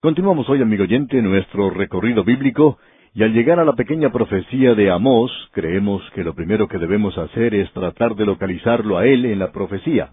Continuamos 0.00 0.48
hoy, 0.48 0.62
amigo 0.62 0.84
oyente, 0.84 1.20
nuestro 1.20 1.70
recorrido 1.70 2.22
bíblico, 2.22 2.78
y 3.14 3.24
al 3.24 3.32
llegar 3.32 3.58
a 3.58 3.64
la 3.64 3.72
pequeña 3.72 4.12
profecía 4.12 4.76
de 4.76 4.92
Amós, 4.92 5.32
creemos 5.50 6.08
que 6.14 6.22
lo 6.22 6.34
primero 6.34 6.68
que 6.68 6.78
debemos 6.78 7.18
hacer 7.18 7.52
es 7.52 7.68
tratar 7.72 8.14
de 8.14 8.24
localizarlo 8.24 8.96
a 8.96 9.06
él 9.06 9.24
en 9.24 9.40
la 9.40 9.50
profecía. 9.50 10.12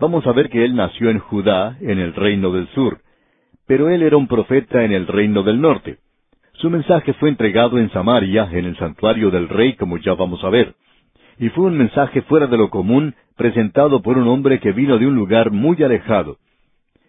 Vamos 0.00 0.26
a 0.26 0.32
ver 0.32 0.48
que 0.48 0.64
él 0.64 0.74
nació 0.74 1.10
en 1.10 1.18
Judá, 1.18 1.76
en 1.82 1.98
el 1.98 2.14
reino 2.14 2.50
del 2.50 2.66
sur, 2.68 3.00
pero 3.66 3.90
él 3.90 4.02
era 4.02 4.16
un 4.16 4.26
profeta 4.26 4.82
en 4.82 4.92
el 4.92 5.06
reino 5.06 5.42
del 5.42 5.60
norte. 5.60 5.98
Su 6.54 6.70
mensaje 6.70 7.12
fue 7.12 7.28
entregado 7.28 7.78
en 7.78 7.90
Samaria, 7.90 8.48
en 8.50 8.64
el 8.64 8.78
santuario 8.78 9.30
del 9.30 9.50
rey, 9.50 9.74
como 9.74 9.98
ya 9.98 10.14
vamos 10.14 10.42
a 10.44 10.48
ver. 10.48 10.76
Y 11.38 11.50
fue 11.50 11.66
un 11.66 11.76
mensaje 11.76 12.22
fuera 12.22 12.46
de 12.46 12.56
lo 12.56 12.70
común, 12.70 13.14
presentado 13.36 14.00
por 14.00 14.16
un 14.16 14.28
hombre 14.28 14.60
que 14.60 14.72
vino 14.72 14.96
de 14.96 15.06
un 15.06 15.14
lugar 15.14 15.50
muy 15.50 15.82
alejado. 15.82 16.38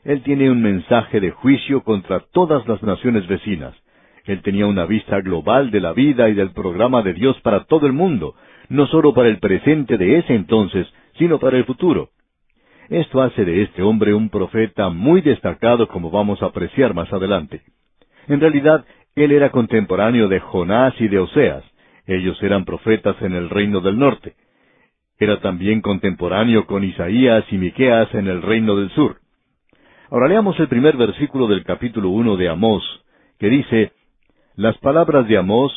Él 0.03 0.23
tiene 0.23 0.49
un 0.49 0.61
mensaje 0.61 1.19
de 1.19 1.31
juicio 1.31 1.83
contra 1.83 2.21
todas 2.31 2.67
las 2.67 2.81
naciones 2.83 3.27
vecinas. 3.27 3.75
Él 4.25 4.41
tenía 4.41 4.67
una 4.67 4.85
vista 4.85 5.19
global 5.21 5.71
de 5.71 5.81
la 5.81 5.93
vida 5.93 6.29
y 6.29 6.33
del 6.33 6.51
programa 6.51 7.01
de 7.01 7.13
Dios 7.13 7.39
para 7.41 7.65
todo 7.65 7.87
el 7.87 7.93
mundo, 7.93 8.35
no 8.69 8.87
solo 8.87 9.13
para 9.13 9.29
el 9.29 9.39
presente 9.39 9.97
de 9.97 10.19
ese 10.19 10.35
entonces, 10.35 10.87
sino 11.17 11.39
para 11.39 11.57
el 11.57 11.65
futuro. 11.65 12.09
Esto 12.89 13.21
hace 13.21 13.45
de 13.45 13.63
este 13.63 13.83
hombre 13.83 14.13
un 14.13 14.29
profeta 14.29 14.89
muy 14.89 15.21
destacado 15.21 15.87
como 15.87 16.09
vamos 16.09 16.41
a 16.41 16.47
apreciar 16.47 16.93
más 16.93 17.11
adelante. 17.13 17.61
En 18.27 18.39
realidad, 18.39 18.85
él 19.15 19.31
era 19.31 19.51
contemporáneo 19.51 20.27
de 20.27 20.39
Jonás 20.39 20.93
y 20.99 21.07
de 21.07 21.19
Oseas. 21.19 21.63
Ellos 22.07 22.41
eran 22.41 22.65
profetas 22.65 23.21
en 23.21 23.33
el 23.33 23.49
reino 23.49 23.81
del 23.81 23.99
norte. 23.99 24.33
Era 25.19 25.39
también 25.41 25.81
contemporáneo 25.81 26.65
con 26.65 26.83
Isaías 26.83 27.45
y 27.51 27.57
Miqueas 27.57 28.13
en 28.15 28.27
el 28.27 28.41
reino 28.41 28.75
del 28.75 28.89
sur. 28.91 29.18
Ahora 30.11 30.27
leamos 30.27 30.59
el 30.59 30.67
primer 30.67 30.97
versículo 30.97 31.45
del 31.45 31.63
capítulo 31.63 32.09
uno 32.09 32.35
de 32.35 32.49
Amós, 32.49 32.83
que 33.37 33.47
dice, 33.47 33.91
Las 34.55 34.75
palabras 34.79 35.27
de 35.27 35.37
Amós, 35.37 35.71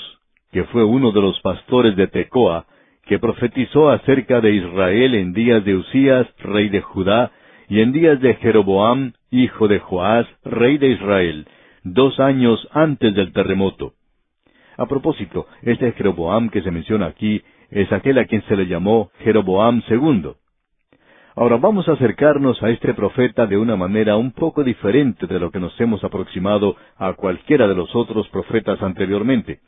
que 0.53 0.65
fue 0.65 0.85
uno 0.85 1.13
de 1.13 1.21
los 1.21 1.39
pastores 1.41 1.97
de 1.97 2.07
Tecoa, 2.07 2.65
que 3.05 3.19
profetizó 3.19 3.91
acerca 3.91 4.41
de 4.41 4.55
Israel 4.55 5.17
en 5.17 5.35
días 5.35 5.63
de 5.67 5.75
Usías, 5.75 6.27
rey 6.39 6.71
de 6.71 6.81
Judá, 6.81 7.31
y 7.69 7.81
en 7.81 7.93
días 7.93 8.23
de 8.23 8.35
Jeroboam, 8.37 9.13
hijo 9.31 9.69
de 9.69 9.81
Joás, 9.81 10.27
rey 10.45 10.79
de 10.79 10.93
Israel, 10.93 11.47
dos 11.85 12.19
años 12.19 12.67
antes 12.73 13.15
del 13.15 13.35
terremoto. 13.35 13.93
A 14.79 14.87
propósito, 14.87 15.47
este 15.61 15.93
Jeroboam 15.93 16.49
que 16.49 16.63
se 16.63 16.71
menciona 16.71 17.05
aquí 17.05 17.43
es 17.71 17.93
aquel 17.93 18.17
a 18.17 18.25
quien 18.25 18.43
se 18.45 18.57
le 18.57 18.67
llamó 18.67 19.11
Jeroboam 19.25 19.83
II. 19.91 20.33
Ahora 21.35 21.57
vamos 21.57 21.89
a 21.89 21.93
acercarnos 21.93 22.63
a 22.63 22.69
este 22.69 22.93
profeta 22.93 23.47
de 23.47 23.57
una 23.57 23.75
manera 23.75 24.17
un 24.17 24.33
poco 24.33 24.63
diferente 24.63 25.27
de 25.27 25.41
lo 25.41 25.51
que 25.51 25.61
nos 25.61 25.79
hemos 25.81 26.05
aproximado 26.05 26.77
a 26.99 27.15
cualquiera 27.15 27.67
de 27.67 27.75
los 27.75 27.95
otros 27.97 28.29
profetas 28.29 28.83
anteriormente. 28.83 29.61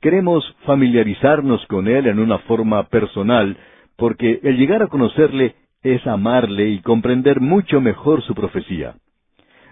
Queremos 0.00 0.44
familiarizarnos 0.64 1.64
con 1.66 1.86
él 1.86 2.08
en 2.08 2.18
una 2.18 2.38
forma 2.38 2.88
personal, 2.88 3.56
porque 3.96 4.40
el 4.42 4.56
llegar 4.56 4.82
a 4.82 4.88
conocerle 4.88 5.54
es 5.82 6.04
amarle 6.08 6.70
y 6.70 6.80
comprender 6.80 7.40
mucho 7.40 7.80
mejor 7.80 8.22
su 8.22 8.34
profecía. 8.34 8.94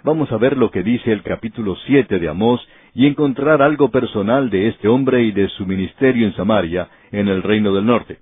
Vamos 0.05 0.31
a 0.31 0.37
ver 0.37 0.57
lo 0.57 0.71
que 0.71 0.85
dice 0.85 1.11
el 1.11 1.25
capítulo 1.25 1.75
siete 1.87 2.21
de 2.21 2.29
Amós 2.29 2.61
y 2.95 3.07
encontrar 3.07 3.61
algo 3.61 3.91
personal 3.91 4.51
de 4.51 4.69
este 4.69 4.87
hombre 4.87 5.25
y 5.25 5.33
de 5.33 5.49
su 5.49 5.67
ministerio 5.67 6.29
en 6.29 6.37
Samaria, 6.37 6.89
en 7.11 7.27
el 7.27 7.43
reino 7.43 7.75
del 7.75 7.87
norte. 7.87 8.19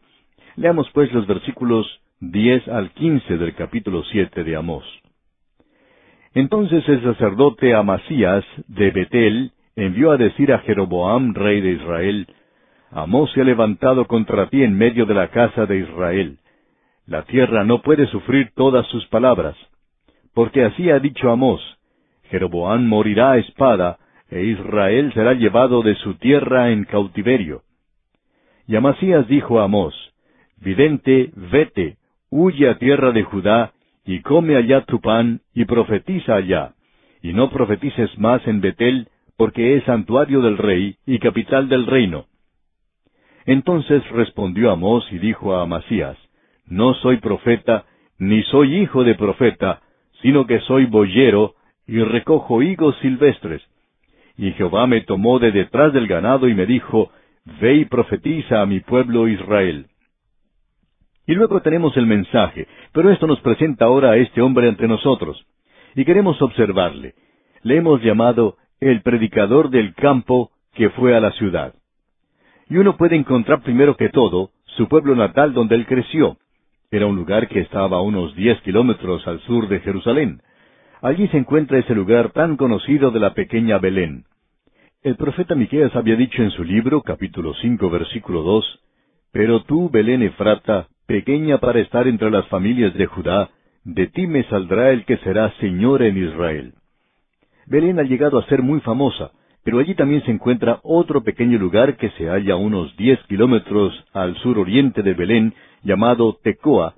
Leamos 0.57 0.89
pues 0.95 1.13
los 1.13 1.27
versículos 1.27 2.01
diez 2.21 2.67
al 2.69 2.93
quince 2.93 3.37
del 3.37 3.55
capítulo 3.55 4.03
siete 4.05 4.43
de 4.43 4.57
Amós. 4.57 4.85
Entonces 6.35 6.89
el 6.89 7.03
sacerdote 7.03 7.75
Amasías 7.75 8.45
de 8.69 8.91
Betel 8.91 9.53
envió 9.75 10.13
a 10.13 10.17
decir 10.17 10.53
a 10.53 10.61
Jeroboam, 10.61 11.35
rey 11.35 11.61
de 11.61 11.73
Israel, 11.73 12.27
Amós 12.91 13.31
se 13.33 13.43
ha 13.43 13.45
levantado 13.45 14.07
contra 14.07 14.49
ti 14.49 14.63
en 14.63 14.77
medio 14.77 15.05
de 15.05 15.15
la 15.15 15.29
casa 15.29 15.67
de 15.67 15.79
Israel. 15.79 16.39
La 17.07 17.25
tierra 17.25 17.65
no 17.65 17.83
puede 17.83 18.07
sufrir 18.07 18.51
todas 18.55 18.87
sus 18.87 19.07
palabras. 19.09 19.57
Porque 20.33 20.65
así 20.65 20.91
ha 20.91 20.99
dicho 20.99 21.31
Amós, 21.31 21.61
Jeroboam 22.31 22.87
morirá 22.87 23.33
a 23.33 23.39
espada, 23.39 23.99
e 24.31 24.43
Israel 24.43 25.13
será 25.13 25.35
llevado 25.35 25.83
de 25.83 25.95
su 25.97 26.15
tierra 26.15 26.71
en 26.71 26.85
cautiverio. 26.85 27.63
Y 28.67 28.77
Amasías 28.77 29.29
dijo 29.29 29.61
a 29.61 29.65
Amós, 29.65 29.95
Vidente, 30.59 31.31
vete, 31.35 31.99
huye 32.31 32.69
a 32.69 32.79
tierra 32.79 33.13
de 33.13 33.23
Judá, 33.23 33.73
y 34.05 34.21
come 34.21 34.57
allá 34.57 34.83
tu 34.83 35.01
pan, 35.01 35.41
y 35.55 35.65
profetiza 35.65 36.37
allá, 36.37 36.75
y 37.23 37.33
no 37.33 37.51
profetices 37.51 38.17
más 38.19 38.47
en 38.47 38.61
Betel, 38.61 39.09
porque 39.37 39.77
es 39.77 39.85
santuario 39.85 40.41
del 40.41 40.59
rey 40.59 40.97
y 41.07 41.19
capital 41.19 41.69
del 41.69 41.87
reino. 41.87 42.27
Entonces 43.45 44.09
respondió 44.11 44.71
Amós 44.71 45.07
y 45.13 45.19
dijo 45.19 45.55
a 45.55 45.63
Amasías, 45.63 46.17
No 46.67 46.95
soy 46.95 47.19
profeta, 47.19 47.85
ni 48.19 48.43
soy 48.45 48.77
hijo 48.77 49.05
de 49.05 49.15
profeta, 49.15 49.83
sino 50.23 50.47
que 50.47 50.61
soy 50.61 50.87
boyero, 50.87 51.55
y 51.87 52.01
recojo 52.01 52.63
higos 52.63 52.97
silvestres. 53.01 53.63
Y 54.37 54.53
Jehová 54.53 54.87
me 54.87 55.03
tomó 55.03 55.39
de 55.39 55.53
detrás 55.53 55.93
del 55.93 56.07
ganado 56.07 56.49
y 56.49 56.55
me 56.55 56.67
dijo, 56.67 57.11
Ve 57.61 57.75
y 57.75 57.85
profetiza 57.85 58.61
a 58.61 58.67
mi 58.67 58.81
pueblo 58.81 59.29
Israel. 59.29 59.87
Y 61.27 61.35
luego 61.35 61.61
tenemos 61.61 61.97
el 61.97 62.07
mensaje, 62.07 62.69
pero 62.93 63.11
esto 63.11 63.27
nos 63.27 63.41
presenta 63.41 63.87
ahora 63.87 64.13
a 64.13 64.17
este 64.17 64.41
hombre 64.41 64.69
ante 64.69 64.87
nosotros. 64.87 65.45
Y 65.95 66.05
queremos 66.05 66.41
observarle. 66.41 67.15
Le 67.63 67.77
hemos 67.77 68.01
llamado 68.03 68.57
el 68.81 69.03
predicador 69.03 69.71
del 69.71 69.95
campo 69.95 70.51
que 70.75 70.91
fue 70.91 71.17
a 71.17 71.21
la 71.21 71.33
ciudad. 71.33 71.75
Y 72.69 72.77
uno 72.77 72.97
puede 72.97 73.17
encontrar 73.17 73.63
primero 73.63 73.97
que 73.97 74.09
todo 74.09 74.51
su 74.77 74.89
pueblo 74.89 75.17
natal 75.17 75.53
donde 75.53 75.75
él 75.75 75.87
creció. 75.87 76.37
Era 76.91 77.07
un 77.07 77.17
lugar 77.17 77.49
que 77.49 77.61
estaba 77.61 77.97
a 77.97 78.03
unos 78.03 78.35
diez 78.37 78.61
kilómetros 78.61 79.27
al 79.27 79.41
sur 79.41 79.69
de 79.69 79.81
Jerusalén. 79.81 80.43
Allí 81.03 81.27
se 81.29 81.39
encuentra 81.39 81.79
ese 81.79 81.95
lugar 81.95 82.31
tan 82.31 82.57
conocido 82.57 83.11
de 83.11 83.21
la 83.21 83.35
pequeña 83.35 83.79
Belén. 83.79 84.25
El 85.03 85.17
profeta 85.17 85.55
Miqueas 85.55 85.95
había 85.97 86.17
dicho 86.17 86.43
en 86.43 86.51
su 86.51 86.63
libro, 86.63 87.03
capítulo 87.03 87.55
cinco, 87.55 87.91
versículo 87.91 88.43
dos, 88.43 88.81
Pero 89.33 89.63
tú, 89.63 89.91
Belén 89.91 90.23
Efrata, 90.23 90.89
pequeña 91.07 91.59
para 91.59 91.81
estar 91.81 92.07
entre 92.09 92.31
las 92.31 92.47
familias 92.49 92.95
de 92.95 93.07
Judá, 93.07 93.51
de 93.85 94.09
ti 94.09 94.27
me 94.27 94.43
saldrá 94.45 94.91
el 94.91 95.05
que 95.05 95.17
será 95.19 95.53
Señor 95.61 96.03
en 96.03 96.19
Israel. 96.19 96.75
Belén 97.67 97.99
ha 97.99 98.03
llegado 98.03 98.39
a 98.39 98.47
ser 98.47 98.63
muy 98.63 98.81
famosa, 98.81 99.31
pero 99.65 99.79
allí 99.79 99.95
también 99.95 100.25
se 100.25 100.31
encuentra 100.31 100.81
otro 100.83 101.23
pequeño 101.23 101.59
lugar 101.59 101.97
que 101.97 102.11
se 102.11 102.29
halla 102.29 102.57
unos 102.57 102.97
diez 102.97 103.19
kilómetros 103.29 103.93
al 104.13 104.37
suroriente 104.37 105.03
de 105.03 105.15
Belén, 105.15 105.55
llamado 105.83 106.39
Tecoa, 106.43 106.95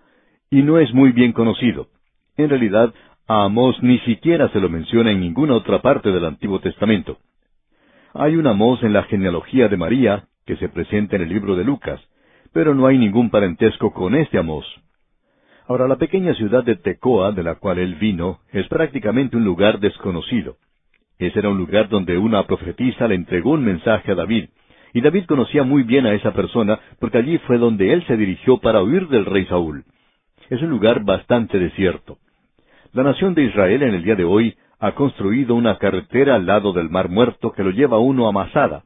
y 0.50 0.62
no 0.62 0.78
es 0.78 0.92
muy 0.92 1.12
bien 1.12 1.32
conocido. 1.32 1.88
En 2.36 2.48
realidad, 2.48 2.92
a 3.26 3.44
Amós 3.44 3.82
ni 3.82 3.98
siquiera 4.00 4.48
se 4.50 4.60
lo 4.60 4.68
menciona 4.68 5.10
en 5.10 5.20
ninguna 5.20 5.54
otra 5.54 5.80
parte 5.80 6.10
del 6.10 6.24
Antiguo 6.24 6.60
Testamento. 6.60 7.18
Hay 8.14 8.36
un 8.36 8.46
Amós 8.46 8.82
en 8.82 8.94
la 8.94 9.02
genealogía 9.04 9.68
de 9.68 9.76
María, 9.76 10.24
que 10.46 10.56
se 10.56 10.68
presenta 10.68 11.16
en 11.16 11.22
el 11.22 11.28
libro 11.28 11.56
de 11.56 11.64
Lucas, 11.64 12.00
pero 12.52 12.74
no 12.74 12.86
hay 12.86 12.98
ningún 12.98 13.30
parentesco 13.30 13.92
con 13.92 14.14
este 14.14 14.38
Amós. 14.38 14.66
Ahora, 15.66 15.86
la 15.86 15.96
pequeña 15.96 16.34
ciudad 16.34 16.64
de 16.64 16.76
Tecoa, 16.76 17.32
de 17.32 17.42
la 17.42 17.56
cual 17.56 17.78
él 17.78 17.96
vino, 17.96 18.40
es 18.52 18.66
prácticamente 18.68 19.36
un 19.36 19.44
lugar 19.44 19.80
desconocido. 19.80 20.56
Ese 21.18 21.38
era 21.40 21.50
un 21.50 21.58
lugar 21.58 21.88
donde 21.88 22.16
una 22.16 22.46
profetisa 22.46 23.08
le 23.08 23.16
entregó 23.16 23.50
un 23.50 23.64
mensaje 23.64 24.12
a 24.12 24.14
David, 24.14 24.48
y 24.94 25.00
David 25.00 25.26
conocía 25.26 25.62
muy 25.64 25.82
bien 25.82 26.06
a 26.06 26.14
esa 26.14 26.32
persona 26.32 26.78
porque 26.98 27.18
allí 27.18 27.38
fue 27.38 27.58
donde 27.58 27.92
él 27.92 28.04
se 28.06 28.16
dirigió 28.16 28.58
para 28.58 28.82
huir 28.82 29.08
del 29.08 29.26
rey 29.26 29.44
Saúl. 29.46 29.84
Es 30.48 30.62
un 30.62 30.70
lugar 30.70 31.04
bastante 31.04 31.58
desierto. 31.58 32.18
La 32.92 33.02
nación 33.02 33.34
de 33.34 33.44
Israel 33.44 33.82
en 33.82 33.94
el 33.94 34.02
día 34.02 34.14
de 34.14 34.24
hoy 34.24 34.56
ha 34.80 34.92
construido 34.92 35.54
una 35.54 35.76
carretera 35.76 36.36
al 36.36 36.46
lado 36.46 36.72
del 36.72 36.88
mar 36.88 37.08
muerto 37.08 37.52
que 37.52 37.62
lo 37.62 37.70
lleva 37.70 37.98
uno 37.98 38.28
a 38.28 38.32
Masada. 38.32 38.84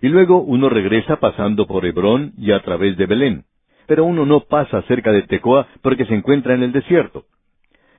Y 0.00 0.08
luego 0.08 0.40
uno 0.40 0.68
regresa 0.68 1.16
pasando 1.16 1.66
por 1.66 1.84
Hebrón 1.86 2.32
y 2.36 2.52
a 2.52 2.60
través 2.62 2.96
de 2.96 3.06
Belén 3.06 3.44
pero 3.88 4.04
uno 4.04 4.26
no 4.26 4.40
pasa 4.40 4.82
cerca 4.82 5.10
de 5.10 5.22
Tecoa 5.22 5.66
porque 5.82 6.04
se 6.04 6.14
encuentra 6.14 6.54
en 6.54 6.62
el 6.62 6.72
desierto. 6.72 7.24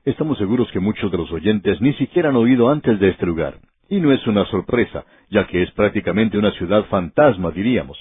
Estamos 0.05 0.37
seguros 0.37 0.71
que 0.71 0.79
muchos 0.79 1.11
de 1.11 1.17
los 1.17 1.31
oyentes 1.31 1.81
ni 1.81 1.93
siquiera 1.93 2.29
han 2.29 2.35
oído 2.35 2.69
antes 2.69 2.99
de 2.99 3.09
este 3.09 3.25
lugar. 3.25 3.55
Y 3.89 3.99
no 3.99 4.13
es 4.13 4.25
una 4.27 4.45
sorpresa, 4.45 5.03
ya 5.31 5.47
que 5.47 5.63
es 5.63 5.71
prácticamente 5.71 6.37
una 6.37 6.51
ciudad 6.51 6.85
fantasma, 6.85 7.49
diríamos. 7.49 7.97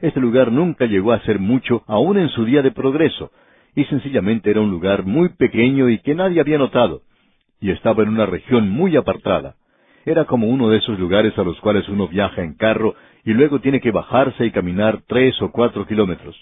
Este 0.00 0.18
lugar 0.18 0.50
nunca 0.50 0.86
llegó 0.86 1.12
a 1.12 1.20
ser 1.20 1.38
mucho 1.38 1.84
aún 1.86 2.18
en 2.18 2.28
su 2.28 2.44
día 2.44 2.60
de 2.60 2.72
progreso, 2.72 3.30
y 3.76 3.84
sencillamente 3.84 4.50
era 4.50 4.60
un 4.60 4.70
lugar 4.70 5.04
muy 5.04 5.28
pequeño 5.28 5.88
y 5.88 5.98
que 6.00 6.16
nadie 6.16 6.40
había 6.40 6.58
notado, 6.58 7.02
y 7.60 7.70
estaba 7.70 8.02
en 8.02 8.08
una 8.08 8.26
región 8.26 8.68
muy 8.68 8.96
apartada. 8.96 9.54
Era 10.04 10.24
como 10.24 10.48
uno 10.48 10.70
de 10.70 10.78
esos 10.78 10.98
lugares 10.98 11.38
a 11.38 11.44
los 11.44 11.60
cuales 11.60 11.88
uno 11.88 12.08
viaja 12.08 12.42
en 12.42 12.54
carro 12.54 12.96
y 13.24 13.32
luego 13.32 13.60
tiene 13.60 13.80
que 13.80 13.90
bajarse 13.90 14.46
y 14.46 14.50
caminar 14.50 15.02
tres 15.06 15.40
o 15.42 15.50
cuatro 15.52 15.86
kilómetros. 15.86 16.36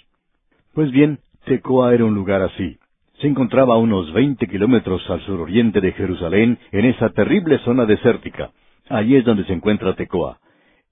Pues 0.74 0.90
bien, 0.90 1.18
Tecoa 1.44 1.94
era 1.94 2.04
un 2.04 2.14
lugar 2.14 2.42
así. 2.42 2.78
Se 3.20 3.26
encontraba 3.26 3.74
a 3.74 3.78
unos 3.78 4.12
veinte 4.12 4.46
kilómetros 4.46 5.08
al 5.10 5.20
suroriente 5.22 5.80
de 5.80 5.92
Jerusalén, 5.92 6.58
en 6.72 6.84
esa 6.86 7.10
terrible 7.10 7.58
zona 7.58 7.84
desértica. 7.84 8.50
Allí 8.88 9.16
es 9.16 9.24
donde 9.24 9.44
se 9.44 9.52
encuentra 9.52 9.94
Tecoa. 9.94 10.38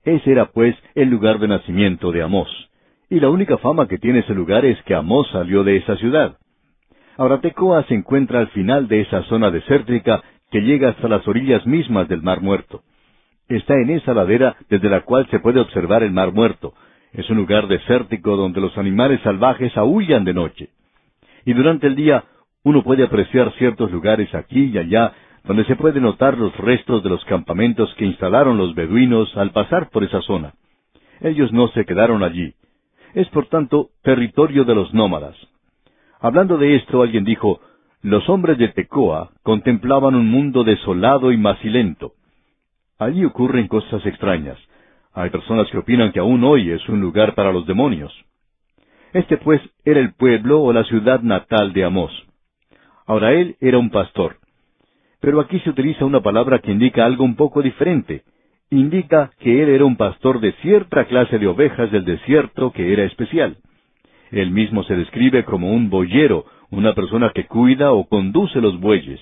Ese 0.04 0.32
era, 0.32 0.46
pues, 0.46 0.76
el 0.94 1.08
lugar 1.08 1.38
de 1.38 1.48
nacimiento 1.48 2.12
de 2.12 2.22
Amós. 2.22 2.48
Y 3.10 3.20
la 3.20 3.30
única 3.30 3.56
fama 3.58 3.88
que 3.88 3.98
tiene 3.98 4.20
ese 4.20 4.34
lugar 4.34 4.64
es 4.64 4.80
que 4.82 4.94
Amós 4.94 5.28
salió 5.32 5.64
de 5.64 5.76
esa 5.76 5.96
ciudad. 5.96 6.36
Ahora 7.16 7.40
Tecoa 7.40 7.82
se 7.84 7.94
encuentra 7.94 8.40
al 8.40 8.48
final 8.48 8.88
de 8.88 9.00
esa 9.00 9.22
zona 9.24 9.50
desértica 9.50 10.22
que 10.50 10.60
llega 10.60 10.90
hasta 10.90 11.08
las 11.08 11.26
orillas 11.26 11.66
mismas 11.66 12.08
del 12.08 12.22
Mar 12.22 12.40
Muerto. 12.42 12.82
Está 13.48 13.74
en 13.74 13.90
esa 13.90 14.12
ladera 14.12 14.56
desde 14.68 14.90
la 14.90 15.00
cual 15.02 15.26
se 15.30 15.40
puede 15.40 15.60
observar 15.60 16.02
el 16.02 16.12
Mar 16.12 16.32
Muerto. 16.32 16.74
Es 17.12 17.28
un 17.30 17.38
lugar 17.38 17.66
desértico 17.66 18.36
donde 18.36 18.60
los 18.60 18.76
animales 18.76 19.20
salvajes 19.22 19.74
aullan 19.76 20.24
de 20.24 20.34
noche. 20.34 20.68
Y 21.46 21.54
durante 21.54 21.86
el 21.86 21.96
día 21.96 22.24
uno 22.62 22.82
puede 22.82 23.04
apreciar 23.04 23.52
ciertos 23.54 23.90
lugares 23.90 24.34
aquí 24.34 24.64
y 24.66 24.76
allá 24.76 25.12
donde 25.44 25.64
se 25.64 25.76
puede 25.76 25.98
notar 25.98 26.36
los 26.36 26.54
restos 26.58 27.02
de 27.02 27.08
los 27.08 27.24
campamentos 27.24 27.94
que 27.94 28.04
instalaron 28.04 28.58
los 28.58 28.74
beduinos 28.74 29.34
al 29.36 29.50
pasar 29.52 29.88
por 29.88 30.04
esa 30.04 30.20
zona. 30.20 30.52
Ellos 31.22 31.50
no 31.50 31.68
se 31.68 31.86
quedaron 31.86 32.22
allí. 32.22 32.52
Es 33.14 33.28
por 33.28 33.46
tanto 33.46 33.88
territorio 34.02 34.64
de 34.64 34.74
los 34.74 34.92
nómadas. 34.92 35.36
Hablando 36.20 36.58
de 36.58 36.76
esto, 36.76 37.00
alguien 37.00 37.24
dijo, 37.24 37.60
los 38.02 38.28
hombres 38.28 38.58
de 38.58 38.68
Tecoa 38.68 39.30
contemplaban 39.42 40.14
un 40.14 40.28
mundo 40.28 40.64
desolado 40.64 41.32
y 41.32 41.38
macilento. 41.38 42.12
Allí 42.98 43.24
ocurren 43.24 43.68
cosas 43.68 44.04
extrañas. 44.06 44.58
Hay 45.14 45.30
personas 45.30 45.70
que 45.70 45.78
opinan 45.78 46.10
que 46.10 46.18
aún 46.18 46.42
hoy 46.42 46.70
es 46.70 46.88
un 46.88 47.00
lugar 47.00 47.34
para 47.34 47.52
los 47.52 47.66
demonios. 47.66 48.12
Este 49.12 49.36
pues 49.36 49.60
era 49.84 50.00
el 50.00 50.14
pueblo 50.14 50.60
o 50.62 50.72
la 50.72 50.84
ciudad 50.84 51.20
natal 51.20 51.72
de 51.72 51.84
Amós. 51.84 52.12
Ahora 53.06 53.32
él 53.32 53.56
era 53.60 53.78
un 53.78 53.90
pastor. 53.90 54.36
Pero 55.20 55.40
aquí 55.40 55.60
se 55.60 55.70
utiliza 55.70 56.04
una 56.04 56.20
palabra 56.20 56.58
que 56.58 56.72
indica 56.72 57.04
algo 57.06 57.24
un 57.24 57.36
poco 57.36 57.62
diferente. 57.62 58.24
Indica 58.70 59.30
que 59.38 59.62
él 59.62 59.70
era 59.70 59.84
un 59.84 59.96
pastor 59.96 60.40
de 60.40 60.52
cierta 60.60 61.04
clase 61.06 61.38
de 61.38 61.46
ovejas 61.46 61.90
del 61.92 62.04
desierto 62.04 62.72
que 62.72 62.92
era 62.92 63.04
especial. 63.04 63.56
Él 64.30 64.50
mismo 64.50 64.82
se 64.82 64.94
describe 64.94 65.44
como 65.44 65.72
un 65.72 65.88
boyero, 65.88 66.44
una 66.70 66.94
persona 66.94 67.30
que 67.34 67.46
cuida 67.46 67.92
o 67.92 68.08
conduce 68.08 68.60
los 68.60 68.78
bueyes. 68.78 69.20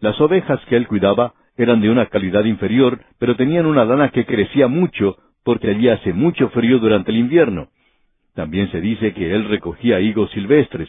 Las 0.00 0.20
ovejas 0.20 0.60
que 0.68 0.76
él 0.76 0.86
cuidaba 0.86 1.32
eran 1.58 1.82
de 1.82 1.90
una 1.90 2.06
calidad 2.06 2.44
inferior, 2.44 3.00
pero 3.18 3.36
tenían 3.36 3.66
una 3.66 3.84
lana 3.84 4.08
que 4.08 4.24
crecía 4.24 4.66
mucho, 4.66 5.18
porque 5.44 5.68
allí 5.68 5.90
hace 5.90 6.14
mucho 6.14 6.48
frío 6.48 6.78
durante 6.78 7.10
el 7.10 7.18
invierno. 7.18 7.68
También 8.34 8.70
se 8.70 8.80
dice 8.80 9.12
que 9.12 9.34
él 9.34 9.48
recogía 9.48 10.00
higos 10.00 10.30
silvestres. 10.30 10.88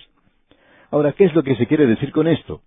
Ahora, 0.91 1.11
¿qué 1.11 1.25
es 1.25 1.35
lo 1.35 1.43
que 1.43 1.57
se 1.57 1.67
quiere 1.67 1.85
decir 1.85 2.11
con 2.11 2.27
esto? 2.27 2.61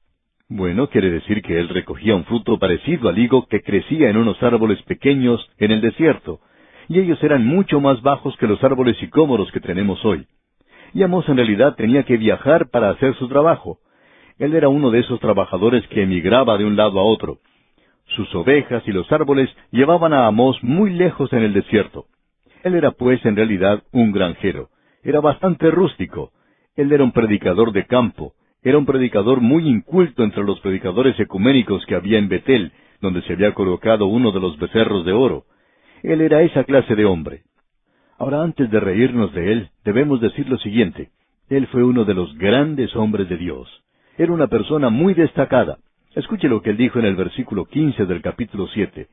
Bueno, 0.50 0.88
quiere 0.88 1.10
decir 1.10 1.40
que 1.40 1.58
él 1.58 1.70
recogía 1.70 2.14
un 2.14 2.25
fruto 2.25 2.58
parecido 2.58 3.08
al 3.08 3.19
higo 3.19 3.46
que 3.46 3.62
crecía 3.62 4.10
en 4.10 4.19
unos 4.19 4.43
árboles 4.43 4.82
pequeños 4.82 5.48
en 5.56 5.70
el 5.70 5.81
desierto, 5.81 6.40
y 6.88 6.98
ellos 6.98 7.22
eran 7.22 7.46
mucho 7.46 7.81
más 7.81 8.02
bajos 8.02 8.37
que 8.37 8.46
los 8.46 8.62
árboles 8.62 8.98
sicómoros 8.98 9.50
que 9.50 9.60
tenemos 9.60 10.05
hoy 10.05 10.26
y 10.94 11.02
Amos 11.02 11.28
en 11.28 11.37
realidad 11.37 11.75
tenía 11.75 12.02
que 12.05 12.16
viajar 12.16 12.69
para 12.70 12.90
hacer 12.90 13.14
su 13.16 13.28
trabajo. 13.28 13.78
Él 14.38 14.55
era 14.55 14.69
uno 14.69 14.90
de 14.90 15.00
esos 15.00 15.20
trabajadores 15.20 15.87
que 15.88 16.02
emigraba 16.02 16.58
de 16.58 16.64
un 16.64 16.76
lado 16.76 16.98
a 16.98 17.05
otro. 17.05 17.38
Sus 18.06 18.34
ovejas 18.34 18.82
y 18.87 18.93
los 18.93 19.10
árboles 19.10 19.49
llevaban 19.70 20.12
a 20.12 20.26
Amos 20.26 20.62
muy 20.62 20.90
lejos 20.90 21.32
en 21.32 21.43
el 21.43 21.52
desierto. 21.52 22.06
Él 22.62 22.75
era 22.75 22.93
pues 22.93 23.25
en 23.25 23.37
realidad 23.37 23.82
un 23.93 24.12
granjero. 24.12 24.69
Era 25.02 25.20
bastante 25.20 25.70
rústico. 25.70 26.32
Él 26.76 26.93
era 26.93 27.02
un 27.04 27.12
predicador 27.12 27.72
de 27.72 27.87
campo. 27.87 28.34
Era 28.62 28.78
un 28.78 28.87
predicador 28.87 29.40
muy 29.40 29.69
inculto 29.69 30.22
entre 30.22 30.44
los 30.44 30.60
predicadores 30.60 31.19
ecuménicos 31.19 31.84
que 31.87 31.96
había 31.96 32.19
en 32.19 32.28
Betel, 32.28 32.72
donde 33.00 33.22
se 33.22 33.32
había 33.32 33.52
colocado 33.54 34.06
uno 34.06 34.31
de 34.31 34.40
los 34.40 34.56
becerros 34.58 35.05
de 35.05 35.12
oro. 35.12 35.44
Él 36.02 36.20
era 36.20 36.43
esa 36.43 36.64
clase 36.64 36.94
de 36.94 37.05
hombre. 37.05 37.43
Ahora, 38.19 38.43
antes 38.43 38.70
de 38.70 38.78
reírnos 38.78 39.32
de 39.34 39.52
él, 39.52 39.70
debemos 39.84 40.20
decir 40.20 40.48
lo 40.48 40.58
siguiente. 40.58 41.10
Él 41.48 41.66
fue 41.66 41.82
uno 41.82 42.05
de 42.05 42.14
los 42.14 42.37
grandes 42.38 42.94
hombres 42.94 43.28
de 43.28 43.37
Dios. 43.37 43.69
Era 44.16 44.32
una 44.32 44.46
persona 44.46 44.90
muy 44.90 45.14
destacada. 45.14 45.78
Escuche 46.14 46.49
lo 46.49 46.61
que 46.61 46.70
él 46.70 46.76
dijo 46.76 46.99
en 46.99 47.06
el 47.06 47.17
versículo 47.17 47.64
quince 47.64 48.05
del 48.05 48.20
capítulo 48.20 48.67
siete. 48.69 49.09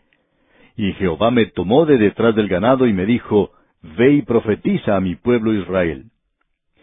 Y 0.75 0.91
Jehová 0.93 1.31
me 1.31 1.45
tomó 1.45 1.85
de 1.85 1.97
detrás 1.97 2.35
del 2.35 2.49
ganado 2.49 2.87
y 2.87 2.93
me 2.93 3.05
dijo, 3.05 3.51
Ve 3.81 4.13
y 4.13 4.21
profetiza 4.21 4.97
a 4.97 4.99
mi 4.99 5.15
pueblo 5.15 5.53
Israel. 5.53 6.05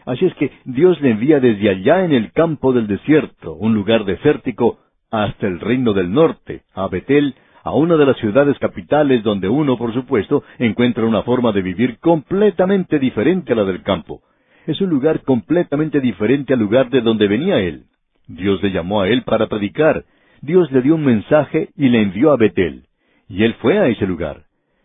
Así 0.07 0.25
es 0.25 0.35
que 0.35 0.53
Dios 0.65 1.01
le 1.03 1.11
envía 1.11 1.41
desde 1.41 1.69
allá 1.69 2.05
en 2.05 2.13
el 2.13 2.33
campo 2.33 2.73
del 2.73 2.87
desierto, 2.87 3.55
un 3.55 3.75
lugar 3.75 4.05
desértico, 4.05 4.79
hasta 5.11 5.47
el 5.47 5.61
reino 5.61 5.93
del 5.93 6.13
norte, 6.13 6.63
a 6.75 6.89
Betel, 6.89 7.35
a 7.63 7.75
una 7.75 7.97
de 7.97 8.07
las 8.07 8.17
ciudades 8.19 8.59
capitales 8.59 9.23
donde 9.23 9.49
uno, 9.49 9.77
por 9.77 9.93
supuesto, 9.93 10.45
encuentra 10.59 11.05
una 11.05 11.23
forma 11.23 11.53
de 11.53 11.63
vivir 11.63 11.99
completamente 11.99 12.99
diferente 12.99 13.53
a 13.53 13.57
la 13.57 13.65
del 13.65 13.83
campo. 13.83 14.23
Es 14.67 14.81
un 14.81 14.89
lugar 14.89 15.23
completamente 15.23 16.01
diferente 16.01 16.55
al 16.55 16.61
lugar 16.61 16.89
de 16.89 17.01
donde 17.01 17.29
venía 17.29 17.59
él. 17.59 17.85
Dios 18.27 18.63
le 18.63 18.71
llamó 18.71 19.01
a 19.01 19.09
él 19.09 19.23
para 19.23 19.49
predicar. 19.49 20.05
Dios 20.41 20.71
le 20.73 20.83
dio 20.83 20.95
un 20.95 21.05
mensaje 21.05 21.71
y 21.77 21.89
le 21.89 22.03
envió 22.03 22.33
a 22.33 22.37
Betel. 22.37 22.85
Y 23.29 23.45
él 23.45 23.55
fue 23.61 23.79
a 23.79 23.89
ese 23.89 24.07
lugar. 24.07 24.45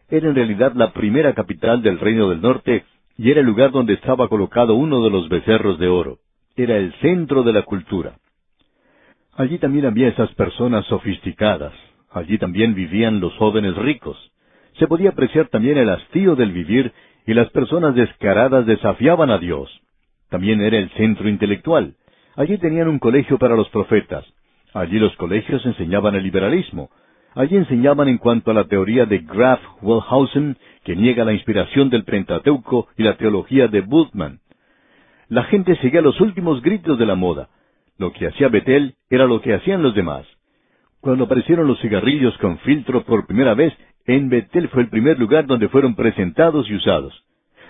Era 0.10 0.28
en 0.28 0.36
realidad 0.36 0.74
la 0.76 0.92
primera 0.92 1.34
capital 1.34 1.82
del 1.82 2.00
reino 2.00 2.30
del 2.30 2.42
norte 2.42 2.86
y 3.18 3.32
era 3.32 3.42
el 3.42 3.46
lugar 3.46 3.72
donde 3.72 3.94
estaba 3.94 4.28
colocado 4.28 4.76
uno 4.76 5.04
de 5.04 5.10
los 5.10 5.30
becerros 5.30 5.80
de 5.80 5.88
oro. 5.88 6.20
Era 6.56 6.78
el 6.78 6.94
centro 7.02 7.44
de 7.44 7.54
la 7.54 7.64
cultura. 7.64 8.16
Allí 9.36 9.58
también 9.58 9.86
había 9.86 10.10
esas 10.10 10.34
personas 10.36 10.86
sofisticadas, 10.88 11.74
Allí 12.12 12.38
también 12.38 12.76
vivían 12.76 13.22
los 13.22 13.34
jóvenes 13.38 13.76
ricos. 13.76 14.18
Se 14.78 14.88
podía 14.88 15.12
apreciar 15.12 15.48
también 15.48 15.78
el 15.78 15.90
hastío 15.90 16.36
del 16.36 16.52
vivir 16.52 16.92
y 17.26 17.34
las 17.34 17.50
personas 17.52 17.96
descaradas 17.96 18.66
desafiaban 18.66 19.30
a 19.30 19.38
Dios. 19.38 19.70
También 20.30 20.62
era 20.62 20.78
el 20.78 20.90
centro 20.92 21.30
intelectual. 21.30 21.96
Allí 22.36 22.58
tenían 22.58 22.88
un 22.88 23.00
colegio 23.00 23.38
para 23.38 23.56
los 23.56 23.70
profetas. 23.70 24.26
Allí 24.74 25.00
los 25.00 25.16
colegios 25.18 25.66
enseñaban 25.66 26.16
el 26.16 26.24
liberalismo. 26.24 26.90
Allí 27.36 27.56
enseñaban 27.56 28.08
en 28.08 28.18
cuanto 28.18 28.52
a 28.52 28.54
la 28.54 28.66
teoría 28.66 29.06
de 29.06 29.20
Graf 29.20 29.60
Wellhausen, 29.82 30.58
que 30.84 30.96
niega 30.96 31.26
la 31.26 31.34
inspiración 31.34 31.90
del 31.90 32.04
Pentateuco 32.04 32.88
y 32.98 33.04
la 33.04 33.18
teología 33.18 33.68
de 33.68 33.82
Bultmann. 33.82 34.40
La 35.28 35.44
gente 35.44 35.76
seguía 35.78 36.02
los 36.02 36.20
últimos 36.20 36.62
gritos 36.62 37.00
de 37.00 37.06
la 37.06 37.16
moda. 37.16 37.50
Lo 37.98 38.12
que 38.12 38.28
hacía 38.28 38.50
Betel 38.50 38.96
era 39.10 39.26
lo 39.26 39.42
que 39.42 39.54
hacían 39.54 39.82
los 39.82 39.96
demás. 39.96 40.26
Cuando 41.00 41.26
aparecieron 41.26 41.68
los 41.68 41.80
cigarrillos 41.80 42.38
con 42.38 42.60
filtro 42.60 43.04
por 43.04 43.28
primera 43.28 43.54
vez, 43.54 43.74
en 44.06 44.30
Betel 44.30 44.70
fue 44.70 44.84
el 44.84 44.90
primer 44.90 45.20
lugar 45.20 45.46
donde 45.46 45.70
fueron 45.70 45.96
presentados 45.96 46.70
y 46.70 46.76
usados. 46.76 47.14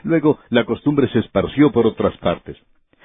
Luego 0.03 0.39
la 0.49 0.65
costumbre 0.65 1.07
se 1.09 1.19
esparció 1.19 1.71
por 1.71 1.85
otras 1.85 2.17
partes. 2.17 2.57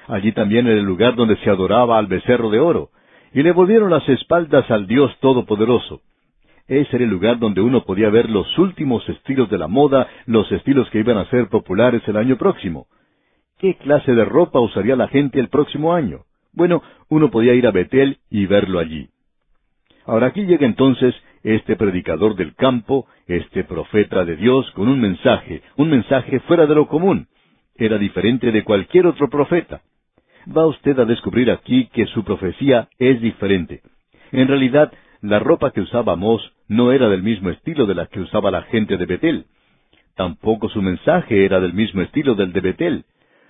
Allí 0.07 0.31
también 0.31 0.67
era 0.67 0.79
el 0.79 0.85
lugar 0.85 1.15
donde 1.15 1.37
se 1.37 1.49
adoraba 1.49 1.97
al 1.97 2.07
becerro 2.07 2.49
de 2.49 2.59
oro, 2.59 2.89
y 3.33 3.43
le 3.43 3.51
volvieron 3.51 3.89
las 3.89 4.07
espaldas 4.07 4.69
al 4.71 4.87
Dios 4.87 5.15
Todopoderoso. 5.19 6.01
Ese 6.67 6.95
era 6.95 7.05
el 7.05 7.11
lugar 7.11 7.39
donde 7.39 7.61
uno 7.61 7.83
podía 7.83 8.09
ver 8.09 8.29
los 8.29 8.57
últimos 8.57 9.07
estilos 9.07 9.49
de 9.49 9.57
la 9.57 9.67
moda, 9.67 10.07
los 10.25 10.51
estilos 10.51 10.89
que 10.89 10.99
iban 10.99 11.17
a 11.17 11.29
ser 11.29 11.47
populares 11.47 12.01
el 12.07 12.17
año 12.17 12.37
próximo. 12.37 12.87
¿Qué 13.57 13.75
clase 13.75 14.13
de 14.13 14.25
ropa 14.25 14.59
usaría 14.59 14.95
la 14.95 15.07
gente 15.07 15.39
el 15.39 15.49
próximo 15.49 15.93
año? 15.93 16.25
Bueno, 16.53 16.83
uno 17.09 17.31
podía 17.31 17.53
ir 17.53 17.67
a 17.67 17.71
Betel 17.71 18.17
y 18.29 18.45
verlo 18.45 18.79
allí. 18.79 19.09
Ahora 20.05 20.27
aquí 20.27 20.45
llega 20.45 20.65
entonces 20.65 21.15
este 21.43 21.75
predicador 21.75 22.35
del 22.35 22.55
campo, 22.55 23.07
este 23.27 23.63
profeta 23.63 24.25
de 24.25 24.35
Dios, 24.35 24.69
con 24.71 24.87
un 24.87 24.99
mensaje, 24.99 25.61
un 25.75 25.89
mensaje 25.89 26.39
fuera 26.41 26.65
de 26.65 26.75
lo 26.75 26.87
común. 26.87 27.27
Era 27.75 27.97
diferente 27.97 28.51
de 28.51 28.63
cualquier 28.63 29.07
otro 29.07 29.29
profeta. 29.29 29.81
Va 30.55 30.65
usted 30.65 30.97
a 30.99 31.05
descubrir 31.05 31.51
aquí 31.51 31.87
que 31.91 32.05
su 32.07 32.23
profecía 32.23 32.87
es 32.99 33.19
diferente. 33.21 33.81
En 34.31 34.47
realidad, 34.47 34.91
la 35.21 35.39
ropa 35.39 35.71
que 35.71 35.81
usaba 35.81 36.13
Amós 36.13 36.41
no 36.67 36.91
era 36.91 37.09
del 37.09 37.23
mismo 37.23 37.49
estilo 37.49 37.85
de 37.85 37.95
la 37.95 38.05
que 38.05 38.21
usaba 38.21 38.51
la 38.51 38.61
gente 38.63 38.97
de 38.97 39.05
Betel. 39.05 39.45
Tampoco 40.15 40.69
su 40.69 40.81
mensaje 40.81 41.45
era 41.45 41.59
del 41.59 41.73
mismo 41.73 42.01
estilo 42.01 42.35
del 42.35 42.53
de 42.53 42.61
Betel. 42.61 43.05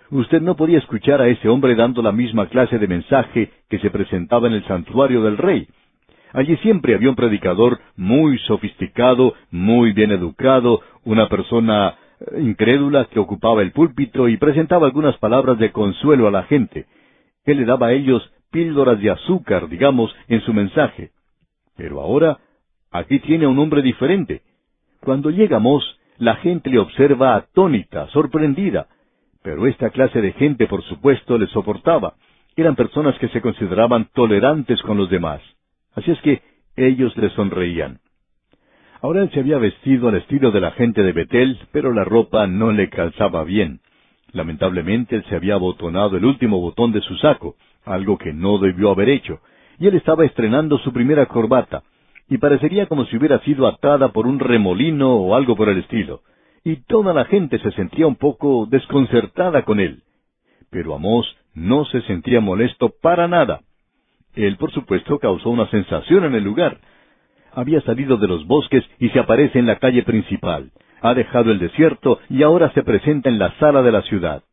Usted 0.10 0.42
no 0.42 0.56
podía 0.56 0.80
escuchar 0.80 1.22
a 1.22 1.28
ese 1.28 1.50
hombre 1.50 1.76
dando 1.76 2.02
la 2.02 2.12
misma 2.12 2.48
clase 2.48 2.80
de 2.80 2.88
mensaje 2.88 3.52
que 3.70 3.80
se 3.80 3.90
presentaba 3.90 4.48
en 4.48 4.54
el 4.54 4.66
santuario 4.66 5.22
del 5.24 5.38
rey. 5.38 5.68
Allí 6.34 6.58
siempre 6.58 6.96
había 6.96 7.10
un 7.10 7.16
predicador 7.16 7.80
muy 7.96 8.38
sofisticado, 8.40 9.34
muy 9.52 9.94
bien 9.94 10.12
educado, 10.12 10.82
una 11.04 11.30
persona 11.30 11.96
incrédula 12.38 13.06
que 13.06 13.20
ocupaba 13.20 13.62
el 13.62 13.72
púlpito 13.72 14.28
y 14.28 14.38
presentaba 14.38 14.88
algunas 14.88 15.18
palabras 15.18 15.58
de 15.60 15.72
consuelo 15.72 16.28
a 16.28 16.32
la 16.32 16.44
gente. 16.44 16.86
Él 17.46 17.58
le 17.58 17.66
daba 17.66 17.88
a 17.88 17.94
ellos 17.94 18.32
píldoras 18.52 19.00
de 19.00 19.12
azúcar, 19.12 19.70
digamos, 19.70 20.14
en 20.28 20.42
su 20.42 20.54
mensaje. 20.54 21.12
Pero 21.76 22.02
ahora, 22.02 22.40
aquí 22.92 23.20
tiene 23.20 23.46
a 23.46 23.50
un 23.50 23.60
hombre 23.60 23.82
diferente. 23.82 24.42
Cuando 25.02 25.30
llegamos, 25.30 25.84
la 26.18 26.36
gente 26.38 26.70
le 26.70 26.80
observa 26.80 27.36
atónita, 27.36 28.08
sorprendida. 28.08 28.88
Pero 29.44 29.68
esta 29.68 29.92
clase 29.92 30.22
de 30.22 30.34
gente, 30.34 30.68
por 30.68 30.84
supuesto, 30.84 31.38
le 31.38 31.48
soportaba. 31.48 32.16
eran 32.56 32.76
personas 32.76 33.16
que 33.20 33.28
se 33.30 33.40
consideraban 33.40 34.10
tolerantes 34.16 34.82
con 34.82 34.98
los 34.98 35.12
demás. 35.12 35.42
Así 35.94 36.10
es 36.10 36.20
que 36.22 36.42
ellos 36.76 37.16
le 37.16 37.30
sonreían. 37.30 38.00
Ahora 39.02 39.22
él 39.22 39.32
se 39.32 39.40
había 39.40 39.58
vestido 39.58 40.10
al 40.10 40.16
estilo 40.16 40.52
de 40.52 40.62
la 40.62 40.72
gente 40.72 41.04
de 41.04 41.12
Betel, 41.12 41.60
pero 41.72 41.94
la 41.94 42.04
ropa 42.04 42.48
no 42.48 42.72
le 42.72 42.90
calzaba 42.90 43.44
bien. 43.44 43.80
Lamentablemente 44.32 45.16
él 45.16 45.26
se 45.30 45.36
había 45.36 45.56
abotonado 45.56 46.18
el 46.18 46.26
último 46.26 46.60
botón 46.60 46.92
de 46.92 47.02
su 47.02 47.16
saco, 47.18 47.56
algo 47.86 48.18
que 48.18 48.34
no 48.34 48.58
debió 48.58 48.92
haber 48.92 49.10
hecho, 49.10 49.40
y 49.80 49.88
él 49.88 49.96
estaba 49.96 50.26
estrenando 50.26 50.78
su 50.80 50.92
primera 50.92 51.28
corbata, 51.28 51.84
y 52.30 52.38
parecería 52.38 52.88
como 52.88 53.06
si 53.06 53.18
hubiera 53.18 53.40
sido 53.40 53.68
atada 53.68 54.10
por 54.10 54.28
un 54.28 54.40
remolino 54.40 55.16
o 55.16 55.36
algo 55.36 55.56
por 55.56 55.70
el 55.70 55.80
estilo, 55.80 56.22
y 56.64 56.78
toda 56.78 57.14
la 57.14 57.26
gente 57.26 57.60
se 57.60 57.72
sentía 57.72 58.08
un 58.08 58.16
poco 58.16 58.68
desconcertada 58.70 59.64
con 59.64 59.80
él. 59.80 60.04
Pero 60.70 60.96
Amós 60.96 61.38
no 61.54 61.86
se 61.86 62.02
sentía 62.02 62.42
molesto 62.42 62.94
para 63.02 63.28
nada. 63.28 63.62
Él, 64.36 64.58
por 64.58 64.72
supuesto, 64.72 65.18
causó 65.20 65.50
una 65.50 65.70
sensación 65.70 66.26
en 66.26 66.36
el 66.36 66.44
lugar. 66.44 66.80
Había 67.58 67.82
salido 67.82 68.18
de 68.18 68.28
los 68.28 68.46
bosques 68.46 68.84
y 69.00 69.10
se 69.10 69.18
aparece 69.18 69.58
en 69.58 69.66
la 69.66 69.78
calle 69.78 70.04
principal. 70.04 70.70
Ha 71.02 71.16
dejado 71.16 71.52
el 71.52 71.58
desierto 71.58 72.20
y 72.30 72.44
ahora 72.44 72.72
se 72.74 72.84
presenta 72.84 73.30
en 73.30 73.40
la 73.40 73.52
sala 73.58 73.82
de 73.82 73.92
la 73.92 74.04
ciudad. 74.04 74.44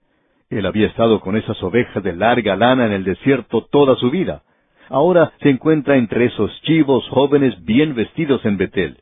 Él 0.48 0.64
había 0.64 0.86
estado 0.86 1.20
con 1.20 1.36
esas 1.36 1.62
ovejas 1.62 2.02
de 2.02 2.14
larga 2.14 2.56
lana 2.56 2.86
en 2.86 2.92
el 2.92 3.04
desierto 3.04 3.66
toda 3.70 3.94
su 3.96 4.10
vida. 4.10 4.42
Ahora 4.88 5.34
se 5.42 5.50
encuentra 5.50 5.98
entre 5.98 6.24
esos 6.24 6.50
chivos 6.62 7.06
jóvenes 7.10 7.62
bien 7.66 7.94
vestidos 7.94 8.42
en 8.46 8.56
Betel. 8.56 8.96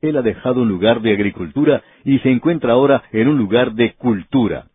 Él 0.00 0.16
ha 0.16 0.22
dejado 0.22 0.62
un 0.62 0.68
lugar 0.68 1.00
de 1.00 1.12
agricultura 1.12 1.82
y 2.04 2.20
se 2.20 2.30
encuentra 2.30 2.74
ahora 2.74 3.02
en 3.10 3.26
un 3.26 3.36
lugar 3.36 3.72
de 3.72 3.94
cultura. 3.94 4.66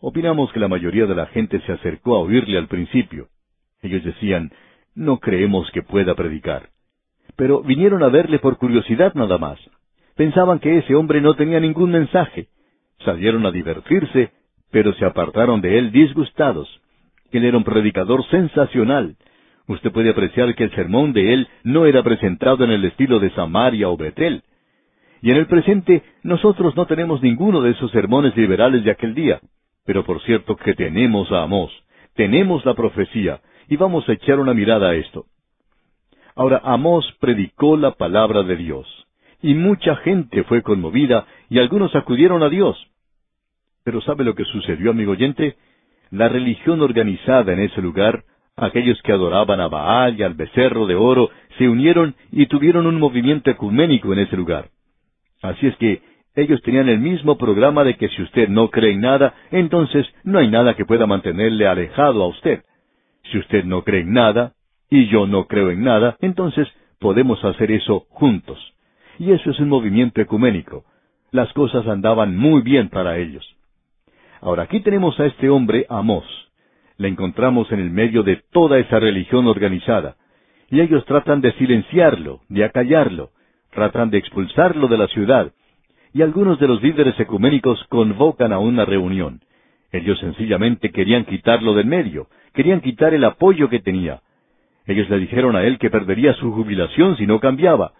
Opinamos 0.00 0.50
que 0.50 0.58
la 0.58 0.66
mayoría 0.66 1.06
de 1.06 1.14
la 1.14 1.26
gente 1.26 1.60
se 1.60 1.70
acercó 1.70 2.16
a 2.16 2.22
oírle 2.22 2.58
al 2.58 2.66
principio. 2.66 3.28
Ellos 3.82 4.02
decían, 4.02 4.50
no 4.96 5.18
creemos 5.18 5.70
que 5.70 5.82
pueda 5.82 6.16
predicar. 6.16 6.70
Pero 7.38 7.62
vinieron 7.62 8.02
a 8.02 8.08
verle 8.08 8.40
por 8.40 8.58
curiosidad 8.58 9.14
nada 9.14 9.38
más. 9.38 9.60
Pensaban 10.16 10.58
que 10.58 10.78
ese 10.78 10.96
hombre 10.96 11.20
no 11.20 11.34
tenía 11.34 11.60
ningún 11.60 11.92
mensaje. 11.92 12.48
Salieron 13.04 13.46
a 13.46 13.52
divertirse, 13.52 14.32
pero 14.72 14.92
se 14.94 15.04
apartaron 15.04 15.60
de 15.60 15.78
él 15.78 15.92
disgustados. 15.92 16.68
Él 17.30 17.44
era 17.44 17.56
un 17.56 17.62
predicador 17.62 18.28
sensacional. 18.28 19.14
Usted 19.68 19.92
puede 19.92 20.10
apreciar 20.10 20.52
que 20.56 20.64
el 20.64 20.74
sermón 20.74 21.12
de 21.12 21.32
él 21.32 21.48
no 21.62 21.86
era 21.86 22.02
presentado 22.02 22.64
en 22.64 22.72
el 22.72 22.84
estilo 22.84 23.20
de 23.20 23.30
Samaria 23.30 23.88
o 23.88 23.96
Betel. 23.96 24.42
Y 25.22 25.30
en 25.30 25.36
el 25.36 25.46
presente 25.46 26.02
nosotros 26.24 26.74
no 26.74 26.86
tenemos 26.86 27.22
ninguno 27.22 27.62
de 27.62 27.70
esos 27.70 27.92
sermones 27.92 28.36
liberales 28.36 28.82
de 28.82 28.90
aquel 28.90 29.14
día. 29.14 29.38
Pero 29.86 30.04
por 30.04 30.20
cierto 30.22 30.56
que 30.56 30.74
tenemos 30.74 31.30
a 31.30 31.44
Amós, 31.44 31.70
tenemos 32.16 32.64
la 32.64 32.74
profecía, 32.74 33.40
y 33.68 33.76
vamos 33.76 34.08
a 34.08 34.14
echar 34.14 34.40
una 34.40 34.54
mirada 34.54 34.90
a 34.90 34.96
esto. 34.96 35.26
Ahora 36.38 36.60
Amós 36.62 37.04
predicó 37.18 37.76
la 37.76 37.96
palabra 37.96 38.44
de 38.44 38.54
Dios, 38.54 38.86
y 39.42 39.54
mucha 39.54 39.96
gente 39.96 40.44
fue 40.44 40.62
conmovida, 40.62 41.26
y 41.50 41.58
algunos 41.58 41.96
acudieron 41.96 42.44
a 42.44 42.48
Dios. 42.48 42.76
Pero 43.82 44.00
¿sabe 44.02 44.22
lo 44.22 44.36
que 44.36 44.44
sucedió, 44.44 44.92
amigo 44.92 45.10
oyente? 45.10 45.56
La 46.12 46.28
religión 46.28 46.80
organizada 46.80 47.52
en 47.52 47.58
ese 47.58 47.82
lugar, 47.82 48.22
aquellos 48.54 49.02
que 49.02 49.10
adoraban 49.10 49.58
a 49.58 49.66
Baal 49.66 50.16
y 50.16 50.22
al 50.22 50.34
becerro 50.34 50.86
de 50.86 50.94
oro, 50.94 51.28
se 51.58 51.68
unieron 51.68 52.14
y 52.30 52.46
tuvieron 52.46 52.86
un 52.86 53.00
movimiento 53.00 53.50
ecuménico 53.50 54.12
en 54.12 54.20
ese 54.20 54.36
lugar. 54.36 54.68
Así 55.42 55.66
es 55.66 55.76
que 55.78 56.02
ellos 56.36 56.62
tenían 56.62 56.88
el 56.88 57.00
mismo 57.00 57.36
programa 57.36 57.82
de 57.82 57.96
que 57.96 58.08
si 58.10 58.22
usted 58.22 58.48
no 58.48 58.70
cree 58.70 58.92
en 58.92 59.00
nada, 59.00 59.34
entonces 59.50 60.06
no 60.22 60.38
hay 60.38 60.48
nada 60.48 60.74
que 60.74 60.84
pueda 60.84 61.04
mantenerle 61.04 61.66
alejado 61.66 62.22
a 62.22 62.28
usted. 62.28 62.62
Si 63.32 63.38
usted 63.38 63.64
no 63.64 63.82
cree 63.82 64.02
en 64.02 64.12
nada, 64.12 64.52
y 64.90 65.08
yo 65.08 65.26
no 65.26 65.46
creo 65.46 65.70
en 65.70 65.82
nada, 65.82 66.16
entonces 66.20 66.68
podemos 66.98 67.44
hacer 67.44 67.70
eso 67.70 68.06
juntos. 68.10 68.58
Y 69.18 69.32
eso 69.32 69.50
es 69.50 69.58
un 69.60 69.68
movimiento 69.68 70.20
ecuménico. 70.20 70.84
Las 71.30 71.52
cosas 71.52 71.86
andaban 71.86 72.36
muy 72.36 72.62
bien 72.62 72.88
para 72.88 73.18
ellos. 73.18 73.44
Ahora 74.40 74.64
aquí 74.64 74.80
tenemos 74.80 75.18
a 75.20 75.26
este 75.26 75.50
hombre, 75.50 75.86
Amós. 75.88 76.24
Le 76.96 77.08
encontramos 77.08 77.70
en 77.72 77.80
el 77.80 77.90
medio 77.90 78.22
de 78.22 78.42
toda 78.50 78.78
esa 78.78 78.98
religión 78.98 79.46
organizada. 79.46 80.16
Y 80.70 80.80
ellos 80.80 81.04
tratan 81.06 81.40
de 81.40 81.52
silenciarlo, 81.52 82.40
de 82.48 82.64
acallarlo, 82.64 83.30
tratan 83.70 84.10
de 84.10 84.18
expulsarlo 84.18 84.88
de 84.88 84.98
la 84.98 85.06
ciudad. 85.08 85.52
Y 86.12 86.22
algunos 86.22 86.58
de 86.58 86.68
los 86.68 86.82
líderes 86.82 87.18
ecuménicos 87.20 87.82
convocan 87.88 88.52
a 88.52 88.58
una 88.58 88.84
reunión. 88.84 89.40
Ellos 89.92 90.18
sencillamente 90.18 90.90
querían 90.90 91.24
quitarlo 91.24 91.74
del 91.74 91.86
medio, 91.86 92.28
querían 92.52 92.80
quitar 92.80 93.14
el 93.14 93.24
apoyo 93.24 93.68
que 93.68 93.80
tenía. 93.80 94.20
Ellos 94.88 95.08
le 95.10 95.18
dijeron 95.18 95.54
a 95.54 95.62
él 95.64 95.78
que 95.78 95.90
perdería 95.90 96.32
su 96.34 96.50
jubilación 96.50 97.16
si 97.18 97.26
no 97.26 97.40
cambiaba. 97.40 97.92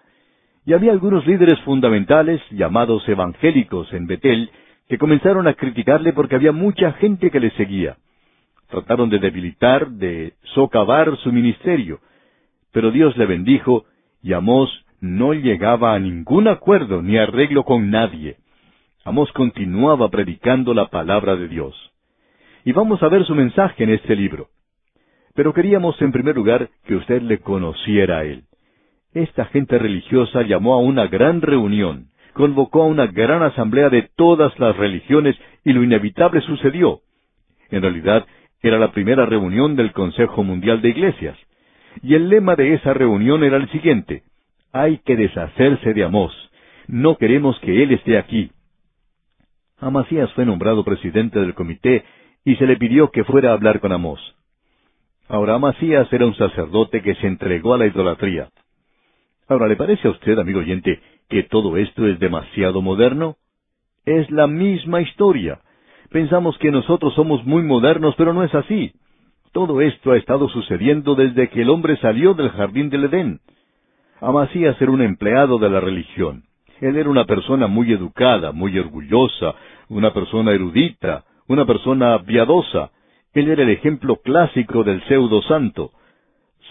Y 0.65 0.73
había 0.73 0.91
algunos 0.91 1.27
líderes 1.27 1.61
fundamentales, 1.61 2.41
llamados 2.51 3.07
evangélicos 3.07 3.93
en 3.93 4.07
Betel, 4.07 4.51
que 4.89 4.97
comenzaron 4.97 5.47
a 5.47 5.53
criticarle 5.53 6.15
porque 6.15 6.35
había 6.35 6.51
mucha 6.51 6.93
gente 6.95 7.31
que 7.31 7.41
le 7.41 7.51
seguía. 7.53 7.99
Trataron 8.71 9.11
de 9.11 9.19
debilitar, 9.19 9.91
de 9.91 10.33
socavar 10.55 11.15
su 11.19 11.31
ministerio. 11.31 12.01
Pero 12.73 12.91
Dios 12.91 13.15
le 13.19 13.27
bendijo 13.27 13.85
y 14.23 14.33
Amós 14.33 14.71
no 15.01 15.35
llegaba 15.35 15.95
a 15.95 15.99
ningún 15.99 16.49
acuerdo 16.49 17.03
ni 17.03 17.19
arreglo 17.19 17.65
con 17.65 17.91
nadie. 17.91 18.37
Amós 19.05 19.31
continuaba 19.33 20.09
predicando 20.09 20.73
la 20.73 20.87
palabra 20.87 21.37
de 21.37 21.49
Dios. 21.49 21.75
Y 22.65 22.73
vamos 22.73 23.03
a 23.03 23.09
ver 23.09 23.27
su 23.27 23.35
mensaje 23.35 23.85
en 23.85 23.91
este 23.91 24.17
libro. 24.17 24.49
Pero 25.39 25.55
queríamos 25.55 25.95
en 26.03 26.11
primer 26.11 26.35
lugar 26.35 26.69
que 26.85 26.97
usted 26.97 27.23
le 27.23 27.39
conociera 27.39 28.19
a 28.19 28.25
él. 28.25 28.43
Esta 29.15 29.45
gente 29.45 29.79
religiosa 29.79 30.43
llamó 30.43 30.75
a 30.75 30.79
una 30.79 31.07
gran 31.07 31.43
reunión, 31.43 32.09
convocó 32.33 32.83
a 32.83 32.87
una 32.87 33.07
gran 33.07 33.45
asamblea 33.45 33.89
de 33.89 34.11
todas 34.17 34.59
las 34.59 34.77
religiones 34.77 35.37
y 35.65 35.75
lo 35.75 35.85
inevitable 35.85 36.41
sucedió. 36.41 37.03
En 37.71 37.83
realidad, 37.83 38.27
era 38.63 38.81
la 38.81 38.91
primera 38.91 39.27
reunión 39.27 39.77
del 39.77 39.93
Consejo 39.93 40.43
Mundial 40.43 40.83
de 40.83 40.89
Iglesias. 40.89 41.39
Y 42.03 42.17
el 42.17 42.29
lema 42.31 42.57
de 42.57 42.75
esa 42.75 42.93
reunión 42.93 43.45
era 43.45 43.59
el 43.59 43.71
siguiente, 43.71 44.25
hay 44.73 44.99
que 45.05 45.15
deshacerse 45.15 45.95
de 45.95 46.03
Amós. 46.03 46.33
No 46.89 47.17
queremos 47.17 47.57
que 47.61 47.85
él 47.85 47.93
esté 47.93 48.19
aquí. 48.19 48.51
Amasías 49.79 50.33
fue 50.33 50.45
nombrado 50.45 50.83
presidente 50.83 51.39
del 51.39 51.55
comité 51.55 52.03
y 52.45 52.57
se 52.57 52.67
le 52.67 52.77
pidió 52.77 53.13
que 53.13 53.23
fuera 53.23 53.51
a 53.51 53.53
hablar 53.53 53.79
con 53.79 53.93
Amós. 53.93 54.35
Ahora 55.29 55.55
Amasías 55.57 56.11
era 56.13 56.27
un 56.27 56.35
sacerdote 56.35 57.03
que 57.03 57.15
se 57.17 57.27
entregó 57.27 57.75
a 57.75 57.79
la 57.79 57.87
idolatría. 57.87 58.49
Ahora, 59.47 59.67
¿le 59.69 59.77
parece 59.77 60.09
a 60.09 60.11
usted, 60.11 60.39
amigo 60.39 60.61
oyente, 60.61 61.01
que 61.29 61.43
todo 61.45 61.77
esto 61.77 62.07
es 62.07 62.19
demasiado 62.19 62.81
moderno? 62.81 63.37
Es 64.07 64.31
la 64.31 64.47
misma 64.47 65.03
historia. 65.03 65.61
Pensamos 66.11 66.57
que 66.59 66.71
nosotros 66.71 67.15
somos 67.15 67.45
muy 67.45 67.63
modernos, 67.63 68.15
pero 68.17 68.33
no 68.33 68.43
es 68.43 68.55
así. 68.55 68.93
Todo 69.53 69.81
esto 69.83 70.13
ha 70.13 70.17
estado 70.17 70.49
sucediendo 70.49 71.15
desde 71.15 71.49
que 71.49 71.63
el 71.63 71.71
hombre 71.71 71.97
salió 71.99 72.33
del 72.35 72.51
jardín 72.51 72.89
del 72.89 73.05
Edén. 73.05 73.41
Amasías 74.21 74.81
era 74.81 74.91
un 74.91 75.03
empleado 75.03 75.59
de 75.59 75.69
la 75.69 75.81
religión. 75.81 76.45
Él 76.81 76.97
era 76.97 77.11
una 77.11 77.25
persona 77.25 77.67
muy 77.67 77.93
educada, 77.93 78.53
muy 78.53 78.79
orgullosa, 78.79 79.55
una 79.89 80.13
persona 80.13 80.53
erudita, 80.53 81.25
una 81.49 81.67
persona 81.67 82.23
piadosa. 82.23 82.91
Él 83.35 83.51
era 83.51 83.63
el 83.63 83.71
ejemplo 83.71 84.17
clásico 84.17 84.85
del 84.85 85.03
pseudo 85.05 85.43
santo. 85.43 85.93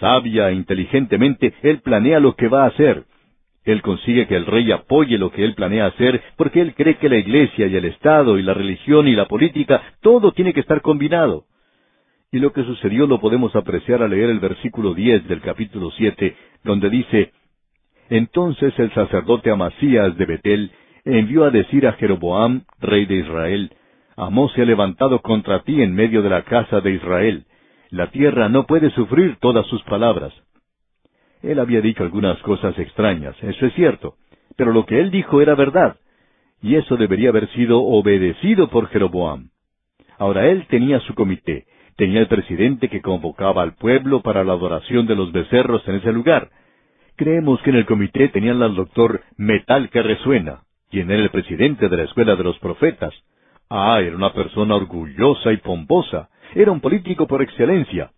Sabia 0.00 0.50
e 0.50 0.54
inteligentemente, 0.54 1.54
él 1.62 1.80
planea 1.80 2.20
lo 2.20 2.34
que 2.34 2.48
va 2.48 2.64
a 2.64 2.68
hacer. 2.68 3.04
Él 3.64 3.82
consigue 3.82 4.26
que 4.26 4.36
el 4.36 4.46
rey 4.46 4.70
apoye 4.72 5.18
lo 5.18 5.30
que 5.30 5.44
él 5.44 5.54
planea 5.54 5.86
hacer 5.86 6.22
porque 6.36 6.60
él 6.60 6.74
cree 6.74 6.96
que 6.96 7.08
la 7.08 7.18
iglesia 7.18 7.66
y 7.66 7.76
el 7.76 7.84
Estado 7.84 8.38
y 8.38 8.42
la 8.42 8.54
religión 8.54 9.08
y 9.08 9.12
la 9.12 9.26
política, 9.26 9.82
todo 10.00 10.32
tiene 10.32 10.54
que 10.54 10.60
estar 10.60 10.80
combinado. 10.80 11.44
Y 12.30 12.38
lo 12.38 12.52
que 12.52 12.64
sucedió 12.64 13.06
lo 13.06 13.20
podemos 13.20 13.54
apreciar 13.56 14.02
al 14.02 14.10
leer 14.10 14.30
el 14.30 14.40
versículo 14.40 14.94
diez 14.94 15.26
del 15.28 15.40
capítulo 15.40 15.90
siete, 15.92 16.36
donde 16.64 16.90
dice, 16.90 17.32
Entonces 18.10 18.72
el 18.78 18.92
sacerdote 18.92 19.50
Amasías 19.50 20.16
de 20.16 20.26
Betel 20.26 20.70
envió 21.04 21.44
a 21.44 21.50
decir 21.50 21.86
a 21.86 21.92
Jeroboam, 21.94 22.62
rey 22.80 23.06
de 23.06 23.16
Israel, 23.16 23.70
Amós 24.18 24.52
se 24.52 24.62
ha 24.62 24.64
levantado 24.64 25.20
contra 25.22 25.60
ti 25.60 25.80
en 25.80 25.94
medio 25.94 26.22
de 26.22 26.28
la 26.28 26.42
casa 26.42 26.80
de 26.80 26.90
Israel. 26.90 27.44
La 27.90 28.08
tierra 28.08 28.48
no 28.48 28.66
puede 28.66 28.90
sufrir 28.90 29.36
todas 29.36 29.64
sus 29.68 29.80
palabras. 29.84 30.32
Él 31.40 31.60
había 31.60 31.80
dicho 31.80 32.02
algunas 32.02 32.36
cosas 32.40 32.76
extrañas, 32.80 33.36
eso 33.40 33.66
es 33.66 33.72
cierto, 33.74 34.14
pero 34.56 34.72
lo 34.72 34.86
que 34.86 34.98
él 34.98 35.12
dijo 35.12 35.40
era 35.40 35.54
verdad, 35.54 35.98
y 36.60 36.74
eso 36.74 36.96
debería 36.96 37.28
haber 37.28 37.48
sido 37.50 37.80
obedecido 37.80 38.68
por 38.70 38.88
Jeroboam. 38.88 39.50
Ahora 40.18 40.48
él 40.48 40.66
tenía 40.68 40.98
su 40.98 41.14
comité, 41.14 41.66
tenía 41.96 42.18
el 42.18 42.26
presidente 42.26 42.88
que 42.88 43.00
convocaba 43.00 43.62
al 43.62 43.74
pueblo 43.74 44.20
para 44.22 44.42
la 44.42 44.54
adoración 44.54 45.06
de 45.06 45.14
los 45.14 45.30
becerros 45.30 45.86
en 45.86 45.94
ese 45.94 46.12
lugar. 46.12 46.50
Creemos 47.14 47.62
que 47.62 47.70
en 47.70 47.76
el 47.76 47.86
comité 47.86 48.28
tenían 48.30 48.60
al 48.64 48.74
doctor 48.74 49.22
Metal 49.36 49.90
que 49.90 50.02
resuena, 50.02 50.62
quien 50.90 51.08
era 51.08 51.22
el 51.22 51.30
presidente 51.30 51.88
de 51.88 51.96
la 51.96 52.02
escuela 52.02 52.34
de 52.34 52.42
los 52.42 52.58
profetas. 52.58 53.14
Ah, 53.70 54.00
era 54.00 54.16
una 54.16 54.32
persona 54.32 54.76
orgullosa 54.76 55.52
y 55.52 55.58
pomposa, 55.58 56.30
Era 56.54 56.72
un 56.72 56.80
político 56.80 57.26
por 57.26 57.42
excelencia. 57.42 58.10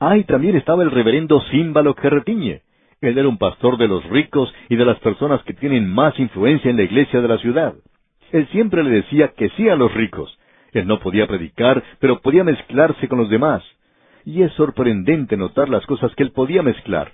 Ah, 0.00 0.16
y 0.16 0.24
también 0.24 0.56
estaba 0.56 0.82
el 0.82 0.90
reverendo 0.90 1.40
Símbalo 1.50 1.94
Kerretiñe. 1.94 2.62
Él 3.02 3.18
era 3.18 3.28
un 3.28 3.36
pastor 3.36 3.76
de 3.76 3.86
los 3.86 4.02
ricos 4.08 4.52
y 4.70 4.76
de 4.76 4.86
las 4.86 4.98
personas 5.00 5.42
que 5.42 5.52
tienen 5.52 5.86
más 5.86 6.18
influencia 6.18 6.70
en 6.70 6.78
la 6.78 6.84
iglesia 6.84 7.20
de 7.20 7.28
la 7.28 7.36
ciudad. 7.36 7.74
Él 8.32 8.48
siempre 8.48 8.82
le 8.82 8.90
decía 8.90 9.32
que 9.36 9.50
sí 9.50 9.68
a 9.68 9.76
los 9.76 9.92
ricos. 9.92 10.38
Él 10.72 10.86
no 10.86 10.98
podía 11.00 11.26
predicar, 11.26 11.84
pero 12.00 12.20
podía 12.20 12.42
mezclarse 12.42 13.06
con 13.06 13.18
los 13.18 13.28
demás. 13.28 13.62
Y 14.24 14.42
es 14.42 14.52
sorprendente 14.52 15.36
notar 15.36 15.68
las 15.68 15.84
cosas 15.84 16.14
que 16.14 16.22
él 16.22 16.32
podía 16.32 16.62
mezclar. 16.62 17.12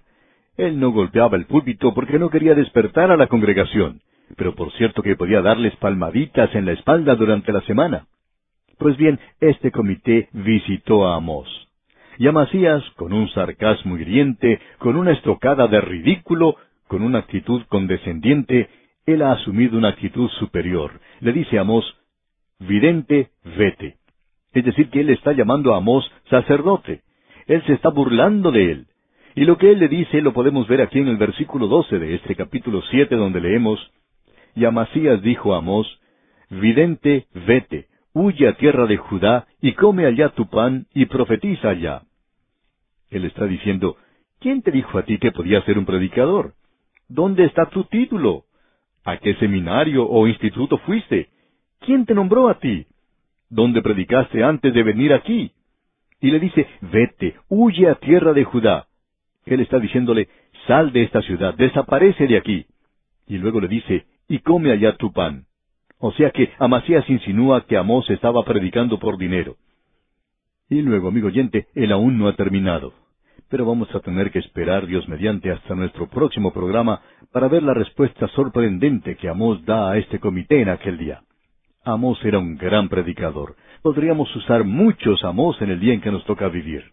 Él 0.56 0.78
no 0.78 0.92
golpeaba 0.92 1.36
el 1.36 1.46
púlpito 1.46 1.92
porque 1.92 2.20
no 2.20 2.30
quería 2.30 2.54
despertar 2.54 3.10
a 3.10 3.16
la 3.16 3.26
congregación, 3.26 4.00
pero 4.36 4.54
por 4.54 4.72
cierto 4.72 5.02
que 5.02 5.16
podía 5.16 5.42
darles 5.42 5.74
palmaditas 5.76 6.54
en 6.54 6.66
la 6.66 6.72
espalda 6.72 7.14
durante 7.14 7.52
la 7.52 7.60
semana. 7.62 8.06
Pues 8.78 8.96
bien, 8.96 9.18
este 9.40 9.70
comité 9.70 10.28
visitó 10.32 11.06
a 11.06 11.16
Amós. 11.16 11.48
Y 12.18 12.26
a 12.26 12.32
Macías, 12.32 12.82
con 12.96 13.12
un 13.12 13.28
sarcasmo 13.30 13.96
hiriente, 13.98 14.60
con 14.78 14.96
una 14.96 15.12
estocada 15.12 15.68
de 15.68 15.80
ridículo, 15.80 16.56
con 16.88 17.02
una 17.02 17.18
actitud 17.18 17.62
condescendiente, 17.68 18.68
él 19.06 19.22
ha 19.22 19.32
asumido 19.32 19.78
una 19.78 19.88
actitud 19.88 20.28
superior. 20.38 21.00
Le 21.20 21.32
dice 21.32 21.58
a 21.58 21.62
Amós, 21.62 21.84
vidente, 22.58 23.30
vete. 23.56 23.96
Es 24.52 24.64
decir, 24.64 24.90
que 24.90 25.00
él 25.00 25.10
está 25.10 25.32
llamando 25.32 25.74
a 25.74 25.78
Amós 25.78 26.10
sacerdote. 26.28 27.02
Él 27.46 27.62
se 27.66 27.74
está 27.74 27.90
burlando 27.90 28.50
de 28.50 28.72
él. 28.72 28.86
Y 29.34 29.44
lo 29.44 29.58
que 29.58 29.70
él 29.70 29.78
le 29.78 29.88
dice 29.88 30.20
lo 30.20 30.32
podemos 30.32 30.66
ver 30.68 30.80
aquí 30.80 30.98
en 30.98 31.08
el 31.08 31.16
versículo 31.16 31.68
doce 31.68 31.98
de 31.98 32.14
este 32.14 32.34
capítulo 32.34 32.82
siete 32.90 33.14
donde 33.14 33.40
leemos, 33.40 33.78
Y 34.54 34.64
Amasías 34.64 35.22
dijo 35.22 35.54
a 35.54 35.58
Amós, 35.58 36.00
Vidente, 36.50 37.26
vete, 37.46 37.86
huye 38.12 38.48
a 38.48 38.56
tierra 38.56 38.86
de 38.86 38.96
Judá, 38.96 39.46
y 39.60 39.72
come 39.72 40.06
allá 40.06 40.30
tu 40.30 40.48
pan, 40.48 40.86
y 40.92 41.06
profetiza 41.06 41.70
allá. 41.70 42.02
Él 43.10 43.24
está 43.24 43.46
diciendo, 43.46 43.96
¿quién 44.40 44.62
te 44.62 44.70
dijo 44.70 44.98
a 44.98 45.04
ti 45.04 45.18
que 45.18 45.32
podías 45.32 45.64
ser 45.64 45.78
un 45.78 45.86
predicador? 45.86 46.54
¿Dónde 47.08 47.44
está 47.44 47.66
tu 47.66 47.84
título? 47.84 48.44
¿A 49.04 49.18
qué 49.18 49.34
seminario 49.34 50.08
o 50.08 50.26
instituto 50.26 50.78
fuiste? 50.78 51.28
¿Quién 51.80 52.04
te 52.04 52.14
nombró 52.14 52.48
a 52.48 52.58
ti? 52.58 52.86
¿Dónde 53.48 53.82
predicaste 53.82 54.44
antes 54.44 54.74
de 54.74 54.82
venir 54.82 55.12
aquí? 55.12 55.52
Y 56.20 56.30
le 56.30 56.38
dice, 56.38 56.66
vete, 56.80 57.36
huye 57.48 57.88
a 57.88 57.94
tierra 57.94 58.32
de 58.32 58.44
Judá. 58.44 58.86
Él 59.46 59.60
está 59.60 59.78
diciéndole, 59.78 60.28
sal 60.66 60.92
de 60.92 61.02
esta 61.02 61.22
ciudad, 61.22 61.54
desaparece 61.54 62.26
de 62.26 62.36
aquí. 62.36 62.66
Y 63.26 63.38
luego 63.38 63.60
le 63.60 63.68
dice, 63.68 64.06
y 64.30 64.38
come 64.38 64.70
allá 64.70 64.96
tu 64.96 65.12
pan. 65.12 65.44
O 65.98 66.12
sea 66.12 66.30
que 66.30 66.50
Amasías 66.60 67.10
insinúa 67.10 67.66
que 67.66 67.76
Amós 67.76 68.08
estaba 68.08 68.44
predicando 68.44 68.98
por 68.98 69.18
dinero. 69.18 69.56
Y 70.70 70.82
luego, 70.82 71.08
amigo 71.08 71.26
oyente, 71.26 71.66
él 71.74 71.90
aún 71.90 72.16
no 72.16 72.28
ha 72.28 72.36
terminado. 72.36 72.94
Pero 73.50 73.66
vamos 73.66 73.92
a 73.92 73.98
tener 73.98 74.30
que 74.30 74.38
esperar, 74.38 74.86
Dios 74.86 75.08
mediante, 75.08 75.50
hasta 75.50 75.74
nuestro 75.74 76.08
próximo 76.08 76.52
programa 76.52 77.02
para 77.32 77.48
ver 77.48 77.64
la 77.64 77.74
respuesta 77.74 78.28
sorprendente 78.28 79.16
que 79.16 79.28
Amós 79.28 79.64
da 79.64 79.90
a 79.90 79.98
este 79.98 80.20
comité 80.20 80.62
en 80.62 80.68
aquel 80.68 80.96
día. 80.96 81.22
Amós 81.84 82.24
era 82.24 82.38
un 82.38 82.56
gran 82.56 82.88
predicador. 82.88 83.56
Podríamos 83.82 84.34
usar 84.36 84.62
muchos 84.62 85.24
Amós 85.24 85.60
en 85.60 85.70
el 85.70 85.80
día 85.80 85.94
en 85.94 86.00
que 86.00 86.12
nos 86.12 86.24
toca 86.24 86.48
vivir. 86.48 86.84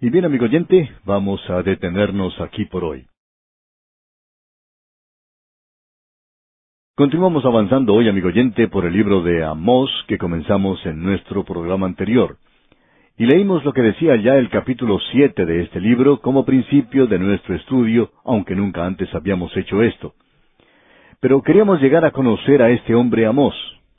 Y 0.00 0.08
bien, 0.08 0.24
amigo 0.24 0.44
oyente, 0.44 0.88
vamos 1.04 1.40
a 1.50 1.64
detenernos 1.64 2.40
aquí 2.40 2.66
por 2.66 2.84
hoy. 2.84 3.09
Continuamos 7.00 7.46
avanzando 7.46 7.94
hoy, 7.94 8.10
amigo 8.10 8.28
oyente, 8.28 8.68
por 8.68 8.84
el 8.84 8.92
libro 8.92 9.22
de 9.22 9.42
Amós 9.42 9.88
que 10.06 10.18
comenzamos 10.18 10.84
en 10.84 11.02
nuestro 11.02 11.44
programa 11.44 11.86
anterior. 11.86 12.36
Y 13.16 13.24
leímos 13.24 13.64
lo 13.64 13.72
que 13.72 13.80
decía 13.80 14.16
ya 14.16 14.36
el 14.36 14.50
capítulo 14.50 14.98
siete 15.10 15.46
de 15.46 15.62
este 15.62 15.80
libro 15.80 16.20
como 16.20 16.44
principio 16.44 17.06
de 17.06 17.18
nuestro 17.18 17.54
estudio, 17.54 18.10
aunque 18.22 18.54
nunca 18.54 18.84
antes 18.84 19.08
habíamos 19.14 19.56
hecho 19.56 19.82
esto. 19.82 20.12
Pero 21.20 21.40
queríamos 21.40 21.80
llegar 21.80 22.04
a 22.04 22.10
conocer 22.10 22.60
a 22.60 22.68
este 22.68 22.94
hombre 22.94 23.24
Amós. 23.24 23.54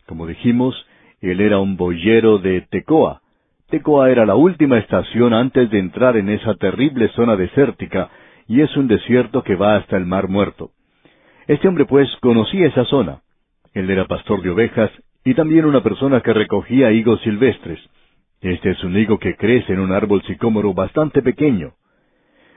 Como 0.06 0.28
dijimos, 0.28 0.76
él 1.22 1.42
era 1.42 1.58
un 1.58 1.78
boyero 1.78 2.38
de 2.38 2.62
Tecoa. 2.70 3.24
Tecoa 3.72 4.12
era 4.12 4.28
la 4.28 4.36
última 4.36 4.78
estación 4.78 5.34
antes 5.34 5.72
de 5.72 5.80
entrar 5.80 6.18
en 6.18 6.30
esa 6.30 6.54
terrible 6.54 7.08
zona 7.16 7.36
desértica, 7.36 8.12
y 8.48 8.62
es 8.62 8.78
un 8.78 8.88
desierto 8.88 9.42
que 9.42 9.56
va 9.56 9.78
hasta 9.78 9.98
el 9.98 10.06
Mar 10.06 10.28
Muerto. 10.28 10.70
Este 11.52 11.68
hombre 11.68 11.84
pues 11.84 12.08
conocía 12.22 12.68
esa 12.68 12.86
zona. 12.86 13.24
Él 13.74 13.90
era 13.90 14.06
pastor 14.06 14.42
de 14.42 14.52
ovejas 14.52 14.90
y 15.26 15.34
también 15.34 15.66
una 15.66 15.84
persona 15.84 16.22
que 16.22 16.32
recogía 16.32 16.94
higos 16.94 17.20
silvestres. 17.24 17.78
Este 18.40 18.70
es 18.70 18.82
un 18.86 18.96
higo 18.96 19.20
que 19.20 19.36
crece 19.36 19.74
en 19.74 19.82
un 19.82 19.92
árbol 19.92 20.24
sicómoro 20.24 20.74
bastante 20.74 21.22
pequeño. 21.22 21.74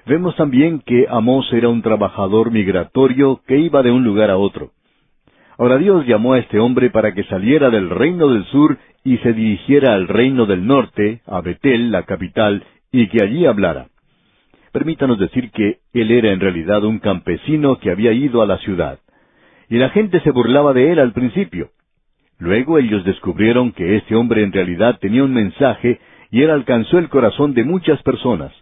Vemos 0.07 0.37
también 0.37 0.79
que 0.79 1.07
Amós 1.11 1.53
era 1.53 1.71
un 1.71 1.83
trabajador 1.83 2.53
migratorio 2.53 3.41
que 3.49 3.59
iba 3.59 3.83
de 3.83 3.91
un 3.91 4.05
lugar 4.05 4.31
a 4.31 4.37
otro. 4.37 4.71
Ahora 5.59 5.77
Dios 5.79 6.07
llamó 6.07 6.35
a 6.35 6.39
este 6.39 6.61
hombre 6.61 6.91
para 6.91 7.15
que 7.15 7.25
saliera 7.25 7.71
del 7.71 7.91
reino 7.91 8.29
del 8.29 8.45
sur 8.45 8.79
y 9.03 9.17
se 9.19 9.33
dirigiera 9.33 9.95
al 9.95 10.07
reino 10.07 10.47
del 10.47 10.69
norte, 10.69 11.21
a 11.27 11.41
Betel, 11.41 11.91
la 11.91 12.05
capital, 12.05 12.63
y 12.93 13.09
que 13.09 13.25
allí 13.25 13.45
hablara. 13.45 13.89
Permítanos 14.75 15.21
decir 15.21 15.53
que 15.53 15.79
él 15.93 16.11
era 16.11 16.33
en 16.33 16.41
realidad 16.41 16.83
un 16.83 16.99
campesino 16.99 17.79
que 17.79 17.93
había 17.93 18.11
ido 18.13 18.43
a 18.43 18.47
la 18.47 18.59
ciudad. 18.59 18.99
Y 19.69 19.79
la 19.79 19.91
gente 19.91 20.19
se 20.19 20.33
burlaba 20.33 20.73
de 20.73 20.91
él 20.91 20.99
al 20.99 21.13
principio. 21.13 21.71
Luego 22.41 22.79
ellos 22.79 23.05
descubrieron 23.05 23.71
que 23.71 23.95
este 23.95 24.17
hombre 24.17 24.43
en 24.43 24.51
realidad 24.51 24.99
tenía 25.01 25.23
un 25.23 25.33
mensaje 25.33 26.01
y 26.33 26.43
él 26.43 26.51
alcanzó 26.51 26.99
el 26.99 27.09
corazón 27.09 27.55
de 27.55 27.63
muchas 27.63 28.03
personas. 28.03 28.53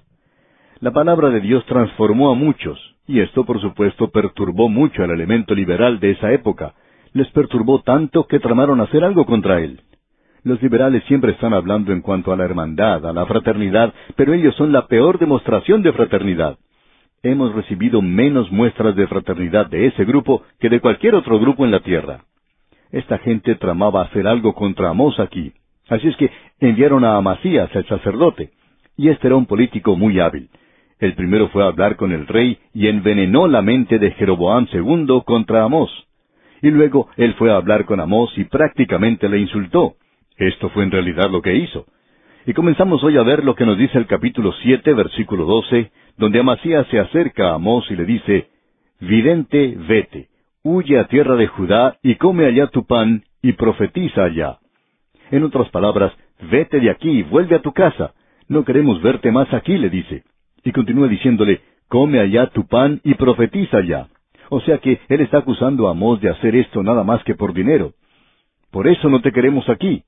La 0.81 0.91
palabra 0.91 1.31
de 1.31 1.41
Dios 1.41 1.65
transformó 1.65 2.31
a 2.31 2.35
muchos, 2.35 2.79
y 3.07 3.21
esto 3.21 3.47
por 3.47 3.63
supuesto 3.63 4.11
perturbó 4.11 4.69
mucho 4.69 5.03
al 5.03 5.13
elemento 5.13 5.55
liberal 5.55 5.99
de 5.99 6.11
esa 6.11 6.31
época. 6.31 6.75
Les 7.15 7.29
perturbó 7.31 7.81
tanto 7.81 8.27
que 8.27 8.39
tramaron 8.39 8.83
hacer 8.83 9.03
algo 9.03 9.25
contra 9.25 9.63
él. 9.63 9.81
Los 10.45 10.61
liberales 10.61 11.05
siempre 11.05 11.33
están 11.33 11.55
hablando 11.55 11.93
en 11.93 12.01
cuanto 12.01 12.33
a 12.33 12.37
la 12.37 12.45
hermandad, 12.45 13.07
a 13.07 13.13
la 13.13 13.27
fraternidad, 13.27 13.95
pero 14.17 14.35
ellos 14.35 14.55
son 14.57 14.73
la 14.73 14.89
peor 14.89 15.19
demostración 15.19 15.83
de 15.83 15.93
fraternidad. 15.93 16.59
Hemos 17.23 17.55
recibido 17.55 18.03
menos 18.03 18.51
muestras 18.51 18.97
de 18.97 19.07
fraternidad 19.07 19.67
de 19.67 19.87
ese 19.87 20.05
grupo 20.05 20.43
que 20.59 20.69
de 20.69 20.81
cualquier 20.81 21.15
otro 21.15 21.39
grupo 21.39 21.65
en 21.65 21.71
la 21.71 21.81
tierra. 21.81 22.25
Esta 22.91 23.19
gente 23.19 23.55
tramaba 23.55 24.03
hacer 24.03 24.27
algo 24.27 24.53
contra 24.55 24.91
Amós 24.91 25.21
aquí. 25.21 25.53
Así 25.89 26.09
es 26.09 26.17
que 26.17 26.31
enviaron 26.59 27.05
a 27.05 27.17
Amasías, 27.17 27.71
el 27.75 27.87
sacerdote. 27.87 28.51
Y 28.97 29.09
este 29.09 29.29
era 29.29 29.37
un 29.37 29.47
político 29.47 29.97
muy 29.97 30.19
hábil. 30.19 30.51
El 30.99 31.15
primero 31.15 31.49
fue 31.49 31.63
a 31.63 31.69
hablar 31.69 31.97
con 31.97 32.13
el 32.13 32.27
rey 32.27 32.59
y 32.75 32.89
envenenó 32.89 33.47
la 33.47 33.63
mente 33.63 34.01
de 34.01 34.11
Jeroboam 34.13 34.67
II 34.73 35.23
contra 35.25 35.63
Amós. 35.63 35.91
Y 36.61 36.71
luego 36.71 37.09
él 37.17 37.35
fue 37.35 37.53
a 37.53 37.57
hablar 37.57 37.85
con 37.85 38.01
Amós 38.01 38.33
y 38.37 38.45
prácticamente 38.45 39.29
le 39.29 39.39
insultó. 39.39 39.95
Esto 40.43 40.71
fue 40.71 40.83
en 40.83 40.91
realidad 40.91 41.31
lo 41.31 41.41
que 41.41 41.55
hizo. 41.55 41.87
Y 42.47 42.53
comenzamos 42.53 43.05
hoy 43.05 43.17
a 43.17 43.23
ver 43.23 43.45
lo 43.45 43.55
que 43.55 43.65
nos 43.65 43.79
dice 43.79 43.97
el 43.97 44.09
capítulo 44.09 44.53
siete, 44.61 44.93
versículo 44.93 45.45
doce, 45.45 45.93
donde 46.17 46.41
Amasías 46.41 46.85
se 46.89 46.99
acerca 46.99 47.51
a 47.51 47.55
Amós 47.55 47.89
y 47.91 47.95
le 47.95 48.05
dice, 48.05 48.49
Vidente, 48.99 49.77
vete, 49.89 50.31
huye 50.65 50.99
a 50.99 51.07
tierra 51.07 51.37
de 51.37 51.47
Judá 51.47 51.97
y 52.03 52.17
come 52.17 52.45
allá 52.47 52.67
tu 52.67 52.85
pan 52.85 53.23
y 53.41 53.53
profetiza 53.53 54.25
allá. 54.25 54.59
En 55.31 55.45
otras 55.45 55.69
palabras, 55.71 56.13
vete 56.51 56.81
de 56.81 56.91
aquí, 56.91 57.23
vuelve 57.23 57.55
a 57.55 57.63
tu 57.63 57.73
casa. 57.73 58.13
No 58.49 58.65
queremos 58.65 59.01
verte 59.01 59.31
más 59.31 59.53
aquí, 59.55 59.79
le 59.79 59.91
dice. 59.91 60.25
Y 60.65 60.73
continúa 60.73 61.07
diciéndole, 61.07 61.61
come 61.87 62.19
allá 62.19 62.49
tu 62.49 62.67
pan 62.67 63.01
y 63.05 63.15
profetiza 63.15 63.77
allá. 63.77 64.09
O 64.51 64.61
sea 64.61 64.79
que 64.79 64.99
él 65.09 65.21
está 65.21 65.39
acusando 65.39 65.87
a 65.87 65.93
Amós 65.93 66.21
de 66.21 66.31
hacer 66.31 66.57
esto 66.57 66.83
nada 66.83 67.05
más 67.05 67.23
que 67.23 67.37
por 67.37 67.55
dinero. 67.55 67.93
Por 68.73 68.89
eso 68.89 69.09
no 69.09 69.21
te 69.21 69.31
queremos 69.31 69.69
aquí. 69.69 70.03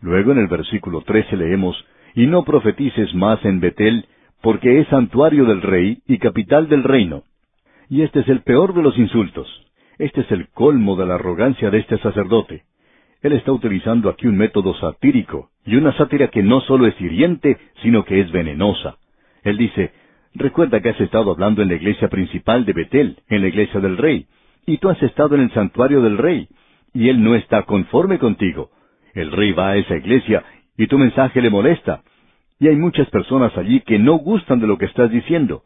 Luego 0.00 0.32
en 0.32 0.38
el 0.38 0.46
versículo 0.46 1.02
trece 1.02 1.36
leemos, 1.36 1.84
Y 2.14 2.26
no 2.26 2.44
profetices 2.44 3.14
más 3.14 3.44
en 3.44 3.60
Betel, 3.60 4.06
porque 4.40 4.80
es 4.80 4.88
santuario 4.88 5.44
del 5.44 5.62
rey 5.62 5.98
y 6.06 6.18
capital 6.18 6.68
del 6.68 6.84
reino. 6.84 7.22
Y 7.88 8.02
este 8.02 8.20
es 8.20 8.28
el 8.28 8.42
peor 8.42 8.74
de 8.74 8.82
los 8.82 8.96
insultos. 8.98 9.46
Este 9.98 10.20
es 10.22 10.30
el 10.30 10.48
colmo 10.48 10.96
de 10.96 11.06
la 11.06 11.14
arrogancia 11.16 11.70
de 11.70 11.78
este 11.78 11.98
sacerdote. 11.98 12.62
Él 13.22 13.32
está 13.32 13.52
utilizando 13.52 14.08
aquí 14.08 14.26
un 14.26 14.36
método 14.36 14.74
satírico, 14.74 15.50
y 15.64 15.76
una 15.76 15.96
sátira 15.96 16.28
que 16.28 16.42
no 16.42 16.60
solo 16.62 16.86
es 16.86 17.00
hiriente, 17.00 17.58
sino 17.82 18.04
que 18.04 18.20
es 18.20 18.30
venenosa. 18.30 18.96
Él 19.42 19.56
dice, 19.58 19.92
recuerda 20.34 20.80
que 20.80 20.90
has 20.90 21.00
estado 21.00 21.32
hablando 21.32 21.62
en 21.62 21.68
la 21.68 21.74
iglesia 21.74 22.08
principal 22.08 22.64
de 22.64 22.72
Betel, 22.72 23.18
en 23.28 23.42
la 23.42 23.48
iglesia 23.48 23.80
del 23.80 23.96
rey, 23.96 24.26
y 24.66 24.78
tú 24.78 24.88
has 24.88 25.02
estado 25.02 25.34
en 25.34 25.42
el 25.42 25.52
santuario 25.52 26.00
del 26.00 26.18
rey, 26.18 26.48
y 26.94 27.08
él 27.08 27.22
no 27.22 27.34
está 27.34 27.64
conforme 27.64 28.18
contigo, 28.18 28.70
el 29.20 29.32
rey 29.32 29.52
va 29.52 29.70
a 29.70 29.76
esa 29.76 29.96
iglesia 29.96 30.44
y 30.76 30.86
tu 30.86 30.98
mensaje 30.98 31.42
le 31.42 31.50
molesta. 31.50 32.02
Y 32.60 32.68
hay 32.68 32.76
muchas 32.76 33.08
personas 33.10 33.56
allí 33.56 33.80
que 33.80 33.98
no 33.98 34.14
gustan 34.14 34.60
de 34.60 34.66
lo 34.66 34.78
que 34.78 34.86
estás 34.86 35.10
diciendo. 35.10 35.62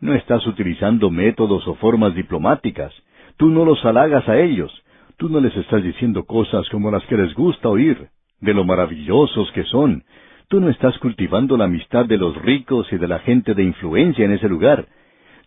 No 0.00 0.14
estás 0.14 0.46
utilizando 0.46 1.10
métodos 1.10 1.66
o 1.68 1.74
formas 1.76 2.14
diplomáticas. 2.14 2.92
Tú 3.36 3.48
no 3.48 3.64
los 3.64 3.84
halagas 3.84 4.28
a 4.28 4.38
ellos. 4.38 4.72
Tú 5.16 5.28
no 5.28 5.40
les 5.40 5.56
estás 5.56 5.82
diciendo 5.82 6.24
cosas 6.24 6.68
como 6.70 6.90
las 6.90 7.04
que 7.04 7.16
les 7.16 7.34
gusta 7.34 7.68
oír. 7.68 8.08
de 8.40 8.54
lo 8.54 8.64
maravillosos 8.64 9.52
que 9.52 9.62
son. 9.64 10.02
Tú 10.48 10.60
no 10.60 10.68
estás 10.68 10.98
cultivando 10.98 11.56
la 11.56 11.66
amistad 11.66 12.06
de 12.06 12.18
los 12.18 12.36
ricos 12.42 12.92
y 12.92 12.98
de 12.98 13.06
la 13.06 13.20
gente 13.20 13.54
de 13.54 13.62
influencia 13.62 14.24
en 14.24 14.32
ese 14.32 14.48
lugar. 14.48 14.86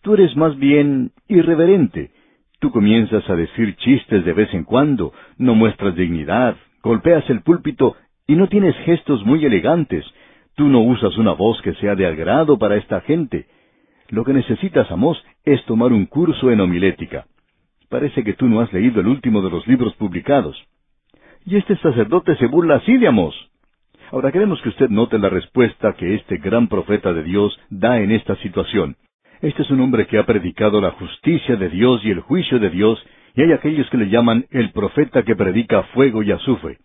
Tú 0.01 0.13
eres 0.13 0.35
más 0.37 0.57
bien 0.57 1.11
irreverente. 1.27 2.11
Tú 2.59 2.71
comienzas 2.71 3.29
a 3.29 3.35
decir 3.35 3.75
chistes 3.75 4.23
de 4.23 4.33
vez 4.33 4.53
en 4.53 4.63
cuando, 4.63 5.11
no 5.37 5.55
muestras 5.55 5.95
dignidad, 5.95 6.55
golpeas 6.85 7.27
el 7.31 7.41
púlpito 7.41 7.95
y 8.27 8.35
no 8.35 8.47
tienes 8.47 8.75
gestos 8.85 9.25
muy 9.25 9.43
elegantes. 9.43 10.05
Tú 10.55 10.67
no 10.69 10.79
usas 10.81 11.17
una 11.17 11.33
voz 11.33 11.59
que 11.63 11.73
sea 11.73 11.95
de 11.95 12.05
agrado 12.05 12.59
para 12.59 12.77
esta 12.77 13.01
gente. 13.01 13.47
Lo 14.09 14.23
que 14.23 14.33
necesitas, 14.33 14.89
Amos, 14.91 15.21
es 15.43 15.65
tomar 15.65 15.91
un 15.91 16.05
curso 16.05 16.51
en 16.51 16.61
homilética. 16.61 17.25
Parece 17.89 18.23
que 18.23 18.33
tú 18.33 18.47
no 18.47 18.61
has 18.61 18.71
leído 18.71 19.01
el 19.01 19.07
último 19.07 19.41
de 19.41 19.49
los 19.49 19.67
libros 19.67 19.95
publicados. 19.95 20.55
Y 21.45 21.57
este 21.57 21.75
sacerdote 21.77 22.35
se 22.35 22.45
burla 22.45 22.75
así 22.75 22.97
de 22.97 23.07
Amós. 23.07 23.35
Ahora 24.11 24.31
queremos 24.31 24.61
que 24.61 24.69
usted 24.69 24.89
note 24.89 25.17
la 25.17 25.29
respuesta 25.29 25.93
que 25.93 26.13
este 26.13 26.37
gran 26.37 26.67
profeta 26.67 27.13
de 27.13 27.23
Dios 27.23 27.59
da 27.69 27.99
en 27.99 28.11
esta 28.11 28.35
situación. 28.37 28.95
Este 29.41 29.63
es 29.63 29.69
un 29.69 29.81
hombre 29.81 30.07
que 30.07 30.17
ha 30.17 30.25
predicado 30.25 30.79
la 30.79 30.91
justicia 30.91 31.55
de 31.55 31.69
Dios 31.69 32.03
y 32.05 32.11
el 32.11 32.21
juicio 32.21 32.59
de 32.59 32.69
Dios, 32.69 33.03
y 33.35 33.41
hay 33.41 33.51
aquellos 33.51 33.89
que 33.89 33.97
le 33.97 34.09
llaman 34.09 34.45
el 34.51 34.71
profeta 34.71 35.23
que 35.23 35.35
predica 35.35 35.83
fuego 35.93 36.23
y 36.23 36.31
azufre. 36.31 36.77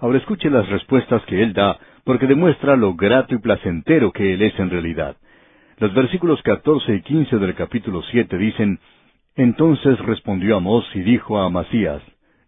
Ahora 0.00 0.18
escuche 0.18 0.48
las 0.48 0.68
respuestas 0.68 1.22
que 1.24 1.42
él 1.42 1.52
da, 1.52 1.78
porque 2.04 2.26
demuestra 2.26 2.76
lo 2.76 2.94
grato 2.94 3.34
y 3.34 3.38
placentero 3.38 4.12
que 4.12 4.34
él 4.34 4.42
es 4.42 4.58
en 4.58 4.70
realidad. 4.70 5.16
Los 5.78 5.92
versículos 5.92 6.40
catorce 6.42 6.94
y 6.94 7.02
quince 7.02 7.36
del 7.38 7.54
capítulo 7.54 8.02
siete 8.10 8.38
dicen, 8.38 8.78
Entonces 9.36 9.98
respondió 10.00 10.56
Amós 10.56 10.84
y 10.94 11.00
dijo 11.00 11.38
a 11.38 11.46
Amasías, 11.46 12.02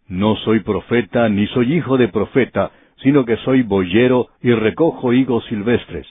No 0.06 0.36
soy 0.36 0.60
profeta, 0.60 1.28
ni 1.28 1.46
soy 1.48 1.74
hijo 1.74 1.96
de 1.98 2.08
profeta, 2.08 2.70
sino 3.02 3.24
que 3.24 3.36
soy 3.38 3.62
boyero 3.62 4.28
y 4.40 4.52
recojo 4.52 5.12
higos 5.12 5.44
silvestres. 5.46 6.06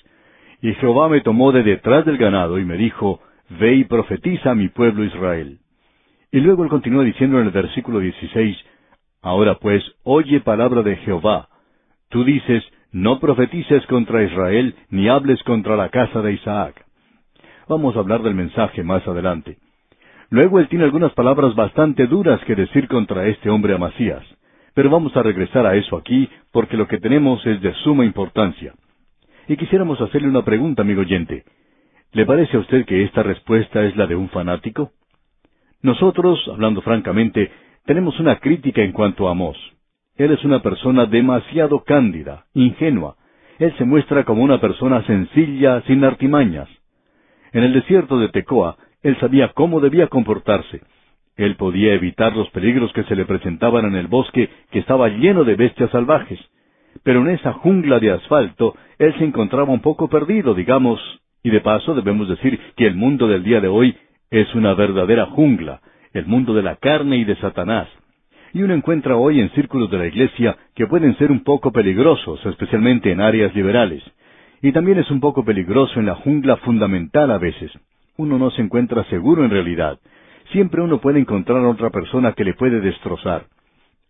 Y 0.61 0.73
Jehová 0.75 1.09
me 1.09 1.21
tomó 1.21 1.51
de 1.51 1.63
detrás 1.63 2.05
del 2.05 2.17
ganado 2.17 2.59
y 2.59 2.65
me 2.65 2.77
dijo, 2.77 3.19
Ve 3.49 3.75
y 3.75 3.83
profetiza 3.83 4.51
a 4.51 4.55
mi 4.55 4.69
pueblo 4.69 5.03
Israel. 5.03 5.59
Y 6.31 6.39
luego 6.39 6.63
él 6.63 6.69
continúa 6.69 7.03
diciendo 7.03 7.39
en 7.39 7.47
el 7.47 7.51
versículo 7.51 7.99
16, 7.99 8.57
Ahora 9.21 9.55
pues, 9.55 9.83
oye 10.03 10.39
palabra 10.39 10.83
de 10.83 10.97
Jehová. 10.97 11.49
Tú 12.09 12.23
dices, 12.23 12.63
No 12.91 13.19
profetices 13.19 13.85
contra 13.87 14.23
Israel, 14.23 14.75
ni 14.89 15.09
hables 15.09 15.41
contra 15.43 15.75
la 15.75 15.89
casa 15.89 16.21
de 16.21 16.33
Isaac. 16.33 16.85
Vamos 17.67 17.95
a 17.95 17.99
hablar 17.99 18.21
del 18.21 18.35
mensaje 18.35 18.83
más 18.83 19.05
adelante. 19.07 19.57
Luego 20.29 20.59
él 20.59 20.67
tiene 20.69 20.85
algunas 20.85 21.11
palabras 21.13 21.55
bastante 21.55 22.07
duras 22.07 22.39
que 22.45 22.55
decir 22.55 22.87
contra 22.87 23.27
este 23.27 23.49
hombre 23.49 23.75
Amasías. 23.75 24.23
Pero 24.73 24.89
vamos 24.89 25.15
a 25.17 25.23
regresar 25.23 25.65
a 25.65 25.75
eso 25.75 25.97
aquí, 25.97 26.29
porque 26.51 26.77
lo 26.77 26.87
que 26.87 26.99
tenemos 26.99 27.45
es 27.45 27.61
de 27.61 27.73
suma 27.83 28.05
importancia. 28.05 28.73
Y 29.51 29.57
quisiéramos 29.57 29.99
hacerle 29.99 30.29
una 30.29 30.45
pregunta, 30.45 30.81
amigo 30.81 31.01
oyente. 31.01 31.43
¿Le 32.13 32.25
parece 32.25 32.55
a 32.55 32.61
usted 32.61 32.85
que 32.85 33.03
esta 33.03 33.21
respuesta 33.21 33.83
es 33.83 33.97
la 33.97 34.07
de 34.07 34.15
un 34.15 34.29
fanático? 34.29 34.91
Nosotros, 35.81 36.39
hablando 36.47 36.81
francamente, 36.81 37.51
tenemos 37.85 38.17
una 38.21 38.37
crítica 38.39 38.81
en 38.81 38.93
cuanto 38.93 39.27
a 39.27 39.31
Amós. 39.31 39.57
Él 40.15 40.31
es 40.31 40.41
una 40.45 40.61
persona 40.61 41.05
demasiado 41.05 41.83
cándida, 41.83 42.45
ingenua. 42.53 43.17
Él 43.59 43.75
se 43.77 43.83
muestra 43.83 44.23
como 44.23 44.41
una 44.41 44.61
persona 44.61 45.05
sencilla, 45.05 45.81
sin 45.81 46.05
artimañas. 46.05 46.69
En 47.51 47.65
el 47.65 47.73
desierto 47.73 48.19
de 48.19 48.29
Tecoa, 48.29 48.77
él 49.03 49.19
sabía 49.19 49.51
cómo 49.53 49.81
debía 49.81 50.07
comportarse. 50.07 50.79
Él 51.35 51.57
podía 51.57 51.93
evitar 51.93 52.33
los 52.37 52.49
peligros 52.51 52.93
que 52.93 53.03
se 53.03 53.17
le 53.17 53.25
presentaban 53.25 53.83
en 53.83 53.95
el 53.95 54.07
bosque 54.07 54.49
que 54.71 54.79
estaba 54.79 55.09
lleno 55.09 55.43
de 55.43 55.55
bestias 55.55 55.91
salvajes. 55.91 56.39
Pero 57.03 57.21
en 57.21 57.29
esa 57.29 57.53
jungla 57.53 57.99
de 57.99 58.11
asfalto, 58.11 58.75
él 58.99 59.13
se 59.17 59.25
encontraba 59.25 59.71
un 59.71 59.81
poco 59.81 60.07
perdido, 60.07 60.53
digamos, 60.53 60.99
y 61.43 61.49
de 61.49 61.61
paso 61.61 61.95
debemos 61.95 62.29
decir 62.29 62.59
que 62.75 62.85
el 62.85 62.95
mundo 62.95 63.27
del 63.27 63.43
día 63.43 63.59
de 63.59 63.67
hoy 63.67 63.95
es 64.29 64.53
una 64.53 64.73
verdadera 64.73 65.25
jungla, 65.27 65.81
el 66.13 66.25
mundo 66.25 66.53
de 66.53 66.61
la 66.61 66.75
carne 66.75 67.17
y 67.17 67.23
de 67.23 67.35
Satanás. 67.37 67.87
Y 68.53 68.63
uno 68.63 68.73
encuentra 68.73 69.15
hoy 69.15 69.39
en 69.39 69.49
círculos 69.51 69.89
de 69.89 69.97
la 69.97 70.07
iglesia 70.07 70.57
que 70.75 70.87
pueden 70.87 71.17
ser 71.17 71.31
un 71.31 71.43
poco 71.43 71.71
peligrosos, 71.71 72.45
especialmente 72.45 73.11
en 73.11 73.21
áreas 73.21 73.55
liberales. 73.55 74.03
Y 74.61 74.71
también 74.71 74.99
es 74.99 75.09
un 75.09 75.19
poco 75.19 75.43
peligroso 75.43 75.99
en 75.99 76.05
la 76.05 76.15
jungla 76.15 76.57
fundamental 76.57 77.31
a 77.31 77.37
veces. 77.37 77.71
Uno 78.17 78.37
no 78.37 78.51
se 78.51 78.61
encuentra 78.61 79.03
seguro 79.05 79.43
en 79.43 79.51
realidad. 79.51 79.97
Siempre 80.51 80.81
uno 80.81 80.99
puede 80.99 81.19
encontrar 81.19 81.63
a 81.63 81.69
otra 81.69 81.89
persona 81.89 82.33
que 82.33 82.43
le 82.43 82.53
puede 82.53 82.81
destrozar. 82.81 83.45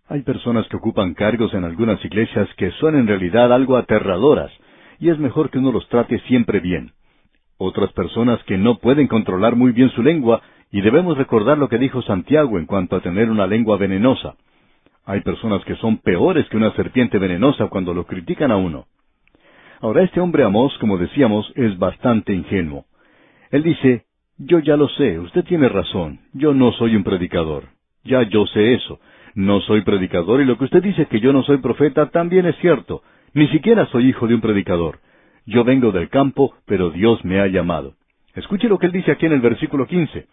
Hay 0.08 0.22
personas 0.24 0.68
que 0.68 0.78
ocupan 0.78 1.14
cargos 1.14 1.54
en 1.54 1.64
algunas 1.64 2.04
iglesias 2.04 2.50
que 2.58 2.72
son 2.72 2.96
en 2.96 3.08
realidad 3.08 3.54
algo 3.54 3.78
aterradoras, 3.78 4.52
y 5.00 5.10
es 5.10 5.18
mejor 5.20 5.50
que 5.50 5.60
uno 5.60 5.72
los 5.72 5.88
trate 5.90 6.20
siempre 6.28 6.60
bien. 6.60 6.92
Otras 7.58 7.92
personas 7.94 8.44
que 8.44 8.58
no 8.58 8.80
pueden 8.80 9.08
controlar 9.08 9.56
muy 9.56 9.72
bien 9.72 9.90
su 9.92 10.04
lengua, 10.04 10.42
y 10.72 10.82
debemos 10.82 11.18
recordar 11.18 11.58
lo 11.58 11.70
que 11.70 11.78
dijo 11.78 12.02
Santiago 12.02 12.58
en 12.58 12.66
cuanto 12.66 12.96
a 12.96 13.02
tener 13.02 13.30
una 13.30 13.48
lengua 13.48 13.78
venenosa. 13.78 14.36
Hay 15.06 15.22
personas 15.22 15.64
que 15.66 15.76
son 15.76 15.98
peores 15.98 16.48
que 16.50 16.58
una 16.58 16.74
serpiente 16.76 17.18
venenosa 17.18 17.68
cuando 17.68 17.94
lo 17.94 18.06
critican 18.06 18.52
a 18.52 18.58
uno. 18.58 18.86
Ahora 19.82 20.04
este 20.04 20.20
hombre 20.20 20.44
Amós, 20.44 20.78
como 20.80 20.98
decíamos, 20.98 21.52
es 21.56 21.78
bastante 21.78 22.34
ingenuo. 22.34 22.86
Él 23.50 23.64
dice, 23.64 24.06
yo 24.38 24.60
ya 24.60 24.78
lo 24.78 24.88
sé, 24.90 25.20
usted 25.20 25.44
tiene 25.44 25.70
razón, 25.70 26.20
yo 26.34 26.54
no 26.54 26.72
soy 26.74 26.96
un 26.96 27.04
predicador. 27.04 27.66
Ya 28.04 28.24
yo 28.24 28.46
sé 28.48 28.74
eso. 28.74 29.00
No 29.36 29.62
soy 29.62 29.82
predicador 29.82 30.42
y 30.42 30.46
lo 30.46 30.58
que 30.58 30.66
usted 30.66 30.84
dice 30.84 31.06
que 31.06 31.20
yo 31.20 31.32
no 31.34 31.44
soy 31.44 31.58
profeta 31.58 32.10
también 32.10 32.46
es 32.46 32.56
cierto. 32.58 33.02
Ni 33.34 33.48
siquiera 33.48 33.86
soy 33.88 34.10
hijo 34.10 34.28
de 34.28 34.36
un 34.36 34.42
predicador. 34.42 35.00
Yo 35.46 35.64
vengo 35.64 35.92
del 35.92 36.10
campo, 36.10 36.54
pero 36.66 36.92
Dios 36.92 37.24
me 37.24 37.40
ha 37.40 37.48
llamado. 37.48 37.94
Escuche 38.36 38.68
lo 38.68 38.78
que 38.78 38.88
él 38.88 38.92
dice 38.92 39.12
aquí 39.12 39.26
en 39.26 39.34
el 39.34 39.42
versículo 39.42 39.88
quince. 39.88 40.28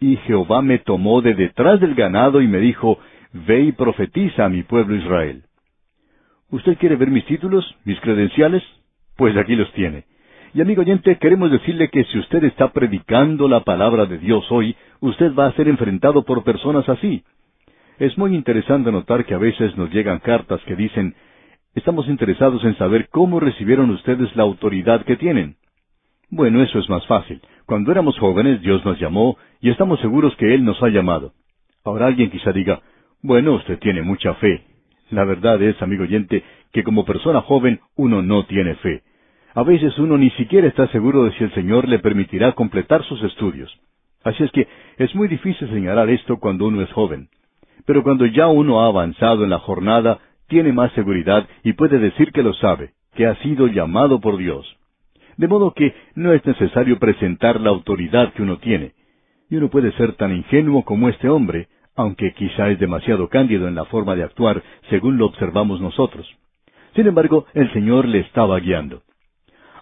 Y 0.00 0.16
Jehová 0.16 0.62
me 0.62 0.78
tomó 0.78 1.20
de 1.20 1.34
detrás 1.34 1.80
del 1.80 1.94
ganado 1.94 2.40
y 2.40 2.48
me 2.48 2.58
dijo, 2.58 2.98
Ve 3.32 3.60
y 3.62 3.72
profetiza 3.72 4.44
a 4.44 4.48
mi 4.48 4.62
pueblo 4.62 4.96
Israel. 4.96 5.44
¿Usted 6.50 6.76
quiere 6.78 6.96
ver 6.96 7.10
mis 7.10 7.24
títulos, 7.26 7.64
mis 7.84 8.00
credenciales? 8.00 8.62
Pues 9.16 9.36
aquí 9.36 9.54
los 9.54 9.72
tiene. 9.72 10.04
Y 10.52 10.60
amigo 10.60 10.82
oyente, 10.82 11.16
queremos 11.18 11.52
decirle 11.52 11.90
que 11.90 12.02
si 12.04 12.18
usted 12.18 12.42
está 12.42 12.72
predicando 12.72 13.48
la 13.48 13.60
palabra 13.60 14.06
de 14.06 14.18
Dios 14.18 14.50
hoy, 14.50 14.74
usted 14.98 15.32
va 15.32 15.46
a 15.46 15.52
ser 15.52 15.68
enfrentado 15.68 16.24
por 16.24 16.42
personas 16.42 16.88
así. 16.88 17.22
Es 18.00 18.16
muy 18.16 18.34
interesante 18.34 18.90
notar 18.90 19.26
que 19.26 19.34
a 19.34 19.38
veces 19.38 19.76
nos 19.76 19.90
llegan 19.90 20.20
cartas 20.20 20.58
que 20.64 20.74
dicen, 20.74 21.14
estamos 21.74 22.08
interesados 22.08 22.64
en 22.64 22.74
saber 22.78 23.10
cómo 23.10 23.40
recibieron 23.40 23.90
ustedes 23.90 24.34
la 24.36 24.42
autoridad 24.42 25.04
que 25.04 25.16
tienen. 25.16 25.56
Bueno, 26.30 26.62
eso 26.62 26.78
es 26.78 26.88
más 26.88 27.06
fácil. 27.06 27.42
Cuando 27.66 27.92
éramos 27.92 28.18
jóvenes 28.18 28.62
Dios 28.62 28.82
nos 28.86 28.98
llamó 28.98 29.36
y 29.60 29.68
estamos 29.68 30.00
seguros 30.00 30.34
que 30.36 30.54
Él 30.54 30.64
nos 30.64 30.82
ha 30.82 30.88
llamado. 30.88 31.34
Ahora 31.84 32.06
alguien 32.06 32.30
quizá 32.30 32.52
diga, 32.52 32.80
bueno, 33.20 33.52
usted 33.56 33.78
tiene 33.80 34.00
mucha 34.00 34.32
fe. 34.36 34.62
La 35.10 35.26
verdad 35.26 35.62
es, 35.62 35.82
amigo 35.82 36.04
oyente, 36.04 36.42
que 36.72 36.82
como 36.82 37.04
persona 37.04 37.42
joven 37.42 37.80
uno 37.96 38.22
no 38.22 38.46
tiene 38.46 38.76
fe. 38.76 39.02
A 39.52 39.62
veces 39.62 39.98
uno 39.98 40.16
ni 40.16 40.30
siquiera 40.30 40.66
está 40.68 40.88
seguro 40.88 41.24
de 41.24 41.32
si 41.32 41.44
el 41.44 41.52
Señor 41.52 41.86
le 41.86 41.98
permitirá 41.98 42.52
completar 42.52 43.04
sus 43.04 43.22
estudios. 43.24 43.70
Así 44.24 44.42
es 44.42 44.50
que 44.52 44.66
es 44.96 45.14
muy 45.14 45.28
difícil 45.28 45.68
señalar 45.68 46.08
esto 46.08 46.38
cuando 46.38 46.66
uno 46.66 46.80
es 46.80 46.90
joven. 46.92 47.28
Pero 47.90 48.04
cuando 48.04 48.24
ya 48.24 48.46
uno 48.46 48.82
ha 48.82 48.86
avanzado 48.86 49.42
en 49.42 49.50
la 49.50 49.58
jornada, 49.58 50.20
tiene 50.46 50.72
más 50.72 50.92
seguridad 50.92 51.48
y 51.64 51.72
puede 51.72 51.98
decir 51.98 52.30
que 52.30 52.44
lo 52.44 52.54
sabe, 52.54 52.92
que 53.16 53.26
ha 53.26 53.34
sido 53.42 53.66
llamado 53.66 54.20
por 54.20 54.36
Dios. 54.36 54.64
De 55.36 55.48
modo 55.48 55.72
que 55.74 55.92
no 56.14 56.32
es 56.32 56.46
necesario 56.46 57.00
presentar 57.00 57.60
la 57.60 57.70
autoridad 57.70 58.32
que 58.32 58.42
uno 58.42 58.58
tiene. 58.58 58.92
Y 59.50 59.56
uno 59.56 59.70
puede 59.70 59.90
ser 59.94 60.12
tan 60.12 60.32
ingenuo 60.32 60.84
como 60.84 61.08
este 61.08 61.28
hombre, 61.28 61.66
aunque 61.96 62.32
quizá 62.34 62.68
es 62.68 62.78
demasiado 62.78 63.28
cándido 63.28 63.66
en 63.66 63.74
la 63.74 63.86
forma 63.86 64.14
de 64.14 64.22
actuar 64.22 64.62
según 64.88 65.18
lo 65.18 65.26
observamos 65.26 65.80
nosotros. 65.80 66.32
Sin 66.94 67.08
embargo, 67.08 67.46
el 67.54 67.72
Señor 67.72 68.06
le 68.06 68.20
estaba 68.20 68.60
guiando. 68.60 69.02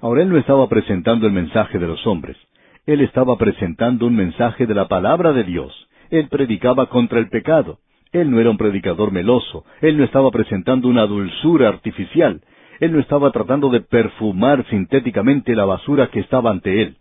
Ahora 0.01 0.23
él 0.23 0.31
no 0.31 0.39
estaba 0.39 0.67
presentando 0.71 1.27
el 1.27 1.35
mensaje 1.35 1.79
de 1.79 1.89
los 1.89 2.07
hombres. 2.07 2.39
Él 2.87 3.03
estaba 3.03 3.37
presentando 3.37 4.07
un 4.07 4.17
mensaje 4.17 4.65
de 4.65 4.75
la 4.75 4.89
palabra 4.89 5.35
de 5.35 5.45
Dios. 5.45 5.91
Él 6.09 6.29
predicaba 6.31 6.87
contra 6.87 7.19
el 7.19 7.29
pecado. 7.29 7.81
Él 8.13 8.31
no 8.31 8.41
era 8.41 8.51
un 8.51 8.57
predicador 8.57 9.13
meloso. 9.13 9.65
Él 9.81 9.97
no 9.99 10.05
estaba 10.05 10.31
presentando 10.31 10.89
una 10.89 11.07
dulzura 11.07 11.69
artificial. 11.69 12.41
Él 12.81 12.93
no 12.93 13.01
estaba 13.01 13.31
tratando 13.33 13.71
de 13.71 13.81
perfumar 13.81 14.65
sintéticamente 14.71 15.55
la 15.55 15.65
basura 15.65 16.09
que 16.09 16.21
estaba 16.21 16.51
ante 16.51 16.83
él. 16.83 16.97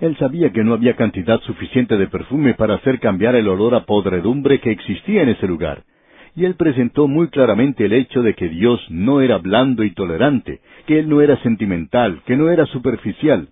Él 0.00 0.16
sabía 0.18 0.50
que 0.50 0.64
no 0.64 0.74
había 0.74 0.96
cantidad 0.96 1.40
suficiente 1.40 1.96
de 1.96 2.08
perfume 2.08 2.54
para 2.54 2.74
hacer 2.74 2.98
cambiar 2.98 3.36
el 3.36 3.48
olor 3.48 3.74
a 3.74 3.84
podredumbre 3.84 4.60
que 4.60 4.72
existía 4.72 5.22
en 5.22 5.30
ese 5.30 5.46
lugar 5.46 5.84
y 6.36 6.44
él 6.44 6.56
presentó 6.56 7.06
muy 7.06 7.28
claramente 7.28 7.84
el 7.84 7.92
hecho 7.92 8.22
de 8.22 8.34
que 8.34 8.48
Dios 8.48 8.80
no 8.88 9.20
era 9.20 9.38
blando 9.38 9.84
y 9.84 9.92
tolerante, 9.92 10.60
que 10.86 10.98
Él 10.98 11.08
no 11.08 11.20
era 11.20 11.40
sentimental, 11.42 12.22
que 12.26 12.36
no 12.36 12.50
era 12.50 12.66
superficial. 12.66 13.48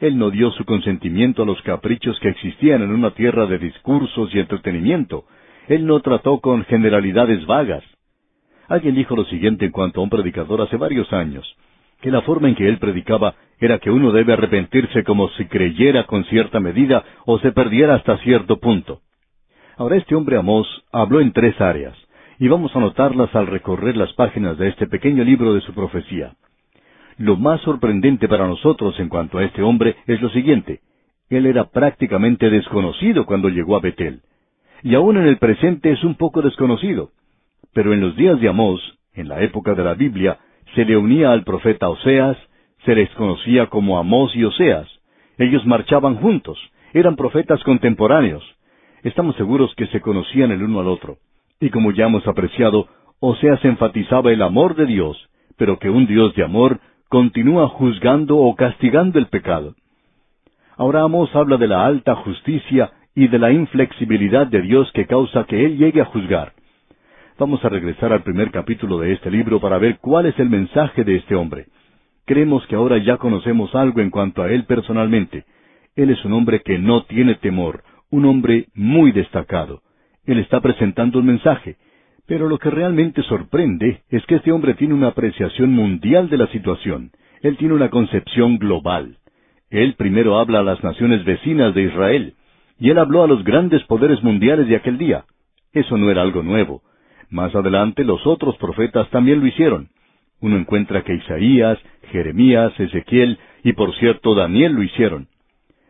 Él 0.00 0.18
no 0.18 0.30
dio 0.30 0.50
su 0.52 0.64
consentimiento 0.64 1.42
a 1.42 1.46
los 1.46 1.60
caprichos 1.62 2.18
que 2.20 2.28
existían 2.28 2.82
en 2.82 2.90
una 2.90 3.12
tierra 3.12 3.46
de 3.46 3.58
discursos 3.58 4.34
y 4.34 4.38
entretenimiento. 4.38 5.24
Él 5.68 5.86
no 5.86 6.00
trató 6.00 6.40
con 6.40 6.64
generalidades 6.64 7.44
vagas. 7.46 7.84
Alguien 8.68 8.94
dijo 8.94 9.16
lo 9.16 9.24
siguiente 9.24 9.66
en 9.66 9.72
cuanto 9.72 10.00
a 10.00 10.04
un 10.04 10.10
predicador 10.10 10.60
hace 10.60 10.76
varios 10.76 11.12
años, 11.12 11.46
que 12.00 12.10
la 12.10 12.22
forma 12.22 12.48
en 12.48 12.54
que 12.54 12.68
él 12.68 12.78
predicaba 12.78 13.34
era 13.58 13.78
que 13.78 13.90
uno 13.90 14.12
debe 14.12 14.32
arrepentirse 14.32 15.04
como 15.04 15.28
si 15.30 15.46
creyera 15.46 16.04
con 16.04 16.24
cierta 16.24 16.60
medida 16.60 17.04
o 17.24 17.38
se 17.38 17.52
perdiera 17.52 17.94
hasta 17.94 18.18
cierto 18.18 18.58
punto. 18.58 19.00
Ahora 19.76 19.96
este 19.96 20.14
hombre 20.14 20.36
Amós 20.36 20.66
habló 20.92 21.20
en 21.20 21.32
tres 21.32 21.60
áreas, 21.60 21.96
y 22.38 22.48
vamos 22.48 22.74
a 22.74 22.80
notarlas 22.80 23.34
al 23.34 23.46
recorrer 23.46 23.96
las 23.96 24.12
páginas 24.14 24.58
de 24.58 24.68
este 24.68 24.86
pequeño 24.86 25.24
libro 25.24 25.54
de 25.54 25.60
su 25.60 25.72
profecía. 25.72 26.34
Lo 27.16 27.36
más 27.36 27.60
sorprendente 27.60 28.28
para 28.28 28.46
nosotros 28.46 28.98
en 28.98 29.08
cuanto 29.08 29.38
a 29.38 29.44
este 29.44 29.62
hombre 29.62 29.96
es 30.06 30.20
lo 30.20 30.28
siguiente. 30.30 30.80
Él 31.30 31.46
era 31.46 31.64
prácticamente 31.64 32.50
desconocido 32.50 33.24
cuando 33.24 33.48
llegó 33.48 33.76
a 33.76 33.80
Betel. 33.80 34.20
Y 34.84 34.94
aún 34.94 35.16
en 35.16 35.24
el 35.24 35.38
presente 35.38 35.90
es 35.90 36.04
un 36.04 36.14
poco 36.14 36.42
desconocido. 36.42 37.08
Pero 37.72 37.94
en 37.94 38.02
los 38.02 38.14
días 38.16 38.38
de 38.38 38.50
Amós, 38.50 38.82
en 39.14 39.28
la 39.28 39.40
época 39.40 39.74
de 39.74 39.82
la 39.82 39.94
Biblia, 39.94 40.38
se 40.74 40.84
le 40.84 40.98
unía 40.98 41.32
al 41.32 41.42
profeta 41.42 41.88
Oseas, 41.88 42.36
se 42.84 42.94
les 42.94 43.08
conocía 43.14 43.68
como 43.68 43.98
Amós 43.98 44.36
y 44.36 44.44
Oseas. 44.44 44.86
Ellos 45.38 45.64
marchaban 45.64 46.16
juntos, 46.16 46.58
eran 46.92 47.16
profetas 47.16 47.64
contemporáneos. 47.64 48.44
Estamos 49.02 49.36
seguros 49.36 49.74
que 49.74 49.86
se 49.86 50.02
conocían 50.02 50.52
el 50.52 50.62
uno 50.62 50.80
al 50.80 50.88
otro. 50.88 51.16
Y 51.60 51.70
como 51.70 51.92
ya 51.92 52.04
hemos 52.04 52.26
apreciado, 52.28 52.86
Oseas 53.20 53.64
enfatizaba 53.64 54.32
el 54.32 54.42
amor 54.42 54.76
de 54.76 54.84
Dios, 54.84 55.16
pero 55.56 55.78
que 55.78 55.88
un 55.88 56.06
Dios 56.06 56.34
de 56.34 56.44
amor 56.44 56.78
continúa 57.08 57.68
juzgando 57.68 58.36
o 58.36 58.54
castigando 58.54 59.18
el 59.18 59.28
pecado. 59.28 59.76
Ahora 60.76 61.02
Amós 61.02 61.34
habla 61.34 61.56
de 61.56 61.68
la 61.68 61.86
alta 61.86 62.16
justicia 62.16 62.92
y 63.14 63.28
de 63.28 63.38
la 63.38 63.52
inflexibilidad 63.52 64.46
de 64.46 64.62
Dios 64.62 64.90
que 64.92 65.06
causa 65.06 65.44
que 65.44 65.64
Él 65.64 65.78
llegue 65.78 66.00
a 66.00 66.06
juzgar. 66.06 66.52
Vamos 67.38 67.64
a 67.64 67.68
regresar 67.68 68.12
al 68.12 68.22
primer 68.22 68.50
capítulo 68.50 68.98
de 68.98 69.12
este 69.12 69.30
libro 69.30 69.60
para 69.60 69.78
ver 69.78 69.98
cuál 69.98 70.26
es 70.26 70.38
el 70.38 70.50
mensaje 70.50 71.04
de 71.04 71.16
este 71.16 71.34
hombre. 71.34 71.66
Creemos 72.24 72.66
que 72.66 72.76
ahora 72.76 72.98
ya 72.98 73.16
conocemos 73.16 73.74
algo 73.74 74.00
en 74.00 74.10
cuanto 74.10 74.42
a 74.42 74.50
Él 74.50 74.64
personalmente. 74.64 75.44
Él 75.94 76.10
es 76.10 76.24
un 76.24 76.32
hombre 76.32 76.60
que 76.60 76.78
no 76.78 77.04
tiene 77.04 77.34
temor, 77.36 77.84
un 78.10 78.24
hombre 78.24 78.66
muy 78.74 79.12
destacado. 79.12 79.82
Él 80.24 80.38
está 80.38 80.60
presentando 80.60 81.18
un 81.18 81.26
mensaje, 81.26 81.76
pero 82.26 82.48
lo 82.48 82.58
que 82.58 82.70
realmente 82.70 83.22
sorprende 83.22 84.02
es 84.08 84.24
que 84.26 84.36
este 84.36 84.52
hombre 84.52 84.74
tiene 84.74 84.94
una 84.94 85.08
apreciación 85.08 85.72
mundial 85.72 86.30
de 86.30 86.38
la 86.38 86.46
situación. 86.48 87.10
Él 87.42 87.56
tiene 87.58 87.74
una 87.74 87.90
concepción 87.90 88.58
global. 88.58 89.18
Él 89.70 89.94
primero 89.94 90.38
habla 90.38 90.60
a 90.60 90.62
las 90.62 90.82
naciones 90.82 91.24
vecinas 91.24 91.74
de 91.74 91.82
Israel, 91.82 92.34
y 92.78 92.90
él 92.90 92.98
habló 92.98 93.22
a 93.22 93.26
los 93.26 93.44
grandes 93.44 93.82
poderes 93.84 94.22
mundiales 94.22 94.68
de 94.68 94.76
aquel 94.76 94.98
día. 94.98 95.24
Eso 95.72 95.96
no 95.96 96.10
era 96.10 96.22
algo 96.22 96.42
nuevo. 96.42 96.82
Más 97.30 97.54
adelante 97.54 98.04
los 98.04 98.26
otros 98.26 98.56
profetas 98.56 99.08
también 99.10 99.40
lo 99.40 99.46
hicieron. 99.46 99.88
Uno 100.40 100.56
encuentra 100.56 101.02
que 101.02 101.14
Isaías, 101.14 101.78
Jeremías, 102.10 102.78
Ezequiel 102.78 103.38
y 103.62 103.72
por 103.72 103.94
cierto 103.96 104.34
Daniel 104.34 104.72
lo 104.72 104.82
hicieron. 104.82 105.28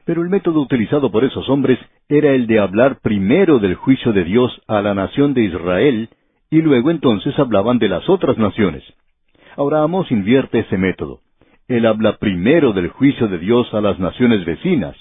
Pero 0.04 0.22
el 0.22 0.28
método 0.28 0.60
utilizado 0.60 1.10
por 1.10 1.24
esos 1.24 1.48
hombres 1.48 1.78
era 2.08 2.32
el 2.32 2.46
de 2.46 2.60
hablar 2.60 3.00
primero 3.00 3.58
del 3.58 3.74
juicio 3.74 4.12
de 4.12 4.24
Dios 4.24 4.60
a 4.68 4.82
la 4.82 4.94
nación 4.94 5.34
de 5.34 5.44
Israel 5.44 6.08
y 6.50 6.60
luego 6.62 6.90
entonces 6.90 7.38
hablaban 7.38 7.78
de 7.78 7.88
las 7.88 8.08
otras 8.08 8.38
naciones. 8.38 8.84
Ahora 9.56 9.82
Amos 9.82 10.10
invierte 10.10 10.60
ese 10.60 10.76
método. 10.76 11.20
Él 11.68 11.86
habla 11.86 12.18
primero 12.18 12.72
del 12.72 12.88
juicio 12.88 13.28
de 13.28 13.38
Dios 13.38 13.72
a 13.72 13.80
las 13.80 13.98
naciones 13.98 14.44
vecinas. 14.44 14.96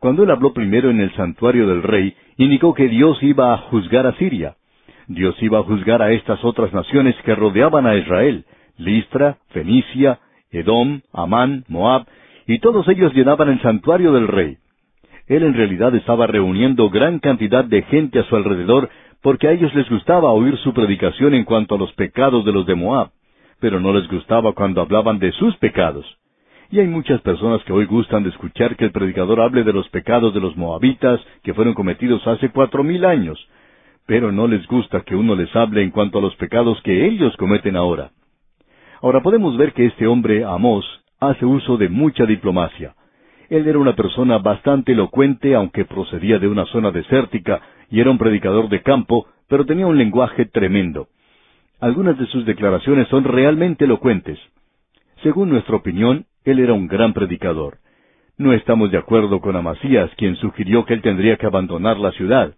Cuando 0.00 0.24
él 0.24 0.30
habló 0.30 0.54
primero 0.54 0.90
en 0.90 0.98
el 1.00 1.14
santuario 1.14 1.68
del 1.68 1.82
rey, 1.82 2.14
indicó 2.38 2.72
que 2.72 2.88
Dios 2.88 3.22
iba 3.22 3.52
a 3.52 3.58
juzgar 3.58 4.06
a 4.06 4.14
Siria. 4.14 4.56
Dios 5.08 5.36
iba 5.42 5.58
a 5.58 5.62
juzgar 5.62 6.00
a 6.00 6.10
estas 6.12 6.42
otras 6.42 6.72
naciones 6.72 7.14
que 7.24 7.34
rodeaban 7.34 7.86
a 7.86 7.96
Israel, 7.96 8.46
Listra, 8.78 9.36
Fenicia, 9.50 10.18
Edom, 10.50 11.02
Amán, 11.12 11.64
Moab, 11.68 12.06
y 12.46 12.60
todos 12.60 12.88
ellos 12.88 13.12
llenaban 13.12 13.50
el 13.50 13.60
santuario 13.60 14.12
del 14.12 14.26
rey. 14.26 14.56
Él 15.26 15.42
en 15.42 15.52
realidad 15.52 15.94
estaba 15.94 16.26
reuniendo 16.26 16.88
gran 16.88 17.18
cantidad 17.18 17.64
de 17.64 17.82
gente 17.82 18.20
a 18.20 18.24
su 18.24 18.36
alrededor 18.36 18.88
porque 19.22 19.48
a 19.48 19.52
ellos 19.52 19.74
les 19.74 19.88
gustaba 19.90 20.32
oír 20.32 20.56
su 20.58 20.72
predicación 20.72 21.34
en 21.34 21.44
cuanto 21.44 21.74
a 21.74 21.78
los 21.78 21.92
pecados 21.92 22.44
de 22.46 22.52
los 22.52 22.64
de 22.64 22.74
Moab, 22.74 23.10
pero 23.60 23.80
no 23.80 23.92
les 23.92 24.08
gustaba 24.08 24.54
cuando 24.54 24.80
hablaban 24.80 25.18
de 25.18 25.30
sus 25.32 25.54
pecados. 25.58 26.06
Y 26.72 26.78
hay 26.78 26.86
muchas 26.86 27.20
personas 27.22 27.64
que 27.64 27.72
hoy 27.72 27.84
gustan 27.86 28.22
de 28.22 28.28
escuchar 28.28 28.76
que 28.76 28.84
el 28.84 28.92
predicador 28.92 29.40
hable 29.40 29.64
de 29.64 29.72
los 29.72 29.88
pecados 29.88 30.32
de 30.32 30.40
los 30.40 30.56
moabitas 30.56 31.20
que 31.42 31.52
fueron 31.52 31.74
cometidos 31.74 32.24
hace 32.28 32.50
cuatro 32.50 32.84
mil 32.84 33.04
años, 33.04 33.44
pero 34.06 34.30
no 34.30 34.46
les 34.46 34.64
gusta 34.68 35.00
que 35.00 35.16
uno 35.16 35.34
les 35.34 35.54
hable 35.56 35.82
en 35.82 35.90
cuanto 35.90 36.18
a 36.18 36.22
los 36.22 36.36
pecados 36.36 36.80
que 36.82 37.06
ellos 37.06 37.36
cometen 37.38 37.74
ahora. 37.74 38.12
Ahora 39.02 39.20
podemos 39.20 39.56
ver 39.56 39.72
que 39.72 39.86
este 39.86 40.06
hombre, 40.06 40.44
Amós, 40.44 40.84
hace 41.18 41.44
uso 41.44 41.76
de 41.76 41.88
mucha 41.88 42.24
diplomacia. 42.24 42.94
Él 43.48 43.66
era 43.66 43.78
una 43.78 43.96
persona 43.96 44.38
bastante 44.38 44.92
elocuente, 44.92 45.56
aunque 45.56 45.84
procedía 45.84 46.38
de 46.38 46.46
una 46.46 46.66
zona 46.66 46.92
desértica 46.92 47.60
y 47.90 47.98
era 47.98 48.12
un 48.12 48.18
predicador 48.18 48.68
de 48.68 48.82
campo, 48.82 49.26
pero 49.48 49.66
tenía 49.66 49.88
un 49.88 49.98
lenguaje 49.98 50.46
tremendo. 50.46 51.08
Algunas 51.80 52.16
de 52.16 52.26
sus 52.26 52.46
declaraciones 52.46 53.08
son 53.08 53.24
realmente 53.24 53.86
elocuentes. 53.86 54.38
Según 55.22 55.50
nuestra 55.50 55.76
opinión, 55.76 56.26
él 56.44 56.58
era 56.58 56.72
un 56.72 56.86
gran 56.86 57.12
predicador. 57.12 57.78
No 58.38 58.52
estamos 58.52 58.90
de 58.90 58.98
acuerdo 58.98 59.40
con 59.40 59.56
Amasías, 59.56 60.10
quien 60.16 60.36
sugirió 60.36 60.84
que 60.86 60.94
él 60.94 61.02
tendría 61.02 61.36
que 61.36 61.46
abandonar 61.46 61.98
la 61.98 62.12
ciudad. 62.12 62.54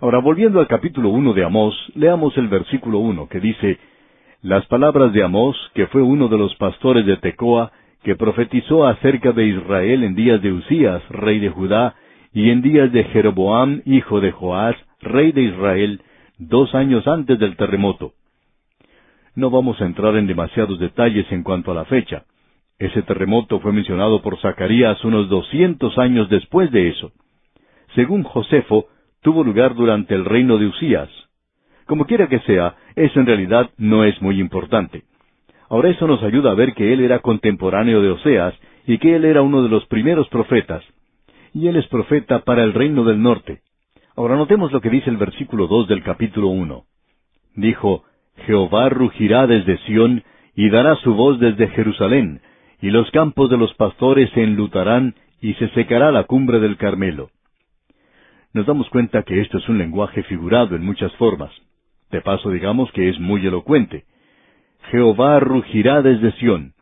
Ahora, 0.00 0.18
volviendo 0.18 0.60
al 0.60 0.66
capítulo 0.66 1.08
uno 1.08 1.32
de 1.32 1.44
Amós, 1.44 1.74
leamos 1.94 2.36
el 2.36 2.48
versículo 2.48 2.98
uno, 2.98 3.28
que 3.28 3.40
dice, 3.40 3.78
Las 4.42 4.66
palabras 4.66 5.12
de 5.12 5.22
Amós, 5.22 5.56
que 5.74 5.86
fue 5.86 6.02
uno 6.02 6.28
de 6.28 6.36
los 6.36 6.54
pastores 6.56 7.06
de 7.06 7.16
Tecoa, 7.16 7.72
que 8.02 8.16
profetizó 8.16 8.86
acerca 8.86 9.32
de 9.32 9.46
Israel 9.46 10.04
en 10.04 10.14
días 10.14 10.42
de 10.42 10.52
Usías, 10.52 11.02
rey 11.08 11.38
de 11.38 11.48
Judá, 11.48 11.94
y 12.34 12.50
en 12.50 12.60
días 12.60 12.92
de 12.92 13.04
Jeroboam, 13.04 13.80
hijo 13.86 14.20
de 14.20 14.32
Joás, 14.32 14.76
rey 15.00 15.32
de 15.32 15.42
Israel, 15.42 16.02
dos 16.36 16.74
años 16.74 17.06
antes 17.06 17.38
del 17.38 17.56
terremoto. 17.56 18.12
No 19.34 19.48
vamos 19.48 19.80
a 19.80 19.86
entrar 19.86 20.16
en 20.16 20.26
demasiados 20.26 20.78
detalles 20.78 21.30
en 21.32 21.42
cuanto 21.42 21.72
a 21.72 21.74
la 21.74 21.86
fecha. 21.86 22.24
Ese 22.78 23.02
terremoto 23.02 23.60
fue 23.60 23.72
mencionado 23.72 24.20
por 24.22 24.38
Zacarías 24.40 25.04
unos 25.04 25.28
doscientos 25.28 25.96
años 25.98 26.28
después 26.28 26.70
de 26.70 26.88
eso. 26.88 27.12
Según 27.94 28.24
Josefo, 28.24 28.86
tuvo 29.22 29.44
lugar 29.44 29.74
durante 29.74 30.14
el 30.14 30.24
reino 30.24 30.58
de 30.58 30.66
Usías. 30.66 31.08
Como 31.86 32.06
quiera 32.06 32.28
que 32.28 32.40
sea, 32.40 32.76
eso 32.96 33.20
en 33.20 33.26
realidad 33.26 33.70
no 33.76 34.04
es 34.04 34.20
muy 34.20 34.40
importante. 34.40 35.04
Ahora 35.68 35.90
eso 35.90 36.06
nos 36.06 36.22
ayuda 36.22 36.50
a 36.50 36.54
ver 36.54 36.74
que 36.74 36.92
él 36.92 37.00
era 37.00 37.20
contemporáneo 37.20 38.02
de 38.02 38.10
Oseas 38.10 38.54
y 38.86 38.98
que 38.98 39.16
él 39.16 39.24
era 39.24 39.42
uno 39.42 39.62
de 39.62 39.68
los 39.68 39.86
primeros 39.86 40.28
profetas, 40.28 40.84
y 41.52 41.68
él 41.68 41.76
es 41.76 41.86
profeta 41.88 42.40
para 42.40 42.62
el 42.64 42.74
reino 42.74 43.04
del 43.04 43.22
norte. 43.22 43.60
Ahora 44.16 44.36
notemos 44.36 44.72
lo 44.72 44.80
que 44.80 44.90
dice 44.90 45.10
el 45.10 45.16
versículo 45.16 45.66
dos 45.66 45.88
del 45.88 46.02
capítulo 46.02 46.48
uno. 46.48 46.84
Dijo, 47.54 48.04
Jehová 48.46 48.88
rugirá 48.88 49.46
desde 49.46 49.78
Sión, 49.78 50.22
y 50.54 50.68
dará 50.70 50.96
su 50.96 51.14
voz 51.14 51.40
desde 51.40 51.68
Jerusalén, 51.68 52.40
y 52.80 52.90
los 52.90 53.10
campos 53.10 53.50
de 53.50 53.56
los 53.56 53.72
pastores 53.74 54.30
se 54.30 54.42
enlutarán, 54.42 55.14
y 55.40 55.54
se 55.54 55.68
secará 55.70 56.10
la 56.10 56.24
cumbre 56.24 56.58
del 56.58 56.76
Carmelo. 56.76 57.30
Nos 58.54 58.66
damos 58.66 58.88
cuenta 58.88 59.24
que 59.24 59.40
esto 59.40 59.58
es 59.58 59.68
un 59.68 59.78
lenguaje 59.78 60.22
figurado 60.22 60.76
en 60.76 60.84
muchas 60.84 61.12
formas. 61.16 61.50
De 62.10 62.20
paso 62.20 62.50
digamos 62.50 62.90
que 62.92 63.08
es 63.08 63.18
muy 63.18 63.46
elocuente. 63.46 64.04
Jehová 64.90 65.40
rugirá 65.40 66.02
desde 66.02 66.32
Sión. 66.38 66.72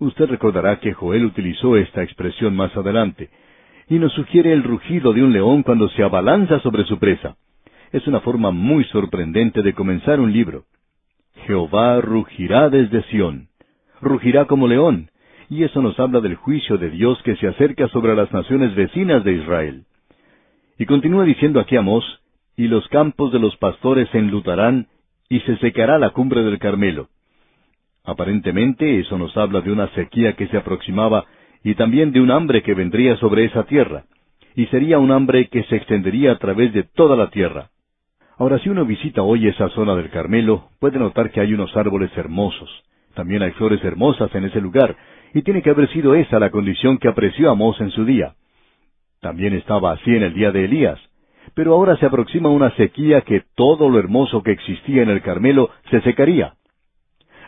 Usted 0.00 0.26
recordará 0.26 0.80
que 0.80 0.92
Joel 0.92 1.24
utilizó 1.24 1.76
esta 1.76 2.02
expresión 2.02 2.54
más 2.54 2.76
adelante 2.76 3.30
y 3.88 3.98
nos 3.98 4.12
sugiere 4.12 4.52
el 4.52 4.62
rugido 4.62 5.12
de 5.12 5.22
un 5.22 5.32
león 5.32 5.62
cuando 5.62 5.88
se 5.88 6.02
abalanza 6.02 6.60
sobre 6.60 6.84
su 6.84 6.98
presa. 6.98 7.36
Es 7.92 8.06
una 8.06 8.20
forma 8.20 8.50
muy 8.50 8.84
sorprendente 8.84 9.62
de 9.62 9.72
comenzar 9.72 10.20
un 10.20 10.32
libro. 10.32 10.64
Jehová 11.46 12.00
rugirá 12.00 12.68
desde 12.68 13.02
Sión. 13.04 13.48
Rugirá 14.00 14.46
como 14.46 14.68
león. 14.68 15.10
Y 15.50 15.64
eso 15.64 15.80
nos 15.80 15.98
habla 15.98 16.20
del 16.20 16.36
juicio 16.36 16.76
de 16.76 16.90
Dios 16.90 17.20
que 17.22 17.36
se 17.36 17.48
acerca 17.48 17.88
sobre 17.88 18.14
las 18.14 18.32
naciones 18.32 18.74
vecinas 18.74 19.24
de 19.24 19.32
Israel. 19.32 19.84
Y 20.78 20.86
continúa 20.86 21.24
diciendo 21.24 21.58
aquí 21.58 21.76
Amós, 21.76 22.04
y 22.56 22.68
los 22.68 22.86
campos 22.88 23.32
de 23.32 23.38
los 23.38 23.56
pastores 23.56 24.08
se 24.10 24.18
enlutarán, 24.18 24.88
y 25.28 25.40
se 25.40 25.56
secará 25.58 25.98
la 25.98 26.10
cumbre 26.10 26.42
del 26.42 26.58
Carmelo. 26.58 27.08
Aparentemente 28.04 29.00
eso 29.00 29.18
nos 29.18 29.36
habla 29.36 29.60
de 29.60 29.72
una 29.72 29.88
sequía 29.88 30.34
que 30.34 30.46
se 30.48 30.56
aproximaba 30.56 31.26
y 31.62 31.74
también 31.74 32.12
de 32.12 32.20
un 32.20 32.30
hambre 32.30 32.62
que 32.62 32.74
vendría 32.74 33.16
sobre 33.16 33.44
esa 33.44 33.64
tierra, 33.64 34.04
y 34.54 34.66
sería 34.66 34.98
un 34.98 35.10
hambre 35.10 35.48
que 35.48 35.64
se 35.64 35.76
extendería 35.76 36.32
a 36.32 36.38
través 36.38 36.72
de 36.72 36.84
toda 36.84 37.16
la 37.16 37.30
tierra. 37.30 37.70
Ahora, 38.38 38.58
si 38.60 38.68
uno 38.68 38.84
visita 38.84 39.22
hoy 39.22 39.48
esa 39.48 39.68
zona 39.70 39.94
del 39.96 40.10
Carmelo, 40.10 40.68
puede 40.78 40.98
notar 40.98 41.30
que 41.30 41.40
hay 41.40 41.52
unos 41.52 41.76
árboles 41.76 42.10
hermosos. 42.16 42.70
También 43.18 43.42
hay 43.42 43.50
flores 43.50 43.82
hermosas 43.82 44.32
en 44.36 44.44
ese 44.44 44.60
lugar, 44.60 44.94
y 45.34 45.42
tiene 45.42 45.60
que 45.60 45.70
haber 45.70 45.88
sido 45.88 46.14
esa 46.14 46.38
la 46.38 46.50
condición 46.50 46.98
que 46.98 47.08
apreció 47.08 47.50
Amós 47.50 47.80
en 47.80 47.90
su 47.90 48.04
día. 48.04 48.34
También 49.20 49.54
estaba 49.54 49.90
así 49.90 50.14
en 50.14 50.22
el 50.22 50.34
día 50.34 50.52
de 50.52 50.66
Elías, 50.66 51.00
Pero 51.52 51.74
ahora 51.74 51.96
se 51.96 52.06
aproxima 52.06 52.48
una 52.48 52.70
sequía 52.76 53.22
que 53.22 53.42
todo 53.56 53.88
lo 53.88 53.98
hermoso 53.98 54.44
que 54.44 54.52
existía 54.52 55.02
en 55.02 55.08
el 55.08 55.20
Carmelo 55.20 55.70
se 55.90 56.00
secaría. 56.02 56.54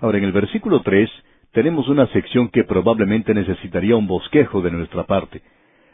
Ahora 0.01 0.19
en 0.19 0.25
el 0.25 0.33
versículo 0.33 0.83
tres 0.83 1.09
tenemos 1.53 1.89
una 1.89 2.09
sección 2.09 2.49
que 2.49 2.65
probablemente 2.65 3.33
necesitaría 3.33 3.95
un 3.95 4.09
bosquejo 4.09 4.63
de 4.63 4.73
nuestra 4.73 5.05
parte. 5.05 5.41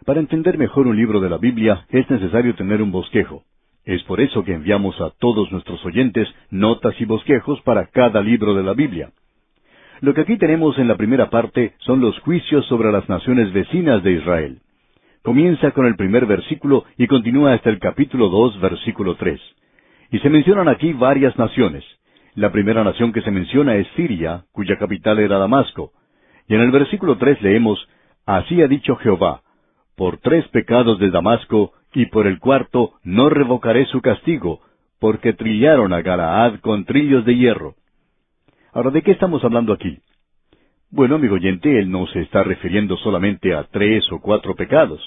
Para 0.07 0.21
entender 0.21 0.57
mejor 0.57 0.87
un 0.87 0.97
libro 0.97 1.21
de 1.21 1.29
la 1.29 1.37
Biblia 1.37 1.85
es 1.91 2.09
necesario 2.09 2.55
tener 2.55 2.81
un 2.81 2.93
bosquejo. 2.93 3.43
Es 3.85 4.03
por 4.05 4.23
eso 4.23 4.43
que 4.43 4.55
enviamos 4.55 4.99
a 5.03 5.11
todos 5.19 5.53
nuestros 5.53 5.85
oyentes 5.85 6.27
notas 6.49 6.99
y 6.99 7.05
bosquejos 7.05 7.61
para 7.61 7.89
cada 7.89 8.23
libro 8.23 8.55
de 8.55 8.63
la 8.63 8.73
Biblia. 8.73 9.11
Lo 10.01 10.13
que 10.13 10.21
aquí 10.21 10.37
tenemos 10.37 10.79
en 10.79 10.89
la 10.89 10.97
primera 10.97 11.31
parte 11.31 11.75
son 11.79 12.01
los 12.01 12.19
juicios 12.21 12.67
sobre 12.67 12.93
las 12.93 13.09
naciones 13.09 13.53
vecinas 13.53 14.03
de 14.03 14.13
Israel. 14.13 14.59
Comienza 15.23 15.71
con 15.71 15.87
el 15.87 15.97
primer 15.97 16.27
versículo 16.27 16.85
y 16.99 17.07
continúa 17.07 17.55
hasta 17.55 17.71
el 17.71 17.79
capítulo 17.79 18.29
dos, 18.29 18.61
versículo 18.61 19.17
tres. 19.17 19.41
Y 20.11 20.19
se 20.19 20.31
mencionan 20.31 20.69
aquí 20.69 20.93
varias 20.93 21.37
naciones. 21.39 21.85
La 22.35 22.53
primera 22.53 22.85
nación 22.85 23.13
que 23.13 23.23
se 23.23 23.31
menciona 23.31 23.77
es 23.77 23.89
Siria, 23.97 24.45
cuya 24.53 24.77
capital 24.77 25.19
era 25.19 25.39
Damasco. 25.39 25.93
Y 26.47 26.55
en 26.55 26.61
el 26.61 26.71
versículo 26.71 27.17
tres 27.17 27.41
leemos, 27.41 27.89
Así 28.27 28.61
ha 28.61 28.69
dicho 28.69 28.97
Jehová, 28.97 29.41
por 29.97 30.19
tres 30.19 30.47
pecados 30.49 30.99
de 30.99 31.11
Damasco, 31.11 31.73
y 31.95 32.07
por 32.07 32.27
el 32.27 32.39
cuarto 32.39 32.93
no 33.03 33.31
revocaré 33.31 33.87
su 33.87 34.03
castigo, 34.03 34.61
porque 35.01 35.33
trillaron 35.33 35.93
a 35.95 36.03
Galaad 36.03 36.61
con 36.61 36.85
trillos 36.85 37.25
de 37.25 37.37
hierro. 37.37 37.75
Ahora, 38.77 38.91
¿de 38.91 39.01
qué 39.01 39.13
estamos 39.13 39.43
hablando 39.43 39.73
aquí? 39.73 40.01
Bueno, 40.91 41.15
amigo 41.15 41.37
oyente, 41.37 41.79
él 41.79 41.91
no 41.91 42.07
se 42.09 42.21
está 42.21 42.43
refiriendo 42.43 42.99
solamente 42.99 43.55
a 43.55 43.65
tres 43.65 44.05
o 44.13 44.21
cuatro 44.21 44.55
pecados. 44.55 45.01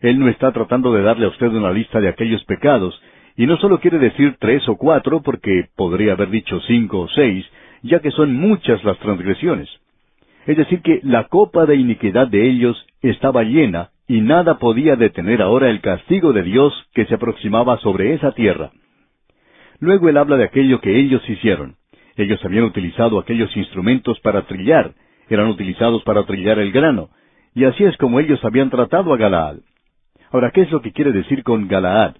Él 0.00 0.18
no 0.18 0.30
está 0.30 0.50
tratando 0.50 0.94
de 0.94 1.02
darle 1.02 1.26
a 1.26 1.28
usted 1.28 1.48
una 1.48 1.72
lista 1.72 2.00
de 2.00 2.08
aquellos 2.08 2.42
pecados, 2.46 2.98
y 3.36 3.44
no 3.44 3.58
solo 3.58 3.80
quiere 3.80 3.98
decir 3.98 4.36
tres 4.38 4.66
o 4.66 4.76
cuatro, 4.76 5.20
porque 5.20 5.66
podría 5.76 6.14
haber 6.14 6.30
dicho 6.30 6.58
cinco 6.60 7.00
o 7.00 7.08
seis, 7.08 7.44
ya 7.82 8.00
que 8.00 8.10
son 8.12 8.34
muchas 8.34 8.82
las 8.82 8.98
transgresiones. 9.00 9.68
Es 10.46 10.56
decir, 10.56 10.80
que 10.80 11.00
la 11.02 11.24
copa 11.24 11.66
de 11.66 11.76
iniquidad 11.76 12.28
de 12.28 12.48
ellos 12.48 12.82
estaba 13.02 13.42
llena, 13.42 13.90
y 14.08 14.22
nada 14.22 14.58
podía 14.58 14.96
detener 14.96 15.42
ahora 15.42 15.68
el 15.68 15.82
castigo 15.82 16.32
de 16.32 16.44
Dios 16.44 16.72
que 16.94 17.04
se 17.04 17.16
aproximaba 17.16 17.76
sobre 17.80 18.14
esa 18.14 18.32
tierra. 18.32 18.70
Luego 19.80 20.08
él 20.08 20.16
habla 20.16 20.38
de 20.38 20.44
aquello 20.44 20.80
que 20.80 20.98
ellos 20.98 21.22
hicieron. 21.28 21.76
Ellos 22.16 22.44
habían 22.44 22.64
utilizado 22.64 23.18
aquellos 23.18 23.56
instrumentos 23.56 24.20
para 24.20 24.42
trillar, 24.42 24.92
eran 25.28 25.48
utilizados 25.48 26.02
para 26.04 26.24
trillar 26.24 26.58
el 26.58 26.72
grano, 26.72 27.10
y 27.54 27.64
así 27.64 27.84
es 27.84 27.96
como 27.96 28.20
ellos 28.20 28.44
habían 28.44 28.70
tratado 28.70 29.12
a 29.12 29.16
Galaad. 29.16 29.56
Ahora, 30.30 30.50
¿qué 30.50 30.62
es 30.62 30.70
lo 30.70 30.80
que 30.80 30.92
quiere 30.92 31.12
decir 31.12 31.42
con 31.42 31.68
Galaad? 31.68 32.16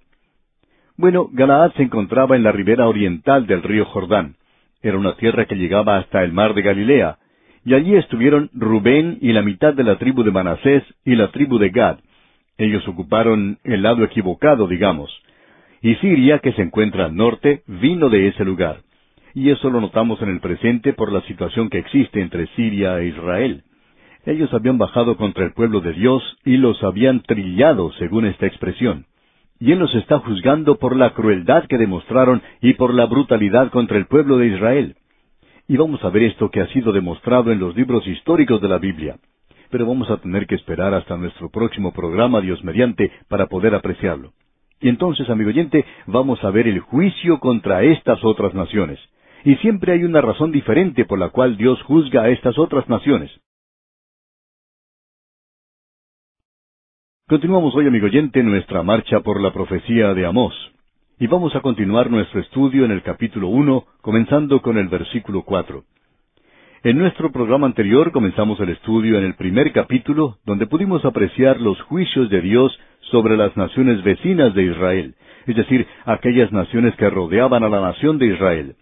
Bueno, 0.96 1.28
Galaad 1.32 1.72
se 1.72 1.82
encontraba 1.82 2.36
en 2.36 2.42
la 2.42 2.52
ribera 2.52 2.86
oriental 2.86 3.46
del 3.46 3.62
río 3.62 3.86
Jordán. 3.86 4.36
Era 4.82 4.98
una 4.98 5.16
tierra 5.16 5.46
que 5.46 5.56
llegaba 5.56 5.98
hasta 5.98 6.22
el 6.22 6.32
mar 6.32 6.54
de 6.54 6.62
Galilea, 6.62 7.18
y 7.64 7.74
allí 7.74 7.94
estuvieron 7.96 8.50
Rubén 8.52 9.18
y 9.20 9.32
la 9.32 9.42
mitad 9.42 9.72
de 9.74 9.84
la 9.84 9.96
tribu 9.96 10.22
de 10.24 10.32
Manasés 10.32 10.82
y 11.04 11.14
la 11.14 11.30
tribu 11.30 11.58
de 11.58 11.70
Gad. 11.70 11.98
Ellos 12.58 12.86
ocuparon 12.88 13.58
el 13.64 13.82
lado 13.82 14.04
equivocado, 14.04 14.66
digamos. 14.66 15.10
Y 15.80 15.94
Siria, 15.96 16.40
que 16.40 16.52
se 16.52 16.62
encuentra 16.62 17.06
al 17.06 17.16
norte, 17.16 17.62
vino 17.66 18.08
de 18.08 18.28
ese 18.28 18.44
lugar. 18.44 18.80
Y 19.34 19.50
eso 19.50 19.70
lo 19.70 19.80
notamos 19.80 20.20
en 20.22 20.28
el 20.28 20.40
presente 20.40 20.92
por 20.92 21.12
la 21.12 21.22
situación 21.22 21.70
que 21.70 21.78
existe 21.78 22.20
entre 22.20 22.46
Siria 22.48 22.98
e 22.98 23.06
Israel. 23.06 23.64
Ellos 24.26 24.52
habían 24.52 24.78
bajado 24.78 25.16
contra 25.16 25.44
el 25.44 25.52
pueblo 25.52 25.80
de 25.80 25.92
Dios 25.94 26.22
y 26.44 26.56
los 26.56 26.82
habían 26.82 27.22
trillado, 27.22 27.92
según 27.94 28.26
esta 28.26 28.46
expresión 28.46 29.06
y 29.62 29.70
Él 29.70 29.78
nos 29.78 29.94
está 29.94 30.18
juzgando 30.18 30.76
por 30.76 30.96
la 30.96 31.10
crueldad 31.10 31.66
que 31.68 31.78
demostraron 31.78 32.42
y 32.60 32.72
por 32.72 32.92
la 32.92 33.06
brutalidad 33.06 33.70
contra 33.70 33.96
el 33.96 34.06
pueblo 34.06 34.36
de 34.38 34.48
Israel. 34.48 34.96
Y 35.68 35.76
vamos 35.76 36.02
a 36.02 36.10
ver 36.10 36.24
esto 36.24 36.50
que 36.50 36.60
ha 36.60 36.66
sido 36.72 36.92
demostrado 36.92 37.52
en 37.52 37.60
los 37.60 37.76
libros 37.76 38.04
históricos 38.08 38.60
de 38.60 38.66
la 38.66 38.78
Biblia. 38.78 39.18
Pero 39.70 39.86
vamos 39.86 40.10
a 40.10 40.16
tener 40.16 40.48
que 40.48 40.56
esperar 40.56 40.92
hasta 40.94 41.16
nuestro 41.16 41.48
próximo 41.48 41.92
programa, 41.92 42.40
Dios 42.40 42.64
mediante, 42.64 43.12
para 43.28 43.46
poder 43.46 43.76
apreciarlo. 43.76 44.32
Y 44.80 44.88
entonces, 44.88 45.30
amigo 45.30 45.50
oyente, 45.50 45.84
vamos 46.06 46.42
a 46.42 46.50
ver 46.50 46.66
el 46.66 46.80
juicio 46.80 47.38
contra 47.38 47.84
estas 47.84 48.18
otras 48.24 48.54
naciones. 48.54 48.98
Y 49.44 49.56
siempre 49.56 49.92
hay 49.92 50.04
una 50.04 50.20
razón 50.20 50.52
diferente 50.52 51.04
por 51.04 51.18
la 51.18 51.30
cual 51.30 51.56
Dios 51.56 51.82
juzga 51.82 52.22
a 52.22 52.28
estas 52.30 52.58
otras 52.58 52.88
naciones. 52.88 53.30
Continuamos 57.28 57.74
hoy, 57.74 57.86
amigo 57.86 58.06
oyente, 58.06 58.42
nuestra 58.42 58.82
marcha 58.82 59.20
por 59.20 59.40
la 59.40 59.52
profecía 59.52 60.14
de 60.14 60.26
Amós. 60.26 60.54
Y 61.18 61.26
vamos 61.26 61.54
a 61.56 61.60
continuar 61.60 62.10
nuestro 62.10 62.40
estudio 62.40 62.84
en 62.84 62.90
el 62.90 63.02
capítulo 63.02 63.48
uno, 63.48 63.86
comenzando 64.00 64.60
con 64.60 64.76
el 64.76 64.88
versículo 64.88 65.42
cuatro. 65.42 65.84
En 66.84 66.98
nuestro 66.98 67.30
programa 67.30 67.66
anterior 67.66 68.10
comenzamos 68.12 68.58
el 68.60 68.70
estudio 68.70 69.18
en 69.18 69.24
el 69.24 69.34
primer 69.34 69.72
capítulo, 69.72 70.38
donde 70.44 70.66
pudimos 70.66 71.04
apreciar 71.04 71.60
los 71.60 71.80
juicios 71.82 72.28
de 72.28 72.40
Dios 72.40 72.76
sobre 73.12 73.36
las 73.36 73.56
naciones 73.56 74.02
vecinas 74.02 74.54
de 74.54 74.64
Israel, 74.64 75.14
es 75.46 75.56
decir, 75.56 75.86
aquellas 76.04 76.50
naciones 76.52 76.94
que 76.96 77.08
rodeaban 77.08 77.62
a 77.62 77.68
la 77.68 77.80
nación 77.80 78.18
de 78.18 78.26
Israel. 78.26 78.76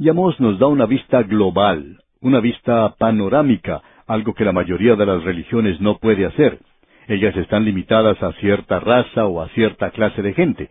Y 0.00 0.08
Amós 0.08 0.40
nos 0.40 0.58
da 0.58 0.66
una 0.66 0.86
vista 0.86 1.22
global, 1.24 1.98
una 2.22 2.40
vista 2.40 2.94
panorámica, 2.98 3.82
algo 4.06 4.32
que 4.32 4.46
la 4.46 4.52
mayoría 4.52 4.96
de 4.96 5.04
las 5.04 5.22
religiones 5.22 5.78
no 5.78 5.98
puede 5.98 6.24
hacer. 6.24 6.58
Ellas 7.06 7.36
están 7.36 7.66
limitadas 7.66 8.22
a 8.22 8.32
cierta 8.40 8.80
raza 8.80 9.26
o 9.26 9.42
a 9.42 9.50
cierta 9.50 9.90
clase 9.90 10.22
de 10.22 10.32
gente. 10.32 10.70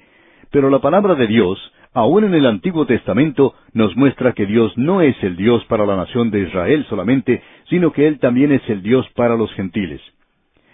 Pero 0.50 0.72
la 0.72 0.80
palabra 0.80 1.14
de 1.14 1.28
Dios, 1.28 1.60
aún 1.94 2.24
en 2.24 2.34
el 2.34 2.48
Antiguo 2.48 2.88
Testamento, 2.88 3.54
nos 3.72 3.96
muestra 3.96 4.34
que 4.34 4.48
Dios 4.48 4.76
no 4.78 5.02
es 5.02 5.16
el 5.22 5.36
Dios 5.36 5.64
para 5.66 5.86
la 5.86 5.96
nación 5.96 6.32
de 6.32 6.40
Israel 6.40 6.88
solamente, 6.90 7.44
sino 7.70 7.92
que 7.92 8.08
Él 8.08 8.18
también 8.18 8.52
es 8.52 8.68
el 8.68 8.82
Dios 8.82 9.08
para 9.14 9.36
los 9.36 9.54
gentiles. 9.54 10.02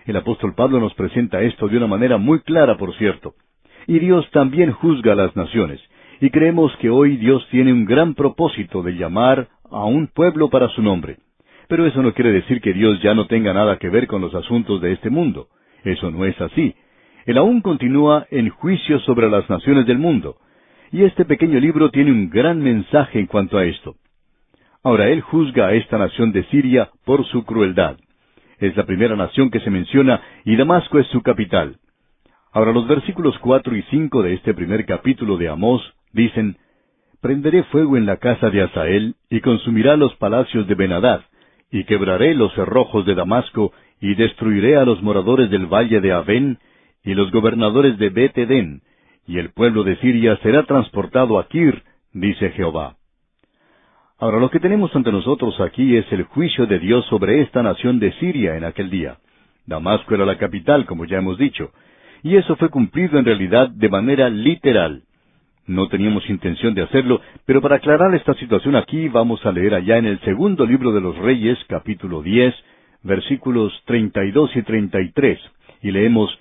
El 0.06 0.15
apóstol 0.15 0.56
Pablo 0.56 0.80
nos 0.80 0.94
presenta 0.94 1.41
esto 1.41 1.68
de 1.68 1.76
una 1.76 1.88
manera 1.88 2.18
muy 2.18 2.39
clara, 2.39 2.78
por 2.78 2.96
cierto. 2.96 3.34
Y 3.86 4.00
Dios 4.00 4.26
también 4.32 4.72
juzga 4.72 5.12
a 5.12 5.15
las 5.15 5.36
naciones. 5.36 5.82
Y 6.21 6.30
creemos 6.30 6.75
que 6.78 6.89
hoy 6.89 7.17
Dios 7.17 7.45
tiene 7.51 7.73
un 7.73 7.86
gran 7.86 8.13
propósito 8.13 8.82
de 8.82 8.93
llamar 8.93 9.47
a 9.69 9.86
un 9.86 10.08
pueblo 10.08 10.49
para 10.49 10.69
su 10.69 10.82
nombre. 10.82 11.17
Pero 11.67 11.86
eso 11.86 12.01
no 12.01 12.13
quiere 12.13 12.32
decir 12.32 12.62
que 12.62 12.73
Dios 12.73 13.01
ya 13.01 13.13
no 13.13 13.28
tenga 13.28 13.54
nada 13.54 13.78
que 13.78 13.89
ver 13.89 14.08
con 14.08 14.21
los 14.21 14.34
asuntos 14.36 14.82
de 14.82 14.93
este 14.93 15.10
mundo. 15.10 15.47
Eso 15.84 16.12
no 16.12 16.25
es 16.25 16.39
así. 16.39 16.75
Él 17.25 17.38
aún 17.38 17.62
continúa 17.62 18.28
en 18.30 18.49
juicio 18.49 18.99
sobre 18.99 19.30
las 19.30 19.49
naciones 19.49 19.86
del 19.86 19.97
mundo. 19.97 20.38
Y 20.91 21.04
este 21.04 21.25
pequeño 21.25 21.60
libro 21.60 21.89
tiene 21.89 22.12
un 22.12 22.30
gran 22.30 22.62
mensaje 22.62 23.19
en 23.19 23.25
cuanto 23.25 23.58
a 23.58 23.65
esto. 23.65 23.95
Ahora, 24.84 25.10
Él 25.10 25.21
juzga 25.21 25.67
a 25.67 25.73
esta 25.73 25.97
nación 25.97 26.32
de 26.32 26.43
Siria 26.45 26.91
por 27.04 27.25
su 27.25 27.43
crueldad. 27.43 27.97
Es 28.60 28.78
la 28.78 28.86
primera 28.86 29.15
nación 29.15 29.49
que 29.49 29.60
se 29.60 29.71
menciona 29.71 30.21
y 30.45 30.56
Damasco 30.56 30.99
es 30.99 31.08
su 31.08 31.21
capital. 31.21 31.78
Ahora 32.51 32.71
los 32.71 32.88
versículos 32.88 33.38
cuatro 33.39 33.75
y 33.75 33.82
cinco 33.89 34.21
de 34.21 34.36
este 34.36 34.54
primer 34.54 34.86
capítulo 34.86 35.38
de 35.38 35.49
Amós 35.49 35.95
dicen, 36.15 36.58
Prenderé 37.21 37.63
fuego 37.63 37.97
en 37.97 38.06
la 38.06 38.17
casa 38.17 38.49
de 38.49 38.62
Asael 38.62 39.15
y 39.30 39.41
consumirá 39.41 39.97
los 39.97 40.15
palacios 40.17 40.67
de 40.67 40.75
Benadad, 40.75 41.21
y 41.71 41.84
quebraré 41.86 42.36
los 42.36 42.54
cerrojos 42.54 43.06
de 43.06 43.15
Damasco, 43.15 43.73
y 43.99 44.13
destruiré 44.15 44.78
a 44.78 44.86
los 44.86 45.01
moradores 45.01 45.49
del 45.49 45.65
valle 45.65 46.01
de 46.01 46.12
Avén, 46.12 46.60
y 47.04 47.13
los 47.15 47.32
gobernadores 47.32 47.97
de 47.97 48.10
Bet-Edén, 48.10 48.82
y 49.28 49.39
el 49.39 49.51
pueblo 49.51 49.84
de 49.84 49.95
Siria 49.97 50.38
será 50.43 50.63
transportado 50.63 51.39
a 51.39 51.47
Kir, 51.47 51.84
dice 52.13 52.51
Jehová. 52.51 52.95
Ahora 54.19 54.39
lo 54.39 54.49
que 54.49 54.60
tenemos 54.60 54.95
ante 54.95 55.12
nosotros 55.12 55.60
aquí 55.60 55.97
es 55.97 56.06
el 56.12 56.23
juicio 56.23 56.67
de 56.67 56.80
Dios 56.80 57.06
sobre 57.08 57.41
esta 57.41 57.63
nación 57.63 57.99
de 57.99 58.13
Siria 58.19 58.56
en 58.56 58.63
aquel 58.63 58.89
día. 58.89 59.17
Damasco 59.65 60.13
era 60.13 60.25
la 60.25 60.38
capital, 60.38 60.86
como 60.86 61.06
ya 61.06 61.17
hemos 61.17 61.38
dicho, 61.38 61.71
y 62.23 62.38
eso 62.38 62.56
fue 62.56 62.69
cumplido 62.69 63.17
en 63.17 63.25
realidad 63.25 63.69
de 63.69 63.89
manera 63.89 64.30
literal. 64.30 65.04
No 65.67 65.88
teníamos 65.88 66.30
intención 66.30 66.75
de 66.75 66.84
hacerlo, 66.84 67.21
pero 67.45 67.60
para 67.60 67.78
aclarar 67.78 68.13
esta 68.13 68.36
situación 68.36 68.75
aquí 68.75 69.10
vamos 69.10 69.43
a 69.45 69.51
leer 69.51 69.73
allá 69.73 69.97
en 69.97 70.06
el 70.06 70.19
segundo 70.19 70.63
libro 70.65 70.91
de 70.91 71.01
los 71.01 71.17
Reyes, 71.17 71.58
capítulo 71.67 72.22
diez, 72.22 72.53
versículos 73.01 73.74
treinta 73.86 74.24
y 74.24 74.32
dos 74.32 74.55
y 74.55 74.61
treinta 74.61 75.01
y 75.01 75.11
tres, 75.11 75.39
y 75.82 75.91
leemos 75.91 76.38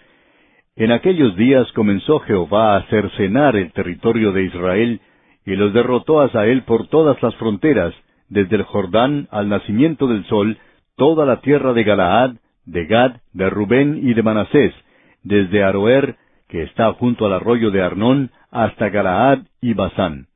En 0.77 0.93
aquellos 0.93 1.37
días 1.37 1.71
comenzó 1.73 2.19
Jehová 2.21 2.77
a 2.77 2.83
cercenar 2.89 3.57
el 3.57 3.73
territorio 3.73 4.33
de 4.33 4.45
Israel, 4.45 5.01
y 5.47 5.57
los 5.57 5.73
derrotó 5.73 6.21
a 6.21 6.29
Sael 6.31 6.63
por 6.63 6.89
todas 6.89 7.23
las 7.23 7.35
fronteras, 7.37 7.95
desde 8.29 8.57
el 8.57 8.65
Jordán 8.65 9.29
al 9.31 9.49
nacimiento 9.49 10.07
del 10.07 10.25
sol, 10.27 10.59
toda 10.97 11.25
la 11.25 11.41
tierra 11.41 11.73
de 11.73 11.85
Galaad, 11.85 12.33
de 12.67 12.87
Gad, 12.87 13.17
de 13.33 13.49
Rubén 13.49 14.01
y 14.03 14.13
de 14.13 14.23
Manasés, 14.23 14.75
desde 15.23 15.63
Aroer, 15.63 16.17
que 16.49 16.63
está 16.63 16.93
junto 16.93 17.27
al 17.27 17.33
arroyo 17.33 17.71
de 17.71 17.83
Arnón, 17.83 18.31
hasta 18.55 18.89
Galaad 18.89 19.41
y 19.61 19.75
Basán. 19.75 20.29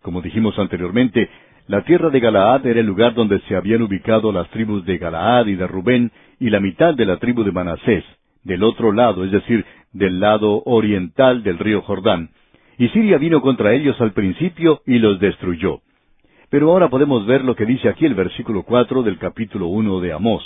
Como 0.00 0.22
dijimos 0.22 0.56
anteriormente, 0.58 1.28
la 1.66 1.82
tierra 1.82 2.08
de 2.08 2.20
Galaad 2.20 2.64
era 2.66 2.80
el 2.80 2.86
lugar 2.86 3.14
donde 3.14 3.40
se 3.40 3.56
habían 3.56 3.82
ubicado 3.82 4.30
las 4.30 4.48
tribus 4.50 4.86
de 4.86 4.96
Galaad 4.96 5.46
y 5.46 5.56
de 5.56 5.66
Rubén 5.66 6.12
y 6.38 6.50
la 6.50 6.60
mitad 6.60 6.94
de 6.94 7.04
la 7.04 7.16
tribu 7.16 7.42
de 7.42 7.50
Manasés, 7.50 8.04
del 8.44 8.62
otro 8.62 8.92
lado, 8.92 9.24
es 9.24 9.32
decir, 9.32 9.66
del 9.92 10.20
lado 10.20 10.62
oriental 10.64 11.42
del 11.42 11.58
río 11.58 11.82
Jordán, 11.82 12.30
y 12.78 12.88
Siria 12.90 13.18
vino 13.18 13.40
contra 13.42 13.74
ellos 13.74 14.00
al 14.00 14.12
principio 14.12 14.80
y 14.86 15.00
los 15.00 15.18
destruyó. 15.18 15.80
Pero 16.48 16.70
ahora 16.70 16.90
podemos 16.90 17.26
ver 17.26 17.44
lo 17.44 17.56
que 17.56 17.66
dice 17.66 17.88
aquí 17.88 18.06
el 18.06 18.14
versículo 18.14 18.62
cuatro 18.62 19.02
del 19.02 19.18
capítulo 19.18 19.66
uno 19.66 20.00
de 20.00 20.12
Amós. 20.12 20.44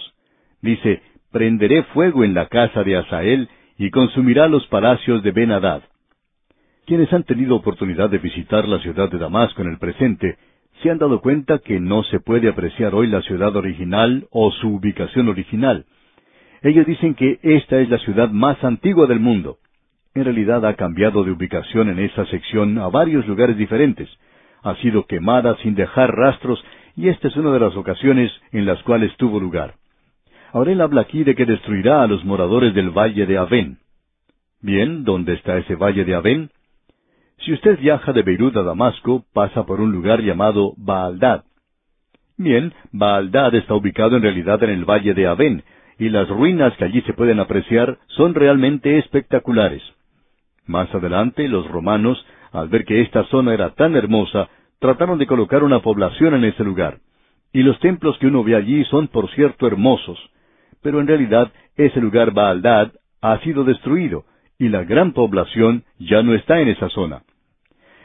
Dice, 0.63 1.03
Prenderé 1.31 1.83
fuego 1.95 2.25
en 2.25 2.33
la 2.33 2.47
casa 2.47 2.83
de 2.85 2.97
Asael 2.97 3.51
y 3.77 3.91
consumirá 3.91 4.49
los 4.49 4.67
palacios 4.69 5.23
de 5.23 5.31
ben 5.31 5.51
-Hadad. 5.51 5.83
Quienes 6.87 7.11
han 7.15 7.25
tenido 7.25 7.57
oportunidad 7.57 8.11
de 8.11 8.19
visitar 8.19 8.69
la 8.69 8.79
ciudad 8.79 9.11
de 9.11 9.17
Damasco 9.17 9.63
en 9.63 9.69
el 9.69 9.79
presente, 9.79 10.37
se 10.83 10.91
han 10.91 10.99
dado 10.99 11.23
cuenta 11.23 11.61
que 11.61 11.81
no 11.81 12.03
se 12.03 12.21
puede 12.21 12.49
apreciar 12.49 12.95
hoy 12.95 13.07
la 13.07 13.23
ciudad 13.23 13.57
original 13.57 14.27
o 14.31 14.51
su 14.51 14.69
ubicación 14.69 15.29
original. 15.29 15.87
Ellos 16.61 16.85
dicen 16.85 17.15
que 17.15 17.39
esta 17.43 17.81
es 17.81 17.89
la 17.89 17.99
ciudad 17.99 18.29
más 18.29 18.63
antigua 18.63 19.07
del 19.07 19.19
mundo. 19.19 19.57
En 20.15 20.25
realidad 20.25 20.67
ha 20.67 20.75
cambiado 20.75 21.25
de 21.25 21.31
ubicación 21.31 21.89
en 21.89 22.01
esa 22.01 22.27
sección 22.27 22.79
a 22.79 22.89
varios 22.89 23.27
lugares 23.27 23.57
diferentes. 23.57 24.09
Ha 24.63 24.77
sido 24.77 25.07
quemada 25.07 25.57
sin 25.63 25.75
dejar 25.75 26.15
rastros 26.15 26.63
y 26.97 27.09
esta 27.09 27.29
es 27.29 27.37
una 27.37 27.51
de 27.53 27.61
las 27.61 27.75
ocasiones 27.77 28.31
en 28.53 28.67
las 28.67 28.83
cuales 28.83 29.17
tuvo 29.17 29.41
lugar. 29.41 29.75
Ahora 30.53 30.73
él 30.73 30.83
habla 30.83 31.01
aquí 31.01 31.25
de 31.25 31.35
que 31.35 31.47
destruirá 31.47 32.03
a 32.03 32.07
los 32.07 32.25
moradores 32.27 32.75
del 32.75 32.91
valle 32.91 33.25
de 33.25 33.39
Avén. 33.39 33.79
Bien, 34.61 35.05
¿dónde 35.05 35.33
está 35.33 35.57
ese 35.57 35.77
valle 35.77 36.05
de 36.05 36.15
Avén? 36.15 36.51
Si 37.45 37.53
usted 37.53 37.79
viaja 37.79 38.15
de 38.15 38.23
Beirut 38.23 38.57
a 38.57 38.63
Damasco, 38.63 39.23
pasa 39.35 39.67
por 39.67 39.79
un 39.79 39.93
lugar 39.93 40.23
llamado 40.23 40.73
Baaldad. 40.79 41.45
Bien, 42.39 42.73
Baaldad 42.91 43.55
está 43.55 43.75
ubicado 43.75 44.17
en 44.17 44.23
realidad 44.23 44.63
en 44.63 44.71
el 44.71 44.87
valle 44.87 45.13
de 45.13 45.27
Avén, 45.27 45.63
y 45.99 46.09
las 46.09 46.27
ruinas 46.27 46.75
que 46.79 46.87
allí 46.87 47.03
se 47.03 47.13
pueden 47.13 47.41
apreciar 47.41 47.99
son 48.07 48.35
realmente 48.35 48.97
espectaculares. 48.97 49.83
Más 50.67 50.93
adelante, 50.95 51.47
los 51.47 51.69
romanos, 51.69 52.25
al 52.51 52.69
ver 52.69 52.87
que 52.87 53.03
esta 53.03 53.25
zona 53.25 53.53
era 53.53 53.75
tan 53.75 53.95
hermosa, 53.95 54.49
trataron 54.79 55.19
de 55.19 55.27
colocar 55.27 55.65
una 55.65 55.81
población 55.81 56.35
en 56.35 56.45
ese 56.45 56.65
lugar. 56.65 57.01
Y 57.53 57.63
los 57.63 57.79
templos 57.81 58.17
que 58.21 58.29
uno 58.29 58.43
ve 58.43 58.57
allí 58.57 58.85
son, 58.87 59.09
por 59.09 59.29
cierto, 59.33 59.67
hermosos. 59.67 60.19
Pero 60.83 60.99
en 60.99 61.07
realidad, 61.07 61.53
ese 61.77 62.01
lugar 62.01 62.33
Baaldad 62.33 62.93
ha 63.21 63.39
sido 63.41 63.65
destruido, 63.65 64.25
y 64.59 64.71
la 64.71 64.85
gran 64.85 65.13
población 65.13 65.85
ya 65.99 66.23
no 66.23 66.33
está 66.33 66.59
en 66.61 66.69
esa 66.69 66.89
zona. 66.89 67.23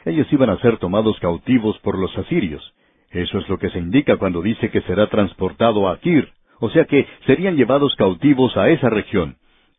Ellos 0.04 0.32
iban 0.32 0.50
a 0.50 0.58
ser 0.58 0.78
tomados 0.78 1.18
cautivos 1.20 1.78
por 1.80 1.98
los 1.98 2.16
asirios. 2.16 2.74
Eso 3.10 3.38
es 3.38 3.48
lo 3.48 3.58
que 3.58 3.70
se 3.70 3.78
indica 3.78 4.16
cuando 4.16 4.40
dice 4.40 4.70
que 4.70 4.80
será 4.82 5.08
transportado 5.08 5.88
a 5.88 5.98
Kir, 5.98 6.28
o 6.60 6.70
sea 6.70 6.84
que 6.84 7.06
serían 7.26 7.56
llevados 7.56 7.94
cautivos 7.96 8.56
a 8.56 8.70
esa 8.70 8.88
región. 8.88 9.36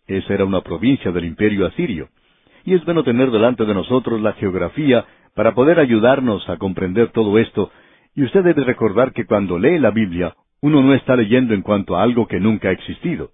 Esa 0.08 0.34
era 0.34 0.46
una 0.46 0.62
provincia 0.62 1.12
del 1.12 1.26
imperio 1.26 1.66
asirio. 1.66 2.10
Y 2.66 2.74
es 2.74 2.84
bueno 2.86 3.04
tener 3.04 3.32
delante 3.32 3.66
de 3.66 3.74
nosotros 3.74 4.22
la 4.22 4.34
geografía 4.34 5.06
para 5.36 5.56
poder 5.56 5.80
ayudarnos 5.80 6.48
a 6.50 6.58
comprender 6.58 7.10
todo 7.10 7.38
esto, 7.38 7.72
y 8.16 8.24
usted 8.24 8.44
debe 8.44 8.64
recordar 8.64 9.14
que 9.14 9.26
cuando 9.26 9.58
lee 9.58 9.80
la 9.80 9.92
Biblia, 9.92 10.36
uno 10.62 10.84
no 10.84 10.94
está 10.94 11.16
leyendo 11.16 11.54
en 11.54 11.62
cuanto 11.62 11.96
a 11.96 12.04
algo 12.04 12.28
que 12.28 12.40
nunca 12.40 12.70
ha 12.70 12.74
existido. 12.74 13.32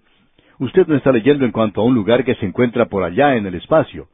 Usted 0.59 0.87
no 0.87 0.95
está 0.95 1.11
leyendo 1.11 1.45
en 1.45 1.51
cuanto 1.51 1.81
a 1.81 1.83
un 1.83 1.95
lugar 1.95 2.23
que 2.23 2.35
se 2.35 2.45
encuentra 2.45 2.85
por 2.85 3.03
allá 3.03 3.35
en 3.35 3.45
el 3.47 3.55
espacio. 3.55 4.07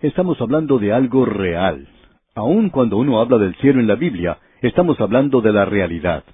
Estamos 0.00 0.40
hablando 0.40 0.78
de 0.78 0.92
algo 0.92 1.24
real. 1.24 1.86
Aun 2.34 2.70
cuando 2.70 2.96
uno 2.96 3.20
habla 3.20 3.38
del 3.38 3.54
cielo 3.56 3.80
en 3.80 3.86
la 3.86 3.96
Biblia, 3.96 4.38
estamos 4.62 5.00
hablando 5.00 5.40
de 5.40 5.52
la 5.52 5.64
realidad. 5.64 6.24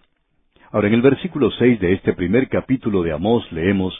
Ahora, 0.71 0.89
en 0.89 0.95
el 0.95 1.03
versículo 1.03 1.51
seis 1.53 1.79
de 1.81 1.93
este 1.93 2.15
primer 2.15 2.49
capítulo 2.49 3.03
de 3.03 3.13
Amós 3.13 3.51
leemos, 3.53 3.95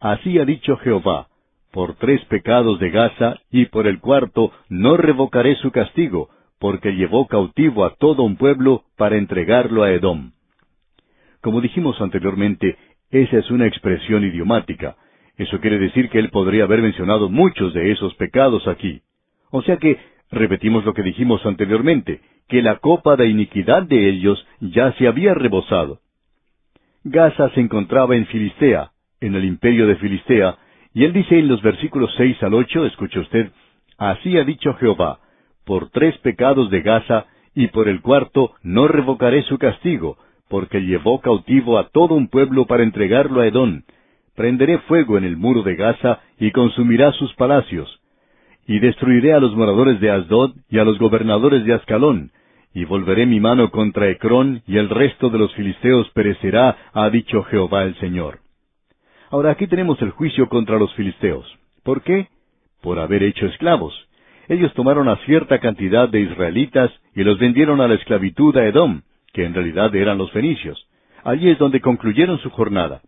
Así 0.00 0.38
ha 0.38 0.44
dicho 0.44 0.76
Jehová, 0.76 1.28
por 1.72 1.94
tres 1.94 2.24
pecados 2.26 2.78
de 2.78 2.90
Gaza 2.90 3.36
y 3.50 3.66
por 3.66 3.86
el 3.86 4.00
cuarto 4.00 4.52
no 4.68 4.96
revocaré 4.96 5.56
su 5.56 5.70
castigo, 5.70 6.28
porque 6.58 6.92
llevó 6.92 7.26
cautivo 7.26 7.84
a 7.84 7.94
todo 7.96 8.22
un 8.22 8.36
pueblo 8.36 8.84
para 8.96 9.16
entregarlo 9.16 9.82
a 9.82 9.90
Edom. 9.90 10.32
Como 11.40 11.60
dijimos 11.60 12.00
anteriormente, 12.00 12.76
esa 13.10 13.38
es 13.38 13.50
una 13.50 13.66
expresión 13.66 14.24
idiomática. 14.24 14.96
Eso 15.36 15.60
quiere 15.60 15.78
decir 15.78 16.10
que 16.10 16.18
él 16.18 16.30
podría 16.30 16.64
haber 16.64 16.82
mencionado 16.82 17.28
muchos 17.28 17.72
de 17.74 17.92
esos 17.92 18.14
pecados 18.14 18.66
aquí. 18.66 19.02
O 19.50 19.62
sea 19.62 19.76
que, 19.76 19.98
repetimos 20.30 20.84
lo 20.84 20.94
que 20.94 21.02
dijimos 21.02 21.44
anteriormente, 21.44 22.20
que 22.48 22.62
la 22.62 22.78
copa 22.78 23.16
de 23.16 23.28
iniquidad 23.28 23.82
de 23.82 24.08
ellos 24.08 24.46
ya 24.60 24.92
se 24.92 25.06
había 25.06 25.34
rebosado. 25.34 26.00
Gaza 27.04 27.50
se 27.50 27.60
encontraba 27.60 28.16
en 28.16 28.26
Filistea, 28.26 28.90
en 29.20 29.34
el 29.34 29.44
imperio 29.44 29.86
de 29.86 29.96
Filistea, 29.96 30.56
y 30.94 31.04
él 31.04 31.12
dice 31.12 31.38
en 31.38 31.48
los 31.48 31.62
versículos 31.62 32.12
seis 32.16 32.42
al 32.42 32.54
ocho, 32.54 32.84
escuche 32.84 33.20
usted, 33.20 33.52
Así 33.98 34.38
ha 34.38 34.44
dicho 34.44 34.74
Jehová, 34.74 35.18
por 35.64 35.90
tres 35.90 36.16
pecados 36.18 36.70
de 36.70 36.82
Gaza, 36.82 37.26
y 37.54 37.66
por 37.68 37.88
el 37.88 38.00
cuarto 38.00 38.52
no 38.62 38.86
revocaré 38.88 39.42
su 39.42 39.58
castigo, 39.58 40.16
porque 40.48 40.80
llevó 40.80 41.20
cautivo 41.20 41.78
a 41.78 41.88
todo 41.88 42.14
un 42.14 42.28
pueblo 42.28 42.66
para 42.66 42.84
entregarlo 42.84 43.40
a 43.40 43.46
Edón. 43.46 43.84
Prenderé 44.34 44.78
fuego 44.78 45.18
en 45.18 45.24
el 45.24 45.36
muro 45.36 45.62
de 45.62 45.74
Gaza 45.74 46.20
y 46.38 46.52
consumirá 46.52 47.12
sus 47.12 47.34
palacios. 47.34 48.00
Y 48.68 48.78
destruiré 48.78 49.32
a 49.32 49.40
los 49.40 49.56
moradores 49.56 49.98
de 49.98 50.10
Asdod 50.10 50.52
y 50.70 50.78
a 50.78 50.84
los 50.84 50.98
gobernadores 50.98 51.64
de 51.64 51.72
Ascalón, 51.72 52.30
y 52.74 52.84
volveré 52.84 53.26
mi 53.26 53.40
mano 53.40 53.70
contra 53.70 54.08
Ecrón, 54.10 54.62
y 54.66 54.76
el 54.76 54.90
resto 54.90 55.30
de 55.30 55.38
los 55.38 55.52
filisteos 55.54 56.08
perecerá, 56.10 56.76
ha 56.92 57.08
dicho 57.08 57.42
Jehová 57.44 57.84
el 57.84 57.96
Señor. 57.96 58.40
Ahora 59.30 59.52
aquí 59.52 59.66
tenemos 59.66 60.00
el 60.02 60.10
juicio 60.10 60.48
contra 60.48 60.78
los 60.78 60.94
filisteos. 60.94 61.46
¿Por 61.82 62.02
qué? 62.02 62.28
Por 62.82 62.98
haber 62.98 63.22
hecho 63.22 63.46
esclavos. 63.46 63.94
Ellos 64.48 64.72
tomaron 64.74 65.08
a 65.08 65.16
cierta 65.24 65.58
cantidad 65.60 66.08
de 66.08 66.20
israelitas 66.20 66.90
y 67.14 67.24
los 67.24 67.38
vendieron 67.38 67.80
a 67.80 67.88
la 67.88 67.94
esclavitud 67.94 68.54
a 68.56 68.66
Edom, 68.66 69.00
que 69.32 69.44
en 69.44 69.54
realidad 69.54 69.94
eran 69.96 70.18
los 70.18 70.30
fenicios. 70.32 70.86
Allí 71.24 71.48
es 71.48 71.58
donde 71.58 71.80
concluyeron 71.80 72.38
su 72.40 72.50
jornada. 72.50 73.00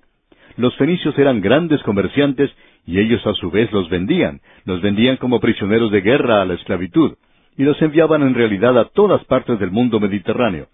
Los 0.56 0.76
fenicios 0.76 1.18
eran 1.18 1.40
grandes 1.40 1.82
comerciantes 1.82 2.50
y 2.86 2.98
ellos 2.98 3.26
a 3.26 3.34
su 3.34 3.50
vez 3.50 3.70
los 3.72 3.88
vendían, 3.88 4.40
los 4.64 4.80
vendían 4.82 5.16
como 5.16 5.40
prisioneros 5.40 5.90
de 5.90 6.00
guerra 6.00 6.42
a 6.42 6.44
la 6.44 6.54
esclavitud, 6.54 7.14
y 7.56 7.64
los 7.64 7.80
enviaban 7.82 8.22
en 8.22 8.34
realidad 8.34 8.78
a 8.78 8.86
todas 8.86 9.24
partes 9.24 9.58
del 9.58 9.70
mundo 9.70 10.00
mediterráneo. 10.00 10.66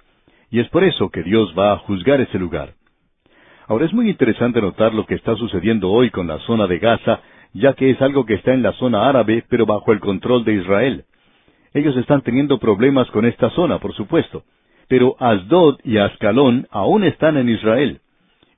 Y 0.51 0.61
es 0.61 0.69
por 0.69 0.85
eso 0.85 1.11
que 1.11 1.23
Dios 1.23 1.55
va 1.59 1.73
a 1.73 1.79
juzgar 1.79 2.21
ese 2.21 2.39
lugar. 2.39 2.75
Ahora 3.67 3.87
es 3.87 3.93
muy 3.93 4.09
interesante 4.09 4.61
notar 4.61 4.95
lo 4.95 5.07
que 5.07 5.17
está 5.17 5.35
sucediendo 5.37 5.91
hoy 5.91 6.11
con 6.11 6.29
la 6.29 6.39
zona 6.41 6.67
de 6.67 6.79
Gaza, 6.79 7.21
ya 7.53 7.73
que 7.73 7.91
es 7.91 8.01
algo 8.01 8.25
que 8.25 8.35
está 8.35 8.55
en 8.55 8.63
la 8.63 8.73
zona 8.75 9.09
árabe, 9.09 9.45
pero 9.49 9.67
bajo 9.67 9.93
el 9.93 10.01
control 10.01 10.45
de 10.45 10.55
Israel. 10.55 11.05
Ellos 11.75 11.97
están 11.97 12.23
teniendo 12.23 12.59
problemas 12.59 13.11
con 13.11 13.25
esta 13.25 13.51
zona, 13.51 13.79
por 13.79 13.93
supuesto 13.95 14.45
pero 14.89 15.17
Asdod 15.19 15.79
y 15.85 15.99
Ascalón 15.99 16.67
aún 16.71 17.05
están 17.05 17.37
en 17.37 17.49
Israel. 17.49 18.01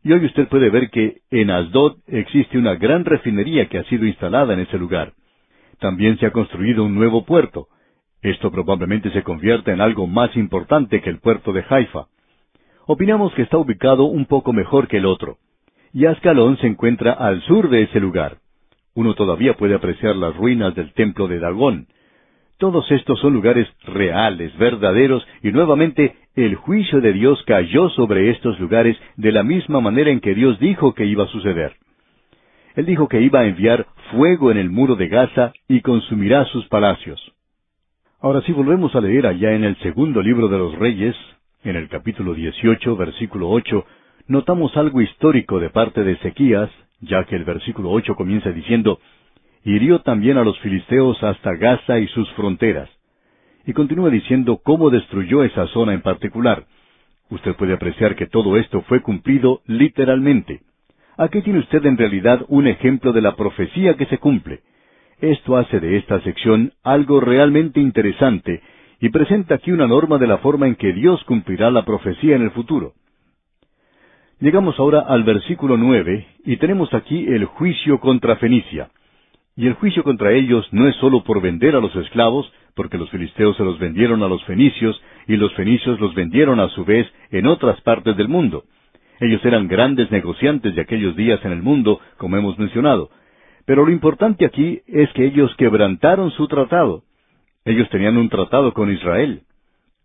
Y 0.09 0.13
hoy 0.15 0.25
usted 0.25 0.49
puede 0.49 0.71
ver 0.71 0.89
que 0.89 1.19
en 1.31 1.51
Asdod 1.51 1.99
existe 2.07 2.57
una 2.57 2.77
gran 2.77 3.05
refinería 3.05 3.69
que 3.69 3.77
ha 3.77 3.85
sido 3.85 4.07
instalada 4.07 4.55
en 4.55 4.61
ese 4.61 4.79
lugar. 4.79 5.13
También 5.81 6.19
se 6.19 6.25
ha 6.25 6.31
construido 6.31 6.83
un 6.83 6.95
nuevo 6.95 7.27
puerto. 7.27 7.69
Esto 8.23 8.51
probablemente 8.51 9.11
se 9.11 9.23
convierta 9.23 9.71
en 9.71 9.83
algo 9.83 10.07
más 10.07 10.35
importante 10.35 11.03
que 11.03 11.11
el 11.11 11.19
puerto 11.19 11.53
de 11.53 11.63
Haifa. 11.69 12.07
Opinamos 12.87 13.35
que 13.35 13.43
está 13.43 13.59
ubicado 13.59 14.05
un 14.05 14.25
poco 14.25 14.55
mejor 14.55 14.89
que 14.89 14.97
el 14.97 15.05
otro. 15.05 15.37
Y 15.93 16.07
Ascalón 16.07 16.57
se 16.57 16.69
encuentra 16.69 17.13
al 17.13 17.43
sur 17.43 17.69
de 17.69 17.83
ese 17.83 18.01
lugar. 18.01 18.39
Uno 18.95 19.13
todavía 19.13 19.59
puede 19.59 19.75
apreciar 19.75 20.17
las 20.17 20.35
ruinas 20.35 20.75
del 20.75 20.95
templo 20.95 21.29
de 21.29 21.39
Dagón. 21.39 21.87
Todos 22.59 22.91
estos 22.91 23.21
son 23.21 23.35
lugares 23.35 23.69
reales, 23.85 24.57
verdaderos, 24.59 25.25
y 25.45 25.53
nuevamente 25.53 26.17
el 26.35 26.57
juicio 26.57 27.01
de 27.01 27.13
Dios 27.13 27.41
cayó 27.47 27.89
sobre 27.91 28.31
estos 28.31 28.59
lugares 28.59 28.97
de 29.17 29.31
la 29.31 29.45
misma 29.45 29.81
manera 29.81 30.11
en 30.11 30.19
que 30.19 30.35
Dios 30.35 30.59
dijo 30.59 30.93
que 30.93 31.07
iba 31.07 31.25
a 31.25 31.29
suceder. 31.29 31.77
Él 32.75 32.85
dijo 32.85 33.07
que 33.09 33.21
iba 33.21 33.41
a 33.41 33.47
enviar 33.47 33.87
fuego 34.11 34.51
en 34.51 34.59
el 34.59 34.71
muro 34.71 34.97
de 34.97 35.07
Gaza 35.07 35.53
y 35.69 35.83
consumirá 35.83 36.45
sus 36.47 36.67
palacios. 36.67 37.21
Ahora 38.21 38.43
si 38.43 38.51
volvemos 38.51 38.93
a 38.97 39.01
leer 39.01 39.29
allá 39.29 39.53
en 39.53 39.63
el 39.63 39.77
segundo 39.79 40.21
libro 40.21 40.49
de 40.49 40.59
los 40.59 40.77
Reyes, 40.77 41.15
en 41.63 41.77
el 41.77 41.89
capítulo 41.89 42.35
18, 42.35 42.97
versículo 42.97 43.51
8, 43.51 43.85
notamos 44.27 44.77
algo 44.77 45.01
histórico 45.01 45.61
de 45.61 45.71
parte 45.71 46.03
de 46.03 46.13
Ezequías, 46.13 46.71
ya 47.01 47.23
que 47.23 47.37
el 47.37 47.45
versículo 47.45 47.93
8 47.93 48.17
comienza 48.17 48.51
diciendo, 48.51 48.99
hirió 49.75 50.01
también 50.01 50.39
a 50.39 50.45
los 50.45 50.59
filisteos 50.61 51.23
hasta 51.23 51.55
Gaza 51.55 51.99
y 51.99 52.07
sus 52.09 52.31
fronteras. 52.33 52.89
Y 53.67 53.73
continúa 53.73 54.09
diciendo 54.11 54.61
cómo 54.63 54.89
destruyó 54.91 55.45
esa 55.45 55.67
zona 55.69 55.93
en 55.93 56.01
particular. 56.01 56.65
Usted 57.31 57.55
puede 57.57 57.75
apreciar 57.75 58.17
que 58.17 58.27
todo 58.27 58.57
esto 58.57 58.81
fue 58.83 59.03
cumplido 59.03 59.61
literalmente. 59.67 60.63
Aquí 61.19 61.43
tiene 61.43 61.59
usted 61.59 61.85
en 61.85 61.99
realidad 61.99 62.47
un 62.49 62.67
ejemplo 62.67 63.13
de 63.13 63.21
la 63.21 63.37
profecía 63.37 63.95
que 63.95 64.07
se 64.07 64.19
cumple. 64.19 64.61
Esto 65.21 65.57
hace 65.57 65.81
de 65.81 65.99
esta 65.99 66.21
sección 66.23 66.73
algo 66.83 67.21
realmente 67.21 67.81
interesante 67.81 68.63
y 69.01 69.11
presenta 69.11 69.57
aquí 69.57 69.71
una 69.73 69.87
norma 69.87 70.17
de 70.19 70.29
la 70.29 70.39
forma 70.39 70.67
en 70.67 70.77
que 70.77 70.93
Dios 70.93 71.23
cumplirá 71.25 71.71
la 71.71 71.85
profecía 71.85 72.37
en 72.37 72.43
el 72.43 72.53
futuro. 72.53 72.95
Llegamos 74.41 74.79
ahora 74.79 75.01
al 75.01 75.25
versículo 75.25 75.77
nueve, 75.77 76.27
y 76.45 76.57
tenemos 76.59 76.95
aquí 76.95 77.27
el 77.27 77.45
juicio 77.45 77.99
contra 77.99 78.37
Fenicia. 78.37 78.91
Y 79.59 79.67
el 79.67 79.75
juicio 79.75 80.05
contra 80.05 80.31
ellos 80.31 80.69
no 80.71 80.87
es 80.87 80.95
sólo 80.97 81.25
por 81.25 81.43
vender 81.43 81.75
a 81.75 81.81
los 81.81 81.93
esclavos, 81.97 82.49
porque 82.77 82.97
los 82.97 83.11
filisteos 83.11 83.57
se 83.57 83.65
los 83.65 83.77
vendieron 83.81 84.23
a 84.23 84.29
los 84.29 84.45
fenicios, 84.45 85.03
y 85.27 85.35
los 85.35 85.53
fenicios 85.55 85.99
los 85.99 86.15
vendieron 86.15 86.61
a 86.61 86.69
su 86.69 86.85
vez 86.85 87.13
en 87.33 87.45
otras 87.49 87.81
partes 87.81 88.17
del 88.17 88.29
mundo. 88.29 88.63
Ellos 89.19 89.45
eran 89.45 89.67
grandes 89.67 90.13
negociantes 90.13 90.77
de 90.77 90.81
aquellos 90.81 91.17
días 91.17 91.45
en 91.45 91.51
el 91.51 91.61
mundo, 91.61 92.01
como 92.19 92.37
hemos 92.37 92.57
mencionado. 92.57 93.11
Pero 93.67 93.85
lo 93.85 93.91
importante 93.91 94.45
aquí 94.47 94.81
es 94.87 95.13
que 95.15 95.27
ellos 95.27 95.53
quebrantaron 95.57 96.31
su 96.31 96.47
tratado. 96.47 97.03
Ellos 97.65 97.91
tenían 97.91 98.17
un 98.17 98.29
tratado 98.29 98.73
con 98.73 98.93
Israel. 98.93 99.43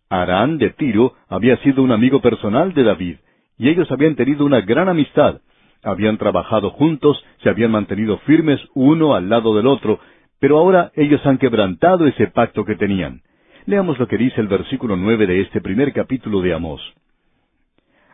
Arán 0.09 0.57
de 0.57 0.71
Tiro 0.71 1.13
había 1.29 1.57
sido 1.57 1.83
un 1.83 1.91
amigo 1.91 2.21
personal 2.21 2.73
de 2.73 2.81
David, 2.81 3.17
y 3.59 3.69
ellos 3.69 3.91
habían 3.91 4.15
tenido 4.15 4.45
una 4.45 4.61
gran 4.61 4.89
amistad. 4.89 5.41
Habían 5.83 6.17
trabajado 6.17 6.69
juntos, 6.69 7.23
se 7.41 7.49
habían 7.49 7.71
mantenido 7.71 8.17
firmes 8.19 8.59
uno 8.73 9.15
al 9.15 9.29
lado 9.29 9.55
del 9.55 9.67
otro, 9.67 9.99
pero 10.39 10.57
ahora 10.57 10.91
ellos 10.95 11.25
han 11.25 11.37
quebrantado 11.37 12.07
ese 12.07 12.27
pacto 12.27 12.65
que 12.65 12.75
tenían. 12.75 13.21
Leamos 13.65 13.99
lo 13.99 14.07
que 14.07 14.17
dice 14.17 14.41
el 14.41 14.47
versículo 14.47 14.95
nueve 14.95 15.27
de 15.27 15.41
este 15.41 15.61
primer 15.61 15.93
capítulo 15.93 16.41
de 16.41 16.53
Amós. 16.53 16.81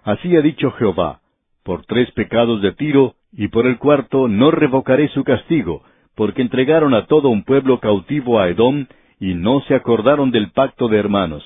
Así 0.04 0.36
ha 0.36 0.42
dicho 0.42 0.72
Jehová, 0.72 1.22
por 1.64 1.86
tres 1.86 2.12
pecados 2.12 2.62
de 2.62 2.72
Tiro, 2.72 3.16
y 3.32 3.48
por 3.50 3.68
el 3.68 3.78
cuarto 3.78 4.28
no 4.28 4.50
revocaré 4.50 5.08
su 5.10 5.24
castigo, 5.24 5.84
porque 6.16 6.42
entregaron 6.42 6.94
a 6.94 7.06
todo 7.06 7.30
un 7.30 7.44
pueblo 7.44 7.80
cautivo 7.80 8.40
a 8.40 8.50
Edom, 8.50 8.88
y 9.20 9.36
no 9.36 9.62
se 9.62 9.76
acordaron 9.76 10.32
del 10.32 10.52
pacto 10.52 10.88
de 10.88 10.98
hermanos. 10.98 11.44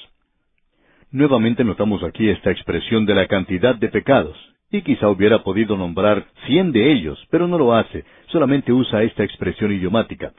Nuevamente 1.12 1.64
notamos 1.64 2.04
aquí 2.04 2.30
esta 2.30 2.52
expresión 2.52 3.06
de 3.06 3.16
la 3.16 3.28
cantidad 3.28 3.76
de 3.76 3.90
pecados, 3.90 4.53
y 4.74 4.82
quizá 4.82 5.08
hubiera 5.08 5.44
podido 5.44 5.78
nombrar 5.78 6.26
cien 6.48 6.72
de 6.72 6.92
ellos, 6.92 7.24
pero 7.30 7.48
no 7.48 7.60
lo 7.60 7.76
hace, 7.76 8.04
solamente 8.26 8.74
usa 8.74 9.04
esta 9.04 9.24
expresión 9.24 9.72
idiomática. 9.72 10.34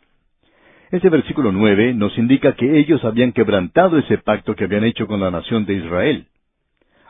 Este 0.90 1.08
versículo 1.08 1.52
nueve 1.52 1.94
nos 1.94 2.18
indica 2.18 2.56
que 2.56 2.80
ellos 2.80 3.04
habían 3.04 3.30
quebrantado 3.30 3.96
ese 3.96 4.18
pacto 4.18 4.56
que 4.56 4.64
habían 4.64 4.82
hecho 4.82 5.06
con 5.06 5.20
la 5.20 5.30
nación 5.30 5.66
de 5.66 5.74
Israel. 5.74 6.26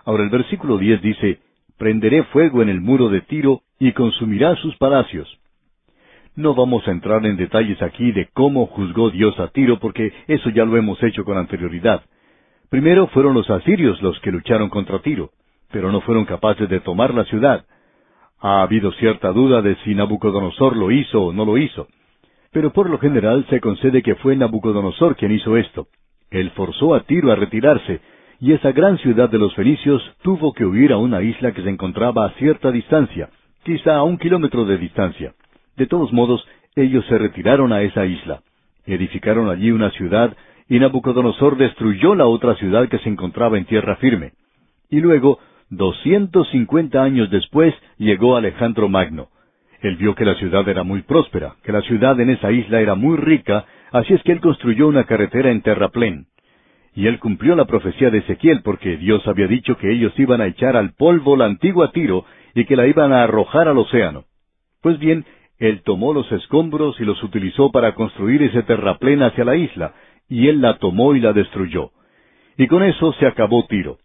Ahora 0.05 0.23
el 0.23 0.29
versículo 0.29 0.77
diez 0.77 1.01
dice, 1.01 1.39
Prenderé 1.79 2.25
fuego 2.25 2.61
en 2.61 2.69
el 2.69 2.83
muro 2.83 3.09
de 3.09 3.23
Tiro 3.23 3.63
y 3.81 3.93
consumirá 3.93 4.55
sus 4.57 4.77
palacios. 4.77 5.27
No 6.37 6.55
vamos 6.55 6.87
a 6.87 6.91
entrar 6.91 7.25
en 7.25 7.39
detalles 7.39 7.81
aquí 7.81 8.13
de 8.13 8.29
cómo 8.35 8.67
juzgó 8.67 9.11
Dios 9.11 9.41
a 9.41 9.49
Tiro, 9.49 9.79
porque 9.79 10.13
eso 10.29 10.51
ya 10.51 10.67
lo 10.67 10.77
hemos 10.77 11.03
hecho 11.03 11.25
con 11.25 11.39
anterioridad. 11.39 12.03
Primero 12.69 13.07
fueron 13.09 13.33
los 13.33 13.49
asirios 13.49 14.03
los 14.03 14.21
que 14.21 14.31
lucharon 14.31 14.69
contra 14.69 15.01
Tiro, 15.01 15.31
pero 15.75 15.91
no 15.91 16.01
fueron 16.03 16.25
capaces 16.25 16.69
de 16.69 16.79
tomar 16.79 17.13
la 17.13 17.25
ciudad. 17.25 17.65
Ha 18.41 18.63
habido 18.63 18.93
cierta 18.93 19.33
duda 19.33 19.61
de 19.61 19.75
si 19.83 19.93
Nabucodonosor 19.93 20.77
lo 20.77 20.93
hizo 20.93 21.21
o 21.21 21.33
no 21.33 21.45
lo 21.45 21.59
hizo. 21.59 21.89
Pero 22.53 22.73
por 22.73 22.89
lo 22.89 22.99
general 22.99 23.45
se 23.51 23.59
concede 23.59 24.01
que 24.01 24.15
fue 24.15 24.37
Nabucodonosor 24.37 25.17
quien 25.17 25.33
hizo 25.33 25.57
esto. 25.57 25.89
Él 26.31 26.53
forzó 26.53 26.95
a 26.95 27.01
Tiro 27.01 27.33
a 27.33 27.35
retirarse, 27.35 28.01
y 28.39 28.53
esa 28.53 28.71
gran 28.71 28.99
ciudad 28.99 29.29
de 29.29 29.39
los 29.39 29.53
fenicios 29.57 30.01
tuvo 30.23 30.53
que 30.53 30.65
huir 30.65 30.93
a 30.93 30.97
una 30.97 31.23
isla 31.23 31.51
que 31.51 31.63
se 31.63 31.71
encontraba 31.71 32.27
a 32.27 32.35
cierta 32.35 32.71
distancia, 32.71 33.31
quizá 33.65 33.97
a 33.97 34.05
un 34.05 34.17
kilómetro 34.17 34.65
de 34.67 34.79
distancia. 34.79 35.35
De 35.77 35.89
todos 35.89 36.13
modos, 36.13 36.47
ellos 36.77 37.05
se 37.07 37.19
retiraron 37.19 37.73
a 37.73 37.83
esa 37.83 38.07
isla. 38.07 38.43
Edificaron 38.87 39.51
allí 39.51 39.73
una 39.73 39.91
ciudad, 39.91 40.37
y 40.69 40.79
Nabucodonosor 40.79 41.57
destruyó 41.57 42.15
la 42.15 42.27
otra 42.27 42.55
ciudad 42.55 42.89
que 42.89 42.99
se 42.99 43.09
encontraba 43.09 43.59
en 43.59 43.65
tierra 43.65 43.97
firme. 43.97 44.35
Y 44.89 45.01
luego, 45.01 45.41
doscientos 45.77 46.49
cincuenta 46.51 47.03
años 47.03 47.31
después, 47.31 47.75
llegó 47.99 48.37
Alejandro 48.37 48.89
Magno. 48.89 49.29
Él 49.81 49.97
vio 49.97 50.15
que 50.15 50.25
la 50.25 50.35
ciudad 50.35 50.69
era 50.69 50.83
muy 50.83 51.03
próspera, 51.03 51.57
que 51.63 51.73
la 51.73 51.83
ciudad 51.83 52.19
en 52.19 52.31
esa 52.31 52.51
isla 52.51 52.81
era 52.81 52.95
muy 52.95 53.17
rica, 53.17 53.67
así 53.93 54.15
es 54.15 54.23
que 54.23 54.33
él 54.33 54.41
construyó 54.41 54.89
una 54.89 55.05
carretera 55.05 55.51
en 55.51 55.61
terraplén. 55.63 56.27
Y 56.95 57.07
él 57.07 57.19
cumplió 57.19 57.57
la 57.57 57.67
profecía 57.67 58.11
de 58.11 58.19
Ezequiel 58.19 58.63
porque 58.63 58.97
Dios 58.97 59.27
había 59.27 59.47
dicho 59.47 59.77
que 59.77 59.93
ellos 59.93 60.13
iban 60.19 60.41
a 60.41 60.47
echar 60.47 60.77
al 60.77 60.95
polvo 60.95 61.37
la 61.37 61.47
antigua 61.47 61.91
Tiro 61.93 62.25
y 62.55 62.65
que 62.65 62.77
la 62.77 62.87
iban 62.87 63.13
a 63.13 63.25
arrojar 63.25 63.69
al 63.69 63.79
océano. 63.79 64.25
Pues 64.81 64.99
bien, 64.99 65.25
él 65.59 65.83
tomó 65.85 66.13
los 66.13 66.31
escombros 66.31 67.01
y 67.01 67.05
los 67.05 67.23
utilizó 67.23 67.71
para 67.73 67.95
construir 67.95 68.43
ese 68.43 68.63
terraplén 68.63 69.23
hacia 69.23 69.45
la 69.45 69.57
isla, 69.57 69.95
y 70.29 70.49
él 70.49 70.61
la 70.61 70.79
tomó 70.79 71.15
y 71.15 71.21
la 71.21 71.33
destruyó. 71.33 71.91
Y 72.57 72.69
con 72.69 72.83
eso 72.83 73.13
se 73.15 73.27
acabó 73.27 73.67
Tiro. 73.67 73.99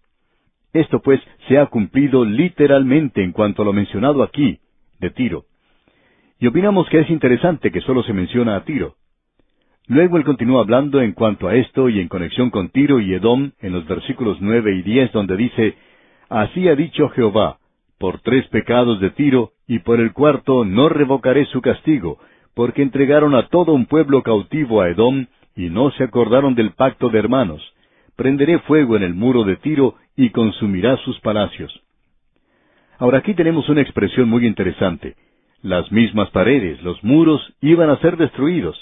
Esto 0.73 1.01
pues 1.01 1.19
se 1.47 1.57
ha 1.57 1.65
cumplido 1.67 2.25
literalmente 2.25 3.23
en 3.23 3.31
cuanto 3.31 3.61
a 3.61 3.65
lo 3.65 3.73
mencionado 3.73 4.23
aquí, 4.23 4.59
de 4.99 5.09
Tiro. 5.09 5.45
Y 6.39 6.47
opinamos 6.47 6.87
que 6.89 6.99
es 6.99 7.09
interesante 7.09 7.71
que 7.71 7.81
solo 7.81 8.03
se 8.03 8.13
menciona 8.13 8.55
a 8.55 8.63
Tiro. 8.63 8.95
Luego 9.87 10.17
él 10.17 10.23
continúa 10.23 10.61
hablando 10.61 11.01
en 11.01 11.13
cuanto 11.13 11.47
a 11.47 11.55
esto 11.55 11.89
y 11.89 11.99
en 11.99 12.07
conexión 12.07 12.51
con 12.51 12.69
Tiro 12.69 12.99
y 12.99 13.13
Edom 13.13 13.51
en 13.59 13.73
los 13.73 13.87
versículos 13.87 14.37
nueve 14.39 14.75
y 14.75 14.83
diez 14.83 15.11
donde 15.11 15.35
dice, 15.35 15.75
Así 16.29 16.67
ha 16.67 16.75
dicho 16.75 17.09
Jehová, 17.09 17.57
por 17.97 18.21
tres 18.21 18.47
pecados 18.49 18.99
de 18.99 19.09
Tiro, 19.09 19.51
y 19.67 19.79
por 19.79 19.99
el 19.99 20.13
cuarto 20.13 20.63
no 20.63 20.89
revocaré 20.89 21.45
su 21.45 21.61
castigo, 21.61 22.19
porque 22.53 22.83
entregaron 22.83 23.33
a 23.33 23.47
todo 23.47 23.73
un 23.73 23.87
pueblo 23.87 24.21
cautivo 24.21 24.81
a 24.81 24.89
Edom, 24.89 25.25
y 25.55 25.69
no 25.69 25.89
se 25.91 26.03
acordaron 26.03 26.53
del 26.53 26.71
pacto 26.71 27.09
de 27.09 27.19
hermanos. 27.19 27.61
Prenderé 28.19 28.59
fuego 28.59 28.97
en 28.97 29.03
el 29.03 29.13
muro 29.13 29.45
de 29.45 29.55
Tiro, 29.55 29.95
y 30.17 30.31
consumirá 30.31 30.97
sus 31.05 31.17
palacios. 31.21 31.71
Ahora 32.97 33.19
aquí 33.19 33.33
tenemos 33.33 33.69
una 33.69 33.79
expresión 33.79 34.27
muy 34.27 34.45
interesante. 34.45 35.15
Las 35.61 35.89
mismas 35.89 36.29
paredes, 36.31 36.83
los 36.83 37.01
muros, 37.01 37.41
iban 37.61 37.89
a 37.89 37.97
ser 37.99 38.17
destruidos. 38.17 38.77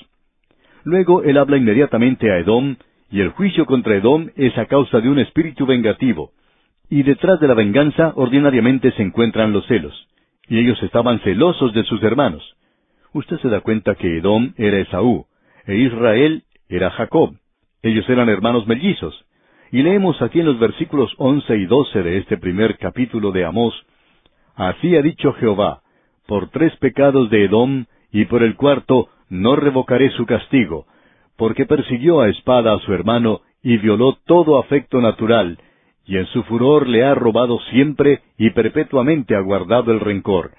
Luego 0.84 1.22
él 1.22 1.38
habla 1.38 1.58
inmediatamente 1.58 2.32
a 2.32 2.40
Edom, 2.40 2.78
y 3.12 3.20
el 3.20 3.30
juicio 3.30 3.68
contra 3.68 3.96
Edom 3.96 4.32
es 4.38 4.58
a 4.58 4.66
causa 4.66 5.02
de 5.02 5.10
un 5.10 5.20
espíritu 5.20 5.68
vengativo. 5.68 6.32
Y 6.90 7.04
detrás 7.04 7.40
de 7.40 7.48
la 7.48 7.54
venganza 7.54 8.14
ordinariamente 8.16 8.90
se 8.94 9.04
encuentran 9.04 9.54
los 9.54 9.68
celos. 9.68 10.08
Y 10.48 10.58
ellos 10.58 10.82
estaban 10.82 11.20
celosos 11.20 11.76
de 11.76 11.84
sus 11.84 12.02
hermanos. 12.02 12.56
Usted 13.14 13.38
se 13.38 13.50
da 13.50 13.62
cuenta 13.62 13.94
que 13.94 14.18
Edom 14.18 14.54
era 14.58 14.80
Esaú, 14.80 15.28
e 15.68 15.76
Israel 15.76 16.42
era 16.70 16.90
Jacob. 16.90 17.36
Ellos 17.84 18.10
eran 18.10 18.30
hermanos 18.30 18.66
mellizos. 18.66 19.26
Y 19.72 19.82
leemos 19.82 20.22
aquí 20.22 20.39
en 20.39 20.45
los 20.45 20.59
versículos 20.59 21.13
once 21.18 21.55
y 21.57 21.65
doce 21.65 22.01
de 22.01 22.20
este 22.20 22.38
primer 22.38 22.78
capítulo 22.78 23.32
de 23.32 23.45
Amós, 23.45 23.74
Así 24.55 24.95
ha 24.95 25.03
dicho 25.03 25.34
Jehová, 25.34 25.82
por 26.26 26.49
tres 26.49 26.76
pecados 26.78 27.30
de 27.30 27.45
Edom, 27.45 27.86
y 28.11 28.26
por 28.26 28.41
el 28.41 28.55
cuarto 28.55 29.09
no 29.30 29.55
revocaré 29.55 30.09
su 30.11 30.26
castigo, 30.26 30.88
porque 31.36 31.65
persiguió 31.65 32.22
a 32.22 32.30
espada 32.30 32.74
a 32.74 32.80
su 32.80 32.91
hermano 32.91 33.41
y 33.61 33.78
violó 33.78 34.18
todo 34.26 34.57
afecto 34.57 34.99
natural, 34.99 35.59
y 36.07 36.18
en 36.18 36.26
su 36.28 36.41
furor 36.43 36.88
le 36.88 37.03
ha 37.03 37.13
robado 37.13 37.59
siempre 37.70 38.22
y 38.38 38.49
perpetuamente 38.49 39.36
ha 39.36 39.41
guardado 39.41 39.91
el 39.91 39.99
rencor. 39.99 40.51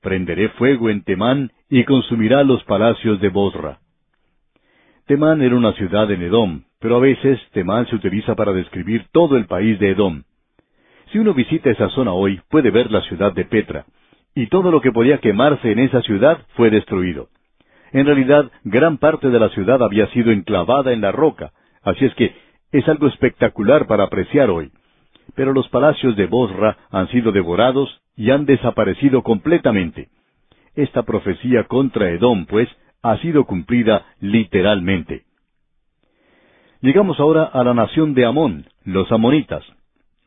Prenderé 0.00 0.50
fuego 0.50 0.88
en 0.88 1.02
Temán 1.02 1.50
y 1.68 1.84
consumirá 1.84 2.44
los 2.44 2.62
palacios 2.64 3.20
de 3.20 3.28
Bosra. 3.28 3.78
Temán 5.06 5.42
era 5.42 5.56
una 5.56 5.72
ciudad 5.72 6.10
en 6.12 6.22
Edom, 6.22 6.62
pero 6.82 6.96
a 6.96 7.00
veces 7.00 7.40
Temán 7.52 7.86
se 7.86 7.94
utiliza 7.94 8.34
para 8.34 8.52
describir 8.52 9.06
todo 9.12 9.36
el 9.36 9.46
país 9.46 9.78
de 9.78 9.90
Edom. 9.90 10.24
Si 11.12 11.18
uno 11.18 11.32
visita 11.32 11.70
esa 11.70 11.88
zona 11.90 12.12
hoy, 12.12 12.40
puede 12.50 12.72
ver 12.72 12.90
la 12.90 13.02
ciudad 13.02 13.32
de 13.32 13.44
Petra 13.44 13.86
y 14.34 14.48
todo 14.48 14.72
lo 14.72 14.80
que 14.80 14.90
podía 14.90 15.18
quemarse 15.18 15.70
en 15.70 15.78
esa 15.78 16.02
ciudad 16.02 16.38
fue 16.56 16.70
destruido. 16.70 17.28
En 17.92 18.04
realidad, 18.06 18.50
gran 18.64 18.98
parte 18.98 19.30
de 19.30 19.38
la 19.38 19.50
ciudad 19.50 19.80
había 19.80 20.08
sido 20.08 20.32
enclavada 20.32 20.92
en 20.92 21.02
la 21.02 21.12
roca, 21.12 21.52
así 21.82 22.04
es 22.04 22.14
que 22.16 22.34
es 22.72 22.88
algo 22.88 23.06
espectacular 23.06 23.86
para 23.86 24.04
apreciar 24.04 24.50
hoy. 24.50 24.72
Pero 25.36 25.52
los 25.52 25.68
palacios 25.68 26.16
de 26.16 26.26
Bosra 26.26 26.78
han 26.90 27.06
sido 27.08 27.30
devorados 27.30 28.00
y 28.16 28.30
han 28.30 28.44
desaparecido 28.44 29.22
completamente. 29.22 30.08
Esta 30.74 31.04
profecía 31.04 31.64
contra 31.64 32.10
Edom, 32.10 32.46
pues, 32.46 32.68
ha 33.02 33.18
sido 33.18 33.44
cumplida 33.44 34.06
literalmente. 34.20 35.24
Llegamos 36.82 37.18
ahora 37.18 37.44
a 37.44 37.64
la 37.64 37.72
nación 37.74 38.12
de 38.12 38.26
Amón, 38.26 38.66
los 38.84 39.10
amonitas 39.10 39.64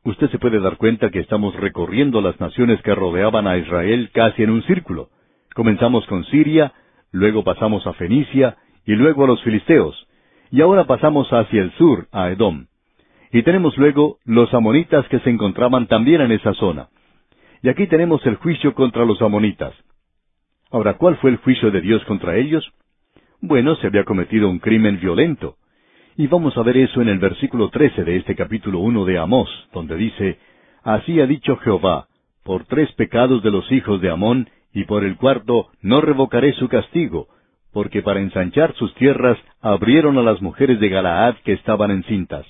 usted 0.06 0.30
se 0.30 0.40
puede 0.40 0.60
dar 0.60 0.78
cuenta 0.78 1.10
que 1.10 1.20
estamos 1.20 1.56
recorriendo 1.56 2.22
las 2.22 2.40
naciones 2.40 2.82
que 2.84 2.96
rodeaban 2.96 3.48
a 3.48 3.58
Israel 3.58 4.12
casi 4.14 4.44
en 4.44 4.52
un 4.52 4.62
círculo. 4.64 5.10
Comenzamos 5.56 6.06
con 6.06 6.24
Siria, 6.26 6.74
luego 7.12 7.44
pasamos 7.44 7.86
a 7.88 7.94
Fenicia 7.94 8.56
y 8.86 8.94
luego 8.94 9.24
a 9.24 9.28
los 9.28 9.42
filisteos, 9.44 10.08
y 10.52 10.62
ahora 10.62 10.86
pasamos 10.86 11.28
hacia 11.34 11.64
el 11.64 11.72
sur, 11.74 12.08
a 12.12 12.30
Edom. 12.30 12.68
Y 13.32 13.42
tenemos 13.42 13.76
luego 13.78 14.20
los 14.26 14.54
amonitas 14.54 15.08
que 15.08 15.20
se 15.20 15.30
encontraban 15.32 15.88
también 15.88 16.22
en 16.22 16.32
esa 16.32 16.54
zona. 16.54 16.88
Y 17.64 17.70
aquí 17.70 17.88
tenemos 17.88 18.24
el 18.28 18.36
juicio 18.36 18.76
contra 18.76 19.06
los 19.06 19.22
amonitas. 19.24 19.74
Ahora, 20.70 20.98
¿cuál 20.98 21.18
fue 21.18 21.32
el 21.32 21.38
juicio 21.38 21.72
de 21.72 21.82
Dios 21.82 22.06
contra 22.06 22.38
ellos? 22.38 22.64
Bueno, 23.42 23.76
se 23.78 23.88
había 23.88 24.04
cometido 24.04 24.50
un 24.50 24.60
crimen 24.60 25.00
violento. 25.00 25.56
Y 26.18 26.28
vamos 26.28 26.58
a 26.58 26.64
ver 26.64 26.78
eso 26.78 27.02
en 27.02 27.10
el 27.10 27.20
versículo 27.20 27.70
trece 27.70 28.06
de 28.06 28.16
este 28.16 28.36
capítulo 28.36 28.80
uno 28.80 29.04
de 29.04 29.18
Amós, 29.18 29.50
donde 29.74 29.98
dice, 29.98 30.40
Así 30.82 31.20
ha 31.20 31.28
dicho 31.28 31.58
Jehová, 31.58 32.08
por 32.44 32.64
tres 32.66 32.90
pecados 32.94 33.44
de 33.44 33.52
los 33.52 33.70
hijos 33.70 34.00
de 34.00 34.10
Amón, 34.10 34.48
y 34.74 34.86
por 34.86 35.04
el 35.04 35.18
cuarto 35.18 35.68
no 35.82 36.00
revocaré 36.00 36.54
su 36.54 36.70
castigo, 36.70 37.28
porque 37.74 38.02
para 38.02 38.22
ensanchar 38.22 38.74
sus 38.76 38.96
tierras 38.96 39.38
abrieron 39.62 40.18
a 40.18 40.22
las 40.22 40.42
mujeres 40.42 40.80
de 40.80 40.88
Galaad 40.88 41.36
que 41.44 41.52
estaban 41.52 41.92
encintas. 41.92 42.46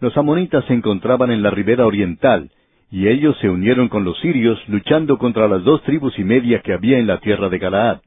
Los 0.00 0.14
amonitas 0.18 0.62
se 0.66 0.74
encontraban 0.74 1.30
en 1.30 1.42
la 1.42 1.50
ribera 1.50 1.86
oriental, 1.86 2.50
y 2.90 3.08
ellos 3.08 3.38
se 3.40 3.48
unieron 3.48 3.88
con 3.88 4.04
los 4.04 4.20
sirios 4.20 4.58
luchando 4.68 5.16
contra 5.16 5.48
las 5.48 5.64
dos 5.64 5.82
tribus 5.84 6.18
y 6.18 6.24
media 6.24 6.60
que 6.60 6.74
había 6.74 6.98
en 6.98 7.06
la 7.06 7.20
tierra 7.20 7.48
de 7.48 7.58
Galaad. 7.58 8.00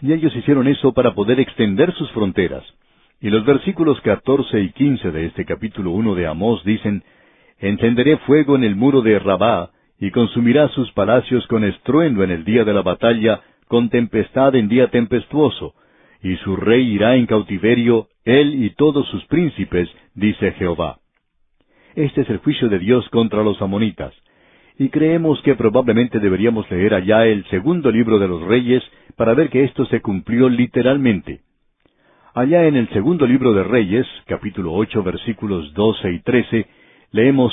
Y 0.00 0.12
ellos 0.12 0.34
hicieron 0.34 0.66
eso 0.66 0.92
para 0.92 1.14
poder 1.14 1.38
extender 1.38 1.92
sus 1.92 2.10
fronteras. 2.10 2.64
Y 3.24 3.30
los 3.30 3.46
versículos 3.46 3.98
catorce 4.02 4.60
y 4.60 4.68
quince 4.72 5.10
de 5.10 5.24
este 5.24 5.46
capítulo 5.46 5.92
uno 5.92 6.14
de 6.14 6.26
Amós 6.26 6.62
dicen, 6.62 7.02
Encenderé 7.58 8.18
fuego 8.18 8.54
en 8.54 8.64
el 8.64 8.76
muro 8.76 9.00
de 9.00 9.18
Rabá, 9.18 9.70
y 9.98 10.10
consumirá 10.10 10.68
sus 10.68 10.92
palacios 10.92 11.46
con 11.46 11.64
estruendo 11.64 12.22
en 12.22 12.30
el 12.30 12.44
día 12.44 12.64
de 12.64 12.74
la 12.74 12.82
batalla, 12.82 13.40
con 13.66 13.88
tempestad 13.88 14.54
en 14.56 14.68
día 14.68 14.88
tempestuoso, 14.88 15.72
y 16.22 16.36
su 16.36 16.54
rey 16.54 16.86
irá 16.86 17.16
en 17.16 17.24
cautiverio, 17.24 18.08
él 18.26 18.62
y 18.62 18.74
todos 18.74 19.08
sus 19.08 19.24
príncipes, 19.24 19.88
dice 20.12 20.52
Jehová. 20.58 20.98
Este 21.94 22.20
es 22.20 22.28
el 22.28 22.40
juicio 22.40 22.68
de 22.68 22.78
Dios 22.78 23.08
contra 23.08 23.42
los 23.42 23.62
amonitas. 23.62 24.12
Y 24.78 24.90
creemos 24.90 25.40
que 25.40 25.54
probablemente 25.54 26.18
deberíamos 26.18 26.70
leer 26.70 26.92
allá 26.92 27.24
el 27.24 27.46
segundo 27.46 27.90
libro 27.90 28.18
de 28.18 28.28
los 28.28 28.42
reyes 28.42 28.82
para 29.16 29.32
ver 29.32 29.48
que 29.48 29.64
esto 29.64 29.86
se 29.86 30.02
cumplió 30.02 30.50
literalmente. 30.50 31.40
Allá 32.36 32.64
en 32.64 32.74
el 32.74 32.88
segundo 32.88 33.28
libro 33.28 33.52
de 33.52 33.62
Reyes, 33.62 34.08
capítulo 34.26 34.72
ocho, 34.72 35.04
versículos 35.04 35.72
doce 35.72 36.10
y 36.10 36.18
trece, 36.18 36.66
leemos, 37.12 37.52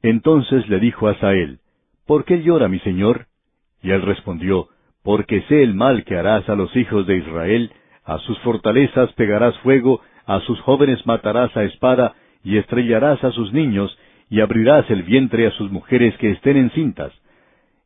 Entonces 0.00 0.66
le 0.70 0.80
dijo 0.80 1.08
a 1.08 1.18
Sael, 1.18 1.58
¿Por 2.06 2.24
qué 2.24 2.42
llora 2.42 2.68
mi 2.68 2.78
señor? 2.78 3.26
Y 3.82 3.90
él 3.90 4.00
respondió, 4.00 4.68
Porque 5.02 5.42
sé 5.42 5.62
el 5.62 5.74
mal 5.74 6.04
que 6.04 6.16
harás 6.16 6.48
a 6.48 6.54
los 6.54 6.74
hijos 6.74 7.06
de 7.06 7.18
Israel, 7.18 7.70
a 8.02 8.18
sus 8.20 8.38
fortalezas 8.38 9.12
pegarás 9.12 9.58
fuego, 9.58 10.00
a 10.24 10.40
sus 10.40 10.58
jóvenes 10.62 11.06
matarás 11.06 11.54
a 11.54 11.64
espada, 11.64 12.14
y 12.42 12.56
estrellarás 12.56 13.22
a 13.24 13.30
sus 13.30 13.52
niños, 13.52 13.94
y 14.30 14.40
abrirás 14.40 14.88
el 14.90 15.02
vientre 15.02 15.46
a 15.46 15.50
sus 15.50 15.70
mujeres 15.70 16.16
que 16.16 16.30
estén 16.30 16.56
encintas. 16.56 17.12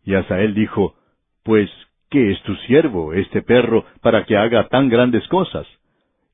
Y 0.04 0.14
Asael 0.14 0.54
dijo, 0.54 0.94
Pues, 1.42 1.68
¿qué 2.08 2.30
es 2.30 2.40
tu 2.44 2.54
siervo, 2.68 3.12
este 3.12 3.42
perro, 3.42 3.86
para 4.02 4.24
que 4.24 4.36
haga 4.36 4.68
tan 4.68 4.88
grandes 4.88 5.26
cosas? 5.26 5.66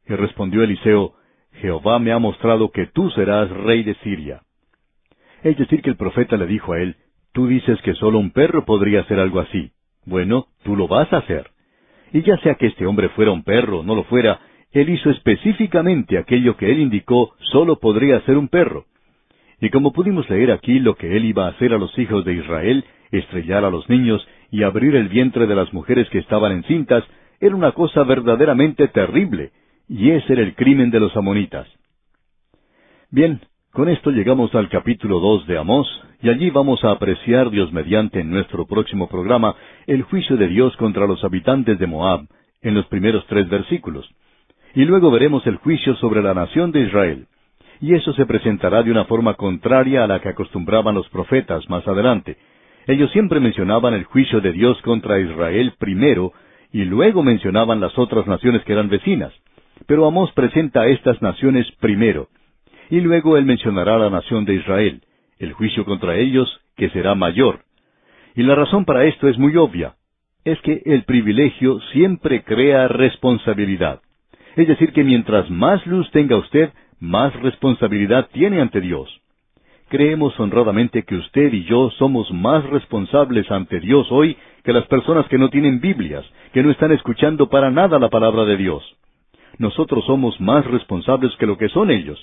Y 0.07 0.15
respondió 0.15 0.63
Eliseo, 0.63 1.15
Jehová 1.61 1.99
me 1.99 2.13
ha 2.13 2.19
mostrado 2.19 2.71
que 2.71 2.87
tú 2.87 3.11
serás 3.11 3.51
rey 3.51 3.83
de 3.83 3.95
Siria. 3.97 4.43
Es 5.43 5.57
decir, 5.57 5.83
que 5.83 5.91
el 5.91 5.97
profeta 5.97 6.37
le 6.37 6.47
dijo 6.47 6.73
a 6.73 6.81
él, 6.81 6.97
Tú 7.35 7.49
dices 7.49 7.83
que 7.83 7.95
solo 7.95 8.21
un 8.21 8.31
perro 8.31 8.65
podría 8.65 9.01
hacer 9.01 9.19
algo 9.19 9.41
así. 9.41 9.73
Bueno, 10.07 10.47
tú 10.63 10.77
lo 10.77 10.87
vas 10.87 11.13
a 11.13 11.17
hacer. 11.19 11.51
Y 12.13 12.23
ya 12.23 12.37
sea 12.39 12.55
que 12.55 12.67
este 12.67 12.87
hombre 12.87 13.09
fuera 13.09 13.33
un 13.33 13.43
perro 13.43 13.81
o 13.81 13.83
no 13.83 13.97
lo 13.97 14.05
fuera, 14.05 14.39
él 14.71 14.89
hizo 14.89 15.11
específicamente 15.11 16.17
aquello 16.17 16.57
que 16.57 16.71
él 16.71 16.79
indicó 16.79 17.35
solo 17.51 17.81
podría 17.81 18.21
ser 18.21 18.39
un 18.39 18.47
perro. 18.47 18.85
Y 19.61 19.71
como 19.71 19.93
pudimos 19.93 20.31
leer 20.31 20.53
aquí 20.53 20.79
lo 20.79 20.95
que 20.95 21.17
él 21.17 21.25
iba 21.25 21.47
a 21.47 21.51
hacer 21.51 21.75
a 21.75 21.79
los 21.79 21.99
hijos 21.99 22.25
de 22.25 22.35
Israel, 22.35 22.85
estrellar 23.11 23.65
a 23.65 23.71
los 23.71 23.89
niños 23.89 24.25
y 24.53 24.63
abrir 24.63 24.95
el 24.95 25.09
vientre 25.09 25.49
de 25.49 25.57
las 25.57 25.73
mujeres 25.73 26.09
que 26.11 26.19
estaban 26.19 26.53
encintas, 26.53 27.03
era 27.41 27.57
una 27.57 27.73
cosa 27.73 28.05
verdaderamente 28.05 28.87
terrible, 28.87 29.51
y 29.89 30.11
ese 30.11 30.33
era 30.33 30.43
el 30.43 30.55
crimen 30.55 30.91
de 30.91 31.01
los 31.01 31.17
amonitas. 31.17 31.67
Bien, 33.11 33.41
con 33.73 33.89
esto 33.89 34.11
llegamos 34.11 34.55
al 34.55 34.69
capítulo 34.69 35.21
dos 35.21 35.47
de 35.47 35.59
Amós, 35.59 35.87
y 36.23 36.31
allí 36.31 36.51
vamos 36.51 36.83
a 36.85 36.93
apreciar 36.93 37.51
Dios 37.51 37.73
mediante 37.73 38.21
en 38.21 38.31
nuestro 38.31 38.67
próximo 38.67 39.09
programa 39.09 39.57
el 39.87 40.03
juicio 40.03 40.37
de 40.37 40.49
Dios 40.49 40.77
contra 40.77 41.07
los 41.07 41.23
habitantes 41.23 41.79
de 41.79 41.87
Moab, 41.87 42.27
en 42.63 42.75
los 42.75 42.87
primeros 42.87 43.27
tres 43.27 43.49
versículos. 43.49 44.09
Y 44.75 44.85
luego 44.85 45.11
veremos 45.11 45.47
el 45.47 45.57
juicio 45.57 45.95
sobre 45.97 46.23
la 46.23 46.35
nación 46.35 46.73
de 46.73 46.81
Israel. 46.81 47.27
Y 47.81 47.95
eso 47.95 48.13
se 48.15 48.27
presentará 48.27 48.83
de 48.83 48.91
una 48.91 49.05
forma 49.05 49.35
contraria 49.35 50.05
a 50.05 50.07
la 50.07 50.21
que 50.21 50.31
acostumbraban 50.31 50.95
los 50.95 51.09
profetas 51.11 51.69
más 51.69 51.87
adelante. 51.87 52.39
Ellos 52.87 53.11
siempre 53.13 53.41
mencionaban 53.41 53.95
el 53.95 54.05
juicio 54.05 54.41
de 54.41 54.53
Dios 54.53 54.81
contra 54.83 55.21
Israel 55.21 55.75
primero, 55.79 56.33
y 56.73 56.85
luego 56.85 57.23
mencionaban 57.23 57.81
las 57.81 57.97
otras 57.99 58.27
naciones 58.27 58.65
que 58.65 58.73
eran 58.73 58.89
vecinas. 58.89 59.33
Pero 59.87 60.07
Amós 60.07 60.33
presenta 60.33 60.83
a 60.83 60.89
estas 60.89 61.21
naciones 61.21 61.71
primero, 61.81 62.29
y 62.91 63.01
luego 63.01 63.37
él 63.37 63.45
mencionará 63.45 63.97
a 63.97 63.99
la 63.99 64.11
nación 64.11 64.45
de 64.45 64.55
Israel, 64.55 65.03
el 65.39 65.53
juicio 65.53 65.85
contra 65.85 66.17
ellos, 66.17 66.61
que 66.77 66.91
será 66.91 67.15
mayor. 67.15 67.61
Y 68.35 68.43
la 68.43 68.55
razón 68.55 68.85
para 68.85 69.05
esto 69.05 69.29
es 69.29 69.39
muy 69.39 69.57
obvia, 69.57 69.95
es 70.45 70.61
que 70.61 70.83
el 70.85 71.05
privilegio 71.05 71.81
siempre 71.93 72.43
crea 72.43 72.89
responsabilidad. 72.89 74.01
Es 74.57 74.69
decir, 74.69 74.93
que 74.93 75.05
mientras 75.05 75.51
más 75.51 75.85
luz 75.87 76.11
tenga 76.11 76.37
usted, 76.37 76.71
más 77.01 77.35
responsabilidad 77.41 78.29
tiene 78.33 78.61
ante 78.61 78.81
Dios. 78.81 79.21
Creemos 79.89 80.39
honradamente 80.41 81.05
que 81.05 81.17
usted 81.17 81.53
y 81.53 81.65
yo 81.65 81.91
somos 81.99 82.31
más 82.33 82.65
responsables 82.65 83.51
ante 83.51 83.81
Dios 83.81 84.07
hoy 84.11 84.37
que 84.63 84.73
las 84.73 84.87
personas 84.87 85.27
que 85.29 85.39
no 85.39 85.51
tienen 85.51 85.81
Biblias, 85.81 86.25
que 86.53 86.63
no 86.63 86.71
están 86.71 86.93
escuchando 86.93 87.49
para 87.49 87.71
nada 87.71 87.99
la 87.99 88.09
palabra 88.09 88.45
de 88.45 88.57
Dios. 88.57 88.83
Nosotros 89.59 90.05
somos 90.07 90.41
más 90.41 90.65
responsables 90.67 91.35
que 91.37 91.47
lo 91.47 91.57
que 91.57 91.69
son 91.69 91.91
ellos. 91.91 92.19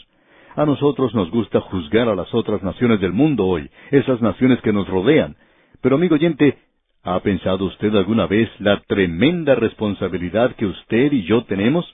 A 0.55 0.65
nosotros 0.65 1.15
nos 1.15 1.31
gusta 1.31 1.61
juzgar 1.61 2.09
a 2.09 2.15
las 2.15 2.33
otras 2.33 2.61
naciones 2.61 2.99
del 2.99 3.13
mundo 3.13 3.45
hoy, 3.45 3.69
esas 3.91 4.21
naciones 4.21 4.59
que 4.61 4.73
nos 4.73 4.87
rodean. 4.87 5.35
Pero 5.81 5.95
amigo 5.95 6.15
oyente, 6.15 6.57
¿ha 7.03 7.19
pensado 7.21 7.65
usted 7.65 7.95
alguna 7.95 8.27
vez 8.27 8.49
la 8.59 8.81
tremenda 8.81 9.55
responsabilidad 9.55 10.55
que 10.55 10.65
usted 10.65 11.13
y 11.13 11.23
yo 11.23 11.45
tenemos? 11.45 11.85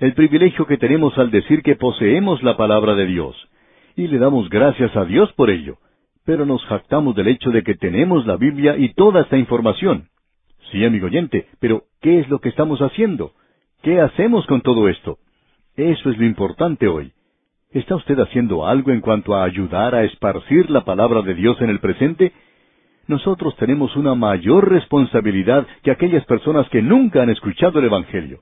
El 0.00 0.14
privilegio 0.14 0.66
que 0.66 0.76
tenemos 0.76 1.16
al 1.18 1.30
decir 1.30 1.62
que 1.62 1.76
poseemos 1.76 2.42
la 2.42 2.56
palabra 2.56 2.94
de 2.94 3.06
Dios. 3.06 3.36
Y 3.96 4.08
le 4.08 4.18
damos 4.18 4.48
gracias 4.48 4.94
a 4.96 5.04
Dios 5.04 5.32
por 5.34 5.50
ello. 5.50 5.76
Pero 6.24 6.46
nos 6.46 6.64
jactamos 6.66 7.14
del 7.14 7.28
hecho 7.28 7.50
de 7.50 7.62
que 7.62 7.74
tenemos 7.74 8.26
la 8.26 8.36
Biblia 8.36 8.76
y 8.76 8.92
toda 8.94 9.22
esta 9.22 9.38
información. 9.38 10.08
Sí, 10.70 10.84
amigo 10.84 11.06
oyente, 11.06 11.46
pero 11.60 11.84
¿qué 12.00 12.20
es 12.20 12.28
lo 12.28 12.40
que 12.40 12.48
estamos 12.48 12.80
haciendo? 12.80 13.32
¿Qué 13.82 14.00
hacemos 14.00 14.44
con 14.46 14.60
todo 14.60 14.88
esto? 14.88 15.18
Eso 15.76 16.10
es 16.10 16.18
lo 16.18 16.26
importante 16.26 16.88
hoy. 16.88 17.12
¿Está 17.70 17.94
usted 17.94 18.18
haciendo 18.18 18.66
algo 18.66 18.90
en 18.90 19.00
cuanto 19.00 19.34
a 19.34 19.44
ayudar 19.44 19.94
a 19.94 20.02
esparcir 20.02 20.68
la 20.68 20.84
palabra 20.84 21.22
de 21.22 21.34
Dios 21.34 21.60
en 21.60 21.70
el 21.70 21.78
presente? 21.78 22.32
Nosotros 23.06 23.54
tenemos 23.56 23.94
una 23.94 24.16
mayor 24.16 24.68
responsabilidad 24.68 25.66
que 25.82 25.92
aquellas 25.92 26.24
personas 26.24 26.68
que 26.70 26.82
nunca 26.82 27.22
han 27.22 27.30
escuchado 27.30 27.78
el 27.78 27.84
Evangelio. 27.84 28.40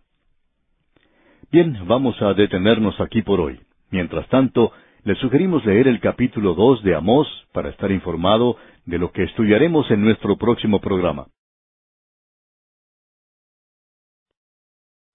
Bien, 1.53 1.76
vamos 1.87 2.20
a 2.22 2.32
detenernos 2.32 2.99
aquí 3.01 3.20
por 3.20 3.41
hoy. 3.41 3.61
Mientras 3.91 4.26
tanto, 4.28 4.72
le 5.05 5.14
sugerimos 5.16 5.64
leer 5.66 5.87
el 5.87 6.01
capítulo 6.01 6.55
dos 6.55 6.82
de 6.82 6.95
Amós 6.95 7.28
para 7.53 7.68
estar 7.68 7.93
informado 7.93 8.57
de 8.87 8.99
lo 8.99 9.12
que 9.12 9.24
estudiaremos 9.24 9.91
en 9.91 10.03
nuestro 10.03 10.37
próximo 10.37 10.80
programa. 10.80 11.26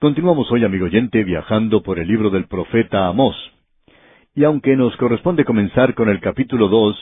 Continuamos 0.02 0.52
hoy, 0.52 0.64
amigo 0.64 0.86
oyente, 0.86 1.24
viajando 1.24 1.84
por 1.84 1.99
el 1.99 2.08
libro 2.08 2.32
del 2.32 2.47
profeta 2.47 3.06
Amós. 3.06 3.36
Y 4.34 4.43
aunque 4.45 4.76
nos 4.76 4.97
corresponde 4.97 5.45
comenzar 5.45 5.93
con 5.93 6.10
el 6.10 6.20
capítulo 6.20 6.70
dos, 6.70 6.97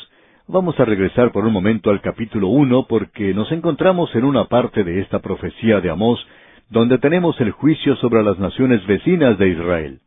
vamos 0.50 0.78
a 0.82 0.84
regresar 0.84 1.32
por 1.32 1.45
un 1.45 1.54
momento 1.54 1.91
al 1.91 2.02
capítulo 2.02 2.50
uno 2.50 2.88
porque 2.89 3.34
nos 3.34 3.50
encontramos 3.54 4.14
en 4.16 4.26
una 4.26 4.50
parte 4.50 4.84
de 4.84 5.00
esta 5.00 5.20
profecía 5.20 5.80
de 5.80 5.89
Amós 5.89 6.20
donde 6.70 6.97
tenemos 6.97 7.39
el 7.39 7.52
juicio 7.52 7.95
sobre 7.95 8.22
las 8.22 8.38
naciones 8.38 8.86
vecinas 8.86 9.38
de 9.38 9.47
Israel. 9.47 10.00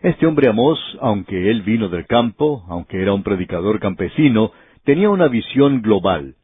Este 0.00 0.26
hombre 0.26 0.48
Amós, 0.48 0.78
aunque 1.02 1.50
él 1.50 1.60
vino 1.60 1.90
del 1.90 2.06
campo, 2.06 2.64
aunque 2.70 3.02
era 3.02 3.12
un 3.12 3.24
predicador 3.24 3.78
campesino, 3.78 4.52
tenía 4.84 5.10
una 5.10 5.28
visión 5.28 5.82
global. 5.82 6.34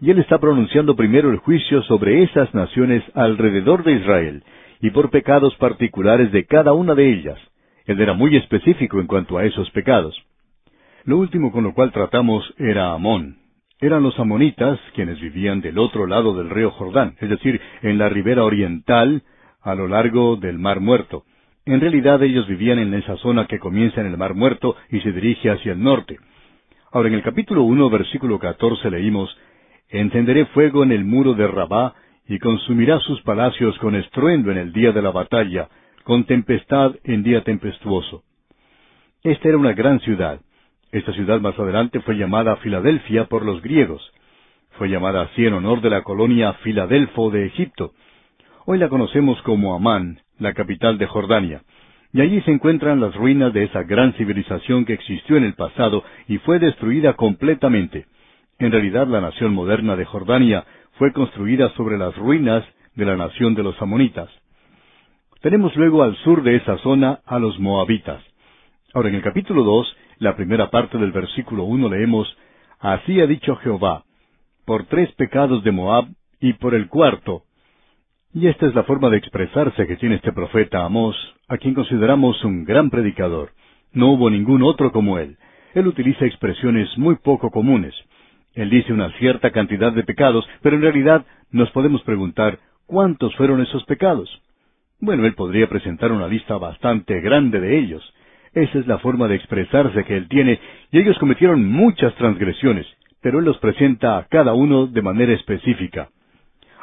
Y 0.00 0.12
él 0.12 0.18
está 0.18 0.38
pronunciando 0.38 0.96
primero 0.96 1.30
el 1.30 1.36
juicio 1.36 1.82
sobre 1.82 2.22
esas 2.22 2.54
naciones 2.54 3.02
alrededor 3.14 3.84
de 3.84 3.92
Israel, 3.92 4.44
y 4.80 4.90
por 4.90 5.10
pecados 5.10 5.54
particulares 5.56 6.32
de 6.32 6.44
cada 6.46 6.72
una 6.72 6.94
de 6.94 7.12
ellas. 7.12 7.38
Él 7.86 8.00
era 8.00 8.14
muy 8.14 8.36
específico 8.36 9.00
en 9.00 9.06
cuanto 9.06 9.38
a 9.38 9.44
esos 9.44 9.70
pecados. 9.70 10.16
Lo 11.04 11.18
último 11.18 11.52
con 11.52 11.64
lo 11.64 11.74
cual 11.74 11.92
tratamos 11.92 12.54
era 12.58 12.92
Amón. 12.92 13.38
Eran 13.80 14.02
los 14.02 14.18
amonitas 14.18 14.78
quienes 14.94 15.20
vivían 15.20 15.60
del 15.60 15.78
otro 15.78 16.06
lado 16.06 16.34
del 16.34 16.50
río 16.50 16.70
Jordán, 16.70 17.16
es 17.18 17.30
decir, 17.30 17.60
en 17.82 17.96
la 17.96 18.10
ribera 18.10 18.44
oriental, 18.44 19.22
a 19.62 19.74
lo 19.74 19.88
largo 19.88 20.36
del 20.36 20.58
Mar 20.58 20.80
Muerto. 20.80 21.24
En 21.64 21.80
realidad 21.80 22.22
ellos 22.22 22.46
vivían 22.46 22.78
en 22.78 22.94
esa 22.94 23.16
zona 23.16 23.46
que 23.46 23.58
comienza 23.58 24.00
en 24.00 24.06
el 24.06 24.16
Mar 24.16 24.34
Muerto 24.34 24.76
y 24.90 25.00
se 25.00 25.12
dirige 25.12 25.50
hacia 25.50 25.72
el 25.72 25.82
norte. 25.82 26.18
Ahora 26.92 27.08
en 27.08 27.14
el 27.14 27.22
capítulo 27.22 27.62
uno, 27.62 27.88
versículo 27.88 28.38
catorce 28.38 28.90
leímos, 28.90 29.34
Encenderé 29.88 30.46
fuego 30.46 30.82
en 30.84 30.92
el 30.92 31.04
muro 31.04 31.34
de 31.34 31.46
Rabá, 31.48 31.94
y 32.30 32.38
consumirá 32.38 33.00
sus 33.00 33.20
palacios 33.22 33.76
con 33.80 33.96
estruendo 33.96 34.52
en 34.52 34.58
el 34.58 34.72
día 34.72 34.92
de 34.92 35.02
la 35.02 35.10
batalla, 35.10 35.68
con 36.04 36.24
tempestad 36.26 36.94
en 37.02 37.24
día 37.24 37.42
tempestuoso. 37.42 38.22
Esta 39.24 39.48
era 39.48 39.58
una 39.58 39.72
gran 39.72 39.98
ciudad. 39.98 40.40
Esta 40.92 41.12
ciudad 41.12 41.40
más 41.40 41.58
adelante 41.58 41.98
fue 42.02 42.14
llamada 42.14 42.54
Filadelfia 42.58 43.24
por 43.24 43.44
los 43.44 43.60
griegos. 43.60 44.00
Fue 44.78 44.88
llamada 44.88 45.22
así 45.22 45.44
en 45.44 45.54
honor 45.54 45.80
de 45.80 45.90
la 45.90 46.02
colonia 46.02 46.52
Filadelfo 46.62 47.30
de 47.30 47.46
Egipto. 47.46 47.94
Hoy 48.64 48.78
la 48.78 48.88
conocemos 48.88 49.42
como 49.42 49.74
Amán, 49.74 50.20
la 50.38 50.54
capital 50.54 50.98
de 50.98 51.06
Jordania. 51.06 51.62
Y 52.12 52.20
allí 52.20 52.40
se 52.42 52.52
encuentran 52.52 53.00
las 53.00 53.12
ruinas 53.16 53.52
de 53.52 53.64
esa 53.64 53.82
gran 53.82 54.12
civilización 54.12 54.84
que 54.84 54.92
existió 54.92 55.36
en 55.36 55.42
el 55.42 55.54
pasado 55.54 56.04
y 56.28 56.38
fue 56.38 56.60
destruida 56.60 57.14
completamente. 57.14 58.06
En 58.60 58.70
realidad 58.70 59.08
la 59.08 59.20
nación 59.20 59.52
moderna 59.52 59.96
de 59.96 60.04
Jordania 60.04 60.64
fue 61.00 61.14
construida 61.14 61.70
sobre 61.76 61.96
las 61.96 62.14
ruinas 62.14 62.62
de 62.94 63.06
la 63.06 63.16
nación 63.16 63.54
de 63.54 63.62
los 63.62 63.80
amonitas. 63.80 64.28
Tenemos 65.40 65.74
luego 65.74 66.02
al 66.02 66.14
sur 66.16 66.42
de 66.42 66.56
esa 66.56 66.76
zona 66.76 67.20
a 67.24 67.38
los 67.38 67.58
moabitas. 67.58 68.22
Ahora 68.92 69.08
en 69.08 69.14
el 69.14 69.22
capítulo 69.22 69.64
dos, 69.64 69.96
la 70.18 70.36
primera 70.36 70.68
parte 70.68 70.98
del 70.98 71.10
versículo 71.10 71.64
uno 71.64 71.88
leemos 71.88 72.36
Así 72.80 73.18
ha 73.18 73.26
dicho 73.26 73.56
Jehová, 73.56 74.04
por 74.66 74.84
tres 74.88 75.10
pecados 75.12 75.64
de 75.64 75.72
Moab 75.72 76.04
y 76.38 76.52
por 76.52 76.74
el 76.74 76.88
cuarto. 76.88 77.44
Y 78.34 78.48
esta 78.48 78.66
es 78.66 78.74
la 78.74 78.82
forma 78.82 79.08
de 79.08 79.16
expresarse 79.16 79.86
que 79.86 79.96
tiene 79.96 80.16
este 80.16 80.34
profeta 80.34 80.84
Amós, 80.84 81.16
a 81.48 81.56
quien 81.56 81.72
consideramos 81.72 82.44
un 82.44 82.66
gran 82.66 82.90
predicador. 82.90 83.52
No 83.94 84.12
hubo 84.12 84.28
ningún 84.28 84.62
otro 84.62 84.92
como 84.92 85.16
él. 85.16 85.38
Él 85.72 85.86
utiliza 85.86 86.26
expresiones 86.26 86.90
muy 86.98 87.14
poco 87.14 87.50
comunes. 87.50 87.94
Él 88.54 88.70
dice 88.70 88.92
una 88.92 89.10
cierta 89.18 89.50
cantidad 89.50 89.92
de 89.92 90.04
pecados, 90.04 90.48
pero 90.62 90.76
en 90.76 90.82
realidad 90.82 91.24
nos 91.50 91.70
podemos 91.70 92.02
preguntar 92.02 92.58
cuántos 92.86 93.34
fueron 93.36 93.60
esos 93.60 93.84
pecados. 93.84 94.28
Bueno, 94.98 95.24
él 95.24 95.34
podría 95.34 95.68
presentar 95.68 96.12
una 96.12 96.28
lista 96.28 96.56
bastante 96.58 97.20
grande 97.20 97.60
de 97.60 97.78
ellos. 97.78 98.14
Esa 98.52 98.78
es 98.78 98.86
la 98.86 98.98
forma 98.98 99.28
de 99.28 99.36
expresarse 99.36 100.04
que 100.04 100.16
él 100.16 100.28
tiene, 100.28 100.60
y 100.90 100.98
ellos 100.98 101.18
cometieron 101.18 101.64
muchas 101.64 102.14
transgresiones, 102.16 102.86
pero 103.22 103.38
él 103.38 103.44
los 103.44 103.58
presenta 103.58 104.18
a 104.18 104.24
cada 104.24 104.54
uno 104.54 104.86
de 104.86 105.02
manera 105.02 105.32
específica. 105.32 106.08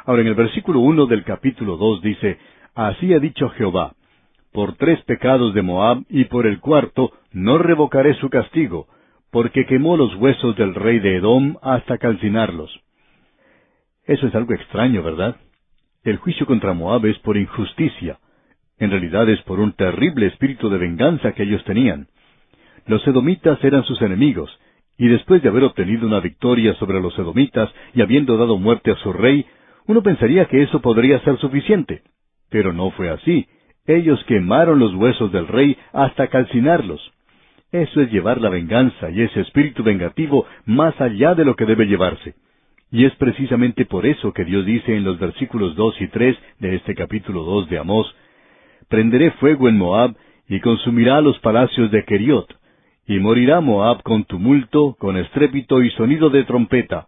Ahora, 0.06 0.22
en 0.22 0.28
el 0.28 0.34
versículo 0.34 0.80
uno 0.80 1.06
del 1.06 1.24
capítulo 1.24 1.76
dos 1.76 2.00
dice, 2.00 2.38
Así 2.74 3.12
ha 3.12 3.18
dicho 3.18 3.50
Jehová, 3.50 3.92
por 4.52 4.74
tres 4.76 5.02
pecados 5.02 5.52
de 5.52 5.62
Moab 5.62 6.04
y 6.08 6.24
por 6.24 6.46
el 6.46 6.60
cuarto 6.60 7.12
no 7.32 7.58
revocaré 7.58 8.14
su 8.14 8.30
castigo, 8.30 8.86
porque 9.30 9.66
quemó 9.66 9.96
los 9.96 10.14
huesos 10.16 10.56
del 10.56 10.74
rey 10.74 10.98
de 11.00 11.16
Edom 11.16 11.56
hasta 11.62 11.98
calcinarlos. 11.98 12.80
Eso 14.06 14.26
es 14.26 14.34
algo 14.34 14.54
extraño, 14.54 15.02
¿verdad? 15.02 15.36
El 16.02 16.16
juicio 16.16 16.46
contra 16.46 16.72
Moab 16.72 17.04
es 17.06 17.18
por 17.18 17.36
injusticia. 17.36 18.18
En 18.78 18.90
realidad 18.90 19.28
es 19.28 19.42
por 19.42 19.60
un 19.60 19.72
terrible 19.72 20.26
espíritu 20.26 20.70
de 20.70 20.78
venganza 20.78 21.32
que 21.32 21.42
ellos 21.42 21.62
tenían. 21.64 22.08
Los 22.86 23.06
edomitas 23.06 23.62
eran 23.62 23.84
sus 23.84 24.00
enemigos, 24.00 24.50
y 24.96 25.08
después 25.08 25.42
de 25.42 25.48
haber 25.48 25.64
obtenido 25.64 26.06
una 26.06 26.20
victoria 26.20 26.74
sobre 26.74 27.00
los 27.00 27.16
edomitas 27.18 27.70
y 27.94 28.00
habiendo 28.00 28.36
dado 28.36 28.58
muerte 28.58 28.90
a 28.90 28.96
su 28.96 29.12
rey, 29.12 29.44
uno 29.86 30.02
pensaría 30.02 30.46
que 30.46 30.62
eso 30.62 30.80
podría 30.80 31.20
ser 31.20 31.38
suficiente. 31.38 32.02
Pero 32.50 32.72
no 32.72 32.90
fue 32.92 33.10
así. 33.10 33.46
Ellos 33.86 34.22
quemaron 34.24 34.78
los 34.78 34.94
huesos 34.94 35.30
del 35.32 35.46
rey 35.46 35.76
hasta 35.92 36.28
calcinarlos. 36.28 37.12
Eso 37.70 38.00
es 38.00 38.10
llevar 38.10 38.40
la 38.40 38.48
venganza 38.48 39.10
y 39.10 39.22
ese 39.22 39.40
espíritu 39.40 39.82
vengativo 39.82 40.46
más 40.64 40.98
allá 41.00 41.34
de 41.34 41.44
lo 41.44 41.54
que 41.54 41.66
debe 41.66 41.86
llevarse. 41.86 42.34
Y 42.90 43.04
es 43.04 43.14
precisamente 43.16 43.84
por 43.84 44.06
eso 44.06 44.32
que 44.32 44.44
Dios 44.44 44.64
dice 44.64 44.96
en 44.96 45.04
los 45.04 45.18
versículos 45.18 45.76
dos 45.76 46.00
y 46.00 46.08
tres 46.08 46.36
de 46.58 46.76
este 46.76 46.94
capítulo 46.94 47.42
dos 47.42 47.68
de 47.68 47.78
Amós, 47.78 48.14
Prenderé 48.88 49.32
fuego 49.32 49.68
en 49.68 49.76
Moab 49.76 50.16
y 50.48 50.60
consumirá 50.60 51.20
los 51.20 51.38
palacios 51.40 51.90
de 51.90 52.04
Keriot, 52.04 52.48
y 53.06 53.18
morirá 53.18 53.60
Moab 53.60 54.02
con 54.02 54.24
tumulto, 54.24 54.96
con 54.98 55.18
estrépito 55.18 55.82
y 55.82 55.90
sonido 55.90 56.30
de 56.30 56.44
trompeta. 56.44 57.06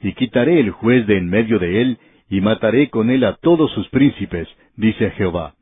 Y 0.00 0.14
quitaré 0.14 0.58
el 0.58 0.72
juez 0.72 1.06
de 1.06 1.18
en 1.18 1.28
medio 1.28 1.60
de 1.60 1.82
él, 1.82 1.98
y 2.28 2.40
mataré 2.40 2.90
con 2.90 3.10
él 3.10 3.22
a 3.22 3.34
todos 3.36 3.70
sus 3.72 3.88
príncipes, 3.90 4.48
dice 4.76 5.10
Jehová. 5.12 5.54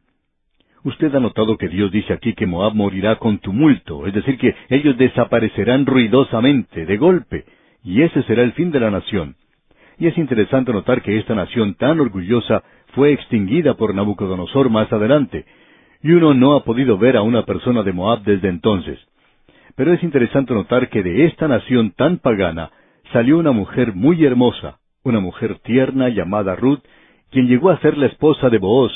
Usted 0.84 1.14
ha 1.14 1.20
notado 1.20 1.56
que 1.56 1.68
Dios 1.68 1.92
dice 1.92 2.12
aquí 2.12 2.34
que 2.34 2.46
Moab 2.46 2.74
morirá 2.74 3.16
con 3.16 3.38
tumulto, 3.38 4.06
es 4.06 4.14
decir, 4.14 4.36
que 4.36 4.54
ellos 4.68 4.96
desaparecerán 4.96 5.86
ruidosamente, 5.86 6.86
de 6.86 6.96
golpe, 6.96 7.44
y 7.84 8.02
ese 8.02 8.22
será 8.24 8.42
el 8.42 8.52
fin 8.52 8.72
de 8.72 8.80
la 8.80 8.90
nación. 8.90 9.36
Y 9.98 10.08
es 10.08 10.18
interesante 10.18 10.72
notar 10.72 11.02
que 11.02 11.18
esta 11.18 11.36
nación 11.36 11.74
tan 11.74 12.00
orgullosa 12.00 12.64
fue 12.94 13.12
extinguida 13.12 13.74
por 13.74 13.94
Nabucodonosor 13.94 14.70
más 14.70 14.92
adelante, 14.92 15.44
y 16.02 16.10
uno 16.10 16.34
no 16.34 16.56
ha 16.56 16.64
podido 16.64 16.98
ver 16.98 17.16
a 17.16 17.22
una 17.22 17.44
persona 17.44 17.84
de 17.84 17.92
Moab 17.92 18.24
desde 18.24 18.48
entonces. 18.48 18.98
Pero 19.76 19.92
es 19.92 20.02
interesante 20.02 20.52
notar 20.52 20.88
que 20.88 21.04
de 21.04 21.26
esta 21.26 21.46
nación 21.46 21.92
tan 21.92 22.18
pagana 22.18 22.70
salió 23.12 23.38
una 23.38 23.52
mujer 23.52 23.94
muy 23.94 24.24
hermosa, 24.24 24.78
una 25.04 25.20
mujer 25.20 25.60
tierna 25.60 26.08
llamada 26.08 26.56
Ruth, 26.56 26.80
quien 27.30 27.46
llegó 27.46 27.70
a 27.70 27.78
ser 27.78 27.96
la 27.96 28.06
esposa 28.06 28.50
de 28.50 28.58
Booz, 28.58 28.92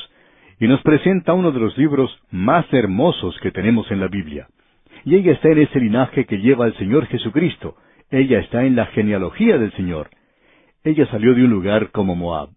y 0.58 0.68
nos 0.68 0.80
presenta 0.82 1.34
uno 1.34 1.52
de 1.52 1.60
los 1.60 1.76
libros 1.76 2.10
más 2.30 2.66
hermosos 2.72 3.38
que 3.40 3.50
tenemos 3.50 3.90
en 3.90 4.00
la 4.00 4.08
Biblia. 4.08 4.48
Y 5.04 5.14
ella 5.14 5.32
está 5.32 5.50
en 5.50 5.58
ese 5.58 5.78
linaje 5.78 6.24
que 6.24 6.38
lleva 6.38 6.64
al 6.64 6.76
Señor 6.76 7.06
Jesucristo. 7.06 7.76
Ella 8.10 8.40
está 8.40 8.64
en 8.64 8.76
la 8.76 8.86
genealogía 8.86 9.58
del 9.58 9.72
Señor. 9.72 10.10
Ella 10.82 11.06
salió 11.06 11.34
de 11.34 11.44
un 11.44 11.50
lugar 11.50 11.90
como 11.90 12.16
Moab. 12.16 12.50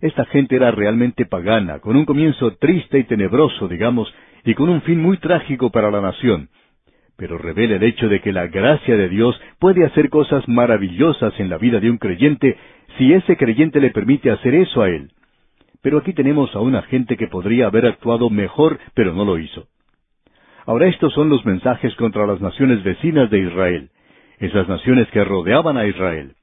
Esta 0.00 0.26
gente 0.26 0.56
era 0.56 0.70
realmente 0.70 1.24
pagana, 1.24 1.80
con 1.80 1.96
un 1.96 2.04
comienzo 2.04 2.56
triste 2.56 2.98
y 2.98 3.04
tenebroso, 3.04 3.68
digamos, 3.68 4.12
y 4.44 4.54
con 4.54 4.68
un 4.68 4.82
fin 4.82 5.00
muy 5.00 5.16
trágico 5.16 5.70
para 5.70 5.90
la 5.90 6.00
nación. 6.00 6.50
Pero 7.16 7.38
revela 7.38 7.76
el 7.76 7.82
hecho 7.82 8.08
de 8.08 8.20
que 8.20 8.32
la 8.32 8.46
gracia 8.48 8.96
de 8.96 9.08
Dios 9.08 9.40
puede 9.58 9.84
hacer 9.84 10.10
cosas 10.10 10.46
maravillosas 10.48 11.32
en 11.38 11.48
la 11.48 11.58
vida 11.58 11.80
de 11.80 11.90
un 11.90 11.98
creyente 11.98 12.56
si 12.98 13.12
ese 13.12 13.36
creyente 13.36 13.80
le 13.80 13.90
permite 13.90 14.30
hacer 14.30 14.54
eso 14.54 14.82
a 14.82 14.88
él. 14.88 15.10
Pero 15.84 15.98
aquí 15.98 16.14
tenemos 16.14 16.56
a 16.56 16.60
una 16.60 16.80
gente 16.84 17.18
que 17.18 17.26
podría 17.26 17.66
haber 17.66 17.84
actuado 17.84 18.30
mejor, 18.30 18.78
pero 18.94 19.12
no 19.12 19.26
lo 19.26 19.38
hizo. 19.38 19.66
Ahora 20.64 20.86
estos 20.86 21.12
son 21.12 21.28
los 21.28 21.44
mensajes 21.44 21.94
contra 21.96 22.26
las 22.26 22.40
naciones 22.40 22.82
vecinas 22.82 23.28
de 23.28 23.40
Israel, 23.40 23.90
esas 24.38 24.66
naciones 24.66 25.06
que 25.10 25.22
rodeaban 25.22 25.76
a 25.76 25.86
Israel. 25.86 26.36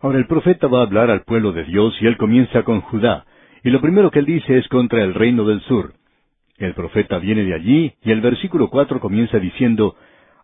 Ahora 0.00 0.18
el 0.18 0.28
profeta 0.28 0.68
va 0.68 0.78
a 0.78 0.82
hablar 0.84 1.10
al 1.10 1.24
pueblo 1.24 1.50
de 1.50 1.64
Dios 1.64 1.92
y 2.00 2.06
él 2.06 2.16
comienza 2.16 2.62
con 2.62 2.82
Judá, 2.82 3.24
y 3.64 3.70
lo 3.70 3.80
primero 3.80 4.12
que 4.12 4.20
él 4.20 4.26
dice 4.26 4.58
es 4.58 4.68
contra 4.68 5.02
el 5.02 5.12
reino 5.12 5.44
del 5.44 5.60
sur. 5.62 5.94
El 6.56 6.74
profeta 6.74 7.18
viene 7.18 7.42
de 7.42 7.54
allí 7.54 7.94
y 8.00 8.12
el 8.12 8.20
versículo 8.20 8.70
cuatro 8.70 9.00
comienza 9.00 9.40
diciendo, 9.40 9.96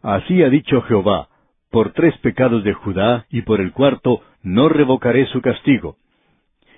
Así 0.02 0.42
ha 0.42 0.50
dicho 0.50 0.82
Jehová, 0.82 1.28
por 1.70 1.92
tres 1.92 2.18
pecados 2.18 2.64
de 2.64 2.72
Judá 2.72 3.26
y 3.30 3.42
por 3.42 3.60
el 3.60 3.70
cuarto 3.70 4.22
no 4.42 4.68
revocaré 4.68 5.26
su 5.26 5.40
castigo. 5.40 5.99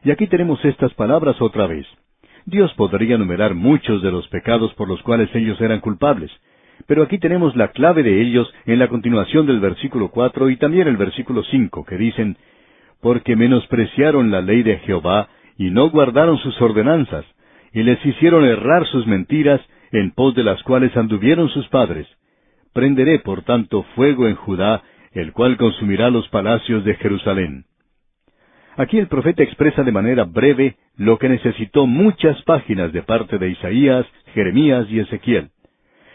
Y 0.04 0.10
aquí 0.10 0.26
tenemos 0.26 0.64
estas 0.64 0.92
palabras 0.94 1.40
otra 1.40 1.66
vez. 1.66 1.86
Dios 2.44 2.72
podría 2.74 3.14
enumerar 3.14 3.54
muchos 3.54 4.02
de 4.02 4.10
los 4.10 4.26
pecados 4.28 4.74
por 4.74 4.88
los 4.88 5.00
cuales 5.02 5.30
ellos 5.34 5.60
eran 5.60 5.80
culpables, 5.80 6.30
pero 6.86 7.04
aquí 7.04 7.18
tenemos 7.18 7.54
la 7.54 7.68
clave 7.68 8.02
de 8.02 8.20
ellos 8.20 8.52
en 8.66 8.78
la 8.78 8.88
continuación 8.88 9.46
del 9.46 9.60
versículo 9.60 10.10
cuatro 10.10 10.50
y 10.50 10.56
también 10.56 10.88
el 10.88 10.96
versículo 10.96 11.44
cinco, 11.44 11.84
que 11.84 11.96
dicen, 11.96 12.36
porque 13.00 13.36
menospreciaron 13.36 14.30
la 14.30 14.40
ley 14.40 14.62
de 14.62 14.78
Jehová 14.78 15.28
y 15.56 15.70
no 15.70 15.90
guardaron 15.90 16.38
sus 16.38 16.60
ordenanzas, 16.60 17.24
y 17.72 17.82
les 17.82 18.04
hicieron 18.04 18.44
errar 18.44 18.86
sus 18.86 19.06
mentiras, 19.06 19.60
en 19.92 20.10
pos 20.10 20.34
de 20.34 20.42
las 20.42 20.62
cuales 20.62 20.96
anduvieron 20.96 21.48
sus 21.50 21.68
padres. 21.68 22.08
Prenderé, 22.72 23.18
por 23.18 23.42
tanto, 23.42 23.84
fuego 23.94 24.26
en 24.26 24.34
Judá, 24.34 24.82
el 25.12 25.32
cual 25.32 25.58
consumirá 25.58 26.10
los 26.10 26.26
palacios 26.28 26.84
de 26.84 26.94
Jerusalén. 26.94 27.66
Aquí 28.76 28.98
el 28.98 29.08
profeta 29.08 29.42
expresa 29.42 29.82
de 29.82 29.92
manera 29.92 30.24
breve 30.24 30.76
lo 30.96 31.18
que 31.18 31.28
necesitó 31.28 31.86
muchas 31.86 32.40
páginas 32.42 32.92
de 32.92 33.02
parte 33.02 33.38
de 33.38 33.50
Isaías, 33.50 34.06
Jeremías 34.34 34.86
y 34.90 35.00
Ezequiel. 35.00 35.50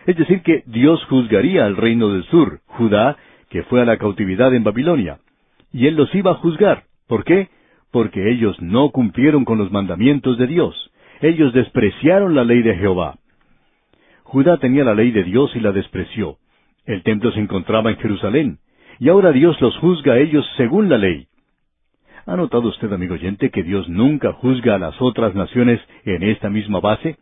Es 0.06 0.18
decir, 0.18 0.42
que 0.42 0.64
Dios 0.66 1.04
juzgaría 1.06 1.66
al 1.66 1.78
reino 1.78 2.10
del 2.10 2.24
sur, 2.26 2.60
Judá, 2.66 3.18
que 3.50 3.64
fue 3.64 3.82
a 3.82 3.86
la 3.86 3.98
cautividad 3.98 4.54
en 4.54 4.64
Babilonia 4.64 5.20
y 5.72 5.88
él 5.88 5.96
los 5.96 6.14
iba 6.16 6.32
a 6.32 6.36
juzgar. 6.36 6.84
¿Por 7.08 7.24
qué? 7.24 7.50
Porque 7.92 8.32
ellos 8.32 8.60
no 8.62 8.90
cumplieron 8.90 9.46
con 9.46 9.58
los 9.58 9.72
mandamientos 9.72 10.38
de 10.38 10.48
Dios. 10.48 10.92
Ellos 11.22 11.54
despreciaron 11.54 12.36
la 12.36 12.44
ley 12.44 12.62
de 12.62 12.76
Jehová. 12.76 13.16
Judá 14.24 14.58
tenía 14.58 14.84
la 14.84 14.94
ley 14.94 15.12
de 15.12 15.24
Dios 15.24 15.56
y 15.56 15.60
la 15.60 15.72
despreció. 15.72 16.38
El 16.86 17.04
templo 17.04 17.32
se 17.32 17.40
encontraba 17.40 17.90
en 17.92 17.98
Jerusalén, 17.98 18.60
y 19.00 19.10
ahora 19.10 19.32
Dios 19.32 19.60
los 19.62 19.78
juzga 19.78 20.14
a 20.14 20.20
ellos 20.20 20.46
según 20.58 20.90
la 20.90 20.98
ley. 20.98 21.28
¿Ha 22.28 22.36
notado 22.36 22.68
usted, 22.68 22.92
amigo 22.92 23.14
oyente, 23.14 23.52
que 23.52 23.64
Dios 23.64 23.88
nunca 23.88 24.34
juzga 24.34 24.76
a 24.76 24.80
las 24.80 25.02
otras 25.02 25.34
naciones 25.34 25.80
en 26.04 26.24
esta 26.24 26.50
misma 26.50 26.82
base? 26.82 27.16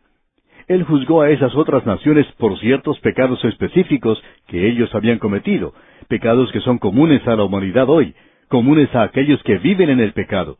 Él 0.68 0.82
juzgó 0.82 1.22
a 1.22 1.30
esas 1.30 1.53
otras 1.53 1.86
naciones 1.86 2.26
por 2.39 2.58
ciertos 2.58 2.99
pecados 3.01 3.45
específicos 3.45 4.20
que 4.47 4.68
ellos 4.68 4.89
habían 4.95 5.20
cometido, 5.20 5.76
pecados 6.08 6.51
que 6.51 6.60
son 6.62 6.80
comunes 6.80 7.22
a 7.28 7.36
la 7.36 7.43
humanidad 7.43 7.88
hoy, 7.88 8.16
comunes 8.47 8.93
a 8.95 9.03
aquellos 9.03 9.43
que 9.43 9.60
viven 9.60 9.91
en 9.91 9.99
el 9.99 10.14
pecado. 10.14 10.58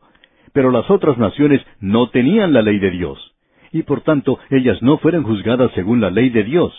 Pero 0.52 0.70
las 0.70 0.88
otras 0.92 1.18
naciones 1.18 1.60
no 1.80 2.10
tenían 2.10 2.52
la 2.52 2.62
ley 2.62 2.78
de 2.78 2.92
Dios, 2.92 3.34
y 3.72 3.82
por 3.82 4.02
tanto 4.02 4.38
ellas 4.50 4.80
no 4.80 4.98
fueron 4.98 5.24
juzgadas 5.24 5.72
según 5.74 6.00
la 6.00 6.10
ley 6.10 6.30
de 6.30 6.44
Dios. 6.44 6.72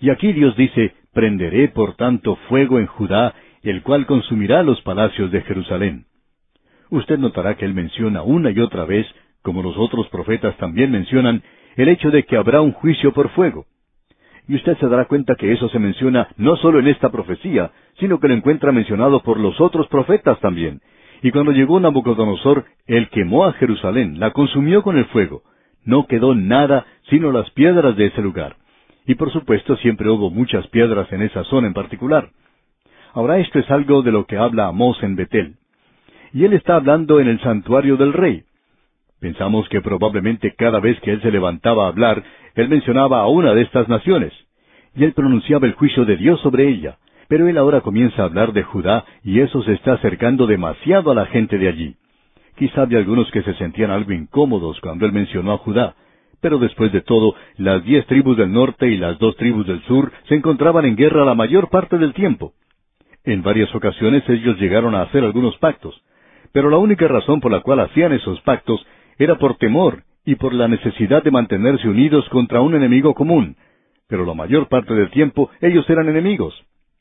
Y 0.00 0.08
aquí 0.08 0.32
Dios 0.32 0.56
dice, 0.56 0.94
prenderé 1.12 1.68
por 1.68 1.94
tanto 1.94 2.36
fuego 2.48 2.78
en 2.78 2.86
Judá, 2.86 3.34
el 3.62 3.82
cual 3.82 4.06
consumirá 4.06 4.62
los 4.62 4.80
palacios 4.80 5.30
de 5.30 5.42
Jerusalén. 5.42 6.06
Usted 6.96 7.18
notará 7.18 7.56
que 7.56 7.64
él 7.64 7.74
menciona 7.74 8.22
una 8.22 8.50
y 8.50 8.60
otra 8.60 8.84
vez, 8.84 9.06
como 9.42 9.62
los 9.62 9.76
otros 9.76 10.08
profetas 10.08 10.56
también 10.58 10.90
mencionan, 10.90 11.42
el 11.76 11.88
hecho 11.88 12.10
de 12.10 12.24
que 12.24 12.36
habrá 12.36 12.60
un 12.60 12.72
juicio 12.72 13.12
por 13.12 13.30
fuego. 13.30 13.66
Y 14.46 14.56
usted 14.56 14.76
se 14.78 14.88
dará 14.88 15.06
cuenta 15.06 15.36
que 15.36 15.52
eso 15.52 15.68
se 15.70 15.78
menciona 15.78 16.28
no 16.36 16.56
solo 16.56 16.80
en 16.80 16.88
esta 16.88 17.10
profecía, 17.10 17.70
sino 17.98 18.20
que 18.20 18.28
lo 18.28 18.34
encuentra 18.34 18.72
mencionado 18.72 19.22
por 19.22 19.40
los 19.40 19.58
otros 19.60 19.88
profetas 19.88 20.38
también. 20.40 20.80
Y 21.22 21.30
cuando 21.30 21.52
llegó 21.52 21.80
Nabucodonosor, 21.80 22.66
él 22.86 23.08
quemó 23.08 23.46
a 23.46 23.52
Jerusalén, 23.54 24.18
la 24.18 24.32
consumió 24.32 24.82
con 24.82 24.98
el 24.98 25.06
fuego. 25.06 25.42
No 25.84 26.06
quedó 26.06 26.34
nada 26.34 26.84
sino 27.08 27.32
las 27.32 27.50
piedras 27.50 27.96
de 27.96 28.06
ese 28.06 28.20
lugar. 28.20 28.56
Y 29.06 29.14
por 29.14 29.32
supuesto 29.32 29.76
siempre 29.76 30.10
hubo 30.10 30.30
muchas 30.30 30.66
piedras 30.68 31.10
en 31.12 31.22
esa 31.22 31.44
zona 31.44 31.68
en 31.68 31.74
particular. 31.74 32.30
Ahora 33.14 33.38
esto 33.38 33.58
es 33.58 33.70
algo 33.70 34.02
de 34.02 34.12
lo 34.12 34.26
que 34.26 34.36
habla 34.36 34.66
Amós 34.66 35.02
en 35.02 35.16
Betel. 35.16 35.56
Y 36.32 36.44
él 36.44 36.54
está 36.54 36.76
hablando 36.76 37.20
en 37.20 37.28
el 37.28 37.40
santuario 37.40 37.96
del 37.96 38.12
rey. 38.12 38.44
Pensamos 39.20 39.68
que 39.68 39.80
probablemente 39.80 40.54
cada 40.56 40.80
vez 40.80 40.98
que 41.00 41.12
él 41.12 41.22
se 41.22 41.30
levantaba 41.30 41.84
a 41.84 41.88
hablar, 41.88 42.22
él 42.54 42.68
mencionaba 42.68 43.20
a 43.20 43.28
una 43.28 43.54
de 43.54 43.62
estas 43.62 43.88
naciones. 43.88 44.32
Y 44.94 45.04
él 45.04 45.12
pronunciaba 45.12 45.66
el 45.66 45.74
juicio 45.74 46.04
de 46.04 46.16
Dios 46.16 46.40
sobre 46.40 46.68
ella. 46.68 46.98
Pero 47.28 47.48
él 47.48 47.56
ahora 47.56 47.80
comienza 47.80 48.22
a 48.22 48.24
hablar 48.26 48.52
de 48.52 48.62
Judá 48.62 49.04
y 49.22 49.40
eso 49.40 49.62
se 49.62 49.72
está 49.72 49.94
acercando 49.94 50.46
demasiado 50.46 51.10
a 51.10 51.14
la 51.14 51.26
gente 51.26 51.56
de 51.56 51.68
allí. 51.68 51.96
Quizá 52.58 52.82
había 52.82 52.98
algunos 52.98 53.30
que 53.30 53.42
se 53.42 53.54
sentían 53.54 53.90
algo 53.90 54.12
incómodos 54.12 54.80
cuando 54.80 55.06
él 55.06 55.12
mencionó 55.12 55.52
a 55.52 55.58
Judá, 55.58 55.94
pero 56.40 56.58
después 56.58 56.92
de 56.92 57.00
todo, 57.00 57.34
las 57.56 57.84
diez 57.84 58.04
tribus 58.06 58.36
del 58.36 58.52
norte 58.52 58.88
y 58.88 58.96
las 58.96 59.18
dos 59.18 59.36
tribus 59.36 59.66
del 59.66 59.82
sur 59.84 60.12
se 60.28 60.34
encontraban 60.34 60.84
en 60.84 60.96
guerra 60.96 61.24
la 61.24 61.34
mayor 61.34 61.70
parte 61.70 61.96
del 61.96 62.12
tiempo. 62.12 62.52
En 63.24 63.42
varias 63.42 63.72
ocasiones 63.74 64.28
ellos 64.28 64.58
llegaron 64.58 64.94
a 64.94 65.02
hacer 65.02 65.24
algunos 65.24 65.56
pactos, 65.58 66.02
pero 66.52 66.70
la 66.70 66.78
única 66.78 67.08
razón 67.08 67.40
por 67.40 67.50
la 67.50 67.60
cual 67.60 67.80
hacían 67.80 68.12
esos 68.12 68.40
pactos 68.42 68.84
era 69.18 69.36
por 69.38 69.56
temor 69.56 70.04
y 70.24 70.36
por 70.36 70.54
la 70.54 70.68
necesidad 70.68 71.22
de 71.22 71.30
mantenerse 71.30 71.88
unidos 71.88 72.28
contra 72.28 72.60
un 72.60 72.74
enemigo 72.74 73.14
común. 73.14 73.56
Pero 74.08 74.24
la 74.24 74.34
mayor 74.34 74.68
parte 74.68 74.94
del 74.94 75.10
tiempo 75.10 75.50
ellos 75.60 75.88
eran 75.88 76.08
enemigos. 76.08 76.54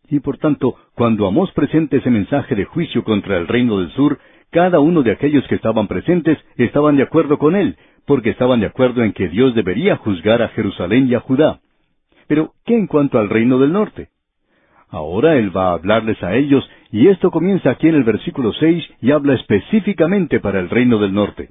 Y 0.10 0.20
por 0.20 0.38
tanto, 0.38 0.76
cuando 0.96 1.28
Amós 1.28 1.52
presenta 1.52 1.98
ese 1.98 2.10
mensaje 2.10 2.56
de 2.56 2.66
juicio 2.66 3.04
contra 3.04 3.38
el 3.38 3.48
reino 3.48 3.80
del 3.80 3.92
sur, 3.92 4.20
cada 4.50 4.80
uno 4.80 5.04
de 5.04 5.12
aquellos 5.12 5.48
que 5.48 5.56
estaban 5.56 5.88
presentes 5.88 6.38
estaban 6.58 6.98
de 6.98 7.04
acuerdo 7.04 7.38
con 7.38 7.56
él, 7.56 7.78
porque 8.06 8.32
estaban 8.32 8.60
de 8.60 8.66
acuerdo 8.66 9.04
en 9.04 9.14
que 9.14 9.30
Dios 9.30 9.56
debería 9.56 9.96
juzgar 9.98 10.42
a 10.42 10.50
Jerusalén 10.50 11.08
y 11.08 11.16
a 11.16 11.22
Judá. 11.22 11.62
Pero, 12.28 12.54
¿qué 12.66 12.76
en 12.76 12.88
cuanto 12.88 13.20
al 13.20 13.30
reino 13.30 13.60
del 13.60 13.72
norte? 13.72 14.10
Ahora 14.90 15.38
Él 15.38 15.56
va 15.56 15.70
a 15.70 15.74
hablarles 15.74 16.22
a 16.22 16.36
ellos, 16.36 16.70
y 16.92 17.08
esto 17.08 17.32
comienza 17.32 17.72
aquí 17.72 17.88
en 17.88 17.96
el 17.96 18.04
versículo 18.04 18.52
seis 18.54 18.84
y 19.02 19.12
habla 19.12 19.36
específicamente 19.36 20.40
para 20.40 20.60
el 20.60 20.70
reino 20.70 21.00
del 21.00 21.14
norte. 21.14 21.50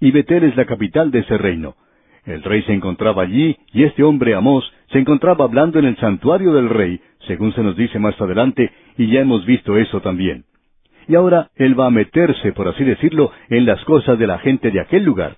Y 0.00 0.10
Betel 0.10 0.44
es 0.44 0.56
la 0.56 0.64
capital 0.64 1.10
de 1.10 1.20
ese 1.20 1.36
reino. 1.36 1.74
El 2.24 2.42
rey 2.42 2.62
se 2.62 2.72
encontraba 2.72 3.22
allí, 3.22 3.56
y 3.72 3.84
este 3.84 4.02
hombre 4.02 4.34
Amós 4.34 4.70
se 4.90 4.98
encontraba 4.98 5.44
hablando 5.44 5.78
en 5.78 5.86
el 5.86 5.96
santuario 5.96 6.52
del 6.52 6.68
rey, 6.68 7.00
según 7.26 7.52
se 7.54 7.62
nos 7.62 7.76
dice 7.76 7.98
más 7.98 8.18
adelante, 8.20 8.70
y 8.96 9.08
ya 9.08 9.20
hemos 9.20 9.44
visto 9.46 9.76
eso 9.76 10.00
también. 10.00 10.44
Y 11.08 11.14
ahora 11.14 11.50
él 11.56 11.78
va 11.78 11.86
a 11.86 11.90
meterse, 11.90 12.52
por 12.52 12.68
así 12.68 12.84
decirlo, 12.84 13.32
en 13.48 13.66
las 13.66 13.82
cosas 13.84 14.18
de 14.18 14.26
la 14.26 14.38
gente 14.38 14.70
de 14.70 14.80
aquel 14.80 15.04
lugar. 15.04 15.36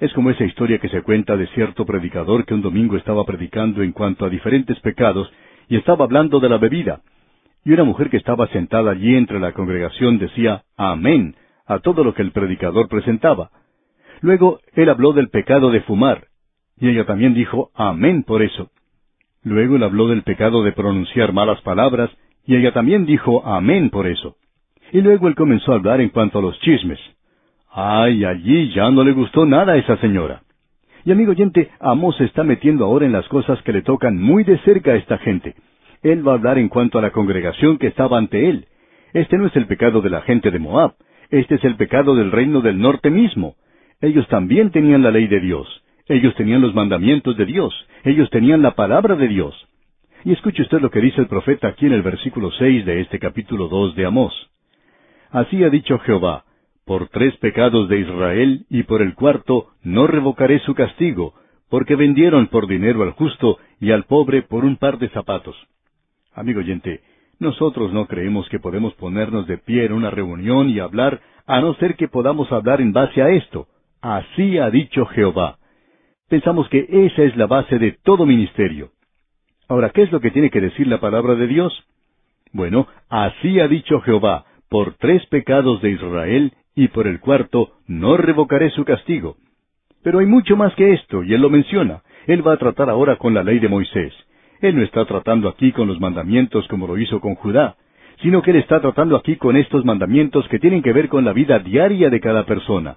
Es 0.00 0.12
como 0.12 0.30
esa 0.30 0.44
historia 0.44 0.78
que 0.78 0.88
se 0.88 1.02
cuenta 1.02 1.36
de 1.36 1.48
cierto 1.48 1.84
predicador 1.84 2.44
que 2.44 2.54
un 2.54 2.62
domingo 2.62 2.96
estaba 2.96 3.24
predicando 3.24 3.82
en 3.82 3.92
cuanto 3.92 4.24
a 4.24 4.30
diferentes 4.30 4.78
pecados 4.80 5.30
y 5.68 5.76
estaba 5.76 6.04
hablando 6.04 6.38
de 6.38 6.48
la 6.48 6.58
bebida. 6.58 7.00
Y 7.64 7.72
una 7.72 7.84
mujer 7.84 8.10
que 8.10 8.16
estaba 8.16 8.48
sentada 8.48 8.92
allí 8.92 9.14
entre 9.16 9.40
la 9.40 9.52
congregación 9.52 10.18
decía 10.18 10.62
Amén 10.76 11.34
a 11.66 11.80
todo 11.80 12.02
lo 12.02 12.14
que 12.14 12.22
el 12.22 12.32
predicador 12.32 12.88
presentaba. 12.88 13.50
Luego 14.20 14.60
él 14.74 14.88
habló 14.88 15.12
del 15.12 15.28
pecado 15.28 15.70
de 15.70 15.82
fumar, 15.82 16.26
y 16.80 16.88
ella 16.88 17.04
también 17.04 17.34
dijo 17.34 17.70
Amén 17.74 18.22
por 18.22 18.42
eso. 18.42 18.70
Luego 19.42 19.76
él 19.76 19.82
habló 19.82 20.08
del 20.08 20.22
pecado 20.22 20.62
de 20.62 20.72
pronunciar 20.72 21.32
malas 21.32 21.60
palabras, 21.62 22.10
y 22.46 22.56
ella 22.56 22.72
también 22.72 23.04
dijo 23.04 23.46
Amén 23.46 23.90
por 23.90 24.06
eso. 24.06 24.36
Y 24.92 25.00
luego 25.02 25.28
él 25.28 25.34
comenzó 25.34 25.72
a 25.72 25.76
hablar 25.76 26.00
en 26.00 26.08
cuanto 26.08 26.38
a 26.38 26.42
los 26.42 26.58
chismes. 26.60 26.98
Ay, 27.70 28.24
allí 28.24 28.72
ya 28.72 28.90
no 28.90 29.04
le 29.04 29.12
gustó 29.12 29.44
nada 29.44 29.74
a 29.74 29.76
esa 29.76 29.98
señora. 29.98 30.42
Y 31.04 31.12
amigo 31.12 31.32
oyente, 31.32 31.70
Amós 31.80 32.16
se 32.16 32.24
está 32.24 32.42
metiendo 32.42 32.84
ahora 32.84 33.06
en 33.06 33.12
las 33.12 33.28
cosas 33.28 33.62
que 33.62 33.72
le 33.72 33.82
tocan 33.82 34.20
muy 34.20 34.44
de 34.44 34.58
cerca 34.58 34.92
a 34.92 34.96
esta 34.96 35.18
gente. 35.18 35.54
Él 36.02 36.26
va 36.26 36.32
a 36.32 36.34
hablar 36.36 36.58
en 36.58 36.68
cuanto 36.68 36.98
a 36.98 37.02
la 37.02 37.10
congregación 37.10 37.78
que 37.78 37.88
estaba 37.88 38.18
ante 38.18 38.48
él. 38.48 38.66
Este 39.12 39.38
no 39.38 39.46
es 39.46 39.56
el 39.56 39.66
pecado 39.66 40.00
de 40.00 40.10
la 40.10 40.22
gente 40.22 40.50
de 40.50 40.58
Moab, 40.58 40.94
este 41.30 41.56
es 41.56 41.64
el 41.64 41.76
pecado 41.76 42.14
del 42.14 42.30
reino 42.30 42.60
del 42.60 42.78
norte 42.78 43.10
mismo. 43.10 43.56
Ellos 44.00 44.26
también 44.28 44.70
tenían 44.70 45.02
la 45.02 45.10
ley 45.10 45.26
de 45.26 45.40
Dios, 45.40 45.66
ellos 46.06 46.34
tenían 46.36 46.62
los 46.62 46.74
mandamientos 46.74 47.36
de 47.36 47.46
Dios, 47.46 47.74
ellos 48.04 48.30
tenían 48.30 48.62
la 48.62 48.72
palabra 48.72 49.16
de 49.16 49.28
Dios. 49.28 49.54
Y 50.24 50.32
escuche 50.32 50.62
usted 50.62 50.80
lo 50.80 50.90
que 50.90 51.00
dice 51.00 51.20
el 51.20 51.26
profeta 51.26 51.68
aquí 51.68 51.86
en 51.86 51.92
el 51.92 52.02
versículo 52.02 52.50
seis 52.52 52.84
de 52.84 53.00
este 53.00 53.18
capítulo 53.18 53.68
dos 53.68 53.94
de 53.94 54.06
Amós. 54.06 54.50
Así 55.30 55.62
ha 55.62 55.70
dicho 55.70 55.98
Jehová, 56.00 56.44
por 56.84 57.08
tres 57.08 57.36
pecados 57.36 57.88
de 57.88 58.00
Israel 58.00 58.64
y 58.70 58.84
por 58.84 59.02
el 59.02 59.14
cuarto 59.14 59.68
no 59.82 60.06
revocaré 60.06 60.58
su 60.60 60.74
castigo, 60.74 61.34
porque 61.68 61.96
vendieron 61.96 62.46
por 62.46 62.66
dinero 62.66 63.02
al 63.02 63.10
justo 63.10 63.58
y 63.78 63.90
al 63.90 64.04
pobre 64.04 64.42
por 64.42 64.64
un 64.64 64.76
par 64.76 64.98
de 64.98 65.10
zapatos. 65.10 65.56
Amigo 66.38 66.60
oyente, 66.60 67.00
nosotros 67.40 67.92
no 67.92 68.06
creemos 68.06 68.48
que 68.48 68.60
podemos 68.60 68.94
ponernos 68.94 69.48
de 69.48 69.58
pie 69.58 69.86
en 69.86 69.92
una 69.92 70.08
reunión 70.08 70.70
y 70.70 70.78
hablar, 70.78 71.20
a 71.46 71.60
no 71.60 71.74
ser 71.74 71.96
que 71.96 72.06
podamos 72.06 72.52
hablar 72.52 72.80
en 72.80 72.92
base 72.92 73.20
a 73.20 73.30
esto. 73.30 73.66
Así 74.00 74.56
ha 74.56 74.70
dicho 74.70 75.04
Jehová. 75.06 75.58
Pensamos 76.28 76.68
que 76.68 76.86
esa 76.88 77.24
es 77.24 77.36
la 77.36 77.46
base 77.46 77.80
de 77.80 77.90
todo 78.04 78.24
ministerio. 78.24 78.90
Ahora, 79.68 79.90
¿qué 79.90 80.02
es 80.02 80.12
lo 80.12 80.20
que 80.20 80.30
tiene 80.30 80.50
que 80.50 80.60
decir 80.60 80.86
la 80.86 81.00
palabra 81.00 81.34
de 81.34 81.48
Dios? 81.48 81.72
Bueno, 82.52 82.86
así 83.08 83.58
ha 83.58 83.66
dicho 83.66 84.00
Jehová, 84.02 84.44
por 84.68 84.94
tres 84.94 85.26
pecados 85.26 85.82
de 85.82 85.90
Israel 85.90 86.52
y 86.76 86.86
por 86.86 87.08
el 87.08 87.18
cuarto 87.18 87.72
no 87.88 88.16
revocaré 88.16 88.70
su 88.70 88.84
castigo. 88.84 89.38
Pero 90.04 90.20
hay 90.20 90.26
mucho 90.26 90.56
más 90.56 90.72
que 90.76 90.92
esto, 90.92 91.24
y 91.24 91.34
él 91.34 91.40
lo 91.40 91.50
menciona. 91.50 92.02
Él 92.28 92.46
va 92.46 92.52
a 92.52 92.58
tratar 92.58 92.88
ahora 92.90 93.16
con 93.16 93.34
la 93.34 93.42
ley 93.42 93.58
de 93.58 93.68
Moisés. 93.68 94.14
Él 94.60 94.76
no 94.76 94.82
está 94.82 95.04
tratando 95.04 95.48
aquí 95.48 95.72
con 95.72 95.86
los 95.86 96.00
mandamientos 96.00 96.66
como 96.68 96.86
lo 96.86 96.98
hizo 96.98 97.20
con 97.20 97.34
Judá, 97.36 97.76
sino 98.22 98.42
que 98.42 98.50
él 98.50 98.56
está 98.56 98.80
tratando 98.80 99.16
aquí 99.16 99.36
con 99.36 99.56
estos 99.56 99.84
mandamientos 99.84 100.48
que 100.48 100.58
tienen 100.58 100.82
que 100.82 100.92
ver 100.92 101.08
con 101.08 101.24
la 101.24 101.32
vida 101.32 101.58
diaria 101.60 102.10
de 102.10 102.20
cada 102.20 102.44
persona. 102.44 102.96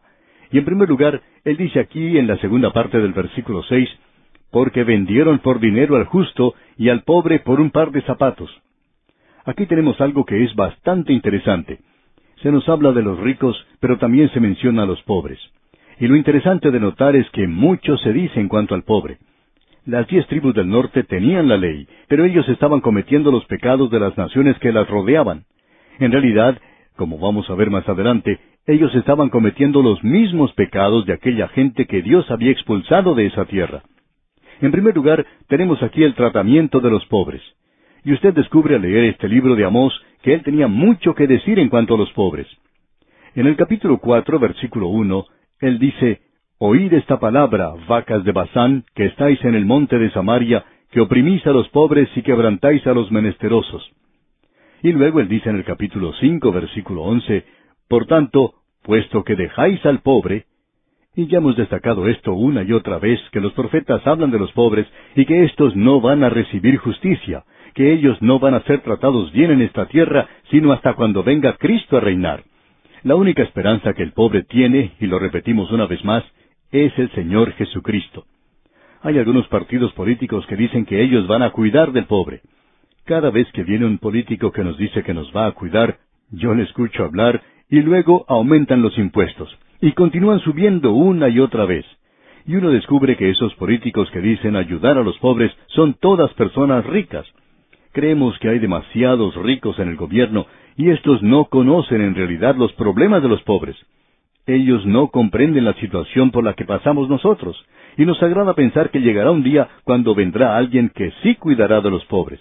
Y 0.51 0.57
en 0.57 0.65
primer 0.65 0.89
lugar, 0.89 1.21
él 1.45 1.57
dice 1.57 1.79
aquí 1.79 2.17
en 2.17 2.27
la 2.27 2.37
segunda 2.37 2.73
parte 2.73 2.99
del 2.99 3.13
versículo 3.13 3.63
seis, 3.63 3.89
porque 4.51 4.83
vendieron 4.83 5.39
por 5.39 5.59
dinero 5.59 5.95
al 5.95 6.05
justo 6.05 6.55
y 6.77 6.89
al 6.89 7.03
pobre 7.03 7.39
por 7.39 7.61
un 7.61 7.69
par 7.69 7.91
de 7.91 8.01
zapatos. 8.01 8.51
Aquí 9.45 9.65
tenemos 9.65 9.99
algo 10.01 10.25
que 10.25 10.43
es 10.43 10.53
bastante 10.55 11.13
interesante. 11.13 11.79
Se 12.41 12.51
nos 12.51 12.67
habla 12.67 12.91
de 12.91 13.01
los 13.01 13.19
ricos, 13.19 13.55
pero 13.79 13.97
también 13.97 14.29
se 14.29 14.39
menciona 14.39 14.83
a 14.83 14.85
los 14.87 15.01
pobres. 15.03 15.39
Y 15.99 16.07
lo 16.07 16.15
interesante 16.15 16.71
de 16.71 16.79
notar 16.79 17.15
es 17.15 17.29
que 17.29 17.47
mucho 17.47 17.97
se 17.97 18.11
dice 18.11 18.39
en 18.39 18.49
cuanto 18.49 18.75
al 18.75 18.83
pobre. 18.83 19.19
Las 19.85 20.07
diez 20.07 20.27
tribus 20.27 20.53
del 20.53 20.69
norte 20.69 21.03
tenían 21.03 21.47
la 21.47 21.57
ley, 21.57 21.87
pero 22.07 22.23
ellos 22.23 22.47
estaban 22.49 22.81
cometiendo 22.81 23.31
los 23.31 23.45
pecados 23.45 23.89
de 23.89 23.99
las 23.99 24.15
naciones 24.15 24.57
que 24.59 24.71
las 24.71 24.87
rodeaban. 24.87 25.45
En 25.99 26.11
realidad, 26.11 26.59
como 26.95 27.17
vamos 27.17 27.49
a 27.49 27.55
ver 27.55 27.71
más 27.71 27.87
adelante, 27.89 28.39
ellos 28.67 28.93
estaban 28.93 29.29
cometiendo 29.29 29.81
los 29.81 30.03
mismos 30.03 30.53
pecados 30.53 31.07
de 31.07 31.13
aquella 31.13 31.47
gente 31.47 31.87
que 31.87 32.03
Dios 32.03 32.29
había 32.29 32.51
expulsado 32.51 33.15
de 33.15 33.25
esa 33.25 33.45
tierra. 33.45 33.81
En 34.61 34.71
primer 34.71 34.95
lugar, 34.95 35.25
tenemos 35.47 35.81
aquí 35.81 36.03
el 36.03 36.13
tratamiento 36.13 36.79
de 36.79 36.91
los 36.91 37.03
pobres. 37.07 37.41
Y 38.03 38.13
usted 38.13 38.35
descubre 38.35 38.75
al 38.75 38.83
leer 38.83 39.05
este 39.05 39.27
libro 39.27 39.55
de 39.55 39.65
Amós 39.65 39.99
que 40.21 40.35
él 40.35 40.43
tenía 40.43 40.67
mucho 40.67 41.15
que 41.15 41.25
decir 41.25 41.57
en 41.57 41.69
cuanto 41.69 41.95
a 41.95 41.97
los 41.97 42.11
pobres. 42.13 42.45
En 43.33 43.47
el 43.47 43.55
capítulo 43.55 43.97
cuatro, 43.97 44.37
versículo 44.37 44.89
uno, 44.89 45.25
él 45.59 45.79
dice, 45.79 46.21
Oíd 46.63 46.93
esta 46.93 47.19
palabra, 47.19 47.73
vacas 47.87 48.23
de 48.23 48.33
Basán, 48.33 48.85
que 48.93 49.05
estáis 49.05 49.43
en 49.45 49.55
el 49.55 49.65
monte 49.65 49.97
de 49.97 50.11
Samaria, 50.11 50.63
que 50.91 51.01
oprimís 51.01 51.43
a 51.47 51.49
los 51.49 51.67
pobres 51.69 52.07
y 52.15 52.21
quebrantáis 52.21 52.85
a 52.85 52.93
los 52.93 53.11
menesterosos. 53.11 53.91
Y 54.83 54.91
luego 54.91 55.21
él 55.21 55.27
dice 55.27 55.49
en 55.49 55.55
el 55.55 55.63
capítulo 55.63 56.13
cinco, 56.19 56.51
versículo 56.51 57.01
once, 57.01 57.45
Por 57.89 58.05
tanto, 58.05 58.53
puesto 58.83 59.23
que 59.23 59.35
dejáis 59.35 59.83
al 59.87 60.01
pobre, 60.01 60.45
y 61.15 61.25
ya 61.25 61.39
hemos 61.39 61.57
destacado 61.57 62.07
esto 62.07 62.33
una 62.33 62.61
y 62.61 62.73
otra 62.73 62.99
vez, 62.99 63.19
que 63.31 63.41
los 63.41 63.53
profetas 63.53 64.05
hablan 64.05 64.29
de 64.29 64.37
los 64.37 64.51
pobres 64.51 64.85
y 65.15 65.25
que 65.25 65.45
éstos 65.45 65.75
no 65.75 65.99
van 65.99 66.23
a 66.23 66.29
recibir 66.29 66.77
justicia, 66.77 67.43
que 67.73 67.91
ellos 67.91 68.21
no 68.21 68.37
van 68.37 68.53
a 68.53 68.61
ser 68.65 68.81
tratados 68.81 69.31
bien 69.31 69.49
en 69.49 69.63
esta 69.63 69.87
tierra, 69.87 70.27
sino 70.51 70.73
hasta 70.73 70.93
cuando 70.93 71.23
venga 71.23 71.57
Cristo 71.57 71.97
a 71.97 72.01
reinar. 72.01 72.43
La 73.01 73.15
única 73.15 73.41
esperanza 73.41 73.93
que 73.95 74.03
el 74.03 74.11
pobre 74.11 74.43
tiene, 74.43 74.91
y 74.99 75.07
lo 75.07 75.17
repetimos 75.17 75.71
una 75.71 75.87
vez 75.87 76.05
más, 76.05 76.23
es 76.71 76.97
el 76.97 77.11
Señor 77.11 77.51
Jesucristo. 77.53 78.25
Hay 79.01 79.17
algunos 79.17 79.47
partidos 79.47 79.91
políticos 79.93 80.45
que 80.47 80.55
dicen 80.55 80.85
que 80.85 81.01
ellos 81.01 81.27
van 81.27 81.43
a 81.43 81.51
cuidar 81.51 81.91
del 81.91 82.05
pobre. 82.05 82.41
Cada 83.05 83.29
vez 83.31 83.51
que 83.51 83.63
viene 83.63 83.85
un 83.85 83.97
político 83.97 84.51
que 84.51 84.63
nos 84.63 84.77
dice 84.77 85.03
que 85.03 85.13
nos 85.13 85.35
va 85.35 85.47
a 85.47 85.51
cuidar, 85.51 85.97
yo 86.29 86.53
le 86.53 86.63
escucho 86.63 87.03
hablar 87.03 87.41
y 87.69 87.81
luego 87.81 88.25
aumentan 88.27 88.81
los 88.81 88.97
impuestos, 88.97 89.49
y 89.81 89.93
continúan 89.93 90.39
subiendo 90.41 90.93
una 90.93 91.29
y 91.29 91.39
otra 91.39 91.65
vez. 91.65 91.85
Y 92.45 92.55
uno 92.55 92.69
descubre 92.69 93.17
que 93.17 93.29
esos 93.29 93.53
políticos 93.55 94.09
que 94.11 94.19
dicen 94.19 94.55
ayudar 94.55 94.97
a 94.97 95.03
los 95.03 95.17
pobres 95.19 95.51
son 95.67 95.95
todas 95.95 96.33
personas 96.33 96.85
ricas. 96.85 97.25
Creemos 97.91 98.37
que 98.39 98.49
hay 98.49 98.59
demasiados 98.59 99.35
ricos 99.35 99.77
en 99.79 99.89
el 99.89 99.95
gobierno 99.95 100.47
y 100.77 100.89
estos 100.89 101.21
no 101.21 101.45
conocen 101.45 102.01
en 102.01 102.15
realidad 102.15 102.55
los 102.55 102.71
problemas 102.73 103.21
de 103.21 103.29
los 103.29 103.41
pobres. 103.43 103.75
Ellos 104.45 104.85
no 104.85 105.07
comprenden 105.07 105.65
la 105.65 105.73
situación 105.73 106.31
por 106.31 106.43
la 106.43 106.53
que 106.53 106.65
pasamos 106.65 107.09
nosotros, 107.09 107.63
y 107.97 108.05
nos 108.05 108.21
agrada 108.23 108.53
pensar 108.53 108.89
que 108.89 109.01
llegará 109.01 109.31
un 109.31 109.43
día 109.43 109.69
cuando 109.83 110.15
vendrá 110.15 110.57
alguien 110.57 110.89
que 110.89 111.11
sí 111.23 111.35
cuidará 111.35 111.81
de 111.81 111.91
los 111.91 112.05
pobres. 112.05 112.39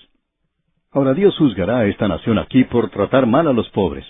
Ahora 0.93 1.15
Dios 1.15 1.37
juzgará 1.39 1.79
a 1.79 1.87
esta 1.87 2.09
nación 2.09 2.39
aquí 2.39 2.65
por 2.65 2.91
tratar 2.91 3.27
mal 3.27 3.47
a 3.47 3.53
los 3.53 3.69
pobres. 3.71 4.05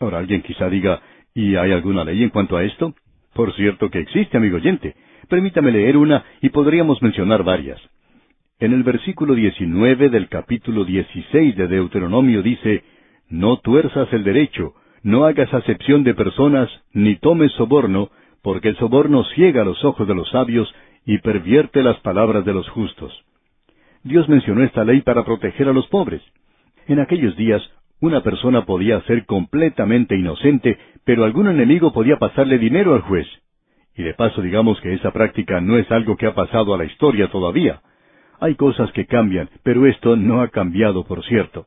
Ahora 0.00 0.18
alguien 0.18 0.42
quizá 0.42 0.68
diga, 0.68 1.00
¿y 1.34 1.56
hay 1.56 1.72
alguna 1.72 2.04
ley 2.04 2.22
en 2.22 2.30
cuanto 2.30 2.56
a 2.56 2.64
esto? 2.64 2.94
Por 3.34 3.54
cierto 3.54 3.90
que 3.90 4.00
existe, 4.00 4.36
amigo 4.36 4.56
oyente. 4.56 4.96
Permítame 5.28 5.70
leer 5.70 5.96
una 5.96 6.24
y 6.40 6.48
podríamos 6.48 7.02
mencionar 7.02 7.44
varias. 7.44 7.80
En 8.58 8.72
el 8.72 8.82
versículo 8.82 9.34
19 9.34 10.08
del 10.08 10.28
capítulo 10.28 10.84
16 10.84 11.56
de 11.56 11.68
Deuteronomio 11.68 12.42
dice, 12.42 12.82
No 13.28 13.58
tuerzas 13.58 14.12
el 14.12 14.24
derecho, 14.24 14.74
no 15.08 15.24
hagas 15.24 15.52
acepción 15.54 16.04
de 16.04 16.12
personas, 16.12 16.68
ni 16.92 17.16
tomes 17.16 17.50
soborno, 17.52 18.10
porque 18.42 18.68
el 18.68 18.76
soborno 18.76 19.24
ciega 19.34 19.64
los 19.64 19.82
ojos 19.82 20.06
de 20.06 20.14
los 20.14 20.28
sabios 20.28 20.72
y 21.06 21.16
pervierte 21.18 21.82
las 21.82 21.98
palabras 22.00 22.44
de 22.44 22.52
los 22.52 22.68
justos. 22.68 23.24
Dios 24.04 24.28
mencionó 24.28 24.62
esta 24.62 24.84
ley 24.84 25.00
para 25.00 25.24
proteger 25.24 25.66
a 25.66 25.72
los 25.72 25.86
pobres. 25.86 26.20
En 26.86 27.00
aquellos 27.00 27.34
días, 27.36 27.62
una 28.00 28.22
persona 28.22 28.66
podía 28.66 29.00
ser 29.02 29.24
completamente 29.24 30.14
inocente, 30.14 30.78
pero 31.04 31.24
algún 31.24 31.48
enemigo 31.48 31.90
podía 31.90 32.18
pasarle 32.18 32.58
dinero 32.58 32.94
al 32.94 33.00
juez. 33.00 33.26
Y 33.96 34.02
de 34.02 34.12
paso 34.12 34.42
digamos 34.42 34.78
que 34.82 34.92
esa 34.92 35.10
práctica 35.10 35.62
no 35.62 35.78
es 35.78 35.90
algo 35.90 36.16
que 36.18 36.26
ha 36.26 36.34
pasado 36.34 36.74
a 36.74 36.78
la 36.78 36.84
historia 36.84 37.28
todavía. 37.28 37.80
Hay 38.40 38.56
cosas 38.56 38.92
que 38.92 39.06
cambian, 39.06 39.48
pero 39.62 39.86
esto 39.86 40.16
no 40.16 40.42
ha 40.42 40.48
cambiado, 40.48 41.04
por 41.04 41.24
cierto. 41.24 41.66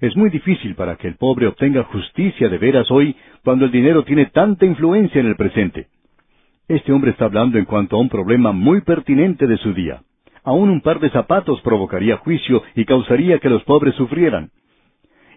Es 0.00 0.14
muy 0.16 0.28
difícil 0.30 0.74
para 0.74 0.96
que 0.96 1.08
el 1.08 1.16
pobre 1.16 1.46
obtenga 1.46 1.84
justicia 1.84 2.48
de 2.48 2.58
veras 2.58 2.90
hoy 2.90 3.16
cuando 3.42 3.64
el 3.64 3.70
dinero 3.70 4.04
tiene 4.04 4.26
tanta 4.26 4.66
influencia 4.66 5.20
en 5.20 5.26
el 5.26 5.36
presente. 5.36 5.88
Este 6.68 6.92
hombre 6.92 7.12
está 7.12 7.26
hablando 7.26 7.58
en 7.58 7.64
cuanto 7.64 7.96
a 7.96 8.00
un 8.00 8.08
problema 8.08 8.52
muy 8.52 8.82
pertinente 8.82 9.46
de 9.46 9.56
su 9.56 9.72
día. 9.72 10.02
Aún 10.44 10.68
un 10.68 10.80
par 10.80 11.00
de 11.00 11.10
zapatos 11.10 11.60
provocaría 11.62 12.18
juicio 12.18 12.62
y 12.74 12.84
causaría 12.84 13.38
que 13.38 13.48
los 13.48 13.64
pobres 13.64 13.94
sufrieran. 13.94 14.50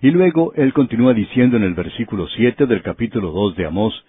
Y 0.01 0.12
luego 0.12 0.53
él 0.55 0.74
continúa 0.74 1.14
diciendo 1.14 1.57
en 1.57 1.64
el 1.64 1.74
versículo 1.74 2.28
siete 2.28 2.66
del 2.66 2.82
capítulo 2.82 3.32
dos 3.32 3.55
de 3.55 3.66
Amós, 3.66 4.05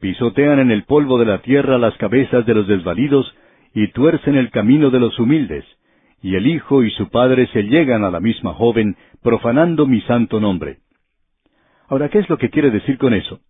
Pisotean 0.00 0.58
en 0.58 0.72
el 0.72 0.82
polvo 0.82 1.16
de 1.18 1.26
la 1.26 1.42
tierra 1.42 1.78
las 1.78 1.96
cabezas 1.96 2.44
de 2.44 2.54
los 2.54 2.66
desvalidos 2.66 3.32
y 3.72 3.88
tuercen 3.92 4.34
el 4.34 4.50
camino 4.50 4.90
de 4.90 4.98
los 4.98 5.16
humildes, 5.18 5.64
y 6.22 6.36
el 6.36 6.46
hijo 6.46 6.84
y 6.84 6.90
su 6.92 7.10
padre 7.10 7.48
se 7.48 7.64
llegan 7.64 8.04
a 8.04 8.10
la 8.10 8.20
misma 8.20 8.54
joven, 8.54 8.96
profanando 9.22 9.86
mi 9.86 10.00
santo 10.02 10.40
nombre. 10.40 10.78
Ahora, 11.88 12.08
¿qué 12.08 12.20
es 12.20 12.28
lo 12.30 12.38
que 12.38 12.48
quiere 12.48 12.70
decir 12.70 12.96
con 12.96 13.12
eso? 13.12 13.40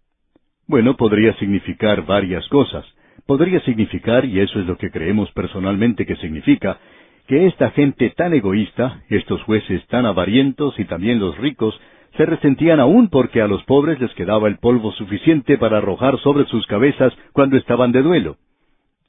Bueno, 0.67 0.97
podría 0.97 1.35
significar 1.35 2.07
varias 2.07 2.49
cosas. 2.49 2.85
Podría 3.27 3.61
significar, 3.61 4.25
y 4.25 4.41
eso 4.41 4.59
es 4.59 4.67
lo 4.67 4.79
que 4.79 4.91
creemos 4.91 5.31
personalmente 5.33 6.07
que 6.07 6.17
significa, 6.17 6.79
que 7.27 7.47
esta 7.47 7.71
gente 7.71 8.11
tan 8.11 8.33
egoísta, 8.33 9.03
estos 9.09 9.43
jueces 9.43 9.87
tan 9.87 10.07
avarientos 10.07 10.79
y 10.79 10.85
también 10.87 11.21
los 11.21 11.37
ricos, 11.39 11.79
se 12.17 12.27
resentían 12.27 12.81
aún 12.81 13.09
porque 13.09 13.41
a 13.41 13.47
los 13.47 13.63
pobres 13.65 14.01
les 14.01 14.13
quedaba 14.15 14.49
el 14.49 14.59
polvo 14.59 14.93
suficiente 14.93 15.57
para 15.57 15.79
arrojar 15.79 16.19
sobre 16.19 16.47
sus 16.47 16.67
cabezas 16.67 17.13
cuando 17.33 17.57
estaban 17.57 17.93
de 17.93 18.03
duelo. 18.03 18.37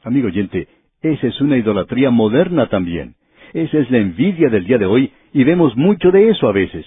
Amigo 0.03 0.27
oyente, 0.27 0.67
esa 1.01 1.27
es 1.27 1.41
una 1.41 1.57
idolatría 1.57 2.11
moderna 2.11 2.67
también. 2.67 3.15
Esa 3.53 3.77
es 3.77 3.91
la 3.91 3.99
envidia 3.99 4.49
del 4.49 4.65
día 4.65 4.77
de 4.77 4.85
hoy 4.85 5.11
y 5.31 5.43
vemos 5.43 5.75
mucho 5.77 6.11
de 6.11 6.29
eso 6.29 6.47
a 6.47 6.51
veces. 6.51 6.85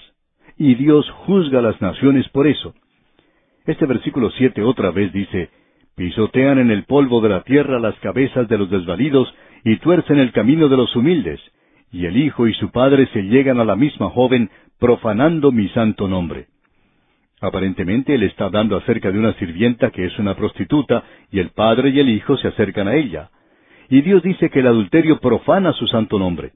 Y 0.57 0.75
Dios 0.75 1.09
juzga 1.25 1.59
a 1.59 1.61
las 1.61 1.81
naciones 1.81 2.27
por 2.29 2.47
eso. 2.47 2.73
Este 3.65 3.85
versículo 3.85 4.29
siete 4.31 4.63
otra 4.63 4.91
vez 4.91 5.13
dice, 5.13 5.49
Pisotean 5.95 6.59
en 6.59 6.69
el 6.69 6.83
polvo 6.83 7.21
de 7.21 7.29
la 7.29 7.41
tierra 7.41 7.79
las 7.79 7.95
cabezas 7.99 8.47
de 8.47 8.57
los 8.57 8.69
desvalidos 8.69 9.33
y 9.63 9.77
tuercen 9.77 10.19
el 10.19 10.31
camino 10.31 10.69
de 10.69 10.77
los 10.77 10.95
humildes, 10.95 11.39
y 11.91 12.05
el 12.05 12.17
hijo 12.17 12.47
y 12.47 12.53
su 12.53 12.69
padre 12.71 13.07
se 13.13 13.23
llegan 13.23 13.59
a 13.59 13.65
la 13.65 13.75
misma 13.75 14.09
joven, 14.09 14.49
profanando 14.79 15.51
mi 15.51 15.69
santo 15.69 16.07
nombre. 16.07 16.47
Aparentemente 17.41 18.15
él 18.15 18.23
está 18.23 18.45
hablando 18.45 18.77
acerca 18.77 19.11
de 19.11 19.19
una 19.19 19.33
sirvienta 19.33 19.91
que 19.91 20.05
es 20.05 20.19
una 20.19 20.35
prostituta, 20.35 21.03
y 21.31 21.39
el 21.39 21.49
padre 21.49 21.89
y 21.89 21.99
el 21.99 22.09
hijo 22.09 22.37
se 22.37 22.47
acercan 22.47 22.87
a 22.87 22.95
ella. 22.95 23.29
Y 23.89 24.01
Dios 24.01 24.21
dice 24.23 24.49
que 24.49 24.59
el 24.59 24.67
adulterio 24.67 25.19
profana 25.19 25.73
su 25.73 25.87
santo 25.87 26.19
nombre. 26.19 26.51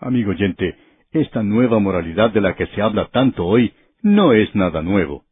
Amigo 0.00 0.32
oyente, 0.32 0.74
esta 1.12 1.42
nueva 1.42 1.78
moralidad 1.78 2.30
de 2.30 2.40
la 2.40 2.54
que 2.54 2.66
se 2.68 2.82
habla 2.82 3.06
tanto 3.06 3.46
hoy 3.46 3.72
no 4.02 4.32
es 4.32 4.54
nada 4.54 4.82
nuevo. 4.82 5.24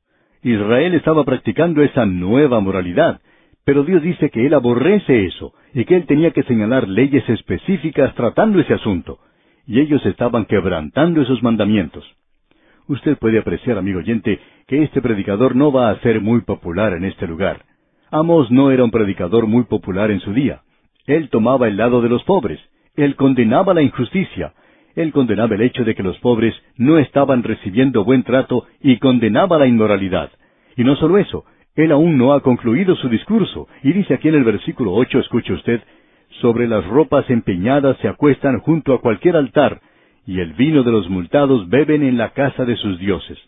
Israel 0.42 0.94
estaba 0.94 1.24
practicando 1.24 1.82
esa 1.82 2.06
nueva 2.06 2.60
moralidad, 2.60 3.20
pero 3.64 3.82
Dios 3.82 4.02
dice 4.02 4.30
que 4.30 4.46
Él 4.46 4.54
aborrece 4.54 5.24
eso 5.24 5.54
y 5.72 5.84
que 5.84 5.96
Él 5.96 6.06
tenía 6.06 6.30
que 6.30 6.42
señalar 6.44 6.88
leyes 6.88 7.28
específicas 7.28 8.14
tratando 8.14 8.60
ese 8.60 8.74
asunto, 8.74 9.18
y 9.66 9.80
ellos 9.80 10.04
estaban 10.06 10.44
quebrantando 10.44 11.22
esos 11.22 11.42
mandamientos. 11.42 12.04
Usted 12.86 13.16
puede 13.16 13.38
apreciar, 13.38 13.78
amigo 13.78 14.00
oyente, 14.00 14.38
que 14.66 14.82
este 14.82 15.00
predicador 15.00 15.56
no 15.56 15.72
va 15.72 15.90
a 15.90 15.98
ser 16.00 16.20
muy 16.20 16.42
popular 16.42 16.92
en 16.92 17.04
este 17.04 17.26
lugar. 17.26 17.64
Amos 18.10 18.50
no 18.50 18.70
era 18.70 18.84
un 18.84 18.90
predicador 18.90 19.46
muy 19.46 19.64
popular 19.64 20.10
en 20.10 20.20
su 20.20 20.32
día. 20.34 20.60
Él 21.06 21.28
tomaba 21.28 21.68
el 21.68 21.76
lado 21.76 22.00
de 22.00 22.08
los 22.08 22.24
pobres. 22.24 22.60
Él 22.96 23.16
condenaba 23.16 23.74
la 23.74 23.82
injusticia. 23.82 24.54
Él 24.94 25.12
condenaba 25.12 25.54
el 25.54 25.62
hecho 25.62 25.84
de 25.84 25.94
que 25.94 26.02
los 26.02 26.18
pobres 26.18 26.54
no 26.76 26.98
estaban 26.98 27.42
recibiendo 27.42 28.04
buen 28.04 28.22
trato 28.22 28.66
y 28.80 28.98
condenaba 28.98 29.58
la 29.58 29.66
inmoralidad. 29.66 30.30
Y 30.76 30.84
no 30.84 30.96
solo 30.96 31.18
eso, 31.18 31.44
él 31.74 31.90
aún 31.90 32.16
no 32.16 32.32
ha 32.32 32.40
concluido 32.40 32.94
su 32.96 33.08
discurso, 33.08 33.66
y 33.82 33.92
dice 33.92 34.14
aquí 34.14 34.28
en 34.28 34.36
el 34.36 34.44
versículo 34.44 34.92
ocho, 34.92 35.18
escuche 35.18 35.52
usted, 35.52 35.82
sobre 36.40 36.68
las 36.68 36.86
ropas 36.86 37.28
empeñadas 37.30 37.96
se 37.98 38.08
acuestan 38.08 38.60
junto 38.60 38.94
a 38.94 39.00
cualquier 39.00 39.36
altar, 39.36 39.80
y 40.26 40.40
el 40.40 40.52
vino 40.52 40.84
de 40.84 40.92
los 40.92 41.08
multados 41.10 41.68
beben 41.68 42.02
en 42.02 42.16
la 42.16 42.30
casa 42.30 42.64
de 42.64 42.76
sus 42.76 42.98
dioses. 42.98 43.38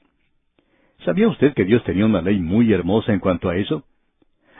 ¿Sabía 1.05 1.29
usted 1.29 1.55
que 1.55 1.65
Dios 1.65 1.85
tenía 1.85 2.05
una 2.05 2.21
ley 2.21 2.41
muy 2.41 2.73
hermosa 2.73 3.13
en 3.13 3.21
cuanto 3.21 3.49
a 3.49 3.57
eso? 3.57 3.85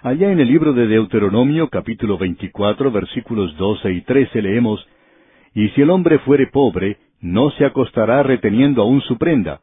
Allá 0.07 0.31
en 0.31 0.39
el 0.39 0.47
libro 0.47 0.73
de 0.73 0.87
Deuteronomio 0.87 1.69
capítulo 1.69 2.17
24 2.17 2.93
versículos 2.93 3.57
12 3.57 3.91
y 3.91 4.03
13 4.03 4.41
leemos, 4.41 4.87
Y 5.53 5.69
si 5.71 5.83
el 5.83 5.91
hombre 5.91 6.21
fuere 6.21 6.47
pobre, 6.47 6.99
no 7.21 7.51
se 7.51 7.65
acostará 7.65 8.23
reteniendo 8.23 8.83
aún 8.83 9.01
su 9.01 9.19
prenda. 9.19 9.63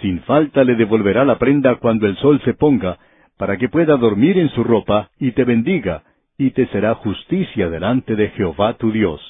Sin 0.00 0.20
falta 0.20 0.62
le 0.62 0.76
devolverá 0.76 1.24
la 1.24 1.38
prenda 1.38 1.74
cuando 1.80 2.06
el 2.06 2.16
sol 2.18 2.40
se 2.44 2.54
ponga, 2.54 3.00
para 3.36 3.56
que 3.56 3.68
pueda 3.68 3.96
dormir 3.96 4.38
en 4.38 4.50
su 4.50 4.62
ropa 4.62 5.10
y 5.18 5.32
te 5.32 5.42
bendiga, 5.42 6.04
y 6.38 6.52
te 6.52 6.68
será 6.68 6.94
justicia 6.94 7.68
delante 7.68 8.14
de 8.14 8.28
Jehová 8.28 8.74
tu 8.74 8.92
Dios. 8.92 9.20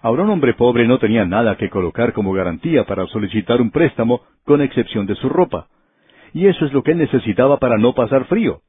Ahora 0.00 0.24
un 0.24 0.30
hombre 0.30 0.54
pobre 0.54 0.88
no 0.88 0.98
tenía 0.98 1.24
nada 1.24 1.56
que 1.56 1.70
colocar 1.70 2.12
como 2.12 2.32
garantía 2.32 2.86
para 2.86 3.06
solicitar 3.06 3.60
un 3.60 3.70
préstamo, 3.70 4.22
con 4.44 4.62
excepción 4.62 5.06
de 5.06 5.14
su 5.14 5.28
ropa. 5.28 5.68
Y 6.34 6.48
eso 6.48 6.66
es 6.66 6.72
lo 6.72 6.82
que 6.82 6.96
necesitaba 6.96 7.58
para 7.58 7.78
no 7.78 7.94
pasar 7.94 8.24
frío. 8.24 8.62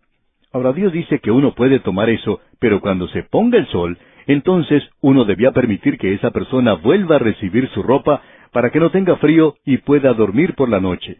Ahora 0.53 0.71
Dios 0.71 0.93
dice 0.93 1.19
que 1.19 1.31
uno 1.31 1.55
puede 1.55 1.79
tomar 1.79 2.09
eso, 2.09 2.39
pero 2.59 2.79
cuando 2.79 3.07
se 3.07 3.23
ponga 3.23 3.57
el 3.57 3.67
sol, 3.67 3.97
entonces 4.27 4.83
uno 5.01 5.25
debía 5.25 5.51
permitir 5.51 5.97
que 5.97 6.13
esa 6.13 6.29
persona 6.29 6.73
vuelva 6.73 7.15
a 7.15 7.19
recibir 7.19 7.67
su 7.69 7.81
ropa 7.81 8.21
para 8.51 8.69
que 8.69 8.79
no 8.79 8.91
tenga 8.91 9.15
frío 9.17 9.55
y 9.65 9.77
pueda 9.77 10.13
dormir 10.13 10.53
por 10.53 10.69
la 10.69 10.79
noche. 10.79 11.17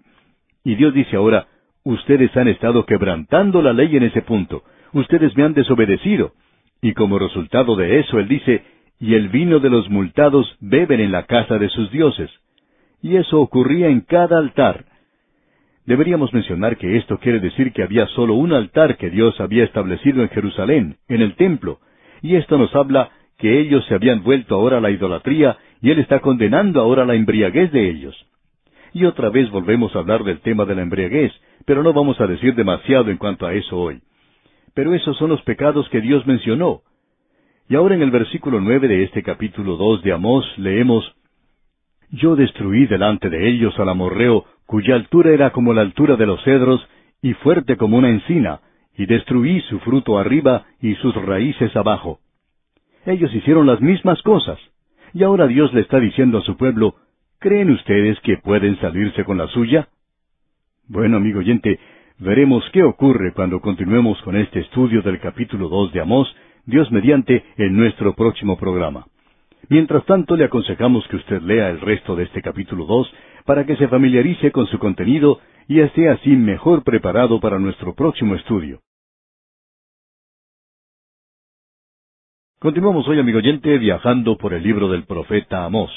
Y 0.64 0.76
Dios 0.76 0.94
dice 0.94 1.16
ahora, 1.16 1.48
ustedes 1.84 2.36
han 2.38 2.48
estado 2.48 2.86
quebrantando 2.86 3.64
la 3.64 3.74
ley 3.74 3.98
en 3.98 4.04
ese 4.04 4.22
punto, 4.22 4.64
ustedes 4.94 5.36
me 5.36 5.44
han 5.44 5.54
desobedecido. 5.54 6.34
Y 6.80 6.94
como 6.94 7.18
resultado 7.18 7.76
de 7.76 8.00
eso, 8.00 8.20
Él 8.20 8.28
dice, 8.28 8.64
y 9.00 9.16
el 9.16 9.30
vino 9.30 9.60
de 9.60 9.72
los 9.72 9.90
multados 9.90 10.56
beben 10.60 11.00
en 11.00 11.12
la 11.12 11.24
casa 11.24 11.58
de 11.58 11.70
sus 11.70 11.92
dioses. 11.92 12.30
Y 13.02 13.16
eso 13.16 13.42
ocurría 13.42 13.88
en 13.88 14.02
cada 14.02 14.38
altar. 14.38 14.86
Deberíamos 15.86 16.34
mencionar 16.34 16.78
que 16.78 16.98
esto 16.98 17.18
quiere 17.20 17.40
decir 17.40 17.74
que 17.74 17.84
había 17.84 18.08
solo 18.08 18.36
un 18.36 18.54
altar 18.54 18.98
que 18.98 19.10
Dios 19.10 19.40
había 19.42 19.66
establecido 19.66 20.22
en 20.22 20.30
Jerusalén, 20.30 20.98
en 21.10 21.22
el 21.22 21.36
templo, 21.36 21.80
y 22.22 22.36
esto 22.36 22.58
nos 22.58 22.74
habla 22.74 23.12
que 23.38 23.60
ellos 23.60 23.86
se 23.86 23.96
habían 23.96 24.24
vuelto 24.24 24.56
ahora 24.56 24.78
a 24.78 24.82
la 24.82 24.92
idolatría 24.92 25.58
y 25.82 25.92
Él 25.92 26.00
está 26.00 26.20
condenando 26.22 26.80
ahora 26.80 27.06
la 27.06 27.16
embriaguez 27.16 27.72
de 27.74 27.90
ellos. 27.90 28.16
Y 28.94 29.04
otra 29.06 29.30
vez 29.30 29.50
volvemos 29.52 29.94
a 29.96 30.00
hablar 30.00 30.24
del 30.24 30.40
tema 30.40 30.64
de 30.66 30.76
la 30.76 30.84
embriaguez, 30.84 31.34
pero 31.66 31.84
no 31.84 31.92
vamos 31.92 32.22
a 32.22 32.28
decir 32.28 32.56
demasiado 32.56 33.12
en 33.12 33.18
cuanto 33.18 33.46
a 33.46 33.54
eso 33.54 33.78
hoy. 33.78 34.02
Pero 34.74 34.94
esos 34.94 35.18
son 35.18 35.30
los 35.30 35.42
pecados 35.42 35.90
que 35.90 36.00
Dios 36.00 36.26
mencionó. 36.26 36.82
Y 37.68 37.76
ahora 37.76 37.96
en 37.96 38.02
el 38.02 38.12
versículo 38.12 38.62
nueve 38.62 38.88
de 38.88 39.04
este 39.04 39.24
capítulo 39.24 39.76
dos 39.76 40.02
de 40.04 40.14
Amós 40.14 40.46
leemos 40.58 41.04
Yo 42.12 42.36
destruí 42.36 42.86
delante 42.86 43.30
de 43.30 43.50
ellos 43.50 43.78
al 43.80 43.90
amorreo 43.90 44.46
cuya 44.66 44.95
altura 44.95 45.32
era 45.32 45.51
como 45.51 45.74
la 45.74 45.82
altura 45.82 46.16
de 46.16 46.26
los 46.26 46.43
cedros, 46.43 46.88
y 47.22 47.34
fuerte 47.36 47.78
como 47.78 47.97
una 47.97 48.09
encina, 48.09 48.59
y 48.97 49.05
destruí 49.05 49.61
su 49.61 49.80
fruto 49.80 50.18
arriba 50.18 50.66
y 50.82 50.95
sus 50.95 51.16
raíces 51.16 51.76
abajo. 51.76 52.20
Ellos 53.05 53.34
hicieron 53.34 53.68
las 53.68 53.82
mismas 53.82 54.22
cosas. 54.22 54.59
Y 55.14 55.24
ahora 55.24 55.47
Dios 55.47 55.74
le 55.74 55.82
está 55.82 55.99
diciendo 55.99 56.39
a 56.39 56.41
su 56.41 56.57
pueblo, 56.57 56.95
¿creen 57.39 57.72
ustedes 57.72 58.20
que 58.22 58.38
pueden 58.38 58.80
salirse 58.80 59.24
con 59.24 59.38
la 59.38 59.47
suya? 59.47 59.89
Bueno, 60.88 61.18
amigo 61.18 61.39
oyente, 61.39 61.80
veremos 62.20 62.64
qué 62.72 62.84
ocurre 62.84 63.34
cuando 63.34 63.59
continuemos 63.61 64.22
con 64.22 64.36
este 64.36 64.59
estudio 64.61 65.01
del 65.01 65.20
capítulo 65.20 65.70
dos 65.70 65.91
de 65.93 66.01
Amós, 66.01 66.34
Dios 66.66 66.91
mediante, 66.91 67.43
en 67.57 67.76
nuestro 67.76 68.14
próximo 68.16 68.57
programa. 68.57 69.05
Mientras 69.70 70.05
tanto, 70.05 70.36
le 70.36 70.45
aconsejamos 70.45 71.07
que 71.07 71.18
usted 71.18 71.41
lea 71.41 71.70
el 71.70 71.80
resto 71.82 72.16
de 72.16 72.24
este 72.24 72.41
capítulo 72.41 72.86
dos 72.86 73.11
para 73.46 73.66
que 73.66 73.76
se 73.76 73.88
familiarice 73.88 74.52
con 74.52 74.68
su 74.68 74.80
contenido 74.80 75.39
y 75.68 75.80
esté 75.80 76.10
así 76.10 76.30
mejor 76.32 76.84
preparado 76.84 77.39
para 77.39 77.60
nuestro 77.60 77.94
próximo 77.96 78.36
estudio. 78.36 78.82
Continuamos 82.60 83.08
hoy, 83.08 83.20
amigo 83.20 83.39
oyente, 83.39 83.78
viajando 83.78 84.38
por 84.38 84.54
el 84.54 84.64
libro 84.64 84.88
del 84.88 85.04
profeta 85.04 85.66
Amós. 85.66 85.91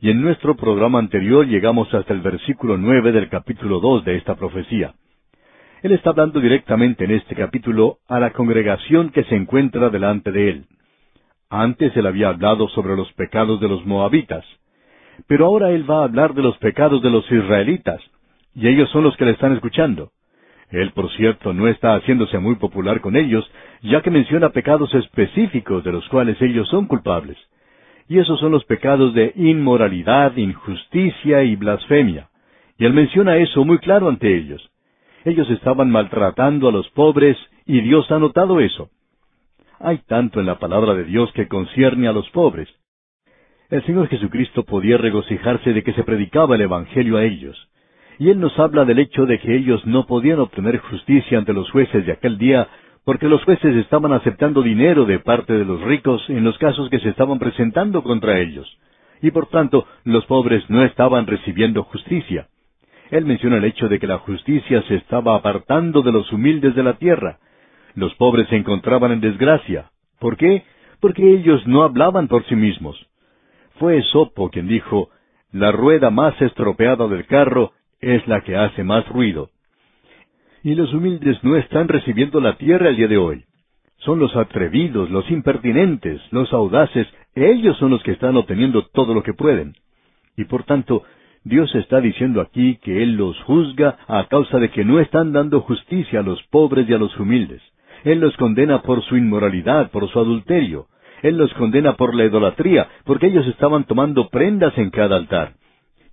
Y 0.00 0.10
en 0.10 0.20
nuestro 0.20 0.54
programa 0.54 0.98
anterior 0.98 1.46
llegamos 1.46 1.92
hasta 1.94 2.12
el 2.12 2.20
versículo 2.20 2.76
nueve 2.76 3.10
del 3.10 3.28
capítulo 3.28 3.80
dos 3.80 4.04
de 4.04 4.16
esta 4.16 4.36
profecía. 4.36 4.94
Él 5.82 5.92
está 5.92 6.10
hablando 6.10 6.40
directamente 6.40 7.04
en 7.04 7.12
este 7.12 7.34
capítulo 7.34 7.98
a 8.06 8.20
la 8.20 8.32
congregación 8.32 9.10
que 9.10 9.24
se 9.24 9.34
encuentra 9.34 9.90
delante 9.90 10.30
de 10.30 10.50
él. 10.50 10.66
Antes 11.48 11.96
él 11.96 12.06
había 12.06 12.28
hablado 12.28 12.68
sobre 12.68 12.94
los 12.94 13.10
pecados 13.14 13.58
de 13.60 13.68
los 13.68 13.86
moabitas, 13.86 14.44
pero 15.26 15.46
ahora 15.46 15.70
él 15.70 15.88
va 15.88 16.00
a 16.00 16.04
hablar 16.04 16.34
de 16.34 16.42
los 16.42 16.56
pecados 16.58 17.02
de 17.02 17.10
los 17.10 17.30
israelitas, 17.30 18.00
y 18.54 18.68
ellos 18.68 18.90
son 18.90 19.04
los 19.04 19.16
que 19.16 19.24
le 19.24 19.32
están 19.32 19.52
escuchando. 19.52 20.10
Él, 20.70 20.92
por 20.92 21.10
cierto, 21.12 21.52
no 21.54 21.66
está 21.68 21.94
haciéndose 21.94 22.38
muy 22.38 22.56
popular 22.56 23.00
con 23.00 23.16
ellos, 23.16 23.50
ya 23.82 24.02
que 24.02 24.10
menciona 24.10 24.50
pecados 24.50 24.94
específicos 24.94 25.82
de 25.82 25.92
los 25.92 26.06
cuales 26.08 26.40
ellos 26.42 26.68
son 26.68 26.86
culpables. 26.86 27.38
Y 28.08 28.18
esos 28.18 28.38
son 28.40 28.52
los 28.52 28.64
pecados 28.64 29.14
de 29.14 29.32
inmoralidad, 29.36 30.36
injusticia 30.36 31.42
y 31.42 31.56
blasfemia. 31.56 32.28
Y 32.78 32.84
él 32.84 32.92
menciona 32.92 33.36
eso 33.36 33.64
muy 33.64 33.78
claro 33.78 34.08
ante 34.08 34.36
ellos. 34.36 34.70
Ellos 35.24 35.48
estaban 35.50 35.90
maltratando 35.90 36.68
a 36.68 36.72
los 36.72 36.88
pobres 36.90 37.36
y 37.66 37.80
Dios 37.80 38.10
ha 38.10 38.18
notado 38.18 38.60
eso. 38.60 38.88
Hay 39.80 39.98
tanto 40.06 40.40
en 40.40 40.46
la 40.46 40.58
palabra 40.58 40.94
de 40.94 41.04
Dios 41.04 41.30
que 41.32 41.48
concierne 41.48 42.08
a 42.08 42.12
los 42.12 42.28
pobres. 42.30 42.68
El 43.70 43.84
Señor 43.84 44.08
Jesucristo 44.08 44.64
podía 44.64 44.96
regocijarse 44.96 45.74
de 45.74 45.82
que 45.82 45.92
se 45.92 46.02
predicaba 46.02 46.54
el 46.54 46.62
Evangelio 46.62 47.18
a 47.18 47.24
ellos. 47.24 47.68
Y 48.18 48.30
Él 48.30 48.40
nos 48.40 48.58
habla 48.58 48.86
del 48.86 48.98
hecho 48.98 49.26
de 49.26 49.38
que 49.38 49.54
ellos 49.54 49.84
no 49.84 50.06
podían 50.06 50.40
obtener 50.40 50.78
justicia 50.78 51.36
ante 51.36 51.52
los 51.52 51.70
jueces 51.70 52.06
de 52.06 52.12
aquel 52.12 52.38
día 52.38 52.66
porque 53.04 53.28
los 53.28 53.44
jueces 53.44 53.76
estaban 53.76 54.14
aceptando 54.14 54.62
dinero 54.62 55.04
de 55.04 55.18
parte 55.18 55.52
de 55.52 55.66
los 55.66 55.82
ricos 55.82 56.22
en 56.30 56.44
los 56.44 56.56
casos 56.56 56.88
que 56.88 56.98
se 57.00 57.10
estaban 57.10 57.38
presentando 57.38 58.02
contra 58.02 58.40
ellos. 58.40 58.66
Y 59.20 59.32
por 59.32 59.48
tanto, 59.48 59.86
los 60.04 60.24
pobres 60.24 60.64
no 60.70 60.82
estaban 60.82 61.26
recibiendo 61.26 61.84
justicia. 61.84 62.48
Él 63.10 63.26
menciona 63.26 63.58
el 63.58 63.64
hecho 63.64 63.88
de 63.88 63.98
que 63.98 64.06
la 64.06 64.18
justicia 64.18 64.80
se 64.88 64.94
estaba 64.94 65.36
apartando 65.36 66.00
de 66.00 66.12
los 66.12 66.32
humildes 66.32 66.74
de 66.74 66.82
la 66.82 66.94
tierra. 66.94 67.38
Los 67.94 68.14
pobres 68.14 68.48
se 68.48 68.56
encontraban 68.56 69.12
en 69.12 69.20
desgracia. 69.20 69.90
¿Por 70.18 70.38
qué? 70.38 70.64
Porque 71.00 71.34
ellos 71.34 71.66
no 71.66 71.82
hablaban 71.82 72.28
por 72.28 72.44
sí 72.46 72.56
mismos. 72.56 73.08
Fue 73.78 73.98
Esopo 73.98 74.50
quien 74.50 74.68
dijo, 74.68 75.10
La 75.52 75.72
rueda 75.72 76.10
más 76.10 76.40
estropeada 76.40 77.06
del 77.08 77.26
carro 77.26 77.72
es 78.00 78.26
la 78.26 78.42
que 78.42 78.56
hace 78.56 78.84
más 78.84 79.08
ruido 79.08 79.50
y 80.62 80.74
los 80.74 80.92
humildes 80.92 81.42
no 81.42 81.56
están 81.56 81.88
recibiendo 81.88 82.40
la 82.40 82.56
tierra 82.56 82.88
el 82.88 82.96
día 82.96 83.08
de 83.08 83.18
hoy. 83.18 83.44
Son 83.98 84.18
los 84.18 84.34
atrevidos, 84.36 85.10
los 85.10 85.28
impertinentes, 85.30 86.20
los 86.30 86.52
audaces, 86.52 87.06
ellos 87.34 87.76
son 87.78 87.90
los 87.90 88.02
que 88.02 88.12
están 88.12 88.36
obteniendo 88.36 88.86
todo 88.86 89.14
lo 89.14 89.22
que 89.22 89.34
pueden. 89.34 89.74
Y 90.36 90.44
por 90.44 90.64
tanto, 90.64 91.02
Dios 91.44 91.74
está 91.74 92.00
diciendo 92.00 92.40
aquí 92.40 92.76
que 92.82 93.02
Él 93.02 93.16
los 93.16 93.40
juzga 93.42 93.96
a 94.06 94.26
causa 94.28 94.58
de 94.58 94.70
que 94.70 94.84
no 94.84 95.00
están 95.00 95.32
dando 95.32 95.60
justicia 95.62 96.20
a 96.20 96.22
los 96.22 96.42
pobres 96.44 96.88
y 96.88 96.94
a 96.94 96.98
los 96.98 97.18
humildes. 97.18 97.62
Él 98.04 98.20
los 98.20 98.36
condena 98.36 98.82
por 98.82 99.02
su 99.02 99.16
inmoralidad, 99.16 99.90
por 99.90 100.08
su 100.10 100.18
adulterio. 100.18 100.86
Él 101.22 101.36
los 101.36 101.52
condena 101.54 101.94
por 101.94 102.14
la 102.14 102.24
idolatría, 102.24 102.88
porque 103.04 103.26
ellos 103.26 103.46
estaban 103.46 103.84
tomando 103.84 104.28
prendas 104.28 104.76
en 104.78 104.90
cada 104.90 105.16
altar. 105.16 105.52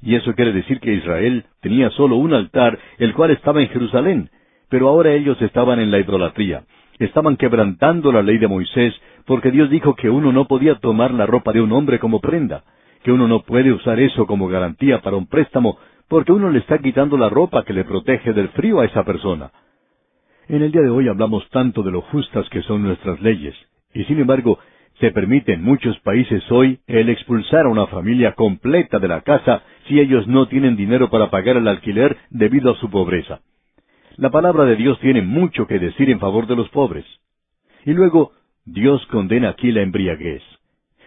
Y 0.02 0.16
eso 0.16 0.34
quiere 0.34 0.54
decir 0.54 0.80
que 0.80 0.94
Israel 0.94 1.46
tenía 1.62 1.90
solo 1.92 2.16
un 2.18 2.34
altar, 2.34 2.78
el 2.98 3.14
cual 3.14 3.32
estaba 3.32 3.62
en 3.62 3.70
Jerusalén, 3.70 4.30
pero 4.70 4.88
ahora 4.90 5.14
ellos 5.14 5.42
estaban 5.42 5.80
en 5.80 5.92
la 5.92 6.00
idolatría. 6.00 6.64
Estaban 7.00 7.38
quebrantando 7.38 8.12
la 8.12 8.22
ley 8.22 8.38
de 8.38 8.48
Moisés, 8.48 8.94
porque 9.26 9.52
Dios 9.52 9.70
dijo 9.70 9.96
que 9.96 10.10
uno 10.10 10.32
no 10.32 10.46
podía 10.46 10.76
tomar 10.76 11.12
la 11.14 11.26
ropa 11.26 11.52
de 11.52 11.62
un 11.62 11.72
hombre 11.72 12.00
como 12.00 12.22
prenda, 12.22 12.64
que 13.04 13.12
uno 13.12 13.28
no 13.28 13.42
puede 13.42 13.72
usar 13.72 14.00
eso 14.00 14.26
como 14.26 14.48
garantía 14.48 15.02
para 15.02 15.18
un 15.18 15.28
préstamo, 15.28 15.78
porque 16.08 16.32
uno 16.32 16.50
le 16.50 16.60
está 16.60 16.78
quitando 16.78 17.18
la 17.18 17.30
ropa 17.30 17.64
que 17.64 17.74
le 17.74 17.84
protege 17.84 18.34
del 18.34 18.50
frío 18.50 18.80
a 18.80 18.86
esa 18.86 19.04
persona. 19.04 19.52
En 20.48 20.62
el 20.62 20.72
día 20.72 20.82
de 20.82 20.90
hoy 20.90 21.08
hablamos 21.08 21.50
tanto 21.50 21.82
de 21.82 21.92
lo 21.92 22.02
justas 22.02 22.48
que 22.50 22.62
son 22.62 22.84
nuestras 22.84 23.20
leyes, 23.22 23.56
y 23.94 24.04
sin 24.04 24.20
embargo, 24.20 24.60
se 25.00 25.12
permite 25.12 25.54
en 25.54 25.64
muchos 25.64 26.00
países 26.00 26.44
hoy 26.52 26.80
el 26.88 27.10
expulsar 27.10 27.66
a 27.66 27.70
una 27.70 27.88
familia 27.88 28.34
completa 28.34 29.00
de 29.00 29.08
la 29.08 29.22
casa 29.22 29.64
si 29.88 30.00
ellos 30.00 30.28
no 30.28 30.48
tienen 30.48 30.76
dinero 30.76 31.10
para 31.10 31.30
pagar 31.30 31.58
el 31.58 31.68
alquiler 31.68 32.18
debido 32.30 32.72
a 32.72 32.78
su 32.78 32.90
pobreza. 32.90 33.42
La 34.18 34.30
palabra 34.30 34.64
de 34.64 34.78
Dios 34.78 34.98
tiene 35.00 35.22
mucho 35.22 35.68
que 35.68 35.80
decir 35.80 36.10
en 36.10 36.20
favor 36.20 36.48
de 36.48 36.56
los 36.56 36.70
pobres. 36.70 37.06
Y 37.86 37.92
luego, 37.92 38.32
Dios 38.64 39.06
condena 39.08 39.50
aquí 39.50 39.72
la 39.72 39.82
embriaguez. 39.82 40.42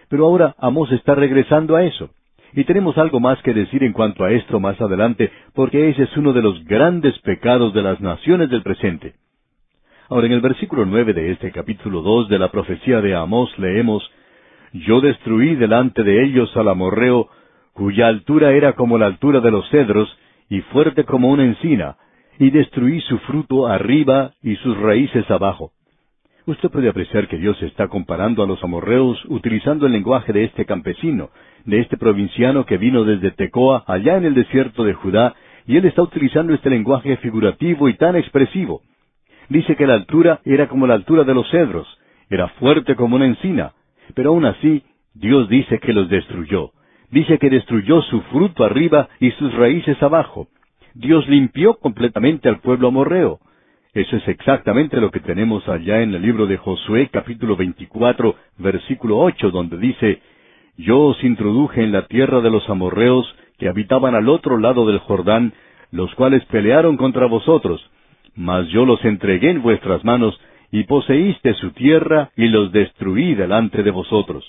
Pero 0.09 0.25
ahora 0.25 0.55
Amós 0.59 0.91
está 0.91 1.15
regresando 1.15 1.75
a 1.75 1.83
eso. 1.83 2.11
Y 2.53 2.63
tenemos 2.63 2.97
algo 2.97 3.19
más 3.19 3.41
que 3.41 3.53
decir 3.53 3.83
en 3.83 3.93
cuanto 3.93 4.23
a 4.23 4.31
esto 4.31 4.59
más 4.59 4.79
adelante, 4.79 5.31
porque 5.53 5.89
ese 5.89 6.03
es 6.03 6.17
uno 6.17 6.33
de 6.33 6.41
los 6.41 6.63
grandes 6.65 7.17
pecados 7.19 7.73
de 7.73 7.81
las 7.81 7.99
naciones 8.01 8.49
del 8.49 8.63
presente. 8.63 9.15
Ahora, 10.09 10.25
en 10.25 10.33
el 10.33 10.41
versículo 10.41 10.85
nueve 10.85 11.13
de 11.13 11.31
este 11.31 11.51
capítulo 11.51 12.01
dos 12.01 12.27
de 12.29 12.39
la 12.39 12.49
profecía 12.49 12.99
de 12.99 13.13
Amós 13.13 13.55
leemos, 13.59 14.09
Yo 14.73 15.01
destruí 15.01 15.53
delante 15.53 16.03
de 16.03 16.23
ellos 16.23 16.49
al 16.57 16.69
amorreo, 16.69 17.29
cuya 17.73 18.07
altura 18.07 18.53
era 18.53 18.73
como 18.73 18.97
la 18.97 19.05
altura 19.05 19.39
de 19.39 19.51
los 19.51 19.69
cedros, 19.69 20.09
y 20.49 20.61
fuerte 20.61 21.03
como 21.03 21.29
una 21.29 21.45
encina, 21.45 21.97
y 22.39 22.49
destruí 22.49 23.01
su 23.01 23.19
fruto 23.19 23.67
arriba 23.67 24.31
y 24.41 24.55
sus 24.55 24.75
raíces 24.79 25.29
abajo. 25.29 25.73
Usted 26.47 26.71
puede 26.71 26.89
apreciar 26.89 27.27
que 27.27 27.37
Dios 27.37 27.61
está 27.61 27.87
comparando 27.87 28.41
a 28.41 28.47
los 28.47 28.63
amorreos 28.63 29.23
utilizando 29.25 29.85
el 29.85 29.91
lenguaje 29.91 30.33
de 30.33 30.45
este 30.45 30.65
campesino, 30.65 31.29
de 31.65 31.81
este 31.81 31.97
provinciano 31.97 32.65
que 32.65 32.79
vino 32.79 33.03
desde 33.03 33.29
Tecoa, 33.29 33.83
allá 33.85 34.17
en 34.17 34.25
el 34.25 34.33
desierto 34.33 34.83
de 34.83 34.95
Judá, 34.95 35.35
y 35.67 35.77
él 35.77 35.85
está 35.85 36.01
utilizando 36.01 36.55
este 36.55 36.71
lenguaje 36.71 37.15
figurativo 37.17 37.89
y 37.89 37.93
tan 37.93 38.15
expresivo. 38.15 38.81
Dice 39.49 39.75
que 39.75 39.87
la 39.87 39.95
altura 39.95 40.41
era 40.45 40.67
como 40.67 40.85
la 40.85 40.93
altura 40.93 41.23
de 41.23 41.33
los 41.33 41.49
cedros, 41.49 41.87
era 42.29 42.47
fuerte 42.59 42.95
como 42.95 43.15
una 43.15 43.25
encina, 43.25 43.73
pero 44.13 44.29
aún 44.29 44.45
así 44.45 44.83
Dios 45.13 45.49
dice 45.49 45.79
que 45.79 45.91
los 45.91 46.07
destruyó. 46.09 46.71
Dice 47.09 47.39
que 47.39 47.49
destruyó 47.49 48.03
su 48.03 48.21
fruto 48.23 48.63
arriba 48.63 49.09
y 49.19 49.31
sus 49.31 49.51
raíces 49.55 50.01
abajo. 50.03 50.47
Dios 50.93 51.27
limpió 51.27 51.75
completamente 51.75 52.47
al 52.47 52.59
pueblo 52.59 52.89
amorreo. 52.89 53.39
Eso 53.93 54.17
es 54.17 54.27
exactamente 54.27 54.97
lo 55.01 55.09
que 55.09 55.19
tenemos 55.19 55.67
allá 55.67 56.03
en 56.03 56.13
el 56.13 56.21
libro 56.21 56.45
de 56.45 56.57
Josué 56.57 57.09
capítulo 57.11 57.55
24 57.55 58.35
versículo 58.59 59.17
8 59.17 59.49
donde 59.49 59.79
dice, 59.79 60.21
Yo 60.77 60.99
os 60.99 61.23
introduje 61.23 61.83
en 61.83 61.91
la 61.91 62.05
tierra 62.05 62.41
de 62.41 62.51
los 62.51 62.69
amorreos 62.69 63.25
que 63.57 63.67
habitaban 63.67 64.13
al 64.13 64.29
otro 64.29 64.59
lado 64.59 64.85
del 64.85 64.99
Jordán, 64.99 65.53
los 65.91 66.13
cuales 66.13 66.45
pelearon 66.45 66.97
contra 66.97 67.25
vosotros, 67.25 67.81
mas 68.39 68.69
yo 68.69 68.85
los 68.85 69.03
entregué 69.03 69.49
en 69.49 69.61
vuestras 69.61 70.05
manos, 70.05 70.39
y 70.71 70.85
poseíste 70.85 71.55
su 71.55 71.71
tierra, 71.71 72.31
y 72.37 72.47
los 72.47 72.71
destruí 72.71 73.35
delante 73.35 73.83
de 73.83 73.91
vosotros. 73.91 74.45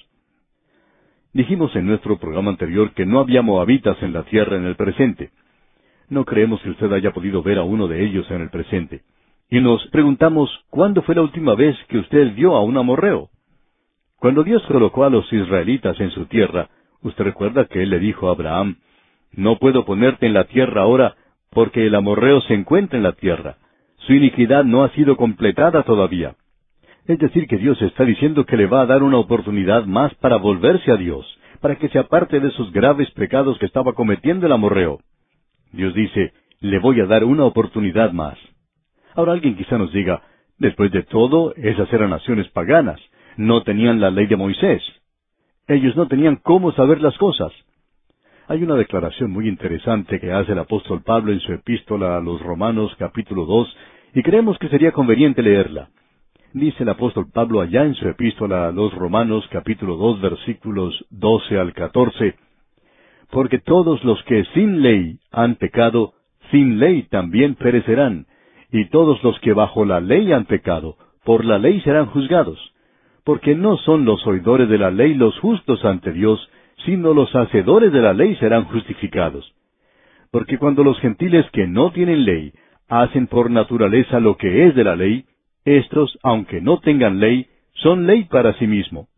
Dijimos 1.32 1.74
en 1.74 1.86
nuestro 1.86 2.16
programa 2.16 2.52
anterior 2.52 2.92
que 2.92 3.04
no 3.04 3.18
había 3.18 3.42
moabitas 3.42 4.00
en 4.00 4.12
la 4.12 4.22
tierra 4.22 4.56
en 4.56 4.64
el 4.64 4.76
presente. 4.76 5.30
No 6.08 6.24
creemos 6.24 6.62
que 6.62 6.70
usted 6.70 6.92
haya 6.92 7.10
podido 7.10 7.42
ver 7.42 7.58
a 7.58 7.64
uno 7.64 7.88
de 7.88 8.04
ellos 8.04 8.30
en 8.30 8.42
el 8.42 8.50
presente. 8.50 9.00
Y 9.50 9.60
nos 9.60 9.84
preguntamos, 9.88 10.48
¿cuándo 10.70 11.02
fue 11.02 11.16
la 11.16 11.22
última 11.22 11.56
vez 11.56 11.76
que 11.88 11.98
usted 11.98 12.32
vio 12.36 12.54
a 12.54 12.62
un 12.62 12.76
amorreo? 12.76 13.30
Cuando 14.20 14.44
Dios 14.44 14.62
colocó 14.68 15.02
a 15.02 15.10
los 15.10 15.32
israelitas 15.32 15.98
en 15.98 16.10
su 16.10 16.26
tierra, 16.26 16.68
usted 17.02 17.24
recuerda 17.24 17.64
que 17.64 17.82
Él 17.82 17.90
le 17.90 17.98
dijo 17.98 18.28
a 18.28 18.34
Abraham, 18.34 18.76
No 19.32 19.58
puedo 19.58 19.84
ponerte 19.84 20.26
en 20.26 20.34
la 20.34 20.44
tierra 20.44 20.82
ahora, 20.82 21.16
porque 21.50 21.88
el 21.88 21.94
amorreo 21.96 22.40
se 22.42 22.54
encuentra 22.54 22.96
en 22.96 23.02
la 23.02 23.14
tierra. 23.14 23.56
Su 24.06 24.14
iniquidad 24.14 24.64
no 24.64 24.82
ha 24.82 24.90
sido 24.90 25.16
completada 25.16 25.82
todavía. 25.82 26.34
Es 27.06 27.18
decir, 27.18 27.46
que 27.46 27.56
Dios 27.56 27.80
está 27.82 28.04
diciendo 28.04 28.44
que 28.44 28.56
le 28.56 28.66
va 28.66 28.82
a 28.82 28.86
dar 28.86 29.02
una 29.02 29.18
oportunidad 29.18 29.84
más 29.84 30.14
para 30.16 30.36
volverse 30.36 30.92
a 30.92 30.96
Dios, 30.96 31.26
para 31.60 31.76
que 31.76 31.88
se 31.88 31.98
aparte 31.98 32.40
de 32.40 32.48
esos 32.48 32.72
graves 32.72 33.10
pecados 33.12 33.58
que 33.58 33.66
estaba 33.66 33.92
cometiendo 33.94 34.46
el 34.46 34.52
amorreo. 34.52 35.00
Dios 35.72 35.94
dice, 35.94 36.32
le 36.60 36.78
voy 36.78 37.00
a 37.00 37.06
dar 37.06 37.24
una 37.24 37.44
oportunidad 37.44 38.12
más. 38.12 38.38
Ahora 39.14 39.32
alguien 39.32 39.56
quizá 39.56 39.76
nos 39.78 39.92
diga, 39.92 40.22
después 40.58 40.90
de 40.92 41.02
todo, 41.02 41.54
esas 41.56 41.92
eran 41.92 42.10
naciones 42.10 42.48
paganas, 42.48 43.00
no 43.36 43.62
tenían 43.62 44.00
la 44.00 44.10
ley 44.10 44.26
de 44.26 44.36
Moisés. 44.36 44.82
Ellos 45.68 45.96
no 45.96 46.06
tenían 46.08 46.36
cómo 46.36 46.72
saber 46.72 47.00
las 47.00 47.16
cosas. 47.18 47.52
Hay 48.50 48.64
una 48.64 48.74
declaración 48.74 49.30
muy 49.30 49.46
interesante 49.46 50.18
que 50.18 50.32
hace 50.32 50.50
el 50.50 50.58
apóstol 50.58 51.02
Pablo 51.04 51.30
en 51.30 51.38
su 51.38 51.52
epístola 51.52 52.16
a 52.16 52.20
los 52.20 52.42
Romanos 52.42 52.92
capítulo 52.98 53.44
2, 53.44 53.76
y 54.16 54.24
creemos 54.24 54.58
que 54.58 54.68
sería 54.68 54.90
conveniente 54.90 55.40
leerla. 55.40 55.90
Dice 56.52 56.82
el 56.82 56.88
apóstol 56.88 57.26
Pablo 57.32 57.60
allá 57.60 57.84
en 57.84 57.94
su 57.94 58.08
epístola 58.08 58.66
a 58.66 58.72
los 58.72 58.92
Romanos 58.92 59.48
capítulo 59.52 59.96
2 59.96 60.20
versículos 60.20 61.06
12 61.10 61.60
al 61.60 61.72
14, 61.74 62.34
porque 63.30 63.60
todos 63.60 64.02
los 64.02 64.20
que 64.24 64.44
sin 64.52 64.82
ley 64.82 65.20
han 65.30 65.54
pecado, 65.54 66.14
sin 66.50 66.80
ley 66.80 67.04
también 67.04 67.54
perecerán, 67.54 68.26
y 68.72 68.86
todos 68.86 69.22
los 69.22 69.38
que 69.38 69.52
bajo 69.52 69.84
la 69.84 70.00
ley 70.00 70.32
han 70.32 70.46
pecado, 70.46 70.96
por 71.22 71.44
la 71.44 71.56
ley 71.56 71.80
serán 71.82 72.06
juzgados, 72.06 72.58
porque 73.22 73.54
no 73.54 73.76
son 73.76 74.04
los 74.04 74.26
oidores 74.26 74.68
de 74.68 74.78
la 74.78 74.90
ley 74.90 75.14
los 75.14 75.38
justos 75.38 75.84
ante 75.84 76.10
Dios, 76.10 76.50
sino 76.84 77.14
los 77.14 77.34
hacedores 77.34 77.92
de 77.92 78.00
la 78.00 78.12
ley 78.12 78.36
serán 78.36 78.64
justificados. 78.64 79.54
Porque 80.30 80.58
cuando 80.58 80.84
los 80.84 80.98
gentiles 81.00 81.46
que 81.52 81.66
no 81.66 81.92
tienen 81.92 82.24
ley 82.24 82.52
hacen 82.88 83.26
por 83.26 83.50
naturaleza 83.50 84.20
lo 84.20 84.36
que 84.36 84.66
es 84.66 84.74
de 84.74 84.84
la 84.84 84.96
ley, 84.96 85.24
estos, 85.64 86.18
aunque 86.22 86.60
no 86.60 86.80
tengan 86.80 87.20
ley, 87.20 87.46
son 87.74 88.06
ley 88.06 88.24
para 88.24 88.54
sí 88.54 88.66
mismo. 88.66 89.08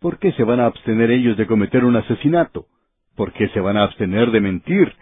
¿Por 0.00 0.18
qué 0.18 0.32
se 0.32 0.44
van 0.44 0.60
a 0.60 0.66
abstener 0.66 1.10
ellos 1.10 1.36
de 1.36 1.46
cometer 1.46 1.84
un 1.84 1.96
asesinato? 1.96 2.66
¿Por 3.16 3.32
qué 3.32 3.48
se 3.48 3.60
van 3.60 3.76
a 3.76 3.84
abstener 3.84 4.30
de 4.30 4.40
mentir? 4.40 4.92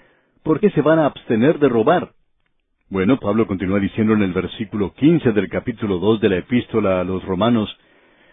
¿Por 0.42 0.60
qué 0.60 0.70
se 0.70 0.82
van 0.82 0.98
a 0.98 1.06
abstener 1.06 1.58
de 1.58 1.68
robar? 1.68 2.12
Bueno, 2.90 3.18
Pablo 3.18 3.46
continúa 3.46 3.80
diciendo 3.80 4.12
en 4.12 4.22
el 4.22 4.32
versículo 4.32 4.92
quince 4.94 5.32
del 5.32 5.48
capítulo 5.48 5.98
dos 5.98 6.20
de 6.20 6.28
la 6.28 6.36
epístola 6.36 7.00
a 7.00 7.04
los 7.04 7.24
romanos, 7.24 7.76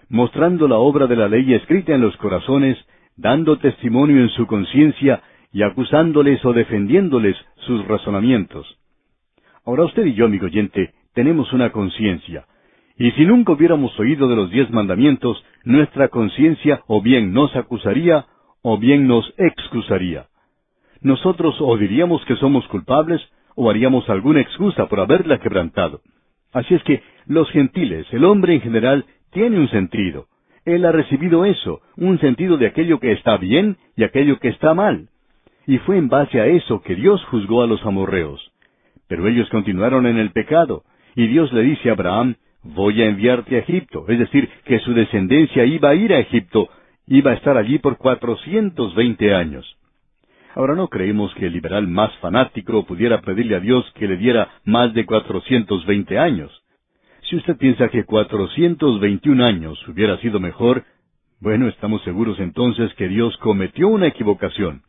mostrando 0.10 0.68
la 0.68 0.78
obra 0.78 1.07
de 1.07 1.15
la 1.15 1.28
ley 1.28 1.53
escrita 1.53 1.95
en 1.95 2.02
los 2.02 2.15
corazones, 2.18 2.78
dando 3.17 3.57
testimonio 3.57 4.21
en 4.21 4.29
su 4.29 4.47
conciencia 4.47 5.21
y 5.51 5.63
acusándoles 5.63 6.43
o 6.45 6.53
defendiéndoles 6.53 7.35
sus 7.67 7.85
razonamientos. 7.88 8.77
Ahora 9.65 9.85
usted 9.85 10.05
y 10.05 10.13
yo, 10.13 10.25
amigo 10.25 10.45
oyente, 10.45 10.93
tenemos 11.13 11.51
una 11.53 11.71
conciencia. 11.71 12.45
Y 12.97 13.11
si 13.11 13.25
nunca 13.25 13.53
hubiéramos 13.53 13.97
oído 13.99 14.27
de 14.27 14.35
los 14.35 14.51
diez 14.51 14.69
mandamientos, 14.71 15.43
nuestra 15.63 16.07
conciencia 16.09 16.83
o 16.88 17.01
bien 17.01 17.33
nos 17.33 17.55
acusaría 17.55 18.25
o 18.61 18.77
bien 18.77 19.07
nos 19.07 19.33
excusaría. 19.38 20.27
Nosotros 21.01 21.55
o 21.59 21.77
diríamos 21.77 22.23
que 22.25 22.35
somos 22.35 22.67
culpables 22.67 23.21
o 23.55 23.69
haríamos 23.69 24.07
alguna 24.09 24.41
excusa 24.41 24.88
por 24.88 24.99
haberla 24.99 25.39
quebrantado. 25.39 26.01
Así 26.53 26.75
es 26.75 26.83
que 26.83 27.01
los 27.25 27.49
gentiles, 27.51 28.05
el 28.11 28.23
hombre 28.25 28.53
en 28.55 28.61
general, 28.61 29.05
tiene 29.31 29.59
un 29.59 29.69
sentido. 29.69 30.27
Él 30.65 30.85
ha 30.85 30.91
recibido 30.91 31.45
eso, 31.45 31.81
un 31.97 32.19
sentido 32.19 32.57
de 32.57 32.67
aquello 32.67 32.99
que 32.99 33.11
está 33.11 33.38
bien 33.38 33.77
y 33.95 34.03
aquello 34.03 34.39
que 34.39 34.49
está 34.49 34.73
mal. 34.73 35.09
Y 35.65 35.79
fue 35.79 35.97
en 35.97 36.07
base 36.07 36.39
a 36.39 36.47
eso 36.47 36.81
que 36.81 36.95
Dios 36.95 37.23
juzgó 37.25 37.63
a 37.63 37.67
los 37.67 37.83
amorreos. 37.85 38.51
Pero 39.07 39.27
ellos 39.27 39.49
continuaron 39.49 40.05
en 40.05 40.17
el 40.17 40.31
pecado, 40.31 40.83
y 41.15 41.27
Dios 41.27 41.51
le 41.51 41.63
dice 41.63 41.89
a 41.89 41.93
Abraham, 41.93 42.35
voy 42.63 43.01
a 43.01 43.07
enviarte 43.07 43.55
a 43.55 43.59
Egipto, 43.59 44.05
es 44.07 44.19
decir, 44.19 44.49
que 44.65 44.79
su 44.79 44.93
descendencia 44.93 45.65
iba 45.65 45.89
a 45.89 45.95
ir 45.95 46.13
a 46.13 46.19
Egipto, 46.19 46.69
iba 47.07 47.31
a 47.31 47.33
estar 47.35 47.57
allí 47.57 47.79
por 47.79 47.97
cuatrocientos 47.97 48.95
veinte 48.95 49.33
años. 49.33 49.77
Ahora 50.53 50.75
no 50.75 50.89
creemos 50.89 51.33
que 51.35 51.47
el 51.47 51.53
liberal 51.53 51.88
más 51.88 52.13
fanático 52.17 52.85
pudiera 52.85 53.21
pedirle 53.21 53.55
a 53.55 53.59
Dios 53.59 53.89
que 53.95 54.07
le 54.07 54.17
diera 54.17 54.49
más 54.65 54.93
de 54.93 55.05
cuatrocientos 55.05 55.85
veinte 55.85 56.19
años. 56.19 56.60
Si 57.32 57.38
usted 57.38 57.56
piensa 57.56 57.88
que 57.88 58.03
421 58.03 59.45
años 59.45 59.88
hubiera 59.88 60.18
sido 60.18 60.41
mejor, 60.41 60.84
bueno, 61.40 61.70
estamos 61.70 62.03
seguros 62.03 62.38
entonces 62.41 62.94
que 62.95 63.08
Dios 63.08 63.38
cometió 63.38 63.88
una 63.88 64.08
equivocación. 64.08 64.82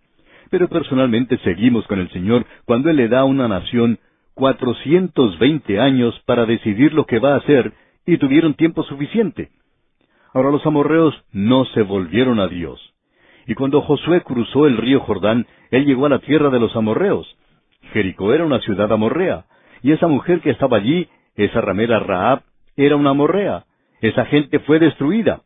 Pero 0.51 0.66
personalmente 0.66 1.39
seguimos 1.44 1.86
con 1.86 2.01
el 2.01 2.10
Señor 2.10 2.44
cuando 2.64 2.90
Él 2.90 2.97
le 2.97 3.06
da 3.06 3.20
a 3.20 3.27
una 3.27 3.47
nación 3.47 4.01
420 4.35 5.78
años 5.78 6.20
para 6.27 6.44
decidir 6.44 6.94
lo 6.94 7.06
que 7.06 7.20
va 7.20 7.35
a 7.35 7.36
hacer 7.36 7.74
y 8.06 8.16
tuvieron 8.16 8.55
tiempo 8.55 8.82
suficiente. 8.82 9.51
Ahora 10.35 10.51
los 10.51 10.66
amorreos 10.66 11.14
no 11.31 11.64
se 11.66 11.82
volvieron 11.82 12.40
a 12.40 12.48
Dios. 12.48 12.93
Y 13.47 13.55
cuando 13.55 13.82
Josué 13.82 14.23
cruzó 14.23 14.66
el 14.66 14.78
río 14.78 14.98
Jordán, 14.98 15.47
él 15.70 15.86
llegó 15.86 16.06
a 16.06 16.09
la 16.09 16.19
tierra 16.19 16.51
de 16.51 16.59
los 16.59 16.74
amorreos. 16.74 17.36
Jericó 17.93 18.35
era 18.35 18.44
una 18.44 18.59
ciudad 18.59 18.90
amorrea, 18.90 19.44
y 19.81 19.93
esa 19.93 20.09
mujer 20.09 20.40
que 20.40 20.51
estaba 20.51 20.78
allí 20.78 21.06
esa 21.36 21.60
ramera 21.60 21.98
Raab 21.98 22.42
era 22.76 22.96
una 22.96 23.12
morrea. 23.12 23.64
Esa 24.00 24.24
gente 24.26 24.59
fue 24.60 24.78
destruida. 24.78 25.42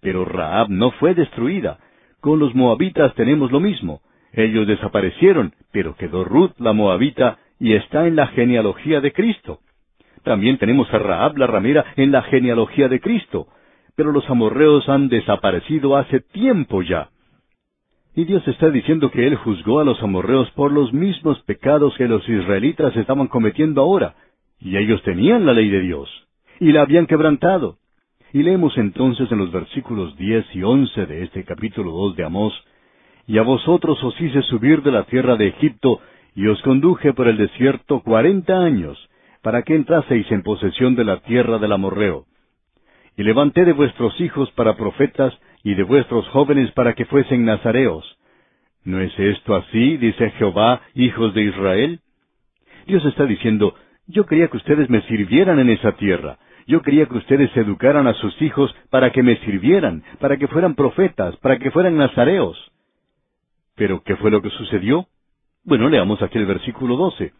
Pero 0.00 0.24
Raab 0.24 0.68
no 0.70 0.90
fue 0.92 1.14
destruida. 1.14 1.78
Con 2.20 2.38
los 2.38 2.54
moabitas 2.54 3.14
tenemos 3.14 3.52
lo 3.52 3.60
mismo. 3.60 4.00
Ellos 4.32 4.66
desaparecieron, 4.66 5.54
pero 5.72 5.94
quedó 5.96 6.24
Ruth 6.24 6.52
la 6.58 6.72
moabita 6.72 7.38
y 7.58 7.74
está 7.74 8.06
en 8.06 8.16
la 8.16 8.28
genealogía 8.28 9.00
de 9.00 9.12
Cristo. 9.12 9.60
También 10.22 10.58
tenemos 10.58 10.92
a 10.92 10.98
Raab 10.98 11.36
la 11.38 11.46
ramera 11.46 11.84
en 11.96 12.12
la 12.12 12.22
genealogía 12.22 12.88
de 12.88 13.00
Cristo. 13.00 13.48
Pero 13.96 14.12
los 14.12 14.28
amorreos 14.30 14.88
han 14.88 15.08
desaparecido 15.08 15.96
hace 15.96 16.20
tiempo 16.20 16.82
ya. 16.82 17.10
Y 18.14 18.24
Dios 18.24 18.46
está 18.48 18.70
diciendo 18.70 19.10
que 19.10 19.26
Él 19.26 19.36
juzgó 19.36 19.80
a 19.80 19.84
los 19.84 20.02
amorreos 20.02 20.50
por 20.52 20.72
los 20.72 20.92
mismos 20.92 21.40
pecados 21.42 21.94
que 21.96 22.08
los 22.08 22.28
israelitas 22.28 22.96
estaban 22.96 23.28
cometiendo 23.28 23.80
ahora. 23.80 24.14
Y 24.60 24.76
ellos 24.76 25.02
tenían 25.02 25.46
la 25.46 25.52
ley 25.52 25.68
de 25.68 25.80
Dios, 25.80 26.08
y 26.60 26.72
la 26.72 26.82
habían 26.82 27.06
quebrantado. 27.06 27.78
Y 28.32 28.42
leemos 28.42 28.76
entonces 28.76 29.30
en 29.32 29.38
los 29.38 29.52
versículos 29.52 30.16
diez 30.16 30.44
y 30.54 30.62
once 30.62 31.06
de 31.06 31.22
este 31.22 31.44
capítulo 31.44 31.92
dos 31.92 32.16
de 32.16 32.24
Amós, 32.24 32.52
Y 33.26 33.38
a 33.38 33.42
vosotros 33.42 34.02
os 34.02 34.20
hice 34.20 34.42
subir 34.42 34.82
de 34.82 34.90
la 34.90 35.04
tierra 35.04 35.36
de 35.36 35.48
Egipto, 35.48 36.00
y 36.34 36.46
os 36.46 36.60
conduje 36.62 37.12
por 37.12 37.28
el 37.28 37.36
desierto 37.36 38.00
cuarenta 38.00 38.62
años, 38.64 38.98
para 39.42 39.62
que 39.62 39.74
entraseis 39.74 40.30
en 40.32 40.42
posesión 40.42 40.94
de 40.94 41.04
la 41.04 41.20
tierra 41.20 41.58
del 41.58 41.72
amorreo. 41.72 42.24
Y 43.16 43.22
levanté 43.22 43.64
de 43.64 43.72
vuestros 43.72 44.18
hijos 44.20 44.50
para 44.52 44.76
profetas, 44.76 45.34
y 45.62 45.74
de 45.74 45.82
vuestros 45.82 46.26
jóvenes 46.28 46.70
para 46.72 46.94
que 46.94 47.04
fuesen 47.04 47.44
nazareos. 47.44 48.18
¿No 48.84 49.00
es 49.00 49.12
esto 49.18 49.54
así, 49.54 49.96
dice 49.98 50.30
Jehová, 50.32 50.80
hijos 50.94 51.34
de 51.34 51.42
Israel? 51.42 52.00
Dios 52.86 53.04
está 53.04 53.26
diciendo, 53.26 53.74
yo 54.08 54.24
quería 54.26 54.48
que 54.48 54.56
ustedes 54.56 54.88
me 54.90 55.02
sirvieran 55.02 55.58
en 55.60 55.70
esa 55.70 55.92
tierra. 55.92 56.38
Yo 56.66 56.82
quería 56.82 57.06
que 57.06 57.18
ustedes 57.18 57.54
educaran 57.56 58.06
a 58.06 58.14
sus 58.14 58.40
hijos 58.42 58.74
para 58.90 59.10
que 59.12 59.22
me 59.22 59.36
sirvieran, 59.38 60.02
para 60.18 60.36
que 60.36 60.48
fueran 60.48 60.74
profetas, 60.74 61.36
para 61.36 61.58
que 61.58 61.70
fueran 61.70 61.96
nazareos. 61.96 62.58
Pero, 63.76 64.02
¿qué 64.02 64.16
fue 64.16 64.30
lo 64.30 64.42
que 64.42 64.50
sucedió? 64.50 65.06
Bueno, 65.64 65.88
leamos 65.88 66.20
aquí 66.22 66.38
el 66.38 66.46
versículo 66.46 66.96
12. 66.96 67.32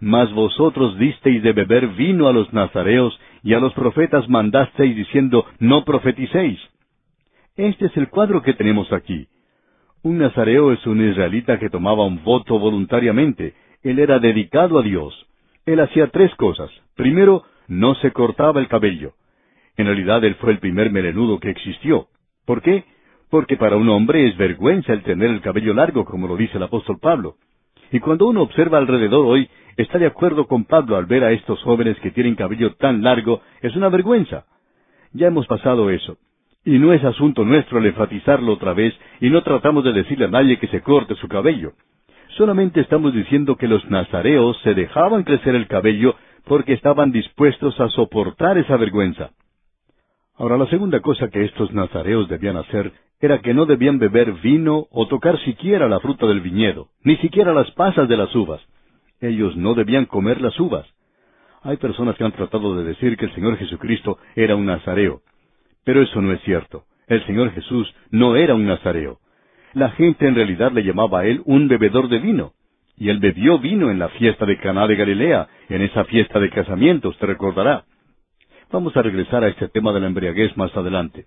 Mas 0.00 0.32
vosotros 0.32 0.98
disteis 0.98 1.42
de 1.42 1.52
beber 1.52 1.88
vino 1.88 2.28
a 2.28 2.32
los 2.32 2.52
nazareos, 2.52 3.18
y 3.42 3.54
a 3.54 3.60
los 3.60 3.72
profetas 3.74 4.28
mandasteis 4.28 4.96
diciendo, 4.96 5.46
no 5.58 5.84
profeticéis. 5.84 6.60
Este 7.56 7.86
es 7.86 7.96
el 7.96 8.08
cuadro 8.08 8.42
que 8.42 8.54
tenemos 8.54 8.92
aquí. 8.92 9.28
Un 10.02 10.18
nazareo 10.18 10.72
es 10.72 10.86
un 10.86 11.00
israelita 11.08 11.58
que 11.58 11.70
tomaba 11.70 12.04
un 12.04 12.22
voto 12.22 12.58
voluntariamente. 12.58 13.54
Él 13.82 13.98
era 13.98 14.18
dedicado 14.18 14.78
a 14.78 14.82
Dios. 14.82 15.25
Él 15.66 15.80
hacía 15.80 16.06
tres 16.08 16.34
cosas. 16.36 16.70
Primero, 16.94 17.42
no 17.68 17.94
se 17.96 18.12
cortaba 18.12 18.60
el 18.60 18.68
cabello. 18.68 19.12
En 19.76 19.86
realidad 19.86 20.24
él 20.24 20.36
fue 20.36 20.52
el 20.52 20.58
primer 20.58 20.90
melenudo 20.90 21.40
que 21.40 21.50
existió. 21.50 22.06
¿Por 22.44 22.62
qué? 22.62 22.84
Porque 23.28 23.56
para 23.56 23.76
un 23.76 23.88
hombre 23.88 24.28
es 24.28 24.36
vergüenza 24.36 24.92
el 24.92 25.02
tener 25.02 25.28
el 25.30 25.40
cabello 25.40 25.74
largo, 25.74 26.04
como 26.04 26.28
lo 26.28 26.36
dice 26.36 26.56
el 26.56 26.62
apóstol 26.62 26.98
Pablo. 27.00 27.34
Y 27.90 27.98
cuando 27.98 28.28
uno 28.28 28.42
observa 28.42 28.78
alrededor 28.78 29.26
hoy, 29.26 29.48
está 29.76 29.98
de 29.98 30.06
acuerdo 30.06 30.46
con 30.46 30.64
Pablo 30.64 30.96
al 30.96 31.06
ver 31.06 31.24
a 31.24 31.32
estos 31.32 31.60
jóvenes 31.62 31.98
que 32.00 32.12
tienen 32.12 32.36
cabello 32.36 32.74
tan 32.76 33.02
largo, 33.02 33.42
es 33.60 33.74
una 33.74 33.88
vergüenza. 33.88 34.46
Ya 35.12 35.26
hemos 35.26 35.46
pasado 35.46 35.90
eso. 35.90 36.16
Y 36.64 36.78
no 36.78 36.92
es 36.92 37.02
asunto 37.04 37.44
nuestro 37.44 37.78
el 37.78 37.86
enfatizarlo 37.86 38.52
otra 38.52 38.72
vez, 38.72 38.94
y 39.20 39.30
no 39.30 39.42
tratamos 39.42 39.84
de 39.84 39.92
decirle 39.92 40.26
a 40.26 40.28
nadie 40.28 40.58
que 40.58 40.68
se 40.68 40.80
corte 40.80 41.14
su 41.16 41.28
cabello. 41.28 41.72
Solamente 42.36 42.82
estamos 42.82 43.14
diciendo 43.14 43.56
que 43.56 43.66
los 43.66 43.82
nazareos 43.88 44.58
se 44.62 44.74
dejaban 44.74 45.24
crecer 45.24 45.54
el 45.54 45.66
cabello 45.68 46.16
porque 46.44 46.74
estaban 46.74 47.10
dispuestos 47.10 47.80
a 47.80 47.88
soportar 47.88 48.58
esa 48.58 48.76
vergüenza. 48.76 49.30
Ahora, 50.36 50.58
la 50.58 50.66
segunda 50.66 51.00
cosa 51.00 51.28
que 51.28 51.44
estos 51.44 51.72
nazareos 51.72 52.28
debían 52.28 52.58
hacer 52.58 52.92
era 53.20 53.40
que 53.40 53.54
no 53.54 53.64
debían 53.64 53.98
beber 53.98 54.32
vino 54.34 54.86
o 54.90 55.08
tocar 55.08 55.38
siquiera 55.44 55.88
la 55.88 55.98
fruta 56.00 56.26
del 56.26 56.42
viñedo, 56.42 56.88
ni 57.02 57.16
siquiera 57.16 57.54
las 57.54 57.70
pasas 57.70 58.06
de 58.06 58.18
las 58.18 58.34
uvas. 58.34 58.60
Ellos 59.22 59.56
no 59.56 59.72
debían 59.72 60.04
comer 60.04 60.42
las 60.42 60.60
uvas. 60.60 60.86
Hay 61.62 61.78
personas 61.78 62.16
que 62.16 62.24
han 62.24 62.32
tratado 62.32 62.76
de 62.76 62.84
decir 62.84 63.16
que 63.16 63.24
el 63.24 63.34
Señor 63.34 63.56
Jesucristo 63.56 64.18
era 64.34 64.56
un 64.56 64.66
nazareo. 64.66 65.22
Pero 65.84 66.02
eso 66.02 66.20
no 66.20 66.32
es 66.34 66.42
cierto. 66.42 66.84
El 67.06 67.24
Señor 67.24 67.52
Jesús 67.52 67.90
no 68.10 68.36
era 68.36 68.54
un 68.54 68.66
nazareo 68.66 69.20
la 69.76 69.90
gente 69.90 70.26
en 70.26 70.34
realidad 70.34 70.72
le 70.72 70.82
llamaba 70.82 71.20
a 71.20 71.26
él 71.26 71.42
un 71.44 71.68
bebedor 71.68 72.08
de 72.08 72.18
vino. 72.18 72.52
y 72.98 73.10
él 73.10 73.18
bebió 73.18 73.58
vino 73.58 73.90
en 73.90 73.98
la 73.98 74.08
fiesta 74.08 74.46
de 74.46 74.56
Caná 74.56 74.86
de 74.86 74.96
Galilea, 74.96 75.48
en 75.68 75.82
esa 75.82 76.04
fiesta 76.04 76.40
de 76.40 76.48
casamiento, 76.48 77.10
usted 77.10 77.26
recordará. 77.26 77.84
Vamos 78.72 78.96
a 78.96 79.02
regresar 79.02 79.44
a 79.44 79.48
este 79.48 79.68
tema 79.68 79.92
de 79.92 80.00
la 80.00 80.06
embriaguez 80.06 80.56
más 80.56 80.74
adelante. 80.74 81.26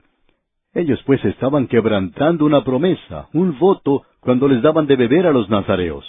Ellos 0.74 1.00
pues 1.06 1.24
estaban 1.26 1.68
quebrantando 1.68 2.44
una 2.44 2.64
promesa, 2.64 3.28
un 3.34 3.60
voto, 3.60 4.02
cuando 4.20 4.48
les 4.48 4.64
daban 4.64 4.88
de 4.88 4.96
beber 4.96 5.28
a 5.28 5.32
los 5.32 5.48
nazareos. 5.48 6.04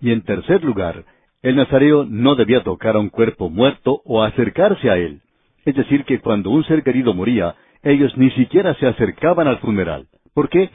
Y 0.00 0.10
en 0.10 0.22
tercer 0.22 0.64
lugar, 0.64 1.04
el 1.42 1.54
nazareo 1.54 2.04
no 2.04 2.34
debía 2.34 2.64
tocar 2.64 2.96
a 2.96 2.98
un 2.98 3.08
cuerpo 3.08 3.50
muerto 3.50 4.02
o 4.04 4.24
acercarse 4.24 4.90
a 4.90 4.96
él. 4.96 5.20
Es 5.64 5.76
decir, 5.76 6.04
que 6.06 6.18
cuando 6.18 6.50
un 6.50 6.64
ser 6.64 6.82
querido 6.82 7.14
moría, 7.14 7.54
ellos 7.84 8.16
ni 8.16 8.32
siquiera 8.32 8.74
se 8.74 8.88
acercaban 8.88 9.46
al 9.46 9.58
funeral. 9.58 10.08
¿Por 10.34 10.48
qué? 10.48 10.70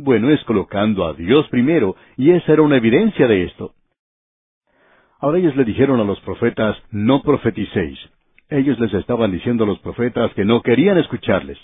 Bueno, 0.00 0.30
es 0.30 0.42
colocando 0.44 1.06
a 1.06 1.12
Dios 1.12 1.48
primero, 1.48 1.96
y 2.16 2.30
esa 2.30 2.52
era 2.52 2.62
una 2.62 2.76
evidencia 2.76 3.26
de 3.26 3.42
esto. 3.42 3.72
Ahora 5.18 5.38
ellos 5.38 5.56
le 5.56 5.64
dijeron 5.64 5.98
a 5.98 6.04
los 6.04 6.20
profetas, 6.20 6.76
no 6.92 7.20
profeticéis. 7.22 7.98
Ellos 8.48 8.78
les 8.78 8.94
estaban 8.94 9.32
diciendo 9.32 9.64
a 9.64 9.66
los 9.66 9.80
profetas 9.80 10.32
que 10.34 10.44
no 10.44 10.62
querían 10.62 10.98
escucharles. 10.98 11.58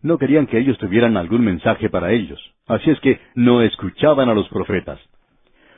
No 0.00 0.16
querían 0.16 0.46
que 0.46 0.60
ellos 0.60 0.78
tuvieran 0.78 1.16
algún 1.16 1.44
mensaje 1.44 1.90
para 1.90 2.12
ellos. 2.12 2.40
Así 2.68 2.88
es 2.88 3.00
que 3.00 3.18
no 3.34 3.62
escuchaban 3.62 4.28
a 4.28 4.34
los 4.34 4.48
profetas. 4.48 5.00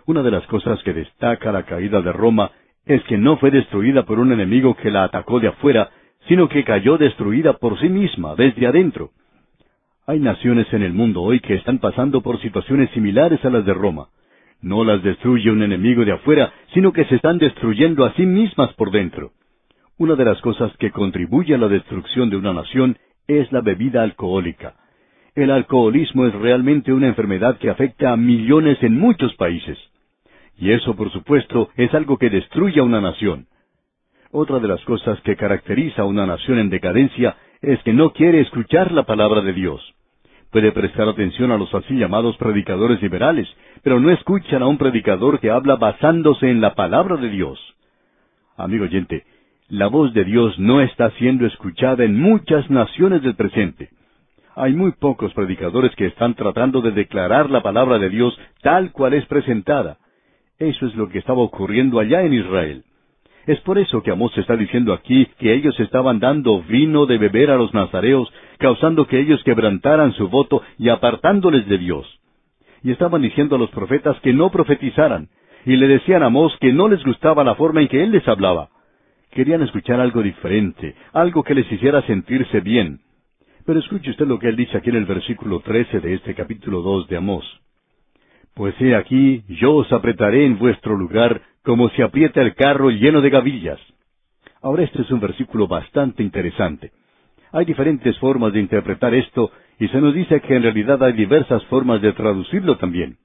Una 0.04 0.22
de 0.22 0.30
las 0.30 0.46
cosas 0.46 0.82
que 0.82 0.92
destaca 0.92 1.52
la 1.52 1.62
caída 1.62 2.02
de 2.02 2.12
Roma 2.12 2.50
es 2.84 3.02
que 3.04 3.16
no 3.16 3.38
fue 3.38 3.50
destruida 3.50 4.04
por 4.04 4.18
un 4.18 4.30
enemigo 4.30 4.76
que 4.76 4.90
la 4.90 5.04
atacó 5.04 5.40
de 5.40 5.48
afuera, 5.48 5.88
sino 6.28 6.50
que 6.50 6.64
cayó 6.64 6.98
destruida 6.98 7.54
por 7.54 7.80
sí 7.80 7.88
misma, 7.88 8.34
desde 8.34 8.66
adentro. 8.66 9.12
Hay 10.06 10.20
naciones 10.20 10.70
en 10.74 10.82
el 10.82 10.92
mundo 10.92 11.22
hoy 11.22 11.40
que 11.40 11.54
están 11.54 11.78
pasando 11.78 12.20
por 12.20 12.38
situaciones 12.42 12.90
similares 12.90 13.42
a 13.42 13.48
las 13.48 13.64
de 13.64 13.72
Roma. 13.72 14.08
No 14.60 14.84
las 14.84 15.02
destruye 15.02 15.50
un 15.50 15.62
enemigo 15.62 16.04
de 16.04 16.12
afuera, 16.12 16.52
sino 16.74 16.92
que 16.92 17.06
se 17.06 17.14
están 17.14 17.38
destruyendo 17.38 18.04
a 18.04 18.12
sí 18.12 18.26
mismas 18.26 18.70
por 18.74 18.90
dentro. 18.90 19.32
Una 19.96 20.14
de 20.14 20.26
las 20.26 20.38
cosas 20.42 20.76
que 20.76 20.90
contribuye 20.90 21.54
a 21.54 21.58
la 21.58 21.68
destrucción 21.68 22.28
de 22.28 22.36
una 22.36 22.52
nación 22.52 22.98
es 23.26 23.50
la 23.50 23.62
bebida 23.62 24.02
alcohólica. 24.02 24.74
El 25.34 25.50
alcoholismo 25.50 26.26
es 26.26 26.34
realmente 26.34 26.92
una 26.92 27.08
enfermedad 27.08 27.56
que 27.56 27.70
afecta 27.70 28.12
a 28.12 28.18
millones 28.18 28.82
en 28.82 28.98
muchos 28.98 29.34
países. 29.36 29.78
Y 30.58 30.72
eso, 30.72 30.94
por 30.96 31.10
supuesto, 31.12 31.70
es 31.76 31.94
algo 31.94 32.18
que 32.18 32.28
destruye 32.28 32.78
a 32.78 32.84
una 32.84 33.00
nación. 33.00 33.46
Otra 34.32 34.58
de 34.58 34.68
las 34.68 34.84
cosas 34.84 35.18
que 35.22 35.36
caracteriza 35.36 36.02
a 36.02 36.06
una 36.06 36.26
nación 36.26 36.58
en 36.58 36.68
decadencia 36.68 37.36
es 37.62 37.82
que 37.84 37.94
no 37.94 38.12
quiere 38.12 38.42
escuchar 38.42 38.92
la 38.92 39.04
palabra 39.04 39.40
de 39.40 39.54
Dios. 39.54 39.93
Puede 40.54 40.70
prestar 40.70 41.08
atención 41.08 41.50
a 41.50 41.58
los 41.58 41.74
así 41.74 41.94
llamados 41.94 42.36
predicadores 42.36 43.02
liberales, 43.02 43.48
pero 43.82 43.98
no 43.98 44.12
escuchan 44.12 44.62
a 44.62 44.68
un 44.68 44.78
predicador 44.78 45.40
que 45.40 45.50
habla 45.50 45.74
basándose 45.74 46.48
en 46.48 46.60
la 46.60 46.76
palabra 46.76 47.16
de 47.16 47.28
Dios. 47.28 47.58
Amigo 48.56 48.84
oyente, 48.84 49.24
la 49.68 49.88
voz 49.88 50.14
de 50.14 50.22
Dios 50.22 50.56
no 50.60 50.80
está 50.80 51.10
siendo 51.18 51.44
escuchada 51.44 52.04
en 52.04 52.20
muchas 52.20 52.70
naciones 52.70 53.22
del 53.22 53.34
presente. 53.34 53.88
Hay 54.54 54.74
muy 54.74 54.92
pocos 54.92 55.34
predicadores 55.34 55.92
que 55.96 56.06
están 56.06 56.34
tratando 56.34 56.82
de 56.82 56.92
declarar 56.92 57.50
la 57.50 57.60
palabra 57.60 57.98
de 57.98 58.10
Dios 58.10 58.38
tal 58.62 58.92
cual 58.92 59.14
es 59.14 59.26
presentada. 59.26 59.96
Eso 60.60 60.86
es 60.86 60.94
lo 60.94 61.08
que 61.08 61.18
estaba 61.18 61.40
ocurriendo 61.40 61.98
allá 61.98 62.22
en 62.22 62.32
Israel. 62.32 62.84
Es 63.46 63.60
por 63.60 63.78
eso 63.78 64.02
que 64.02 64.10
Amós 64.10 64.36
está 64.38 64.56
diciendo 64.56 64.94
aquí 64.94 65.26
que 65.38 65.52
ellos 65.52 65.78
estaban 65.78 66.18
dando 66.18 66.62
vino 66.62 67.04
de 67.04 67.18
beber 67.18 67.50
a 67.50 67.56
los 67.56 67.74
nazareos, 67.74 68.32
causando 68.58 69.06
que 69.06 69.20
ellos 69.20 69.42
quebrantaran 69.44 70.12
su 70.12 70.28
voto 70.28 70.62
y 70.78 70.88
apartándoles 70.88 71.66
de 71.68 71.78
Dios. 71.78 72.20
Y 72.82 72.90
estaban 72.90 73.20
diciendo 73.22 73.56
a 73.56 73.58
los 73.58 73.70
profetas 73.70 74.18
que 74.20 74.32
no 74.32 74.50
profetizaran, 74.50 75.28
y 75.66 75.76
le 75.76 75.88
decían 75.88 76.22
a 76.22 76.26
Amós 76.26 76.56
que 76.60 76.72
no 76.72 76.88
les 76.88 77.02
gustaba 77.04 77.44
la 77.44 77.54
forma 77.54 77.82
en 77.82 77.88
que 77.88 78.02
él 78.02 78.12
les 78.12 78.26
hablaba. 78.28 78.70
Querían 79.30 79.62
escuchar 79.62 80.00
algo 80.00 80.22
diferente, 80.22 80.94
algo 81.12 81.42
que 81.42 81.54
les 81.54 81.70
hiciera 81.70 82.02
sentirse 82.02 82.60
bien. 82.60 83.00
Pero 83.66 83.78
escuche 83.78 84.10
usted 84.10 84.26
lo 84.26 84.38
que 84.38 84.48
él 84.48 84.56
dice 84.56 84.76
aquí 84.76 84.90
en 84.90 84.96
el 84.96 85.06
versículo 85.06 85.60
trece 85.60 86.00
de 86.00 86.14
este 86.14 86.34
capítulo 86.34 86.82
dos 86.82 87.08
de 87.08 87.16
Amós. 87.16 87.44
Pues 88.54 88.74
he 88.80 88.94
aquí, 88.94 89.42
yo 89.48 89.74
os 89.74 89.92
apretaré 89.92 90.44
en 90.44 90.58
vuestro 90.58 90.96
lugar 90.96 91.40
como 91.64 91.88
se 91.90 92.02
aprieta 92.02 92.42
el 92.42 92.54
carro 92.54 92.90
lleno 92.90 93.20
de 93.22 93.30
gavillas. 93.30 93.80
Ahora 94.62 94.84
este 94.84 95.02
es 95.02 95.10
un 95.10 95.20
versículo 95.20 95.66
bastante 95.66 96.22
interesante. 96.22 96.92
Hay 97.52 97.64
diferentes 97.64 98.18
formas 98.18 98.52
de 98.52 98.60
interpretar 98.60 99.14
esto 99.14 99.50
y 99.78 99.88
se 99.88 100.00
nos 100.00 100.14
dice 100.14 100.40
que 100.40 100.56
en 100.56 100.62
realidad 100.62 101.02
hay 101.02 101.14
diversas 101.14 101.64
formas 101.66 102.02
de 102.02 102.12
traducirlo 102.12 102.76
también. 102.76 103.16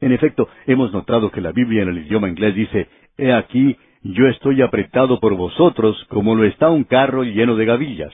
En 0.00 0.12
efecto, 0.12 0.48
hemos 0.66 0.92
notado 0.92 1.30
que 1.30 1.40
la 1.40 1.52
Biblia 1.52 1.82
en 1.82 1.88
el 1.88 1.98
idioma 1.98 2.28
inglés 2.28 2.54
dice, 2.54 2.88
He 3.16 3.32
aquí, 3.32 3.76
yo 4.02 4.26
estoy 4.26 4.60
apretado 4.60 5.20
por 5.20 5.34
vosotros 5.34 5.96
como 6.08 6.34
lo 6.34 6.44
está 6.44 6.70
un 6.70 6.84
carro 6.84 7.22
lleno 7.22 7.56
de 7.56 7.64
gavillas. 7.64 8.12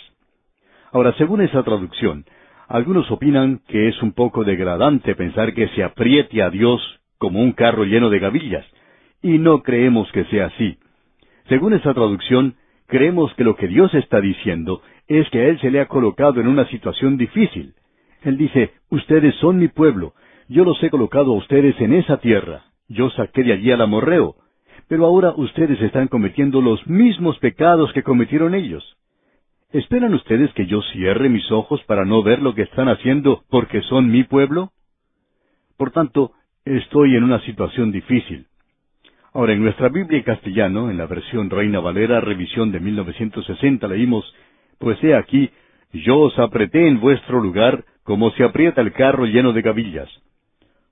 Ahora, 0.92 1.14
según 1.14 1.40
esa 1.40 1.62
traducción, 1.62 2.26
algunos 2.68 3.10
opinan 3.10 3.60
que 3.66 3.88
es 3.88 4.00
un 4.02 4.12
poco 4.12 4.44
degradante 4.44 5.14
pensar 5.14 5.54
que 5.54 5.68
se 5.68 5.82
apriete 5.82 6.42
a 6.42 6.50
Dios 6.50 6.80
como 7.18 7.40
un 7.40 7.52
carro 7.52 7.84
lleno 7.84 8.10
de 8.10 8.18
gavillas, 8.18 8.66
y 9.22 9.38
no 9.38 9.62
creemos 9.62 10.10
que 10.12 10.24
sea 10.24 10.46
así. 10.46 10.78
Según 11.48 11.74
esa 11.74 11.94
traducción, 11.94 12.54
creemos 12.86 13.32
que 13.34 13.44
lo 13.44 13.56
que 13.56 13.68
Dios 13.68 13.92
está 13.94 14.20
diciendo 14.20 14.82
es 15.08 15.28
que 15.30 15.40
a 15.40 15.48
Él 15.48 15.60
se 15.60 15.70
le 15.70 15.80
ha 15.80 15.86
colocado 15.86 16.40
en 16.40 16.48
una 16.48 16.66
situación 16.68 17.16
difícil. 17.16 17.74
Él 18.22 18.36
dice, 18.36 18.72
ustedes 18.90 19.34
son 19.36 19.58
mi 19.58 19.68
pueblo, 19.68 20.14
yo 20.48 20.64
los 20.64 20.82
he 20.82 20.90
colocado 20.90 21.32
a 21.32 21.36
ustedes 21.36 21.80
en 21.80 21.94
esa 21.94 22.18
tierra, 22.18 22.64
yo 22.88 23.10
saqué 23.10 23.42
de 23.42 23.52
allí 23.52 23.70
al 23.70 23.80
amorreo, 23.80 24.36
pero 24.88 25.06
ahora 25.06 25.32
ustedes 25.36 25.80
están 25.80 26.08
cometiendo 26.08 26.60
los 26.60 26.86
mismos 26.86 27.38
pecados 27.38 27.92
que 27.92 28.02
cometieron 28.02 28.54
ellos. 28.54 28.96
¿Esperan 29.72 30.14
ustedes 30.14 30.52
que 30.54 30.66
yo 30.66 30.82
cierre 30.92 31.28
mis 31.28 31.50
ojos 31.52 31.80
para 31.84 32.04
no 32.04 32.24
ver 32.24 32.42
lo 32.42 32.54
que 32.56 32.62
están 32.62 32.88
haciendo 32.88 33.44
porque 33.48 33.82
son 33.82 34.10
mi 34.10 34.24
pueblo? 34.24 34.72
Por 35.76 35.92
tanto, 35.92 36.32
estoy 36.64 37.14
en 37.14 37.22
una 37.22 37.40
situación 37.42 37.92
difícil. 37.92 38.46
Ahora, 39.32 39.52
en 39.52 39.62
nuestra 39.62 39.88
Biblia 39.88 40.18
en 40.18 40.24
castellano, 40.24 40.90
en 40.90 40.98
la 40.98 41.06
versión 41.06 41.50
Reina 41.50 41.78
Valera, 41.78 42.20
revisión 42.20 42.72
de 42.72 42.80
1960, 42.80 43.86
leímos, 43.86 44.24
Pues 44.78 45.02
he 45.04 45.14
aquí, 45.14 45.50
yo 45.92 46.18
os 46.18 46.38
apreté 46.38 46.88
en 46.88 47.00
vuestro 47.00 47.40
lugar 47.40 47.84
como 48.02 48.30
se 48.32 48.42
aprieta 48.42 48.80
el 48.80 48.92
carro 48.92 49.26
lleno 49.26 49.52
de 49.52 49.62
gavillas. 49.62 50.08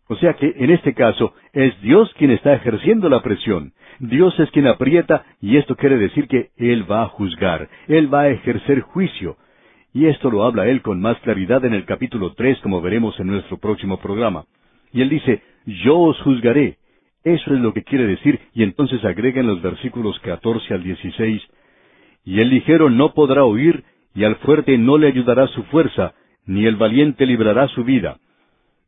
O 0.06 0.16
sea 0.16 0.34
que, 0.34 0.54
en 0.56 0.70
este 0.70 0.94
caso, 0.94 1.34
es 1.52 1.80
Dios 1.82 2.12
quien 2.16 2.30
está 2.30 2.54
ejerciendo 2.54 3.08
la 3.08 3.22
presión. 3.22 3.72
Dios 3.98 4.38
es 4.38 4.50
quien 4.52 4.68
aprieta 4.68 5.24
y 5.40 5.56
esto 5.56 5.74
quiere 5.74 5.98
decir 5.98 6.28
que 6.28 6.50
Él 6.56 6.90
va 6.90 7.02
a 7.02 7.08
juzgar, 7.08 7.68
Él 7.88 8.12
va 8.12 8.22
a 8.22 8.28
ejercer 8.28 8.80
juicio. 8.80 9.36
Y 9.92 10.06
esto 10.06 10.30
lo 10.30 10.44
habla 10.44 10.66
Él 10.68 10.80
con 10.82 11.00
más 11.00 11.18
claridad 11.20 11.64
en 11.64 11.74
el 11.74 11.84
capítulo 11.84 12.34
tres, 12.34 12.58
como 12.60 12.80
veremos 12.80 13.18
en 13.18 13.26
nuestro 13.26 13.58
próximo 13.58 13.98
programa. 13.98 14.44
Y 14.92 15.02
Él 15.02 15.08
dice, 15.08 15.42
yo 15.66 15.98
os 15.98 16.20
juzgaré. 16.22 16.76
Eso 17.34 17.52
es 17.52 17.60
lo 17.60 17.74
que 17.74 17.84
quiere 17.84 18.06
decir, 18.06 18.40
y 18.54 18.62
entonces 18.62 19.04
agrega 19.04 19.40
en 19.40 19.48
los 19.48 19.60
versículos 19.60 20.18
catorce 20.20 20.72
al 20.72 20.82
dieciséis, 20.82 21.42
y 22.24 22.40
el 22.40 22.48
ligero 22.48 22.88
no 22.88 23.12
podrá 23.12 23.44
huir, 23.44 23.84
y 24.14 24.24
al 24.24 24.36
fuerte 24.36 24.78
no 24.78 24.96
le 24.96 25.08
ayudará 25.08 25.46
su 25.48 25.62
fuerza, 25.64 26.14
ni 26.46 26.64
el 26.64 26.76
valiente 26.76 27.26
librará 27.26 27.68
su 27.68 27.84
vida. 27.84 28.16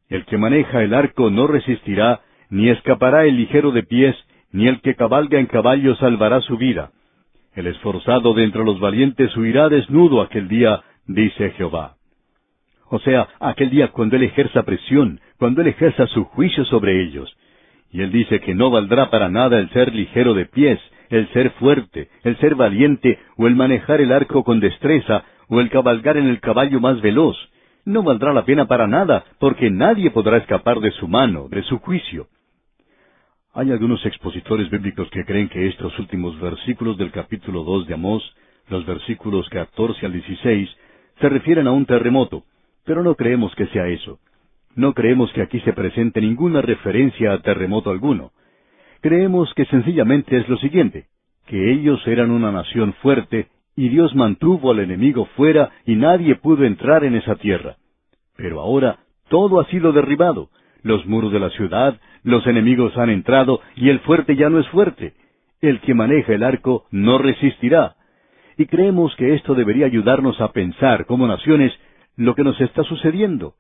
El 0.09 0.25
que 0.25 0.39
maneja 0.39 0.83
el 0.83 0.95
arco 0.95 1.29
no 1.29 1.49
resistirá, 1.49 2.23
ni 2.49 2.71
escapará 2.71 3.27
el 3.27 3.37
ligero 3.37 3.73
de 3.73 3.83
pies, 3.83 4.17
ni 4.53 4.69
el 4.69 4.81
que 4.81 4.95
cabalga 4.95 5.39
en 5.39 5.45
caballo 5.45 5.95
salvará 5.97 6.41
su 6.41 6.57
vida. 6.57 6.93
El 7.55 7.67
esforzado 7.67 8.33
de 8.33 8.45
entre 8.45 8.65
los 8.65 8.81
valientes 8.81 9.37
huirá 9.37 9.69
desnudo 9.69 10.23
aquel 10.23 10.49
día, 10.49 10.83
dice 11.07 11.51
Jehová. 11.51 11.97
O 12.89 12.99
sea, 13.01 13.29
aquel 13.39 13.69
día 13.69 13.89
cuando 13.89 14.17
Él 14.17 14.23
ejerza 14.23 14.63
presión, 14.63 15.21
cuando 15.37 15.61
Él 15.61 15.69
ejerza 15.69 16.07
su 16.07 16.25
juicio 16.25 16.65
sobre 16.65 17.03
ellos. 17.03 17.37
Y 17.93 18.03
Él 18.03 18.13
dice 18.13 18.41
que 18.41 18.55
no 18.55 18.71
valdrá 18.71 19.11
para 19.11 19.29
nada 19.29 19.59
el 19.59 19.71
ser 19.71 19.95
ligero 19.95 20.35
de 20.35 20.47
pies, 20.47 20.79
el 21.09 21.29
ser 21.33 21.51
fuerte, 21.53 22.09
el 22.23 22.39
ser 22.39 22.55
valiente, 22.55 23.19
o 23.37 23.47
el 23.47 23.57
manejar 23.57 24.01
el 24.01 24.13
arco 24.13 24.45
con 24.45 24.61
destreza, 24.61 25.25
o 25.49 25.61
el 25.61 25.69
cabalgar 25.71 26.17
en 26.17 26.29
el 26.29 26.41
caballo 26.41 26.81
más 26.81 27.01
veloz. 27.01 27.37
No 27.85 28.03
valdrá 28.03 28.33
la 28.33 28.45
pena 28.45 28.67
para 28.67 28.87
nada, 28.87 29.25
porque 29.39 29.71
nadie 29.71 30.11
podrá 30.11 30.37
escapar 30.37 30.79
de 30.81 30.93
su 30.93 31.09
mano, 31.09 31.49
de 31.49 31.63
su 31.65 31.79
juicio. 31.79 32.29
Hay 33.53 33.73
algunos 33.73 34.07
expositores 34.07 34.71
bíblicos 34.71 35.11
que 35.11 35.25
creen 35.25 35.49
que 35.49 35.67
estos 35.67 35.99
últimos 35.99 36.39
versículos 36.41 36.97
del 36.97 37.11
capítulo 37.11 37.65
dos 37.65 37.87
de 37.89 37.95
Amós, 37.95 38.23
los 38.69 38.87
versículos 38.87 39.49
catorce 39.49 40.07
al 40.07 40.13
dieciséis, 40.13 40.71
se 41.21 41.29
refieren 41.29 41.67
a 41.67 41.73
un 41.73 41.85
terremoto, 41.85 42.45
pero 42.85 43.03
no 43.03 43.17
creemos 43.17 43.53
que 43.57 43.67
sea 43.67 43.89
eso. 43.89 44.21
No 44.77 44.95
creemos 44.95 45.33
que 45.33 45.43
aquí 45.43 45.61
se 45.61 45.73
presente 45.73 46.21
ninguna 46.21 46.63
referencia 46.63 47.33
a 47.33 47.39
terremoto 47.41 47.91
alguno. 47.91 48.33
Creemos 49.01 49.53
que 49.55 49.65
sencillamente 49.67 50.37
es 50.37 50.49
lo 50.49 50.57
siguiente, 50.59 51.07
que 51.47 51.73
ellos 51.73 52.07
eran 52.07 52.31
una 52.31 52.53
nación 52.53 52.93
fuerte 53.03 53.49
y 53.75 53.89
Dios 53.89 54.15
mantuvo 54.15 54.71
al 54.71 54.81
enemigo 54.81 55.27
fuera 55.37 55.71
y 55.87 55.97
nadie 55.97 56.37
pudo 56.37 56.65
entrar 56.65 57.05
en 57.05 57.15
esa 57.15 57.37
tierra. 57.37 57.77
Pero 58.37 58.61
ahora 58.61 59.01
todo 59.29 59.61
ha 59.61 59.67
sido 59.67 59.93
derribado, 59.93 60.51
los 60.83 61.07
muros 61.07 61.33
de 61.33 61.41
la 61.41 61.51
ciudad, 61.51 61.99
los 62.23 62.47
enemigos 62.47 62.97
han 62.97 63.11
entrado 63.11 63.61
y 63.77 63.89
el 63.89 64.01
fuerte 64.01 64.37
ya 64.37 64.51
no 64.51 64.59
es 64.59 64.69
fuerte. 64.69 65.15
El 65.61 65.81
que 65.81 65.95
maneja 65.95 66.35
el 66.35 66.43
arco 66.43 66.87
no 66.91 67.19
resistirá. 67.19 67.97
Y 68.57 68.67
creemos 68.67 69.15
que 69.17 69.35
esto 69.35 69.55
debería 69.55 69.87
ayudarnos 69.87 70.41
a 70.41 70.53
pensar 70.53 71.07
como 71.07 71.27
naciones 71.27 71.73
lo 72.17 72.35
que 72.35 72.45
nos 72.45 72.61
está 72.61 72.83
sucediendo. 72.85 73.55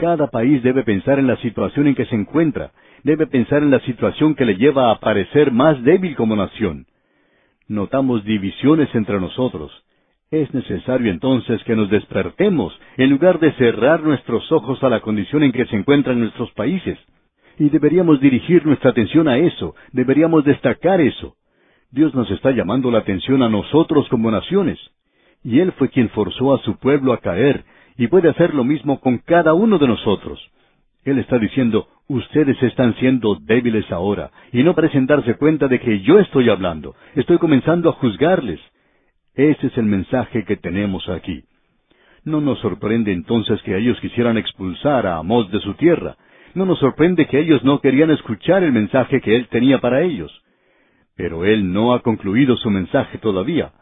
Cada 0.00 0.28
país 0.28 0.62
debe 0.62 0.82
pensar 0.82 1.18
en 1.18 1.26
la 1.26 1.36
situación 1.36 1.86
en 1.86 1.94
que 1.94 2.06
se 2.06 2.14
encuentra, 2.14 2.72
debe 3.04 3.26
pensar 3.26 3.62
en 3.62 3.70
la 3.70 3.80
situación 3.80 4.34
que 4.34 4.46
le 4.46 4.56
lleva 4.56 4.90
a 4.90 4.98
parecer 4.98 5.52
más 5.52 5.82
débil 5.84 6.16
como 6.16 6.34
nación. 6.34 6.86
Notamos 7.68 8.24
divisiones 8.24 8.88
entre 8.94 9.20
nosotros. 9.20 9.70
Es 10.30 10.54
necesario 10.54 11.10
entonces 11.10 11.62
que 11.64 11.76
nos 11.76 11.90
despertemos 11.90 12.72
en 12.96 13.10
lugar 13.10 13.40
de 13.40 13.52
cerrar 13.52 14.02
nuestros 14.02 14.50
ojos 14.50 14.82
a 14.82 14.88
la 14.88 15.00
condición 15.00 15.42
en 15.42 15.52
que 15.52 15.66
se 15.66 15.76
encuentran 15.76 16.18
nuestros 16.18 16.50
países. 16.52 16.98
Y 17.58 17.68
deberíamos 17.68 18.22
dirigir 18.22 18.64
nuestra 18.64 18.92
atención 18.92 19.28
a 19.28 19.36
eso, 19.36 19.74
deberíamos 19.92 20.46
destacar 20.46 21.02
eso. 21.02 21.34
Dios 21.90 22.14
nos 22.14 22.30
está 22.30 22.52
llamando 22.52 22.90
la 22.90 23.00
atención 23.00 23.42
a 23.42 23.50
nosotros 23.50 24.08
como 24.08 24.30
naciones. 24.30 24.78
Y 25.44 25.60
Él 25.60 25.72
fue 25.72 25.90
quien 25.90 26.08
forzó 26.08 26.54
a 26.54 26.62
su 26.62 26.78
pueblo 26.78 27.12
a 27.12 27.18
caer, 27.18 27.64
y 28.00 28.08
puede 28.08 28.30
hacer 28.30 28.54
lo 28.54 28.64
mismo 28.64 28.98
con 28.98 29.18
cada 29.18 29.52
uno 29.52 29.76
de 29.76 29.86
nosotros. 29.86 30.40
Él 31.04 31.18
está 31.18 31.38
diciendo, 31.38 31.86
ustedes 32.08 32.60
están 32.62 32.94
siendo 32.94 33.34
débiles 33.34 33.92
ahora, 33.92 34.30
y 34.54 34.62
no 34.62 34.74
parecen 34.74 35.04
darse 35.04 35.34
cuenta 35.34 35.68
de 35.68 35.78
que 35.80 36.00
yo 36.00 36.18
estoy 36.18 36.48
hablando, 36.48 36.94
estoy 37.14 37.36
comenzando 37.36 37.90
a 37.90 37.92
juzgarles. 37.92 38.58
Ese 39.34 39.66
es 39.66 39.76
el 39.76 39.84
mensaje 39.84 40.46
que 40.46 40.56
tenemos 40.56 41.06
aquí. 41.10 41.44
No 42.24 42.40
nos 42.40 42.58
sorprende 42.60 43.12
entonces 43.12 43.60
que 43.64 43.76
ellos 43.76 44.00
quisieran 44.00 44.38
expulsar 44.38 45.06
a 45.06 45.18
Amós 45.18 45.50
de 45.50 45.60
su 45.60 45.74
tierra. 45.74 46.16
No 46.54 46.64
nos 46.64 46.78
sorprende 46.78 47.26
que 47.26 47.38
ellos 47.38 47.62
no 47.64 47.82
querían 47.82 48.10
escuchar 48.10 48.62
el 48.62 48.72
mensaje 48.72 49.20
que 49.20 49.36
él 49.36 49.48
tenía 49.48 49.78
para 49.78 50.00
ellos. 50.00 50.32
Pero 51.16 51.44
él 51.44 51.70
no 51.70 51.92
ha 51.92 52.00
concluido 52.00 52.56
su 52.56 52.70
mensaje 52.70 53.18
todavía. 53.18 53.72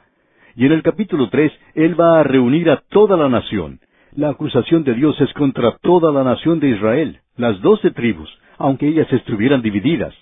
Y 0.56 0.66
en 0.66 0.72
el 0.72 0.82
capítulo 0.82 1.30
tres, 1.30 1.52
él 1.76 1.98
va 1.98 2.18
a 2.18 2.24
reunir 2.24 2.68
a 2.68 2.82
toda 2.90 3.16
la 3.16 3.28
nación. 3.28 3.78
La 4.18 4.30
acusación 4.30 4.82
de 4.82 4.94
Dios 4.94 5.14
es 5.20 5.32
contra 5.34 5.76
toda 5.80 6.10
la 6.10 6.24
nación 6.24 6.58
de 6.58 6.70
Israel, 6.70 7.20
las 7.36 7.60
doce 7.60 7.92
tribus, 7.92 8.28
aunque 8.56 8.88
ellas 8.88 9.06
estuvieran 9.12 9.62
divididas. 9.62 10.12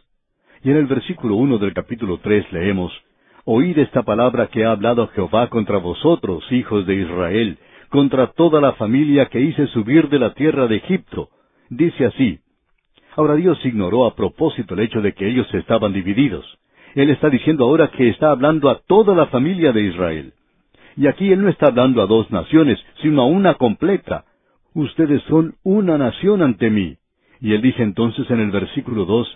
Y 0.62 0.70
en 0.70 0.76
el 0.76 0.84
versículo 0.84 1.36
uno 1.36 1.56
del 1.56 1.72
capítulo 1.72 2.18
tres 2.18 2.44
leemos, 2.52 2.92
Oíd 3.46 3.78
esta 3.78 4.02
palabra 4.02 4.48
que 4.48 4.66
ha 4.66 4.72
hablado 4.72 5.08
Jehová 5.14 5.48
contra 5.48 5.78
vosotros, 5.78 6.44
hijos 6.52 6.86
de 6.86 6.94
Israel, 6.94 7.56
contra 7.88 8.26
toda 8.32 8.60
la 8.60 8.74
familia 8.74 9.30
que 9.30 9.40
hice 9.40 9.66
subir 9.68 10.10
de 10.10 10.18
la 10.18 10.34
tierra 10.34 10.66
de 10.66 10.76
Egipto. 10.76 11.30
Dice 11.70 12.04
así. 12.04 12.40
Ahora 13.16 13.34
Dios 13.34 13.58
ignoró 13.64 14.04
a 14.04 14.14
propósito 14.14 14.74
el 14.74 14.80
hecho 14.80 15.00
de 15.00 15.14
que 15.14 15.26
ellos 15.26 15.46
estaban 15.54 15.94
divididos. 15.94 16.44
Él 16.94 17.08
está 17.08 17.30
diciendo 17.30 17.64
ahora 17.64 17.88
que 17.88 18.10
está 18.10 18.30
hablando 18.30 18.68
a 18.68 18.78
toda 18.86 19.14
la 19.14 19.28
familia 19.28 19.72
de 19.72 19.84
Israel. 19.84 20.34
Y 20.96 21.06
aquí 21.06 21.30
Él 21.30 21.42
no 21.42 21.48
está 21.48 21.66
hablando 21.66 22.02
a 22.02 22.06
dos 22.06 22.30
naciones, 22.30 22.78
sino 23.02 23.22
a 23.22 23.26
una 23.26 23.54
completa. 23.54 24.24
Ustedes 24.74 25.22
son 25.24 25.54
una 25.62 25.98
nación 25.98 26.42
ante 26.42 26.70
mí. 26.70 26.96
Y 27.40 27.52
Él 27.52 27.62
dice 27.62 27.82
entonces 27.82 28.30
en 28.30 28.40
el 28.40 28.50
versículo 28.50 29.04
dos, 29.04 29.28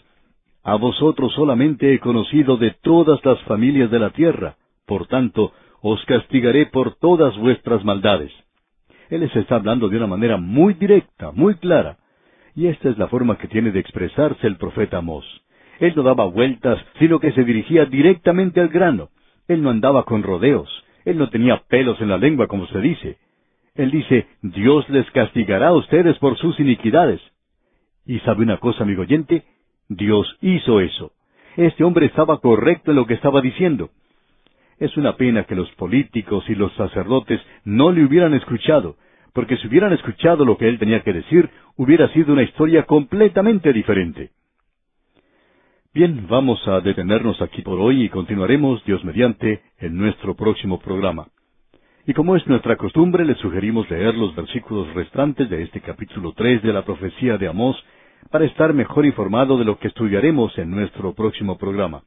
a 0.63 0.77
vosotros 0.77 1.33
solamente 1.35 1.95
he 1.95 1.99
conocido 1.99 2.57
de 2.57 2.73
todas 2.83 3.25
las 3.25 3.41
familias 3.43 3.91
de 3.91 3.99
la 3.99 4.11
tierra, 4.11 4.57
por 4.87 5.07
tanto, 5.07 5.53
os 5.83 6.05
castigaré 6.05 6.67
por 6.67 6.97
todas 6.97 7.37
vuestras 7.39 7.85
maldades. 7.85 8.33
Él 9.09 9.21
les 9.21 9.35
está 9.37 9.57
hablando 9.57 9.89
de 9.89 9.97
una 9.97 10.07
manera 10.07 10.37
muy 10.37 10.75
directa, 10.75 11.33
muy 11.33 11.55
clara. 11.55 11.99
Y 12.55 12.67
esta 12.67 12.91
es 12.91 12.99
la 12.99 13.09
forma 13.09 13.39
que 13.39 13.49
tiene 13.49 13.71
de 13.71 13.81
expresarse 13.81 14.47
el 14.47 14.57
profeta 14.57 14.99
Amós. 14.99 15.25
Él 15.79 15.95
no 15.97 16.03
daba 16.03 16.25
vueltas, 16.27 16.79
sino 16.99 17.19
que 17.21 17.33
se 17.33 17.45
dirigía 17.45 17.87
directamente 17.87 18.61
al 18.61 18.69
grano. 18.69 19.09
Él 19.49 19.63
no 19.63 19.71
andaba 19.71 20.05
con 20.05 20.23
rodeos. 20.23 20.69
Él 21.05 21.19
no 21.19 21.31
tenía 21.31 21.63
pelos 21.69 22.01
en 22.01 22.09
la 22.09 22.19
lengua, 22.19 22.47
como 22.47 22.67
se 22.67 22.81
dice. 22.81 23.19
Él 23.75 23.91
dice, 23.91 24.27
Dios 24.43 24.89
les 24.91 25.11
castigará 25.11 25.69
a 25.69 25.77
ustedes 25.77 26.19
por 26.19 26.37
sus 26.37 26.59
iniquidades. 26.61 27.21
¿Y 28.07 28.19
sabe 28.21 28.43
una 28.43 28.59
cosa, 28.59 28.83
amigo 28.83 29.03
oyente? 29.03 29.45
Dios 29.89 30.37
hizo 30.41 30.81
eso. 30.81 31.13
Este 31.57 31.85
hombre 31.85 32.07
estaba 32.07 32.39
correcto 32.41 32.91
en 32.91 32.97
lo 32.97 33.07
que 33.07 33.15
estaba 33.15 33.41
diciendo. 33.41 33.91
Es 34.79 34.97
una 34.97 35.17
pena 35.17 35.45
que 35.45 35.55
los 35.55 35.71
políticos 35.73 36.45
y 36.49 36.55
los 36.55 36.73
sacerdotes 36.75 37.41
no 37.65 37.93
le 37.93 38.05
hubieran 38.05 38.35
escuchado, 38.35 38.97
porque 39.33 39.57
si 39.59 39.69
hubieran 39.69 39.93
escuchado 39.93 40.45
lo 40.45 40.57
que 40.57 40.69
él 40.69 40.79
tenía 40.79 41.03
que 41.03 41.13
decir, 41.13 41.51
hubiera 41.77 42.09
sido 42.13 42.33
una 42.33 42.43
historia 42.43 42.85
completamente 42.85 43.73
diferente. 43.73 44.31
Bien, 45.93 46.29
vamos 46.29 46.61
a 46.69 46.81
detenernos 46.81 47.43
aquí 47.43 47.63
por 47.63 47.81
hoy 47.81 48.05
y 48.05 48.09
continuaremos, 48.11 48.85
Dios 48.85 49.05
mediante, 49.05 49.61
en 49.81 49.97
nuestro 49.97 50.37
próximo 50.37 50.79
programa. 50.79 51.27
Y 52.07 52.15
como 52.15 52.37
es 52.37 52.47
nuestra 52.47 52.77
costumbre, 52.77 53.25
le 53.25 53.35
sugerimos 53.35 53.91
leer 53.91 54.15
los 54.15 54.33
versículos 54.37 54.95
restantes 54.95 55.51
de 55.51 55.65
este 55.65 55.81
capítulo 55.81 56.33
tres 56.37 56.63
de 56.63 56.73
la 56.73 56.85
profecía 56.85 57.39
de 57.39 57.49
Amós 57.49 57.77
para 58.31 58.45
estar 58.45 58.73
mejor 58.73 59.05
informado 59.05 59.59
de 59.59 59.65
lo 59.65 59.81
que 59.81 59.89
estudiaremos 59.89 60.57
en 60.59 60.71
nuestro 60.71 61.13
próximo 61.13 61.59
programa. 61.59 62.05